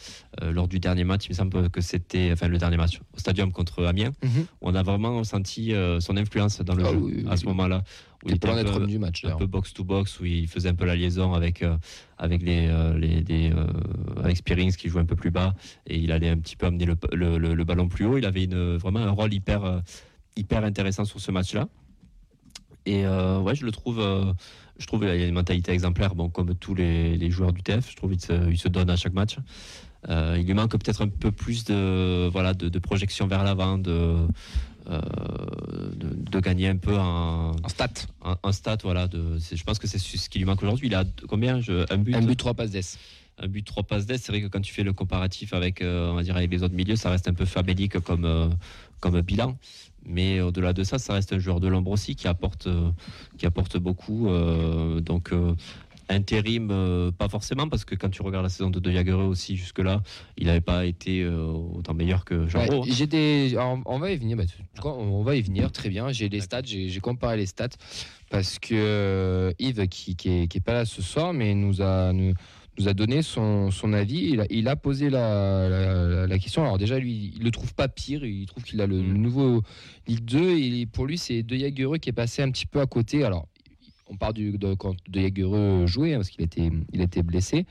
euh, 0.42 0.52
lors 0.52 0.68
du 0.68 0.78
dernier 0.78 1.02
match. 1.04 1.26
Il 1.26 1.30
me 1.30 1.34
semble 1.34 1.70
que 1.70 1.80
c'était, 1.80 2.30
enfin 2.32 2.46
le 2.46 2.56
dernier 2.58 2.76
match 2.76 3.00
au 3.14 3.18
Stadium 3.18 3.50
contre 3.50 3.84
Amiens, 3.84 4.12
Mhm. 4.22 4.42
où 4.60 4.68
on 4.68 4.74
a 4.76 4.82
vraiment 4.84 5.24
senti 5.24 5.74
euh, 5.74 5.98
son 5.98 6.16
influence 6.16 6.60
dans 6.60 6.74
le 6.74 6.84
Ah 6.86 6.90
jeu 6.92 6.96
oui, 6.96 7.12
oui, 7.16 7.24
à 7.28 7.36
ce 7.36 7.42
oui. 7.42 7.48
moment-là. 7.48 7.82
Où 8.24 8.28
Il 8.28 8.34
était 8.36 8.48
un 8.48 8.56
d'être 8.62 8.78
peu- 8.78 8.86
du 8.86 8.98
match. 8.98 9.24
un 9.24 9.36
peu 9.36 9.46
box 9.46 9.72
to 9.72 9.82
box 9.84 10.18
où 10.20 10.24
il 10.24 10.46
faisait 10.48 10.68
un 10.68 10.74
peu 10.74 10.84
la 10.84 10.94
liaison 10.96 11.34
avec 11.34 11.64
avec 12.18 12.42
les, 12.42 12.68
les 12.98 13.22
des, 13.22 13.52
avec 14.22 14.36
Spearings 14.36 14.74
qui 14.74 14.88
jouait 14.88 15.00
un 15.02 15.04
peu 15.04 15.14
plus 15.16 15.30
bas 15.30 15.54
et 15.86 15.98
il 15.98 16.10
allait 16.12 16.28
un 16.28 16.38
petit 16.38 16.56
peu 16.56 16.66
amener 16.66 16.84
le, 16.84 16.96
le, 17.12 17.38
le- 17.38 17.54
le 17.54 17.64
ballon 17.64 17.88
plus 17.88 18.06
haut. 18.06 18.18
Il 18.18 18.26
avait 18.26 18.44
une, 18.44 18.76
vraiment 18.76 19.00
un 19.00 19.10
rôle 19.10 19.32
hyper 19.32 19.82
hyper 20.36 20.64
intéressant 20.64 21.04
sur 21.04 21.20
ce 21.20 21.30
match-là. 21.32 21.68
Et 22.86 23.06
ouais, 23.06 23.54
je 23.54 23.64
le 23.64 23.70
trouve, 23.70 24.00
je 24.78 24.86
trouve 24.86 25.04
il 25.04 25.08
a 25.10 25.26
une 25.26 25.34
mentalité 25.34 25.72
exemplaire, 25.72 26.14
bon 26.14 26.28
comme 26.28 26.54
tous 26.54 26.74
les, 26.74 27.16
les 27.16 27.30
joueurs 27.30 27.52
du 27.52 27.62
TF. 27.62 27.90
Je 27.90 27.96
trouve 27.96 28.12
il 28.14 28.20
se, 28.20 28.50
il 28.50 28.58
se 28.58 28.68
donne 28.68 28.90
à 28.90 28.96
chaque 28.96 29.12
match. 29.12 29.36
Euh, 30.08 30.36
il 30.38 30.46
lui 30.46 30.54
manque 30.54 30.70
peut-être 30.70 31.02
un 31.02 31.08
peu 31.08 31.32
plus 31.32 31.64
de 31.64 32.28
voilà 32.30 32.54
de, 32.54 32.68
de 32.68 32.78
projection 32.78 33.26
vers 33.26 33.42
l'avant, 33.42 33.78
de, 33.78 34.16
euh, 34.88 35.00
de 35.96 36.08
de 36.30 36.40
gagner 36.40 36.68
un 36.68 36.76
peu 36.76 36.96
en, 36.96 37.50
En 37.50 37.68
stats. 37.68 38.06
un, 38.24 38.36
un 38.44 38.52
stat, 38.52 38.78
voilà. 38.84 39.08
De, 39.08 39.38
je 39.52 39.64
pense 39.64 39.78
que 39.80 39.88
c'est 39.88 39.98
ce 39.98 40.28
qui 40.28 40.38
lui 40.38 40.44
manque 40.44 40.62
aujourd'hui. 40.62 40.86
Il 40.86 40.94
a 40.94 41.04
combien 41.28 41.60
je, 41.60 41.84
Un 41.92 41.98
but, 41.98 42.14
Un 42.14 42.22
but, 42.22 42.36
trois 42.36 42.54
passes 42.54 42.70
d'ess. 42.70 42.96
Un 43.40 43.48
but, 43.48 43.64
trois 43.64 43.82
passes 43.82 44.06
d'aide. 44.06 44.18
C'est 44.20 44.32
vrai 44.32 44.40
que 44.42 44.46
quand 44.48 44.60
tu 44.60 44.72
fais 44.72 44.82
le 44.82 44.92
comparatif 44.92 45.52
avec, 45.52 45.82
euh, 45.82 46.10
on 46.10 46.14
va 46.14 46.22
dire, 46.22 46.36
avec 46.36 46.50
les 46.50 46.62
autres 46.62 46.74
milieux, 46.74 46.96
ça 46.96 47.10
reste 47.10 47.28
un 47.28 47.34
peu 47.34 47.44
famélique 47.44 47.98
comme, 48.00 48.24
euh, 48.24 48.48
comme 49.00 49.20
bilan. 49.20 49.56
Mais 50.04 50.40
au-delà 50.40 50.72
de 50.72 50.84
ça, 50.84 50.98
ça 50.98 51.12
reste 51.12 51.32
un 51.32 51.38
joueur 51.38 51.60
de 51.60 51.68
l'ombre 51.68 51.90
aussi 51.90 52.16
qui 52.16 52.28
apporte, 52.28 52.66
euh, 52.66 52.90
qui 53.36 53.46
apporte 53.46 53.76
beaucoup. 53.78 54.28
donc, 55.00 55.32
intérim, 56.08 56.68
euh, 56.70 57.10
pas 57.12 57.28
forcément, 57.28 57.68
parce 57.68 57.84
que 57.84 57.94
quand 57.94 58.08
tu 58.08 58.22
regardes 58.22 58.44
la 58.44 58.48
saison 58.48 58.70
de 58.70 58.80
De 58.80 58.90
Jagereux 58.90 59.24
aussi, 59.24 59.56
jusque-là, 59.56 60.02
il 60.36 60.46
n'avait 60.46 60.60
pas 60.60 60.86
été 60.86 61.22
euh, 61.22 61.42
autant 61.42 61.94
meilleur 61.94 62.24
que 62.24 62.48
Jean 62.48 62.60
Ouais, 62.60 62.74
hein. 62.74 62.80
j'ai 62.86 63.06
des, 63.06 63.56
on, 63.58 63.82
on 63.84 63.98
va 63.98 64.10
y 64.10 64.16
venir. 64.16 64.36
bah, 64.36 64.44
on 64.84 65.22
va 65.22 65.36
y 65.36 65.42
venir 65.42 65.70
très 65.70 65.88
bien. 65.88 66.10
J'ai 66.10 66.28
les 66.28 66.40
stats, 66.40 66.62
j'ai 66.64 67.00
comparé 67.00 67.36
les 67.36 67.46
stats 67.46 67.68
parce 68.30 68.58
que 68.58 68.74
euh, 68.74 69.52
Yves, 69.58 69.86
qui, 69.88 70.16
qui, 70.16 70.30
est, 70.30 70.48
qui 70.48 70.58
est 70.58 70.62
pas 70.62 70.72
là 70.72 70.84
ce 70.84 71.02
soir, 71.02 71.32
mais 71.32 71.54
nous 71.54 71.82
a 71.82 72.12
nous, 72.12 72.32
nous 72.78 72.88
a 72.88 72.94
donné 72.94 73.22
son, 73.22 73.70
son 73.70 73.92
avis. 73.92 74.30
Il 74.30 74.40
a, 74.40 74.46
il 74.50 74.68
a 74.68 74.76
posé 74.76 75.10
la, 75.10 75.68
la, 75.68 76.26
la 76.26 76.38
question. 76.38 76.62
Alors 76.62 76.78
déjà, 76.78 76.98
lui, 76.98 77.32
il 77.36 77.42
le 77.42 77.50
trouve 77.50 77.74
pas 77.74 77.88
pire. 77.88 78.24
Il 78.24 78.46
trouve 78.46 78.64
qu'il 78.64 78.80
a 78.80 78.86
le, 78.86 78.98
Mm. 79.02 79.12
nouveau 79.14 79.62
Ligue 80.06 80.24
2 80.24 80.58
et 80.58 80.86
pour 80.86 81.06
lui, 81.06 81.18
c'est 81.18 81.42
De 81.42 81.56
Jagereux 81.56 81.98
qui 81.98 82.08
est 82.10 82.12
passé 82.12 82.42
un 82.42 82.50
petit 82.50 82.66
peu 82.66 82.80
à 82.80 82.86
côté. 82.86 83.24
Alors. 83.24 83.46
On 84.10 84.16
parle 84.16 84.32
du, 84.32 84.56
de, 84.56 84.72
quand 84.72 84.94
De 85.06 85.20
Jagereux 85.20 85.86
jouait, 85.86 86.14
hein, 86.14 86.16
parce 86.20 86.30
qu'il 86.30 86.42
était, 86.42 86.70
il 86.94 87.02
était 87.02 87.22
blessé. 87.22 87.66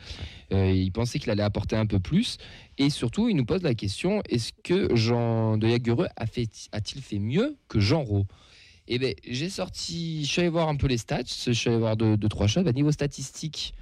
Euh, 0.54 0.70
il 0.70 0.92
pensait 0.92 1.18
qu'il 1.18 1.32
allait 1.32 1.42
apporter 1.42 1.76
un 1.76 1.88
peu 1.88 1.98
plus. 2.00 2.38
Et 2.78 2.92
surtout, 2.92 3.28
il 3.28 3.36
nous 3.36 3.44
pose 3.44 3.64
la 3.64 3.74
question 3.74 4.22
est-ce 4.30 4.52
que 4.64 4.96
Jean 4.96 5.58
de 5.58 5.68
Jagereux 5.68 6.06
a 6.16 6.28
fait, 6.28 6.48
a-t-il 6.74 7.02
fait 7.02 7.18
mieux 7.18 7.58
que 7.68 7.80
Jean 7.80 8.04
Rau? 8.04 8.28
Eh 8.88 9.00
bien, 9.00 9.14
j'ai 9.28 9.50
sorti, 9.50 10.26
je 10.26 10.30
suis 10.32 10.42
allé 10.42 10.50
voir 10.50 10.70
un 10.70 10.76
peu 10.76 10.86
les 10.86 11.00
stats, 11.00 11.24
je 11.26 11.52
suis 11.54 11.70
allé 11.72 11.80
voir 11.80 11.98
deux, 11.98 12.16
deux, 12.18 12.30
trois 12.30 12.46
choses. 12.46 12.68
À 12.68 12.72
niveau 12.72 12.92
statistique, 12.92 13.74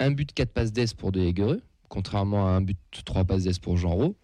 un 0.00 0.10
but, 0.10 0.32
quatre 0.32 0.52
passes 0.52 0.72
d'ess 0.72 0.94
pour 0.94 1.12
de 1.12 1.24
Jagereux, 1.24 1.62
contrairement 1.88 2.46
à 2.48 2.50
un 2.50 2.60
but, 2.60 2.78
trois 3.04 3.24
passes 3.24 3.44
d'ess 3.44 3.58
pour 3.58 3.76
Jean 3.76 3.90
Rau. 3.90 4.16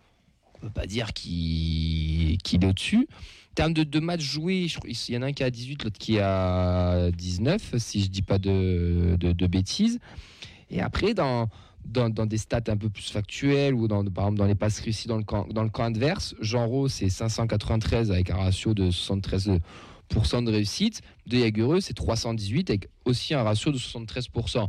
On 0.57 0.59
peut 0.61 0.71
pas 0.71 0.87
dire 0.87 1.13
qu'il 1.13 2.35
est 2.37 2.65
au-dessus. 2.65 3.09
En 3.51 3.55
termes 3.55 3.75
de, 3.75 3.85
de 3.85 4.01
matchs 4.01 4.23
joués, 4.23 4.67
il 4.85 5.15
y 5.15 5.17
en 5.17 5.23
a 5.23 5.27
un 5.27 5.33
qui 5.33 5.45
a 5.45 5.51
18, 5.51 5.85
l'autre 5.85 5.99
qui 5.99 6.19
a 6.19 7.11
19, 7.13 7.75
si 7.79 8.03
je 8.03 8.09
dis 8.09 8.23
pas 8.23 8.39
de, 8.39 9.47
bêtises. 9.47 10.01
Et 10.71 10.81
après, 10.81 11.15
dans, 11.15 11.49
des 11.85 12.39
stats 12.39 12.63
un 12.69 12.77
peu 12.77 12.89
plus 12.89 13.11
factuelles 13.11 13.75
ou 13.75 13.87
dans, 13.87 14.05
par 14.07 14.25
exemple 14.25 14.39
dans 14.39 14.47
les 14.47 14.55
passes 14.55 14.81
réussies 14.81 15.07
dans 15.07 15.19
le 15.19 15.23
camp, 15.23 15.47
dans 15.53 15.63
le 15.63 15.71
camp 15.71 15.85
adverse, 15.85 16.35
Jean 16.41 16.67
Rau, 16.67 16.89
c'est 16.89 17.09
593 17.09 18.11
avec 18.11 18.31
un 18.31 18.37
ratio 18.37 18.75
de 18.75 18.91
73% 18.91 19.61
de 20.45 20.51
réussite. 20.51 21.03
De 21.27 21.39
Jagereux, 21.39 21.81
c'est 21.81 21.95
318 21.95 22.71
avec 22.71 22.89
aussi 23.05 23.35
un 23.35 23.43
ratio 23.43 23.71
de 23.71 23.79
73%. 23.79 24.69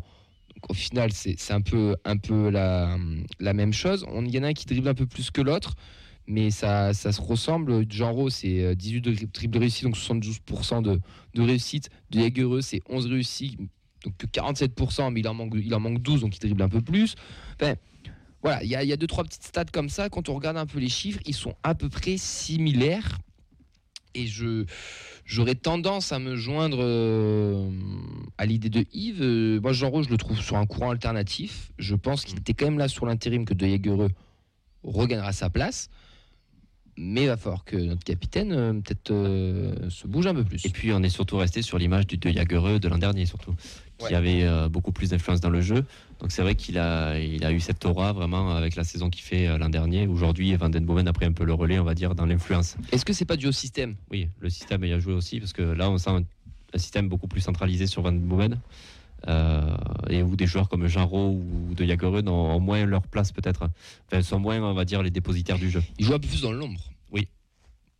Au 0.70 0.74
final, 0.74 1.12
c'est 1.14 1.52
un 1.52 1.62
peu, 1.62 1.96
un 2.06 2.18
peu 2.18 2.50
la, 2.50 2.98
même 3.40 3.74
chose. 3.74 4.06
Il 4.26 4.34
y 4.34 4.40
en 4.40 4.44
a 4.44 4.48
un 4.48 4.54
qui 4.54 4.66
dribble 4.66 4.88
un 4.88 4.96
peu 4.96 5.06
plus 5.06 5.30
que 5.30 5.42
l'autre, 5.42 5.76
mais 6.28 6.50
ça, 6.50 6.94
se 6.94 7.22
ressemble. 7.22 7.86
Rau, 8.02 8.30
c'est 8.30 8.64
euh, 8.64 8.76
18 8.76 9.02
de 9.02 9.14
dribble 9.32 9.60
réussi, 9.60 9.84
donc 9.84 9.96
72% 9.96 10.82
de, 10.82 11.42
réussite. 11.42 11.90
De 12.10 12.20
Jagereux, 12.20 12.62
c'est 12.62 12.82
11 12.90 13.08
réussis, 13.08 13.58
donc 14.04 14.18
que 14.18 14.26
47%, 14.26 15.12
mais 15.12 15.20
il 15.20 15.28
en 15.28 15.36
manque, 15.36 15.54
il 15.56 15.74
en 15.76 15.80
manque 15.80 16.02
12, 16.02 16.22
donc 16.22 16.36
il 16.36 16.40
dribble 16.40 16.64
un 16.64 16.70
peu 16.70 16.82
plus. 16.82 17.16
Enfin, 17.62 17.76
voilà, 18.42 18.64
il 18.64 18.70
y 18.70 18.76
a, 18.76 18.84
y 18.84 18.94
a 18.94 18.98
deux, 18.98 19.08
trois 19.08 19.24
petites 19.24 19.44
stats 19.44 19.66
comme 19.66 19.90
ça. 19.90 20.10
Quand 20.10 20.30
on 20.30 20.34
regarde 20.34 20.58
un 20.58 20.66
peu 20.66 20.80
les 20.80 20.90
chiffres, 20.90 21.20
ils 21.26 21.36
sont 21.36 21.56
à 21.64 21.76
peu 21.76 21.90
près 21.90 22.18
similaires. 22.18 23.20
Et 24.16 24.28
je 24.28 24.66
j'aurais 25.26 25.56
tendance 25.56 26.12
à 26.12 26.20
me 26.20 26.36
joindre 26.36 26.78
euh, 26.80 27.70
à 28.38 28.46
l'idée 28.46 28.70
de 28.70 28.86
Yves. 28.94 29.22
Euh, 29.22 29.60
moi, 29.62 29.72
Jean 29.74 29.90
Rose, 29.90 30.06
je 30.06 30.12
le 30.12 30.18
trouve 30.18 30.38
sur 30.40 30.58
un 30.58 30.66
courant 30.66 30.92
alternatif. 30.92 31.72
Je 31.80 31.96
pense 31.96 32.26
qu'il 32.26 32.38
était 32.38 32.54
quand 32.54 32.66
même 32.66 32.78
là 32.80 32.88
sur 32.88 33.06
l'intérim 33.06 33.46
que 33.46 33.54
De 33.54 33.66
Jagereux 33.66 34.10
regagnera 34.84 35.32
sa 35.34 35.50
place. 35.50 35.90
Mais 36.98 37.24
il 37.24 37.28
va 37.28 37.36
falloir 37.36 37.66
que 37.66 37.76
notre 37.76 38.06
capitaine 38.06 38.54
euh, 38.54 38.72
peut-être 38.74 39.12
euh, 39.12 39.90
se 39.90 40.08
bouge 40.08 40.28
un 40.28 40.34
peu 40.34 40.46
plus. 40.46 40.66
Et 40.66 40.70
puis 40.70 40.94
on 40.94 41.04
est 41.04 41.10
surtout 41.10 41.36
resté 41.36 41.62
sur 41.62 41.78
l'image 41.78 42.08
du 42.08 42.16
De 42.18 42.30
Jagereux 42.30 42.80
de 42.80 42.88
l'an 42.88 42.98
dernier 42.98 43.26
surtout, 43.26 43.54
qui 43.98 44.06
Ouais. 44.06 44.16
avait 44.16 44.70
beaucoup 44.70 44.94
plus 44.94 45.10
d'influence 45.10 45.42
dans 45.42 45.50
le 45.50 45.60
jeu. 45.60 45.84
Donc 46.22 46.32
c'est 46.32 46.42
vrai 46.42 46.56
qu'il 46.56 46.78
a, 46.78 47.20
il 47.20 47.44
a 47.44 47.52
eu 47.52 47.60
cette 47.60 47.84
aura 47.86 48.14
vraiment 48.14 48.56
avec 48.56 48.78
la 48.78 48.86
saison 48.86 49.10
qu'il 49.10 49.24
fait 49.24 49.58
l'an 49.58 49.68
dernier. 49.68 50.08
Aujourd'hui, 50.08 50.56
Van 50.56 50.70
Den 50.70 50.86
Bomen 50.86 51.06
a 51.10 51.12
pris 51.14 51.26
un 51.26 51.34
peu 51.34 51.44
le 51.44 51.54
relais, 51.54 51.80
on 51.80 51.84
va 51.84 51.96
dire, 51.96 52.16
dans 52.16 52.26
l'influence. 52.26 52.78
Est-ce 52.94 53.04
que 53.04 53.12
c'est 53.12 53.26
pas 53.26 53.36
dû 53.36 53.48
au 53.48 53.52
système? 53.52 53.96
Oui, 54.10 54.30
le 54.40 54.50
système 54.50 54.82
y 54.86 54.94
a 54.94 55.00
joué 55.00 55.14
aussi, 55.14 55.40
parce 55.42 55.52
que 55.52 55.64
là 55.64 55.90
on 55.90 55.98
sent 55.98 56.12
un, 56.76 56.78
système 56.78 57.10
beaucoup 57.10 57.28
plus 57.28 57.42
centralisé 57.42 57.88
sur 57.88 58.02
Van 58.02 58.12
Den 58.12 58.22
Bomen. 58.22 58.60
Euh, 59.28 59.76
et 60.10 60.22
où 60.22 60.36
des 60.36 60.46
joueurs 60.46 60.70
comme 60.70 60.86
Jean 60.88 61.08
Rau 61.08 61.30
ou 61.32 61.74
De 61.74 61.84
Jagereux 61.84 62.22
ont 62.28 62.60
moins 62.60 62.86
leur 62.86 63.08
place 63.08 63.32
peut-être. 63.32 63.68
Enfin, 64.08 64.22
sont 64.22 64.40
moins, 64.40 64.62
on 64.62 64.74
va 64.74 64.86
dire, 64.86 65.02
les 65.02 65.10
dépositaires 65.10 65.58
du 65.58 65.70
jeu. 65.72 65.82
Il 65.98 66.06
joue 66.06 66.14
un 66.14 66.20
peu 66.20 66.28
plus 66.28 66.42
dans 66.42 66.52
l'ombre. 66.52 66.92
Oui. 67.12 67.28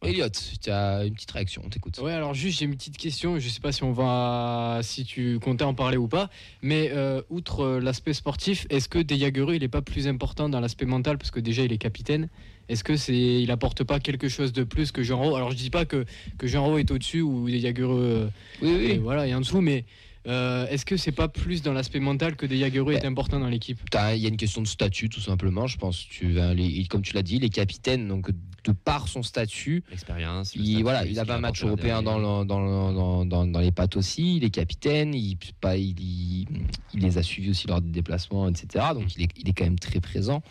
Elliot, 0.04 0.30
tu 0.62 0.70
as 0.70 1.06
une 1.06 1.14
petite 1.16 1.32
réaction, 1.32 1.64
on 1.66 1.70
t'écoute. 1.70 1.98
Ouais, 2.00 2.12
alors 2.12 2.34
juste 2.34 2.60
j'ai 2.60 2.66
une 2.66 2.76
petite 2.76 2.98
question. 2.98 3.40
Je 3.40 3.50
sais 3.50 3.60
pas 3.60 3.72
si 3.72 3.84
on 3.84 3.92
va, 3.92 4.82
si 4.84 5.04
tu 5.04 5.40
comptais 5.40 5.64
en 5.64 5.74
parler 5.74 5.98
ou 5.98 6.08
pas, 6.08 6.30
mais 6.62 6.92
euh, 6.94 7.22
outre 7.30 7.62
euh, 7.62 7.80
l'aspect 7.80 8.14
sportif, 8.14 8.68
est-ce 8.70 8.88
que 8.88 9.00
Dejagereux 9.00 9.56
il 9.56 9.64
est 9.64 9.70
pas 9.70 9.82
plus 9.82 10.08
important 10.08 10.48
dans 10.50 10.60
l'aspect 10.60 10.86
mental? 10.86 11.18
Parce 11.18 11.32
que 11.32 11.40
déjà 11.40 11.64
il 11.64 11.74
est 11.74 11.78
capitaine. 11.78 12.30
Est-ce 12.68 12.84
que 12.84 12.98
c'est, 12.98 13.16
il 13.44 13.52
apporte 13.52 13.84
pas 13.84 14.00
quelque 14.00 14.28
chose 14.28 14.52
de 14.54 14.64
plus 14.64 14.92
que 14.92 15.04
Jean 15.04 15.20
Rau? 15.22 15.36
Alors 15.36 15.52
je 15.52 15.56
dis 15.58 15.70
pas 15.70 15.86
que 15.86 16.06
que 16.38 16.48
Jean 16.48 16.66
Rau 16.66 16.78
est 16.78 16.90
au-dessus 16.92 17.22
ou 17.22 17.48
Dejagereux, 17.50 18.00
euh, 18.02 18.28
Oui, 18.62 18.76
oui. 18.78 18.92
et 18.92 18.98
voilà, 18.98 19.28
est 19.28 19.34
en 19.36 19.42
dessous, 19.42 19.62
mais 19.62 19.86
euh, 20.28 20.66
est-ce 20.70 20.84
que 20.86 20.98
c'est 20.98 21.12
pas 21.12 21.28
plus 21.28 21.62
dans 21.62 21.74
l'aspect 21.74 22.00
mental 22.00 22.36
que 22.36 22.48
Dejagereux 22.48 22.94
est 22.94 23.02
Ouais. 23.02 23.06
important 23.06 23.40
dans 23.40 23.50
l'équipe? 23.50 23.80
Il 23.94 24.18
y 24.20 24.26
a 24.26 24.30
une 24.30 24.38
question 24.38 24.64
de 24.64 24.68
statut, 24.68 25.10
tout 25.10 25.22
simplement. 25.22 25.68
Je 25.68 25.78
pense. 25.78 26.08
Tu, 26.10 26.32
vas 26.32 26.56
les- 26.56 26.86
comme 26.88 27.04
tu 27.04 27.14
l'as 27.14 27.22
dit, 27.22 27.38
les 27.38 27.50
capitaines, 27.50 28.08
donc 28.08 28.32
de 28.32 28.72
par 28.72 29.08
son 29.08 29.22
statut, 29.22 29.84
L'expérience. 29.92 30.56
le 30.56 30.82
voilà, 30.82 31.06
il 31.06 31.20
avait 31.20 31.34
un 31.34 31.40
match 31.40 31.64
européen 31.64 32.02
dans, 32.02 32.18
le- 32.18 32.46
dans, 32.48 32.60
le- 32.60 32.96
dans, 32.96 33.26
dans- 33.26 33.46
dans 33.46 33.60
les 33.60 33.72
pattes 33.72 33.96
aussi. 33.96 34.38
Il 34.38 34.44
est 34.44 34.50
capitaine. 34.50 35.14
Il, 35.14 35.38
pas, 35.62 35.78
il, 35.78 35.94
il- 36.00 36.48
il 36.96 37.00
les 37.02 37.20
a 37.20 37.22
suivis 37.22 37.52
aussi 37.52 37.68
lors 37.68 37.80
des 37.80 37.92
déplacements, 37.92 38.50
etc. 38.50 38.86
Donc 38.96 39.16
il 39.16 39.22
est, 39.26 39.30
il 39.38 39.48
est 39.48 39.54
quand 39.54 39.66
même 39.66 39.78
très 39.78 40.00
présent. 40.00 40.42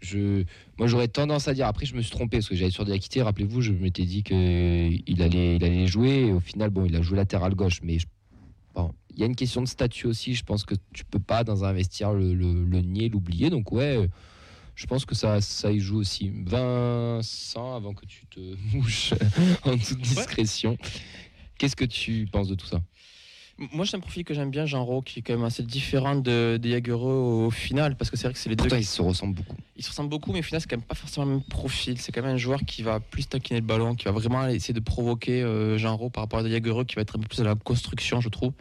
Je, 0.00 0.44
moi, 0.78 0.86
j'aurais 0.86 1.08
tendance 1.08 1.48
à 1.48 1.54
dire. 1.54 1.66
Après, 1.66 1.86
je 1.86 1.94
me 1.94 2.02
suis 2.02 2.10
trompé 2.12 2.38
parce 2.38 2.48
que 2.48 2.54
j'avais 2.54 2.70
sur 2.70 2.84
Diakité. 2.84 3.22
Rappelez-vous, 3.22 3.60
je 3.62 3.72
m'étais 3.72 4.04
dit 4.04 4.22
qu'il 4.22 4.36
allait, 5.22 5.56
il 5.56 5.64
allait 5.64 5.86
jouer. 5.86 6.26
Et 6.26 6.32
au 6.32 6.40
final, 6.40 6.70
bon, 6.70 6.84
il 6.84 6.94
a 6.96 7.02
joué 7.02 7.16
latéral 7.16 7.54
gauche. 7.54 7.80
Mais 7.82 7.98
je- 7.98 8.06
bon, 8.74 8.92
il 9.12 9.18
y 9.18 9.22
a 9.24 9.26
une 9.26 9.34
question 9.36 9.60
de 9.60 9.66
statut 9.66 10.06
aussi. 10.06 10.34
Je 10.34 10.44
pense 10.44 10.64
que 10.64 10.74
tu 10.92 11.04
peux 11.04 11.18
pas 11.18 11.42
dans 11.44 11.64
un 11.64 11.72
vestiaire 11.72 12.12
le, 12.12 12.32
le- 12.34 12.64
le 12.64 12.80
nier, 12.80 13.08
l'oublier. 13.08 13.50
Donc 13.50 13.72
ouais. 13.72 14.08
Je 14.76 14.86
pense 14.86 15.04
que 15.04 15.16
ça, 15.16 15.40
ça 15.40 15.72
y 15.72 15.80
joue 15.80 15.98
aussi. 15.98 16.30
Vincent, 16.46 17.74
avant 17.74 17.94
que 17.94 18.06
tu 18.06 18.26
te 18.26 18.38
mouches 18.76 19.12
en 19.64 19.76
toute 19.76 19.98
discrétion, 20.00 20.78
qu'est-ce 21.58 21.74
que 21.74 21.84
tu 21.84 22.28
penses 22.30 22.46
de 22.46 22.54
tout 22.54 22.66
ça? 22.66 22.80
Moi, 23.72 23.84
c'est 23.86 23.96
un 23.96 24.00
profil 24.00 24.24
que 24.24 24.34
j'aime 24.34 24.50
bien, 24.50 24.66
Jean 24.66 25.02
qui 25.02 25.18
est 25.18 25.22
quand 25.22 25.34
même 25.34 25.44
assez 25.44 25.64
différent 25.64 26.14
de, 26.14 26.58
de 26.62 26.68
Jagereux 26.70 27.46
au 27.46 27.50
final, 27.50 27.96
parce 27.96 28.08
que 28.08 28.16
c'est 28.16 28.28
vrai 28.28 28.32
que 28.32 28.38
c'est 28.38 28.48
les 28.48 28.54
deux. 28.54 28.64
Pourtant, 28.64 28.76
ils 28.76 28.84
se 28.84 29.02
ressemblent 29.02 29.34
beaucoup. 29.34 29.56
Ils 29.76 29.82
se 29.82 29.88
ressemblent 29.88 30.10
beaucoup, 30.10 30.32
mais 30.32 30.38
au 30.38 30.42
final, 30.42 30.60
c'est 30.60 30.68
quand 30.68 30.76
même 30.76 30.86
pas 30.86 30.94
forcément 30.94 31.26
le 31.26 31.32
même 31.32 31.42
profil. 31.42 32.00
C'est 32.00 32.12
quand 32.12 32.22
même 32.22 32.34
un 32.34 32.38
joueur 32.38 32.60
qui 32.64 32.82
va 32.82 33.00
plus 33.00 33.28
taquiner 33.28 33.58
le 33.58 33.66
ballon, 33.66 33.96
qui 33.96 34.04
va 34.04 34.12
vraiment 34.12 34.46
essayer 34.46 34.74
de 34.74 34.80
provoquer 34.80 35.42
euh, 35.42 35.76
Jean 35.76 35.98
par 36.08 36.22
rapport 36.22 36.38
à 36.38 36.48
Jagereux, 36.48 36.84
qui 36.84 36.94
va 36.94 37.02
être 37.02 37.16
un 37.16 37.20
peu 37.20 37.26
plus 37.26 37.40
à 37.40 37.44
la 37.44 37.56
construction, 37.56 38.20
je 38.20 38.28
trouve. 38.28 38.52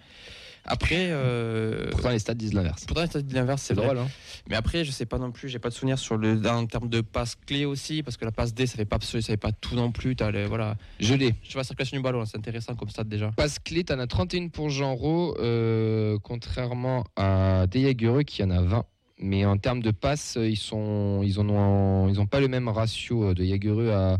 Après, 0.67 1.07
euh, 1.09 1.89
Pourtant, 1.91 2.09
les 2.09 2.19
stats 2.19 2.33
disent 2.33 2.53
l'inverse. 2.53 2.85
pourtant, 2.85 3.05
c'est 3.11 3.31
l'inverse, 3.31 3.61
c'est 3.61 3.67
C'est 3.73 3.73
vrai. 3.79 3.85
drôle, 3.87 3.99
hein 3.99 4.07
Mais 4.49 4.55
après, 4.55 4.83
je 4.85 4.91
sais 4.91 5.05
pas 5.05 5.17
non 5.17 5.31
plus, 5.31 5.47
j'ai 5.49 5.59
pas 5.59 5.69
de 5.69 5.73
souvenir 5.73 5.97
sur 5.97 6.17
le 6.17 6.45
en 6.47 6.65
termes 6.65 6.89
de 6.89 7.01
passe 7.01 7.35
clé 7.45 7.65
aussi, 7.65 8.03
parce 8.03 8.17
que 8.17 8.25
la 8.25 8.31
passe 8.31 8.53
D, 8.53 8.65
ça 8.67 8.75
fait 8.75 8.85
pas, 8.85 8.97
ça 9.01 9.21
fait 9.21 9.37
pas 9.37 9.51
tout 9.51 9.75
non 9.75 9.91
plus. 9.91 10.15
Les- 10.31 10.45
voilà, 10.45 10.75
Je 10.99 11.13
l'ai. 11.15 11.35
je 11.43 11.53
vois 11.53 11.61
la 11.61 11.63
circulation 11.63 11.97
du 11.97 12.03
ballon, 12.03 12.25
c'est 12.25 12.37
intéressant 12.37 12.75
comme 12.75 12.89
stade 12.89 13.07
déjà. 13.09 13.31
Passe 13.35 13.59
clé, 13.59 13.83
t'en 13.83 13.97
as 13.99 14.07
31 14.07 14.49
pour 14.49 14.69
Rau, 14.95 15.35
euh, 15.39 16.17
contrairement 16.23 17.03
à 17.15 17.65
Dejagereux 17.67 18.23
qui 18.23 18.43
en 18.43 18.49
a 18.51 18.61
20. 18.61 18.85
Mais 19.19 19.45
en 19.45 19.57
termes 19.57 19.81
de 19.81 19.89
passes, 19.91 20.37
ils 20.39 20.57
sont, 20.57 21.21
ils 21.23 21.39
en 21.39 21.49
ont, 21.49 22.07
ils 22.07 22.19
ont 22.19 22.27
pas 22.27 22.39
le 22.39 22.47
même 22.47 22.67
ratio 22.67 23.29
euh, 23.29 23.33
de 23.33 23.43
Jagereux 23.43 23.89
à 23.91 24.19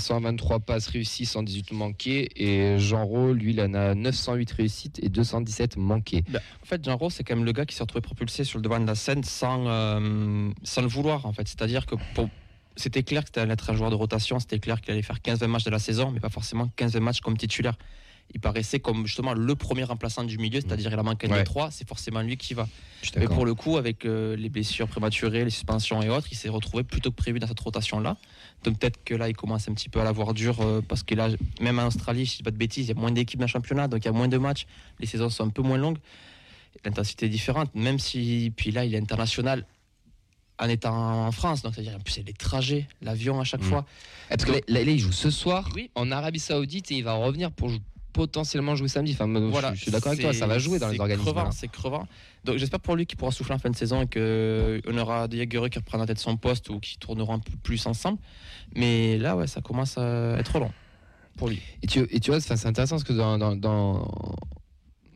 523 0.00 0.60
passes 0.60 0.86
réussies, 0.88 1.26
118 1.26 1.72
manquées, 1.72 2.28
et 2.36 2.78
Jean 2.78 3.04
Rau, 3.04 3.32
lui, 3.32 3.52
il 3.52 3.60
en 3.60 3.74
a 3.74 3.94
908 3.94 4.50
réussites 4.52 4.98
et 5.02 5.08
217 5.08 5.76
manquées. 5.76 6.24
En 6.62 6.66
fait, 6.66 6.82
Jean 6.84 6.96
Rose, 6.96 7.12
c'est 7.14 7.24
quand 7.24 7.36
même 7.36 7.44
le 7.44 7.52
gars 7.52 7.66
qui 7.66 7.74
s'est 7.76 7.82
retrouvé 7.82 8.00
propulsé 8.00 8.44
sur 8.44 8.58
le 8.58 8.62
devant 8.62 8.80
de 8.80 8.86
la 8.86 8.94
scène 8.94 9.22
sans, 9.22 9.66
euh, 9.68 10.50
sans 10.64 10.82
le 10.82 10.88
vouloir, 10.88 11.26
en 11.26 11.32
fait. 11.32 11.46
C'est-à-dire 11.46 11.84
que 11.86 11.94
pour- 12.14 12.28
c'était 12.76 13.02
clair 13.02 13.22
que 13.22 13.28
c'était 13.28 13.40
allait 13.40 13.52
être 13.52 13.70
un 13.70 13.74
joueur 13.76 13.90
de 13.90 13.94
rotation, 13.96 14.38
c'était 14.40 14.58
clair 14.58 14.80
qu'il 14.80 14.92
allait 14.92 15.02
faire 15.02 15.20
15-20 15.20 15.46
matchs 15.46 15.64
de 15.64 15.70
la 15.70 15.78
saison, 15.78 16.10
mais 16.10 16.20
pas 16.20 16.30
forcément 16.30 16.68
15 16.76 16.96
matchs 16.96 17.20
comme 17.20 17.36
titulaire. 17.36 17.76
Il 18.34 18.40
paraissait 18.40 18.80
comme 18.80 19.06
justement 19.06 19.34
le 19.34 19.54
premier 19.54 19.84
remplaçant 19.84 20.24
du 20.24 20.36
milieu, 20.36 20.60
c'est-à-dire 20.60 20.92
il 20.92 20.98
a 20.98 21.02
manqué 21.04 21.28
un 21.28 21.30
Ouais. 21.30 21.38
des 21.38 21.44
trois, 21.44 21.70
c'est 21.70 21.86
forcément 21.86 22.22
lui 22.22 22.36
qui 22.36 22.54
va. 22.54 22.66
Mais 23.16 23.26
pour 23.26 23.46
le 23.46 23.54
coup, 23.54 23.76
avec 23.76 24.04
euh, 24.04 24.34
les 24.34 24.48
blessures 24.48 24.88
prématurées, 24.88 25.44
les 25.44 25.50
suspensions 25.50 26.02
et 26.02 26.08
autres, 26.08 26.26
il 26.32 26.34
s'est 26.34 26.48
retrouvé 26.48 26.82
plutôt 26.82 27.10
que 27.12 27.16
prévu 27.16 27.38
dans 27.38 27.46
cette 27.46 27.60
rotation-là. 27.60 28.16
Peut-être 28.72 29.02
que 29.04 29.14
là, 29.14 29.28
il 29.28 29.36
commence 29.36 29.68
un 29.68 29.74
petit 29.74 29.88
peu 29.88 30.00
à 30.00 30.04
l'avoir 30.04 30.34
dur 30.34 30.60
euh, 30.60 30.80
parce 30.86 31.02
que 31.02 31.14
là, 31.14 31.28
même 31.60 31.78
en 31.78 31.86
Australie, 31.86 32.26
si 32.26 32.32
je 32.32 32.36
dis 32.38 32.42
pas 32.42 32.50
de 32.50 32.56
bêtises, 32.56 32.86
il 32.86 32.94
y 32.94 32.96
a 32.96 33.00
moins 33.00 33.10
d'équipes 33.12 33.38
dans 33.40 33.46
le 33.46 33.50
championnat, 33.50 33.88
donc 33.88 34.02
il 34.02 34.06
y 34.06 34.08
a 34.08 34.12
moins 34.12 34.28
de 34.28 34.38
matchs, 34.38 34.66
les 34.98 35.06
saisons 35.06 35.30
sont 35.30 35.44
un 35.44 35.50
peu 35.50 35.62
moins 35.62 35.78
longues, 35.78 35.98
l'intensité 36.84 37.26
est 37.26 37.30
différente, 37.30 37.74
même 37.74 37.98
si, 37.98 38.52
puis 38.56 38.70
là, 38.70 38.84
il 38.84 38.94
est 38.94 38.98
international 38.98 39.66
en 40.58 40.68
étant 40.68 41.26
en 41.26 41.32
France, 41.32 41.62
donc 41.62 41.74
c'est-à-dire 41.74 41.96
en 41.96 42.00
plus, 42.00 42.18
a 42.18 42.22
les 42.22 42.32
trajets, 42.32 42.86
l'avion 43.02 43.38
à 43.40 43.44
chaque 43.44 43.60
Mm. 43.60 43.64
fois. 43.64 43.84
Parce 44.28 44.44
que 44.44 44.52
là, 44.52 44.58
là, 44.68 44.80
il 44.80 44.98
joue 44.98 45.12
ce 45.12 45.30
soir 45.30 45.68
Oui. 45.74 45.90
en 45.94 46.10
Arabie 46.10 46.38
Saoudite 46.40 46.90
et 46.92 46.96
il 46.96 47.04
va 47.04 47.12
revenir 47.14 47.50
pour 47.52 47.68
jou- 47.68 47.78
potentiellement 48.16 48.74
jouer 48.74 48.88
samedi. 48.88 49.12
Enfin, 49.12 49.28
Voilà, 49.50 49.70
je, 49.74 49.76
je 49.78 49.82
suis 49.82 49.90
d'accord 49.92 50.12
avec 50.12 50.22
toi, 50.22 50.32
ça 50.32 50.46
va 50.46 50.58
jouer 50.58 50.78
dans 50.78 50.88
les 50.88 50.96
organismes. 51.00 51.24
C'est 51.52 51.68
crevant. 51.68 52.06
Donc 52.44 52.56
j'espère 52.56 52.80
pour 52.80 52.96
lui 52.96 53.04
qu'il 53.06 53.18
pourra 53.18 53.30
souffler 53.30 53.54
en 53.54 53.58
fin 53.58 53.70
de 53.70 53.76
saison 53.76 54.02
et 54.02 54.06
qu'on 54.08 54.98
aura 54.98 55.28
des 55.28 55.38
Jaguars 55.38 55.68
qui 55.68 55.78
reprendront 55.78 56.06
peut-être 56.06 56.18
son 56.18 56.36
poste 56.36 56.70
ou 56.70 56.80
qui 56.80 56.96
tourneront 56.98 57.34
un 57.34 57.38
peu 57.40 57.52
plus 57.62 57.86
ensemble. 57.86 58.18
Mais 58.74 59.18
là, 59.18 59.36
ouais, 59.36 59.46
ça 59.46 59.60
commence 59.60 59.98
à 59.98 60.36
être 60.38 60.58
long 60.58 60.72
pour 61.36 61.48
lui. 61.48 61.60
Et 61.82 61.86
tu, 61.86 62.00
et 62.10 62.18
tu 62.20 62.30
vois, 62.30 62.40
c'est 62.40 62.66
intéressant 62.66 62.96
parce 62.96 63.04
que 63.04 63.12
dans, 63.12 63.36
dans, 63.36 63.54
dans, 63.54 64.08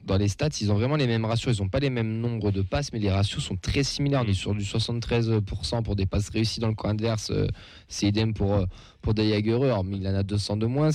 dans 0.07 0.17
les 0.17 0.29
stats, 0.29 0.49
ils 0.61 0.71
ont 0.71 0.75
vraiment 0.75 0.97
les 0.97 1.07
mêmes 1.07 1.25
ratios. 1.25 1.57
Ils 1.57 1.63
n'ont 1.63 1.69
pas 1.69 1.79
les 1.79 1.89
mêmes 1.91 2.21
nombres 2.21 2.51
de 2.51 2.63
passes, 2.63 2.93
mais 2.93 2.99
les 2.99 3.11
ratios 3.11 3.43
sont 3.43 3.57
très 3.57 3.85
similaires. 3.85 4.23
On 4.27 4.29
est 4.29 4.35
sur 4.35 4.55
du 4.55 4.65
73% 4.65 5.83
pour 5.83 5.97
des 5.97 6.07
passes 6.07 6.29
réussies 6.31 6.61
dans 6.61 6.69
le 6.69 6.75
camp 6.75 6.89
adverse. 6.89 7.31
euh, 7.31 7.47
C'est 7.89 8.07
idem 8.09 8.35
pour, 8.35 8.53
euh, 8.55 8.65
pour 9.03 9.15
des 9.15 9.31
Jagereux, 9.31 9.73
mais 9.85 9.97
il 9.99 10.09
en 10.09 10.15
a 10.15 10.23
200 10.23 10.57
de 10.57 10.67
moins. 10.67 10.91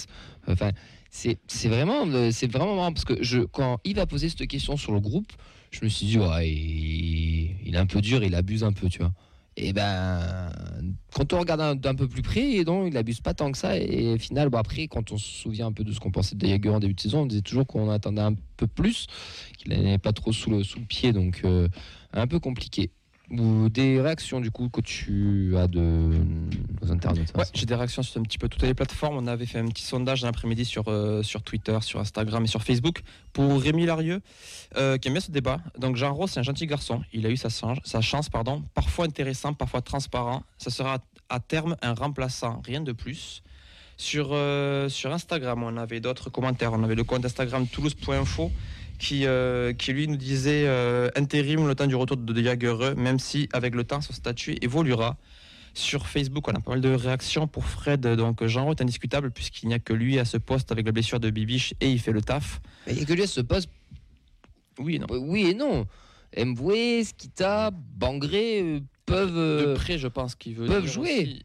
Enfin, 0.47 0.71
c'est 1.47 1.69
vraiment, 1.69 2.05
euh, 2.07 2.29
c'est 2.31 2.51
vraiment 2.51 2.75
marrant 2.75 2.91
parce 2.91 3.05
que 3.05 3.45
quand 3.45 3.79
Yves 3.85 3.99
a 3.99 4.05
posé 4.05 4.27
cette 4.29 4.47
question 4.47 4.75
sur 4.75 4.91
le 4.91 4.99
groupe, 4.99 5.31
je 5.71 5.83
me 5.83 5.89
suis 5.89 6.05
dit, 6.07 6.19
ouais, 6.19 6.49
il, 6.49 7.73
est 7.73 7.77
un 7.77 7.85
peu 7.85 8.01
dur, 8.01 8.23
il 8.23 8.35
abuse 8.35 8.63
un 8.63 8.73
peu, 8.73 8.89
tu 8.89 8.99
vois. 8.99 9.13
Et 9.57 9.71
ben, 9.71 10.51
quand 11.13 11.31
on 11.31 11.39
regarde 11.39 11.61
un- 11.61 11.75
d'un 11.75 11.95
peu 11.95 12.09
plus 12.09 12.21
près, 12.21 12.63
non, 12.65 12.85
il 12.85 12.97
abuse 12.97 13.21
pas 13.21 13.33
tant 13.33 13.49
que 13.51 13.57
ça. 13.57 13.77
Et 13.77 14.13
au 14.13 14.17
final, 14.17 14.49
bon, 14.49 14.57
après, 14.57 14.87
quand 14.89 15.13
on 15.13 15.17
se 15.17 15.27
souvient 15.27 15.67
un 15.67 15.71
peu 15.71 15.85
de 15.85 15.93
ce 15.93 15.99
qu'on 16.01 16.11
pensait 16.11 16.35
de 16.35 16.45
Jaeger 16.45 16.73
en 16.73 16.79
début 16.81 16.93
de 16.93 16.99
saison, 16.99 17.21
on 17.21 17.25
disait 17.25 17.41
toujours 17.41 17.65
qu'on 17.65 17.89
attendait 17.89 18.21
un 18.21 18.35
peu 18.57 18.67
plus, 18.67 19.07
qu'il 19.57 19.69
n'avait 19.71 19.97
pas 19.97 20.11
trop 20.11 20.33
sous 20.33 20.49
le, 20.49 20.63
sous 20.63 20.79
le 20.79 20.85
pied, 20.85 21.13
donc 21.13 21.41
euh, 21.45 21.69
un 22.11 22.27
peu 22.27 22.39
compliqué. 22.39 22.91
Ou 23.31 23.69
des 23.69 23.99
réactions 23.99 24.39
du 24.39 24.51
coup 24.51 24.69
que 24.69 24.81
tu 24.81 25.55
as 25.57 25.67
de 25.67 25.79
nos 25.79 26.91
internautes. 26.91 27.33
Ouais, 27.35 27.43
j'ai 27.53 27.65
des 27.65 27.73
réactions 27.73 28.03
sur 28.03 28.19
un 28.21 28.23
petit 28.23 28.37
peu 28.37 28.47
toutes 28.47 28.61
les 28.61 28.73
plateformes. 28.75 29.17
On 29.17 29.25
avait 29.27 29.47
fait 29.47 29.57
un 29.59 29.65
petit 29.65 29.83
sondage 29.83 30.21
l'après-midi 30.23 30.63
sur, 30.63 30.83
euh, 30.87 31.23
sur 31.23 31.41
Twitter, 31.41 31.77
sur 31.81 31.99
Instagram 31.99 32.43
et 32.43 32.47
sur 32.47 32.61
Facebook 32.63 33.01
pour 33.33 33.59
Rémi 33.59 33.85
Larieux, 33.87 34.21
euh, 34.77 34.97
qui 34.97 35.07
aime 35.07 35.15
bien 35.15 35.21
ce 35.21 35.31
débat. 35.31 35.59
Donc 35.79 35.95
Jean 35.95 36.13
Rose, 36.13 36.29
c'est 36.31 36.39
un 36.39 36.43
gentil 36.43 36.67
garçon. 36.67 37.01
Il 37.13 37.25
a 37.25 37.29
eu 37.29 37.37
sa, 37.37 37.49
chance- 37.49 37.79
sa 37.83 38.01
chance, 38.01 38.29
pardon, 38.29 38.63
parfois 38.75 39.05
intéressant, 39.05 39.53
parfois 39.53 39.81
transparent. 39.81 40.43
Ça 40.59 40.69
sera 40.69 40.99
à 41.29 41.39
terme 41.39 41.75
un 41.81 41.93
remplaçant, 41.95 42.61
rien 42.63 42.81
de 42.81 42.91
plus. 42.91 43.41
Sur, 43.97 44.29
euh, 44.33 44.89
sur 44.89 45.11
Instagram, 45.13 45.63
on 45.63 45.77
avait 45.77 46.01
d'autres 46.01 46.29
commentaires. 46.29 46.73
On 46.73 46.83
avait 46.83 46.95
le 46.95 47.05
compte 47.05 47.23
Instagram 47.25 47.65
toulouse.info 47.65 48.51
qui, 48.99 49.25
euh, 49.25 49.73
qui 49.73 49.93
lui 49.93 50.07
nous 50.07 50.15
disait 50.17 50.63
euh, 50.67 51.09
intérim 51.15 51.67
le 51.67 51.75
temps 51.75 51.87
du 51.87 51.95
retour 51.95 52.17
de 52.17 52.33
De 52.33 52.41
Jagereux, 52.43 52.95
même 52.95 53.19
si 53.19 53.49
avec 53.53 53.75
le 53.75 53.83
temps 53.83 54.01
son 54.01 54.13
statut 54.13 54.57
évoluera. 54.61 55.17
Sur 55.73 56.07
Facebook, 56.07 56.47
on 56.47 56.51
a 56.53 56.59
pas 56.61 56.71
mal 56.71 56.79
de 56.81 56.93
réactions 56.93 57.47
pour 57.47 57.65
Fred. 57.65 57.99
Donc 58.01 58.45
Jean 58.45 58.71
est 58.71 58.81
indiscutable 58.81 59.31
puisqu'il 59.31 59.67
n'y 59.67 59.73
a 59.73 59.79
que 59.79 59.91
lui 59.91 60.17
à 60.19 60.23
ce 60.25 60.37
poste 60.37 60.71
avec 60.71 60.85
la 60.85 60.93
blessure 60.93 61.19
de 61.19 61.29
Bibiche 61.29 61.73
et 61.81 61.91
il 61.91 61.99
fait 61.99 62.13
le 62.13 62.21
taf. 62.21 62.61
Mais 62.87 62.93
Il 62.93 62.99
y 62.99 63.01
a 63.01 63.05
que 63.05 63.13
lui 63.13 63.23
à 63.23 63.27
ce 63.27 63.41
poste, 63.41 63.69
Oui, 64.79 64.99
non. 64.99 65.07
euh, 65.11 65.17
oui 65.17 65.47
et 65.47 65.53
non. 65.53 65.85
Mboué, 66.37 67.03
Skita, 67.03 67.71
Bangré 67.71 68.61
euh, 68.61 68.79
peuvent. 69.05 69.33
De 69.67 69.73
près, 69.75 69.97
je 69.97 70.07
pense 70.07 70.35
qu'il 70.35 70.55
veut 70.55 70.65
peuvent 70.67 70.85
jouer. 70.87 71.21
aussi. 71.23 71.43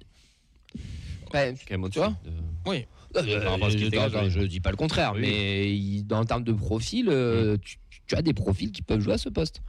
ouais, 1.34 1.54
Quand 1.68 1.78
même 1.78 1.90
Tu 1.90 1.98
vois 1.98 2.14
de- 2.24 2.30
Oui. 2.70 2.86
Euh, 3.16 3.22
je, 3.22 4.28
je 4.40 4.46
dis 4.46 4.60
pas 4.60 4.70
le 4.70 4.76
contraire, 4.76 5.12
Oui. 5.14 5.20
mais 5.22 5.72
il- 5.74 6.04
dans 6.04 6.20
le 6.20 6.26
terme 6.26 6.44
de 6.44 6.52
profil, 6.52 7.08
euh, 7.08 7.56
tu, 7.62 7.76
tu 8.06 8.14
as 8.14 8.22
des 8.22 8.32
profils 8.34 8.70
qui 8.70 8.82
peuvent 8.82 9.00
jouer 9.00 9.14
à 9.14 9.18
ce 9.18 9.28
poste. 9.28 9.62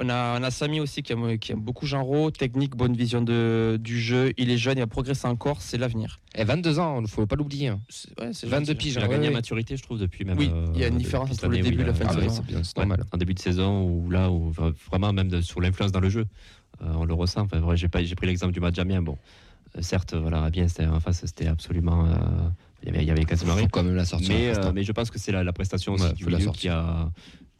On 0.00 0.08
a, 0.08 0.40
on 0.40 0.42
a 0.42 0.50
Samy 0.50 0.80
aussi 0.80 1.02
qui 1.02 1.12
aime, 1.12 1.38
qui 1.38 1.52
aime 1.52 1.60
beaucoup 1.60 1.86
Rau, 1.92 2.30
technique, 2.30 2.74
bonne 2.74 2.96
vision 2.96 3.20
de, 3.20 3.78
du 3.80 4.00
jeu. 4.00 4.32
Il 4.38 4.50
est 4.50 4.56
jeune, 4.56 4.78
il 4.78 4.80
va 4.80 4.86
progresser 4.86 5.28
encore, 5.28 5.60
c'est 5.60 5.76
l'avenir. 5.78 6.18
Et 6.34 6.44
22 6.44 6.78
ans, 6.78 6.98
il 6.98 7.02
ne 7.02 7.06
faut 7.06 7.26
pas 7.26 7.36
l'oublier. 7.36 7.68
hein. 7.68 7.80
C'est- 7.90 8.08
ouais, 8.20 8.30
c'est 8.32 8.46
22 8.46 8.72
gentil. 8.72 8.78
piges. 8.78 8.94
Il 8.94 8.98
a 8.98 9.02
ouais, 9.02 9.08
gagné 9.10 9.28
ouais. 9.28 9.34
en 9.34 9.36
maturité, 9.36 9.76
je 9.76 9.82
trouve, 9.82 9.98
depuis 9.98 10.24
même. 10.24 10.38
Oui, 10.38 10.50
euh, 10.52 10.66
il 10.74 10.80
y 10.80 10.84
a 10.84 10.88
une 10.88 10.96
différence 10.96 11.30
entre 11.30 11.46
le 11.48 11.58
début 11.58 11.82
et 11.82 11.84
la 11.84 11.90
a- 11.90 11.94
fin 11.94 12.04
de 12.06 12.10
Ah 12.10 12.28
saison. 12.28 12.42
c'est 12.64 12.76
normal. 12.78 13.04
en 13.12 13.16
début 13.18 13.34
de 13.34 13.38
saison 13.38 13.84
où 13.86 14.10
là 14.10 14.30
où 14.30 14.50
vraiment 14.90 15.12
même 15.12 15.28
de- 15.28 15.42
sur 15.42 15.60
l'influence 15.60 15.92
dans 15.92 16.00
le 16.00 16.08
jeu 16.08 16.26
euh, 16.82 16.86
on 16.96 17.04
le 17.04 17.12
ressent 17.14 17.42
enfin, 17.42 17.60
j'ai 17.76 17.88
pas 17.88 18.02
j'ai 18.02 18.14
pris 18.14 18.26
l'exemple 18.26 18.52
du 18.52 18.60
match 18.60 18.74
d'Amiens 18.74 19.02
bon 19.02 19.18
certes 19.80 20.14
voilà 20.14 20.42
Amiens 20.44 20.68
c'était 20.68 20.86
en 20.86 21.00
face 21.00 21.24
c'était 21.24 21.46
absolument 21.46 22.04
euh, 22.06 22.14
il 22.82 22.88
y 22.88 22.90
avait 22.90 23.02
il 23.04 23.08
y 23.08 23.10
avait 23.10 23.24
quand 23.24 23.82
même 23.82 23.94
la 23.94 24.04
sortir. 24.04 24.28
mais, 24.28 24.48
euh, 24.48 24.72
mais 24.74 24.82
je 24.84 24.92
pense 24.92 25.10
que 25.10 25.18
c'est 25.18 25.32
la, 25.32 25.42
la 25.44 25.52
prestation 25.52 25.94
aussi 25.94 26.04
Ouais, 26.04 26.12
du 26.12 26.24
milieu 26.26 26.50
qui 26.50 26.68
a 26.68 27.10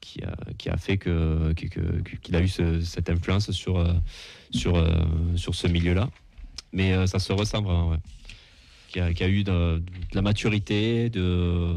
qui 0.00 0.20
a, 0.24 0.34
qui 0.58 0.68
a 0.68 0.76
fait 0.76 0.98
que, 0.98 1.52
qu'il 1.52 2.34
a 2.34 2.40
eu 2.40 2.48
ce- 2.48 2.80
cette 2.80 3.08
influence 3.08 3.52
sur, 3.52 3.78
euh, 3.78 3.92
sur, 4.50 4.84
sur 5.36 5.54
ce 5.54 5.68
milieu-là. 5.68 6.10
Mais 6.72 7.06
ça 7.06 7.20
se 7.20 7.32
ressent 7.32 7.62
vraiment, 7.62 7.90
ouais. 7.90 7.98
Qui 8.88 8.98
a, 8.98 9.12
qui 9.14 9.22
a 9.22 9.28
eu 9.28 9.44
de, 9.44 9.78
de 9.78 9.82
la 10.14 10.22
maturité, 10.22 11.08
de, 11.08 11.76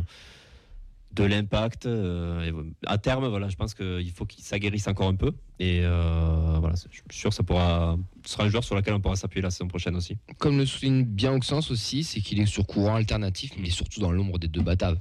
de 1.16 1.24
l'impact. 1.24 1.86
euh, 1.86 2.51
à 2.86 2.97
terme, 2.97 3.28
voilà, 3.28 3.49
je 3.49 3.55
pense 3.55 3.74
qu'il 3.74 4.11
faut 4.11 4.26
qu'il 4.26 4.43
s'aguerrisse 4.43 4.88
encore 4.88 5.07
un 5.07 5.16
peu. 5.16 5.32
Et 5.59 5.82
euh, 5.84 6.57
voilà, 6.59 6.76
je 6.76 6.95
suis 6.95 7.03
sûr 7.11 7.30
que 7.30 7.36
ça 7.36 7.43
pourra, 7.43 7.97
ce 8.26 8.34
sera 8.34 8.43
un 8.43 8.49
joueur 8.49 8.63
sur 8.63 8.76
lequel 8.76 8.93
on 8.93 8.99
pourra 8.99 9.16
s'appuyer 9.16 9.41
la 9.41 9.51
saison 9.51 9.68
prochaine 9.68 9.95
aussi. 9.95 10.18
Comme 10.38 10.57
le 10.57 10.66
souligne 10.66 11.03
bien 11.03 11.34
Auxence 11.34 11.72
aussi, 11.72 12.03
c'est 12.03 12.20
qu'il 12.20 12.39
est 12.39 12.45
sur 12.45 12.68
courant 12.68 12.95
alternatif, 12.95 13.51
mais 13.57 13.70
surtout 13.70 14.01
dans 14.01 14.11
l'ombre 14.11 14.38
des 14.38 14.47
deux 14.47 14.61
bataves. 14.61 14.99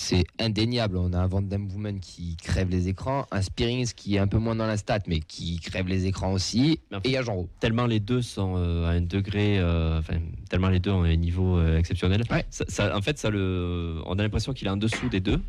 C'est 0.00 0.24
indéniable. 0.38 0.96
On 0.96 1.12
a 1.12 1.18
un 1.18 1.26
Van 1.26 1.42
Damme 1.42 1.66
Woman 1.72 1.98
qui 1.98 2.36
crève 2.36 2.68
les 2.70 2.86
écrans, 2.86 3.26
un 3.32 3.42
Spearings 3.42 3.92
qui 3.96 4.14
est 4.14 4.20
un 4.20 4.28
peu 4.28 4.38
moins 4.38 4.54
dans 4.54 4.66
la 4.68 4.76
stat, 4.76 5.00
mais 5.08 5.18
qui 5.18 5.58
crève 5.58 5.88
les 5.88 6.06
écrans 6.06 6.32
aussi. 6.32 6.78
Et 6.92 6.98
il 7.06 7.10
y 7.10 7.16
a 7.16 7.22
Jean 7.22 7.34
Roux. 7.34 7.48
tellement 7.58 7.84
les 7.86 7.98
deux 7.98 8.22
sont 8.22 8.54
euh, 8.56 8.86
à 8.86 8.90
un 8.90 9.00
degré, 9.00 9.58
euh, 9.58 9.98
enfin, 9.98 10.20
tellement 10.48 10.68
les 10.68 10.78
deux 10.78 10.92
ont 10.92 11.02
un 11.02 11.16
niveau 11.16 11.58
euh, 11.58 11.78
exceptionnel. 11.78 12.22
Ouais. 12.30 12.44
Ça, 12.48 12.64
ça- 12.68 12.96
en 12.96 13.02
fait, 13.02 13.18
ça 13.18 13.28
le, 13.28 14.00
on 14.06 14.16
a 14.20 14.22
l'impression 14.22 14.52
qu'il 14.52 14.68
est 14.68 14.70
en 14.70 14.76
dessous 14.76 15.08
des 15.08 15.18
deux. 15.18 15.40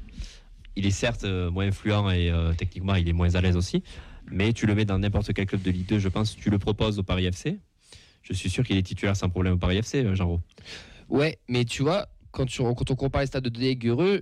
Il 0.76 0.88
est 0.88 0.92
certes 0.92 1.26
moins 1.26 1.68
influent 1.68 2.10
et 2.10 2.32
techniquement 2.58 2.96
il 2.96 3.08
est 3.08 3.14
moins 3.14 3.36
à 3.36 3.42
l'aise 3.42 3.56
aussi, 3.58 3.84
mais 4.32 4.52
tu 4.54 4.66
le 4.66 4.74
mets 4.74 4.86
dans 4.86 4.98
n'importe 4.98 5.32
quel 5.34 5.46
club 5.46 5.62
de 5.62 5.70
Ligue 5.72 5.88
2, 5.88 6.00
je 6.00 6.08
pense, 6.08 6.36
tu 6.36 6.50
le 6.50 6.58
proposes 6.58 6.98
au 6.98 7.04
Paris 7.04 7.26
FC. 7.26 7.60
Je 8.24 8.34
suis 8.34 8.50
sûr 8.50 8.64
qu'il 8.64 8.78
est 8.78 8.82
titulaire 8.84 9.16
sans 9.16 9.30
problème 9.30 9.54
au 9.54 9.58
Paris 9.58 9.78
FC, 9.78 10.08
Roux. 10.22 10.40
Ouais, 11.10 11.38
mais 11.50 11.66
tu 11.66 11.82
vois, 11.84 12.08
quand, 12.32 12.46
tu, 12.46 12.62
quand 12.62 12.92
on 12.92 12.96
compare 12.96 13.22
les 13.22 13.28
stades 13.28 13.44
de 13.44 13.50
Deguereux, 13.50 14.22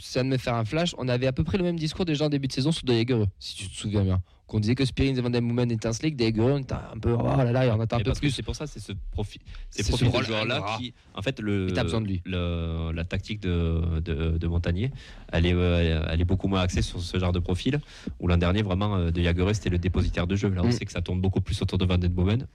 ça 0.00 0.22
de 0.22 0.28
me 0.28 0.36
faire 0.38 0.54
un 0.54 0.64
flash. 0.64 0.94
On 0.98 1.08
avait 1.08 1.26
à 1.26 1.32
peu 1.32 1.44
près 1.44 1.58
le 1.58 1.64
même 1.64 1.78
discours 1.78 2.04
déjà 2.04 2.26
en 2.26 2.28
début 2.28 2.48
de 2.48 2.52
saison 2.52 2.72
sur 2.72 2.84
Deguereux, 2.84 3.28
si 3.38 3.54
tu 3.56 3.68
te 3.68 3.76
souviens 3.76 4.02
bien. 4.04 4.22
Qu'on 4.48 4.60
disait 4.60 4.74
que 4.74 4.84
Spearings 4.84 5.16
et 5.16 5.20
Van 5.22 5.30
Damme 5.30 5.46
Woman 5.48 5.70
étincelaient, 5.70 6.10
que 6.10 6.16
Deguereux, 6.16 6.52
on 6.52 6.58
était 6.58 6.74
un 6.74 6.98
peu, 7.00 7.12
oh 7.18 7.22
là 7.24 7.50
là, 7.52 7.64
il 7.64 7.68
y 7.68 7.70
en 7.70 7.80
a 7.80 7.84
un 7.84 7.86
peu 7.86 8.02
parce 8.04 8.18
plus. 8.20 8.30
C'est 8.32 8.42
pour 8.42 8.54
ça, 8.54 8.66
c'est 8.66 8.80
ce 8.80 8.92
profil, 9.10 9.40
C'est 9.70 9.82
ces 9.82 9.84
ce 9.84 9.88
profils 10.04 10.08
de 10.08 10.12
rôle 10.12 10.26
joueurs-là 10.26 10.76
qui, 10.78 10.92
en 11.14 11.22
fait, 11.22 11.40
le, 11.40 11.68
de 11.68 12.20
le- 12.26 12.92
la 12.92 13.04
tactique 13.04 13.40
de, 13.40 14.00
de, 14.00 14.36
de 14.36 14.46
Montagnier, 14.46 14.90
elle 15.32 15.46
est, 15.46 15.54
euh, 15.54 16.04
elle 16.10 16.20
est 16.20 16.24
beaucoup 16.26 16.48
moins 16.48 16.60
axée 16.60 16.82
sur 16.82 17.00
ce 17.00 17.18
genre 17.18 17.32
de 17.32 17.38
profil. 17.38 17.80
Où 18.20 18.28
l'an 18.28 18.36
dernier, 18.36 18.60
vraiment, 18.60 18.96
euh, 18.96 19.10
de 19.10 19.22
Jagereux, 19.22 19.54
c'était 19.54 19.70
le 19.70 19.78
dépositaire 19.78 20.26
de 20.26 20.36
jeu. 20.36 20.50
Là, 20.50 20.60
on 20.62 20.68
Mm. 20.68 20.72
sait 20.72 20.84
que 20.84 20.92
ça 20.92 21.00
tourne 21.00 21.22
beaucoup 21.22 21.40
plus 21.40 21.60
autour 21.62 21.78
de 21.78 21.86
Van 21.86 21.96
Den 21.96 22.12
Bomen. 22.12 22.46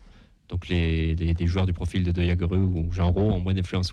Donc 0.50 0.70
les, 0.70 1.14
les, 1.16 1.34
les 1.34 1.48
joueurs 1.48 1.66
du 1.66 1.74
profil 1.74 2.04
de 2.06 2.12
De 2.12 2.22
Jagereux 2.22 2.58
ou 2.58 2.90
Jean 2.94 3.12
Roux 3.12 3.32
ont 3.32 3.40
moins 3.40 3.54
d'influence. 3.54 3.92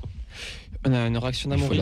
On 0.86 0.92
a 0.92 1.06
une 1.06 1.16
réaction 1.16 1.48
d'Amaury. 1.48 1.80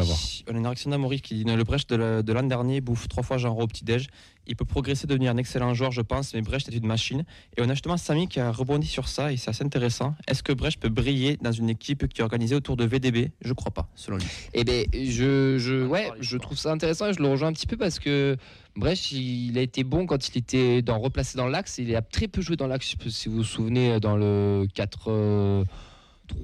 On 0.48 0.54
a 0.54 0.58
une 0.58 0.64
réaction 0.66 1.08
qui 1.22 1.34
dit 1.34 1.44
le 1.44 1.64
Brecht 1.64 1.90
de 1.90 1.96
la- 1.96 2.22
de 2.22 2.32
l'an 2.32 2.44
dernier 2.44 2.80
bouffe 2.80 3.08
trois 3.08 3.24
fois 3.24 3.36
Jean 3.36 3.56
au 3.58 3.66
petit-déj. 3.66 4.06
Il 4.46 4.54
peut 4.56 4.64
progresser, 4.64 5.06
devenir 5.08 5.32
un 5.32 5.36
excellent 5.36 5.74
joueur, 5.74 5.90
je 5.92 6.02
pense, 6.02 6.34
mais 6.34 6.40
Brecht 6.42 6.68
est 6.68 6.76
une 6.76 6.86
machine. 6.86 7.24
Et 7.56 7.62
on 7.62 7.68
a 7.68 7.74
justement 7.74 7.96
Samy 7.96 8.28
qui 8.28 8.38
a 8.38 8.52
rebondi 8.52 8.86
sur 8.86 9.08
ça 9.08 9.32
et 9.32 9.36
c'est 9.36 9.50
assez 9.50 9.64
intéressant. 9.64 10.14
Est-ce 10.28 10.42
que 10.44 10.52
Brecht 10.52 10.80
peut 10.80 10.88
briller 10.88 11.36
dans 11.42 11.50
une 11.52 11.68
équipe 11.68 12.06
qui 12.12 12.20
est 12.20 12.24
organisée 12.24 12.54
autour 12.54 12.76
de 12.76 12.84
VDB 12.84 13.32
Je 13.40 13.52
crois 13.54 13.72
pas, 13.72 13.88
selon 13.96 14.18
lui. 14.18 14.26
Eh 14.54 14.62
ben, 14.62 14.86
je, 14.92 15.58
je, 15.58 15.74
va 15.74 15.88
ouais, 15.88 16.10
je 16.20 16.36
trouve 16.36 16.58
ça 16.58 16.70
intéressant 16.72 17.08
et 17.08 17.12
je 17.12 17.20
le 17.20 17.28
rejoins 17.28 17.48
un 17.48 17.52
petit 17.52 17.66
peu 17.66 17.76
parce 17.76 17.98
que 17.98 18.36
Brech, 18.76 19.10
il 19.12 19.58
a 19.58 19.62
été 19.62 19.82
bon 19.84 20.06
quand 20.06 20.28
il 20.28 20.38
était 20.38 20.80
dans, 20.82 20.98
replacé 21.00 21.36
dans 21.36 21.46
l'axe. 21.48 21.78
Il 21.78 21.94
a 21.96 22.02
très 22.02 22.28
peu 22.28 22.40
joué 22.40 22.56
dans 22.56 22.66
l'axe, 22.68 22.94
si 23.08 23.28
vous 23.28 23.36
vous 23.36 23.44
souvenez, 23.44 23.98
dans 23.98 24.16
le 24.16 24.66
4. 24.74 25.64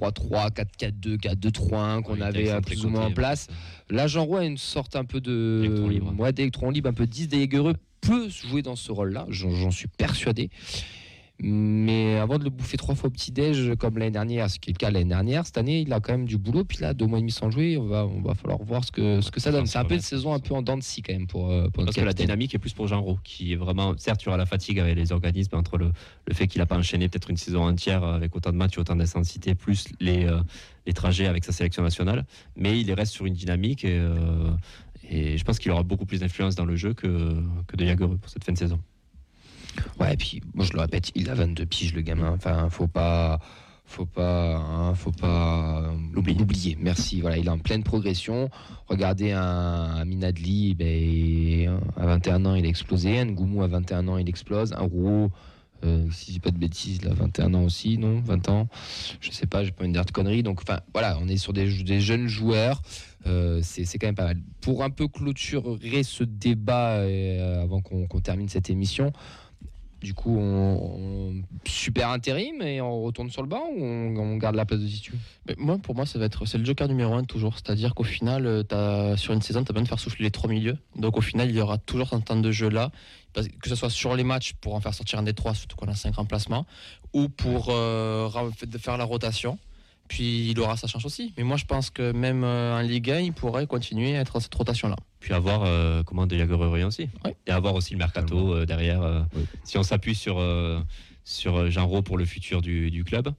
Euh, 0.02 0.10
3-3, 0.10 0.52
4-4-2, 0.52 1.18
4-2-3-1 1.18 2.02
qu'on 2.02 2.20
avait 2.20 2.50
euh, 2.50 2.60
plus 2.60 2.84
ou 2.84 2.90
moins 2.90 3.06
en 3.06 3.12
place. 3.12 3.46
Là, 3.90 4.06
Jean 4.06 4.24
Roy 4.24 4.40
a 4.40 4.44
une 4.44 4.58
sorte 4.58 4.96
un 4.96 5.04
peu 5.04 5.20
de. 5.20 5.60
D'électron 5.62 5.88
libre. 5.88 6.14
Ouais, 6.18 6.32
d'électron 6.32 6.70
libre, 6.70 6.88
un 6.88 6.94
peu 6.94 7.06
10 7.06 7.28
Deguereux 7.28 7.74
peut 8.00 8.28
jouer 8.28 8.62
dans 8.62 8.76
ce 8.76 8.92
rôle-là, 8.92 9.26
j'en 9.28 9.70
suis 9.70 9.88
persuadé. 9.88 10.50
Mais 11.40 12.16
avant 12.16 12.38
de 12.38 12.44
le 12.44 12.50
bouffer 12.50 12.76
trois 12.76 12.96
fois 12.96 13.08
au 13.08 13.10
petit-déj, 13.10 13.76
comme 13.76 13.96
l'année 13.96 14.10
dernière, 14.10 14.50
ce 14.50 14.58
qui 14.58 14.70
est 14.70 14.72
le 14.72 14.78
cas 14.78 14.90
l'année 14.90 15.04
dernière, 15.04 15.46
cette 15.46 15.58
année, 15.58 15.82
il 15.82 15.92
a 15.92 16.00
quand 16.00 16.12
même 16.12 16.26
du 16.26 16.36
boulot. 16.36 16.64
Puis 16.64 16.78
là, 16.78 16.94
deux 16.94 17.06
mois 17.06 17.18
et 17.18 17.22
demi 17.22 17.30
sans 17.30 17.48
jouer, 17.50 17.76
on 17.76 17.86
va, 17.86 18.06
on 18.06 18.20
va 18.20 18.34
falloir 18.34 18.60
voir 18.62 18.84
ce 18.84 18.90
que, 18.90 19.20
ce 19.20 19.30
que 19.30 19.38
ça 19.38 19.52
donne. 19.52 19.66
C'est 19.66 19.78
un 19.78 19.84
peu 19.84 19.94
une 19.94 20.00
saison 20.00 20.34
un 20.34 20.40
peu 20.40 20.54
en 20.54 20.62
dents 20.62 20.76
de 20.76 20.82
scie 20.82 21.00
quand 21.00 21.12
même 21.12 21.28
pour, 21.28 21.50
euh, 21.50 21.68
pour 21.68 21.84
Parce 21.84 21.96
que 21.96 22.00
la 22.00 22.12
dynamique 22.12 22.54
est 22.56 22.58
plus 22.58 22.72
pour 22.72 22.88
Jean 22.88 23.00
Roux, 23.00 23.18
qui 23.22 23.52
est 23.52 23.56
vraiment, 23.56 23.94
certes, 23.98 24.22
il 24.22 24.26
y 24.26 24.28
aura 24.28 24.36
la 24.36 24.46
fatigue 24.46 24.80
avec 24.80 24.96
les 24.96 25.12
organismes 25.12 25.56
entre 25.56 25.78
le, 25.78 25.92
le 26.26 26.34
fait 26.34 26.48
qu'il 26.48 26.58
n'a 26.58 26.66
pas 26.66 26.76
enchaîné 26.76 27.08
peut-être 27.08 27.30
une 27.30 27.36
saison 27.36 27.62
entière 27.62 28.02
avec 28.02 28.34
autant 28.34 28.50
de 28.50 28.56
matchs, 28.56 28.76
autant 28.78 28.96
d'intensité, 28.96 29.54
plus 29.54 29.86
les, 30.00 30.24
euh, 30.26 30.40
les 30.86 30.92
trajets 30.92 31.26
avec 31.26 31.44
sa 31.44 31.52
sélection 31.52 31.84
nationale, 31.84 32.24
mais 32.56 32.80
il 32.80 32.92
reste 32.92 33.12
sur 33.12 33.26
une 33.26 33.34
dynamique 33.34 33.84
et, 33.84 33.96
euh, 33.96 34.50
et 35.08 35.38
je 35.38 35.44
pense 35.44 35.58
qu'il 35.58 35.70
aura 35.70 35.84
beaucoup 35.84 36.04
plus 36.04 36.20
d'influence 36.20 36.56
dans 36.56 36.64
le 36.64 36.74
jeu 36.74 36.94
que, 36.94 37.36
que 37.68 37.76
de 37.76 37.84
Jagereux 37.84 38.16
pour 38.16 38.28
cette 38.28 38.42
fin 38.42 38.52
de 38.52 38.58
saison. 38.58 38.80
Ouais, 40.00 40.14
et 40.14 40.16
puis 40.16 40.40
moi 40.54 40.64
je 40.64 40.72
le 40.72 40.80
répète, 40.80 41.10
il 41.14 41.30
a 41.30 41.34
22 41.34 41.66
piges 41.66 41.94
le 41.94 42.02
gamin. 42.02 42.32
Enfin, 42.32 42.68
faut 42.70 42.86
pas, 42.86 43.40
faut 43.84 44.06
pas, 44.06 44.56
hein, 44.56 44.94
faut 44.94 45.12
pas 45.12 45.82
euh, 45.82 45.92
L'oublier. 46.12 46.76
Merci. 46.80 47.20
Voilà, 47.20 47.38
il 47.38 47.46
est 47.46 47.50
en 47.50 47.58
pleine 47.58 47.82
progression. 47.82 48.50
Regardez 48.86 49.32
un, 49.32 49.40
un 49.40 50.04
Minadli, 50.04 50.74
ben, 50.74 51.80
à 51.96 52.06
21 52.06 52.44
ans 52.44 52.54
il 52.54 52.64
a 52.64 52.68
explosé. 52.68 53.18
Un 53.18 53.26
Goumou 53.26 53.62
à 53.62 53.66
21 53.66 54.08
ans 54.08 54.18
il 54.18 54.28
explose. 54.28 54.72
Un 54.72 54.82
Rouault, 54.82 55.30
euh, 55.84 56.06
si 56.10 56.26
je 56.26 56.32
dis 56.32 56.40
pas 56.40 56.50
de 56.50 56.58
bêtises, 56.58 56.98
il 57.02 57.08
a 57.08 57.14
21 57.14 57.54
ans 57.54 57.64
aussi, 57.64 57.98
non 57.98 58.20
20 58.20 58.48
ans. 58.48 58.68
Je 59.20 59.30
sais 59.30 59.46
pas, 59.46 59.64
j'ai 59.64 59.70
pas 59.70 59.86
de 59.86 59.92
dire 59.92 60.04
de 60.04 60.10
conneries. 60.10 60.42
Donc, 60.42 60.60
enfin, 60.62 60.80
voilà, 60.92 61.18
on 61.20 61.28
est 61.28 61.36
sur 61.36 61.52
des, 61.52 61.82
des 61.82 62.00
jeunes 62.00 62.26
joueurs. 62.26 62.82
Euh, 63.26 63.60
c'est 63.62 63.98
quand 63.98 64.06
même 64.06 64.14
pas 64.14 64.24
mal. 64.24 64.38
Pour 64.60 64.82
un 64.82 64.90
peu 64.90 65.08
clôturer 65.08 66.02
ce 66.02 66.24
débat 66.24 66.96
euh, 66.98 67.62
avant 67.62 67.80
qu'on 67.80 68.06
qu'on 68.06 68.20
termine 68.20 68.48
cette 68.48 68.70
émission, 68.70 69.12
du 70.00 70.14
coup, 70.14 70.36
on, 70.38 71.42
super 71.66 72.10
intérim 72.10 72.62
et 72.62 72.80
on 72.80 73.02
retourne 73.02 73.30
sur 73.30 73.42
le 73.42 73.48
banc 73.48 73.64
ou 73.76 73.82
on, 73.82 74.36
garde 74.36 74.54
la 74.54 74.64
place 74.64 74.80
de 74.80 74.86
titu 74.86 75.14
Mais 75.46 75.54
moi, 75.58 75.78
pour 75.78 75.94
moi, 75.96 76.06
ça 76.06 76.18
va 76.18 76.26
être 76.26 76.46
c'est 76.46 76.58
le 76.58 76.64
joker 76.64 76.86
numéro 76.88 77.14
un 77.14 77.24
toujours. 77.24 77.54
C'est-à-dire 77.54 77.94
qu'au 77.94 78.04
final, 78.04 78.46
euh, 78.46 79.16
sur 79.16 79.34
une 79.34 79.42
saison, 79.42 79.64
tu 79.64 79.70
as 79.70 79.72
besoin 79.72 79.82
de 79.82 79.88
faire 79.88 79.98
souffler 79.98 80.24
les 80.24 80.30
trois 80.30 80.48
milieux. 80.48 80.78
Donc 80.96 81.16
au 81.16 81.20
final, 81.20 81.50
il 81.50 81.56
y 81.56 81.60
aura 81.60 81.78
toujours 81.78 82.12
un 82.14 82.20
temps 82.20 82.36
de 82.36 82.50
jeu 82.50 82.68
là. 82.68 82.90
Que 83.34 83.68
ce 83.68 83.76
soit 83.76 83.90
sur 83.90 84.16
les 84.16 84.24
matchs 84.24 84.54
pour 84.54 84.74
en 84.74 84.80
faire 84.80 84.94
sortir 84.94 85.18
un 85.18 85.22
des 85.22 85.34
trois, 85.34 85.54
surtout 85.54 85.76
qu'on 85.76 85.86
a 85.86 85.94
cinq 85.94 86.16
remplacements, 86.16 86.66
ou 87.12 87.28
pour 87.28 87.68
euh, 87.70 88.28
faire 88.80 88.96
la 88.96 89.04
rotation. 89.04 89.58
Puis 90.08 90.50
il 90.50 90.58
aura 90.58 90.76
sa 90.76 90.86
chance 90.86 91.04
aussi. 91.04 91.34
Mais 91.36 91.44
moi, 91.44 91.56
je 91.56 91.66
pense 91.66 91.90
que 91.90 92.12
même 92.12 92.42
euh, 92.42 92.78
en 92.78 92.80
Ligue 92.80 93.10
1, 93.10 93.20
il 93.20 93.32
pourrait 93.32 93.66
continuer 93.66 94.16
à 94.16 94.20
être 94.20 94.32
dans 94.32 94.40
cette 94.40 94.54
rotation-là. 94.54 94.96
Puis 95.20 95.32
à 95.34 95.38
voir 95.38 95.62
euh, 95.64 96.02
comment 96.04 96.26
De 96.26 96.36
Jagereux 96.36 96.68
revient 96.68 96.84
aussi. 96.84 97.08
Ouais. 97.24 97.34
Et 97.46 97.50
à 97.50 97.58
voir 97.60 97.74
aussi 97.74 97.92
le 97.92 97.98
mercato 97.98 98.54
euh, 98.54 98.66
derrière. 98.66 99.02
euh, 99.02 99.22
Oui. 99.34 99.42
Si 99.64 99.76
on 99.78 99.82
s'appuie 99.82 100.14
sur, 100.14 100.38
euh, 100.38 100.80
sur 101.24 101.70
Jean 101.70 102.02
pour 102.02 102.16
le 102.18 102.24
futur 102.24 102.62
du, 102.62 102.90
du 102.90 103.04
club. 103.04 103.32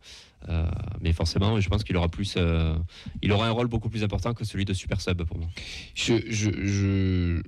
Euh, 0.47 0.65
mais 1.01 1.11
forcément, 1.13 1.59
je 1.59 1.67
pense 1.69 1.83
qu'il 1.83 1.97
aura 1.97 2.07
plus, 2.07 2.35
euh, 2.37 2.75
il 3.21 3.31
aura 3.33 3.47
un 3.47 3.51
rôle 3.51 3.67
beaucoup 3.67 3.89
plus 3.89 4.03
important 4.03 4.33
que 4.33 4.45
celui 4.45 4.63
de 4.65 4.73
super 4.73 5.01
sub 5.01 5.21
pour 5.23 5.37
moi. 5.37 5.47
je, 5.95 6.13
je, 6.29 6.49
je, 6.65 7.41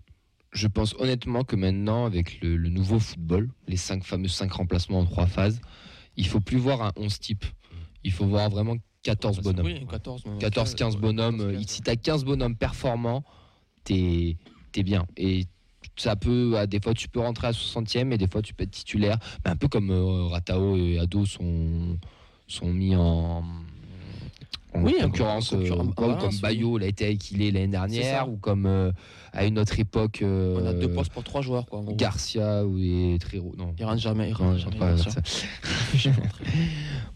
je 0.51 0.67
pense 0.67 0.93
honnêtement 0.99 1.45
que 1.45 1.55
maintenant, 1.55 2.05
avec 2.05 2.41
le, 2.41 2.57
le 2.57 2.69
nouveau 2.69 2.99
football, 2.99 3.49
les 3.69 3.77
cinq 3.77 4.03
fameux 4.03 4.27
5 4.27 4.51
remplacements 4.51 4.99
en 4.99 5.05
trois 5.05 5.25
phases, 5.25 5.61
il 6.17 6.27
faut 6.27 6.41
plus 6.41 6.57
voir 6.57 6.82
un 6.82 6.91
11 6.97 7.19
type. 7.19 7.45
Il 8.03 8.11
faut 8.11 8.25
voir 8.25 8.49
vraiment 8.49 8.75
14 9.03 9.38
Ouais, 9.38 9.43
bonhommes. 9.43 9.65
Oui, 9.67 9.88
14, 9.89 10.25
même 10.25 10.39
14, 10.39 10.75
15 10.75 10.97
bonhommes. 10.97 11.38
14, 11.38 11.55
15. 11.57 11.67
Si 11.67 11.82
tu 11.82 11.89
as 11.89 11.95
15 11.95 12.25
bonhommes 12.25 12.57
performants, 12.57 13.23
t'es 13.84 14.38
es 14.75 14.84
bien. 14.84 15.05
Et 15.17 15.45
ça 15.95 16.15
peut, 16.15 16.57
à 16.57 16.67
des 16.67 16.79
fois, 16.79 16.93
tu 16.93 17.07
peux 17.09 17.19
rentrer 17.19 17.47
à 17.47 17.51
60e 17.51 18.11
et 18.11 18.17
des 18.17 18.27
fois, 18.27 18.41
tu 18.41 18.53
peux 18.53 18.63
être 18.63 18.71
titulaire. 18.71 19.17
Mais 19.43 19.51
un 19.51 19.55
peu 19.55 19.67
comme 19.67 19.91
euh, 19.91 20.27
Ratao 20.27 20.77
et 20.77 20.99
Ado 20.99 21.25
sont, 21.25 21.97
sont 22.47 22.73
mis 22.73 22.95
en. 22.95 23.43
En 24.74 24.84
Oui, 24.84 24.95
en 24.99 25.03
concurrence, 25.05 25.53
euh, 25.53 25.67
comme 25.95 26.36
Bayo 26.41 26.78
l'a 26.78 26.88
été 26.88 27.17
qu'il 27.17 27.39
l'année 27.39 27.67
dernière, 27.67 28.30
ou 28.30 28.38
comme 28.38 28.65
euh, 28.65 28.91
à 29.34 29.45
une 29.45 29.59
autre 29.59 29.80
époque 29.80 30.22
euh, 30.22 30.59
On 30.61 30.65
a 30.65 30.74
deux 30.74 30.91
postes 30.91 31.11
pour 31.11 31.24
trois 31.24 31.41
joueurs. 31.41 31.65
Quoi. 31.65 31.84
Garcia 31.89 32.65
ou 32.65 32.78
et 32.78 33.17
Trero. 33.19 33.53
Non, 33.57 33.74
Il 33.78 33.86
rentre 33.86 33.99
jamais. 34.01 34.30
Il 34.30 34.34
rentre 34.34 34.57
jamais. 34.59 34.78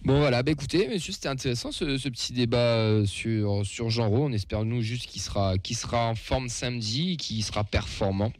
Bon 0.03 0.20
voilà, 0.20 0.43
bah 0.43 0.51
écoutez, 0.51 0.88
messieurs, 0.88 1.14
c'était 1.14 1.30
intéressant 1.30 1.72
ce, 1.72 1.97
ce 1.97 2.10
petit 2.10 2.32
débat 2.32 2.58
euh, 2.58 3.06
sur, 3.06 3.66
sur 3.66 3.88
Rau. 3.88 4.26
On 4.26 4.32
espère 4.34 4.64
nous 4.64 4.82
juste 4.82 5.08
qu'il 5.08 5.20
sera, 5.20 5.58
qu'il 5.58 5.76
sera 5.76 6.10
en 6.10 6.16
forme 6.16 6.47
samedi, 6.47 7.18
qu'il 7.18 7.43
sera 7.43 7.64
performant. 7.64 8.32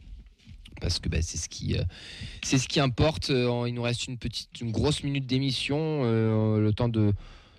Parce 0.80 1.00
que 1.00 1.08
bah, 1.08 1.22
c'est 1.22 1.38
ce 1.38 1.48
qui, 1.48 1.76
euh, 1.76 1.82
c'est 2.44 2.58
ce 2.58 2.68
qui 2.68 2.78
importe. 2.78 3.30
Il 3.30 3.72
nous 3.74 3.82
reste 3.82 4.06
une 4.06 4.16
petite, 4.16 4.60
une 4.60 4.70
grosse 4.70 5.02
minute 5.02 5.26
d'émission. 5.26 6.02
euh, 6.04 6.60
le 6.60 6.72
temps 6.72 6.88
de, 6.88 7.12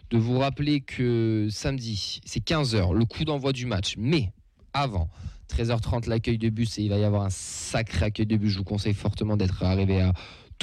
de 0.10 0.18
vous 0.18 0.40
rappeler 0.40 0.82
que 0.82 1.48
samedi, 1.50 2.22
c'est 2.26 2.44
15h, 2.44 2.94
le 2.94 3.06
coup 3.06 3.26
d'envoi 3.26 3.54
du 3.54 3.66
match. 3.66 3.96
Mais 3.98 4.32
avant, 4.74 5.10
13h30, 5.50 6.08
l'accueil 6.08 6.38
de 6.38 6.50
bus 6.50 6.78
et 6.80 6.84
il 6.84 6.90
va 6.90 6.98
y 6.98 7.04
avoir 7.04 7.24
un 7.24 7.30
sacré 7.30 8.06
accueil 8.06 8.26
de 8.26 8.38
bus. 8.38 8.52
Je 8.52 8.58
vous 8.60 8.64
conseille 8.64 8.94
fortement 8.94 9.38
d'être 9.38 9.64
arrivé 9.64 10.02
à 10.02 10.14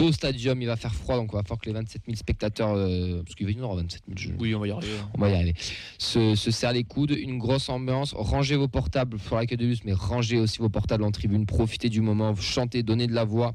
au 0.02 0.12
stadium. 0.12 0.60
Il 0.60 0.66
va 0.66 0.76
faire 0.76 0.94
froid, 0.94 1.16
donc 1.16 1.32
on 1.34 1.36
va 1.36 1.42
faire 1.42 1.58
que 1.58 1.66
les 1.66 1.72
27 1.72 2.02
000 2.06 2.16
spectateurs, 2.16 2.74
euh, 2.74 3.22
parce 3.22 3.34
qu'il 3.34 3.46
va 3.46 3.52
y 3.52 3.60
en 3.60 3.64
avoir 3.64 3.76
27 3.76 4.02
000 4.06 4.18
jeux. 4.18 4.36
Oui, 4.38 4.54
on 4.54 4.60
va 4.60 4.66
y 4.66 4.70
arriver. 4.70 4.92
On 5.14 5.20
va 5.20 5.30
y 5.30 5.34
arriver. 5.34 5.54
Se, 5.98 6.34
se 6.34 6.50
serre 6.50 6.72
les 6.72 6.84
coudes, 6.84 7.12
une 7.12 7.38
grosse 7.38 7.68
ambiance. 7.68 8.12
Rangez 8.16 8.56
vos 8.56 8.68
portables 8.68 9.18
pour 9.18 9.36
l'accueil 9.36 9.58
de 9.58 9.66
bus, 9.66 9.84
mais 9.84 9.92
rangez 9.92 10.38
aussi 10.38 10.58
vos 10.58 10.68
portables 10.68 11.04
en 11.04 11.12
tribune. 11.12 11.46
Profitez 11.46 11.88
du 11.88 12.00
moment, 12.00 12.34
chantez, 12.34 12.82
donnez 12.82 13.06
de 13.06 13.14
la 13.14 13.24
voix. 13.24 13.54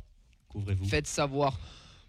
Couvrez-vous. 0.50 0.86
Faites 0.86 1.08
savoir 1.08 1.60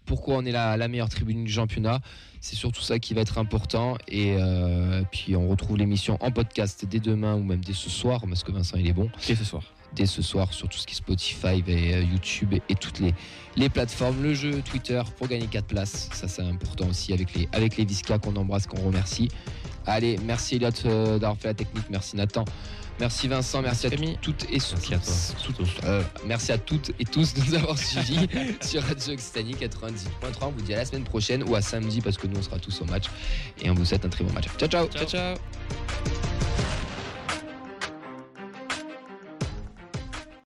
pourquoi 0.05 0.37
on 0.37 0.45
est 0.45 0.51
la, 0.51 0.77
la 0.77 0.87
meilleure 0.87 1.09
tribune 1.09 1.43
du 1.43 1.51
championnat. 1.51 1.99
C'est 2.41 2.55
surtout 2.55 2.81
ça 2.81 2.97
qui 2.97 3.13
va 3.13 3.21
être 3.21 3.37
important. 3.37 3.97
Et 4.07 4.35
euh, 4.37 5.03
puis 5.11 5.35
on 5.35 5.47
retrouve 5.47 5.77
l'émission 5.77 6.17
en 6.21 6.31
podcast 6.31 6.85
dès 6.89 6.99
demain 6.99 7.35
ou 7.35 7.43
même 7.43 7.63
dès 7.63 7.73
ce 7.73 7.89
soir, 7.89 8.21
parce 8.27 8.43
que 8.43 8.51
Vincent 8.51 8.77
il 8.77 8.87
est 8.87 8.93
bon. 8.93 9.09
Et 9.29 9.35
ce 9.35 9.45
soir. 9.45 9.61
Dès 9.93 10.07
ce 10.07 10.21
soir 10.23 10.51
sur 10.51 10.67
tout 10.67 10.77
ce 10.77 10.87
qui 10.87 10.93
est 10.93 10.97
Spotify 10.97 11.63
et 11.67 11.93
euh, 11.93 12.01
YouTube 12.01 12.55
et 12.67 12.75
toutes 12.75 12.99
les, 12.99 13.13
les 13.57 13.69
plateformes. 13.69 14.23
Le 14.23 14.33
jeu 14.33 14.61
Twitter 14.63 15.01
pour 15.17 15.27
gagner 15.27 15.45
4 15.45 15.65
places. 15.65 16.09
Ça 16.13 16.27
c'est 16.27 16.41
important 16.41 16.87
aussi 16.87 17.13
avec 17.13 17.35
les, 17.35 17.47
avec 17.51 17.77
les 17.77 17.85
Visca 17.85 18.17
qu'on 18.17 18.35
embrasse, 18.35 18.65
qu'on 18.65 18.81
remercie. 18.81 19.27
Allez, 19.85 20.17
merci 20.25 20.55
Elliot 20.55 20.69
euh, 20.85 21.19
d'avoir 21.19 21.37
fait 21.37 21.49
la 21.49 21.53
technique. 21.53 21.85
Merci 21.91 22.15
Nathan. 22.15 22.45
Merci 23.01 23.27
Vincent, 23.27 23.63
merci, 23.63 23.87
Merci 23.89 24.01
à 24.03 24.05
Rémi. 24.05 24.17
toutes 24.21 24.43
et 24.43 24.59
Merci 24.59 24.93
à 24.93 24.99
toi. 24.99 25.13
toutes- 25.43 25.83
euh, 25.85 26.03
merci 26.23 26.51
à 26.51 26.57
toutes 26.59 26.91
et 26.99 27.03
tous 27.03 27.33
de 27.33 27.41
nous 27.41 27.55
avoir 27.55 27.75
suivis 27.75 28.27
sur 28.61 28.83
Radio 28.83 29.13
Occitanie 29.15 29.55
98.3. 29.55 30.05
On 30.43 30.51
vous 30.51 30.61
dit 30.61 30.73
à 30.75 30.77
la 30.77 30.85
semaine 30.85 31.03
prochaine 31.03 31.41
ou 31.49 31.55
à 31.55 31.61
samedi 31.63 31.99
parce 31.99 32.17
que 32.17 32.27
nous 32.27 32.37
on 32.37 32.43
sera 32.43 32.59
tous 32.59 32.79
au 32.81 32.85
match 32.85 33.05
et 33.59 33.71
on 33.71 33.73
vous 33.73 33.85
souhaite 33.85 34.05
un 34.05 34.09
très 34.09 34.23
bon 34.23 34.31
match. 34.33 34.45
Ciao 34.59 34.69
ciao. 34.69 34.87
Ciao, 34.87 35.05
ciao. 35.07 35.35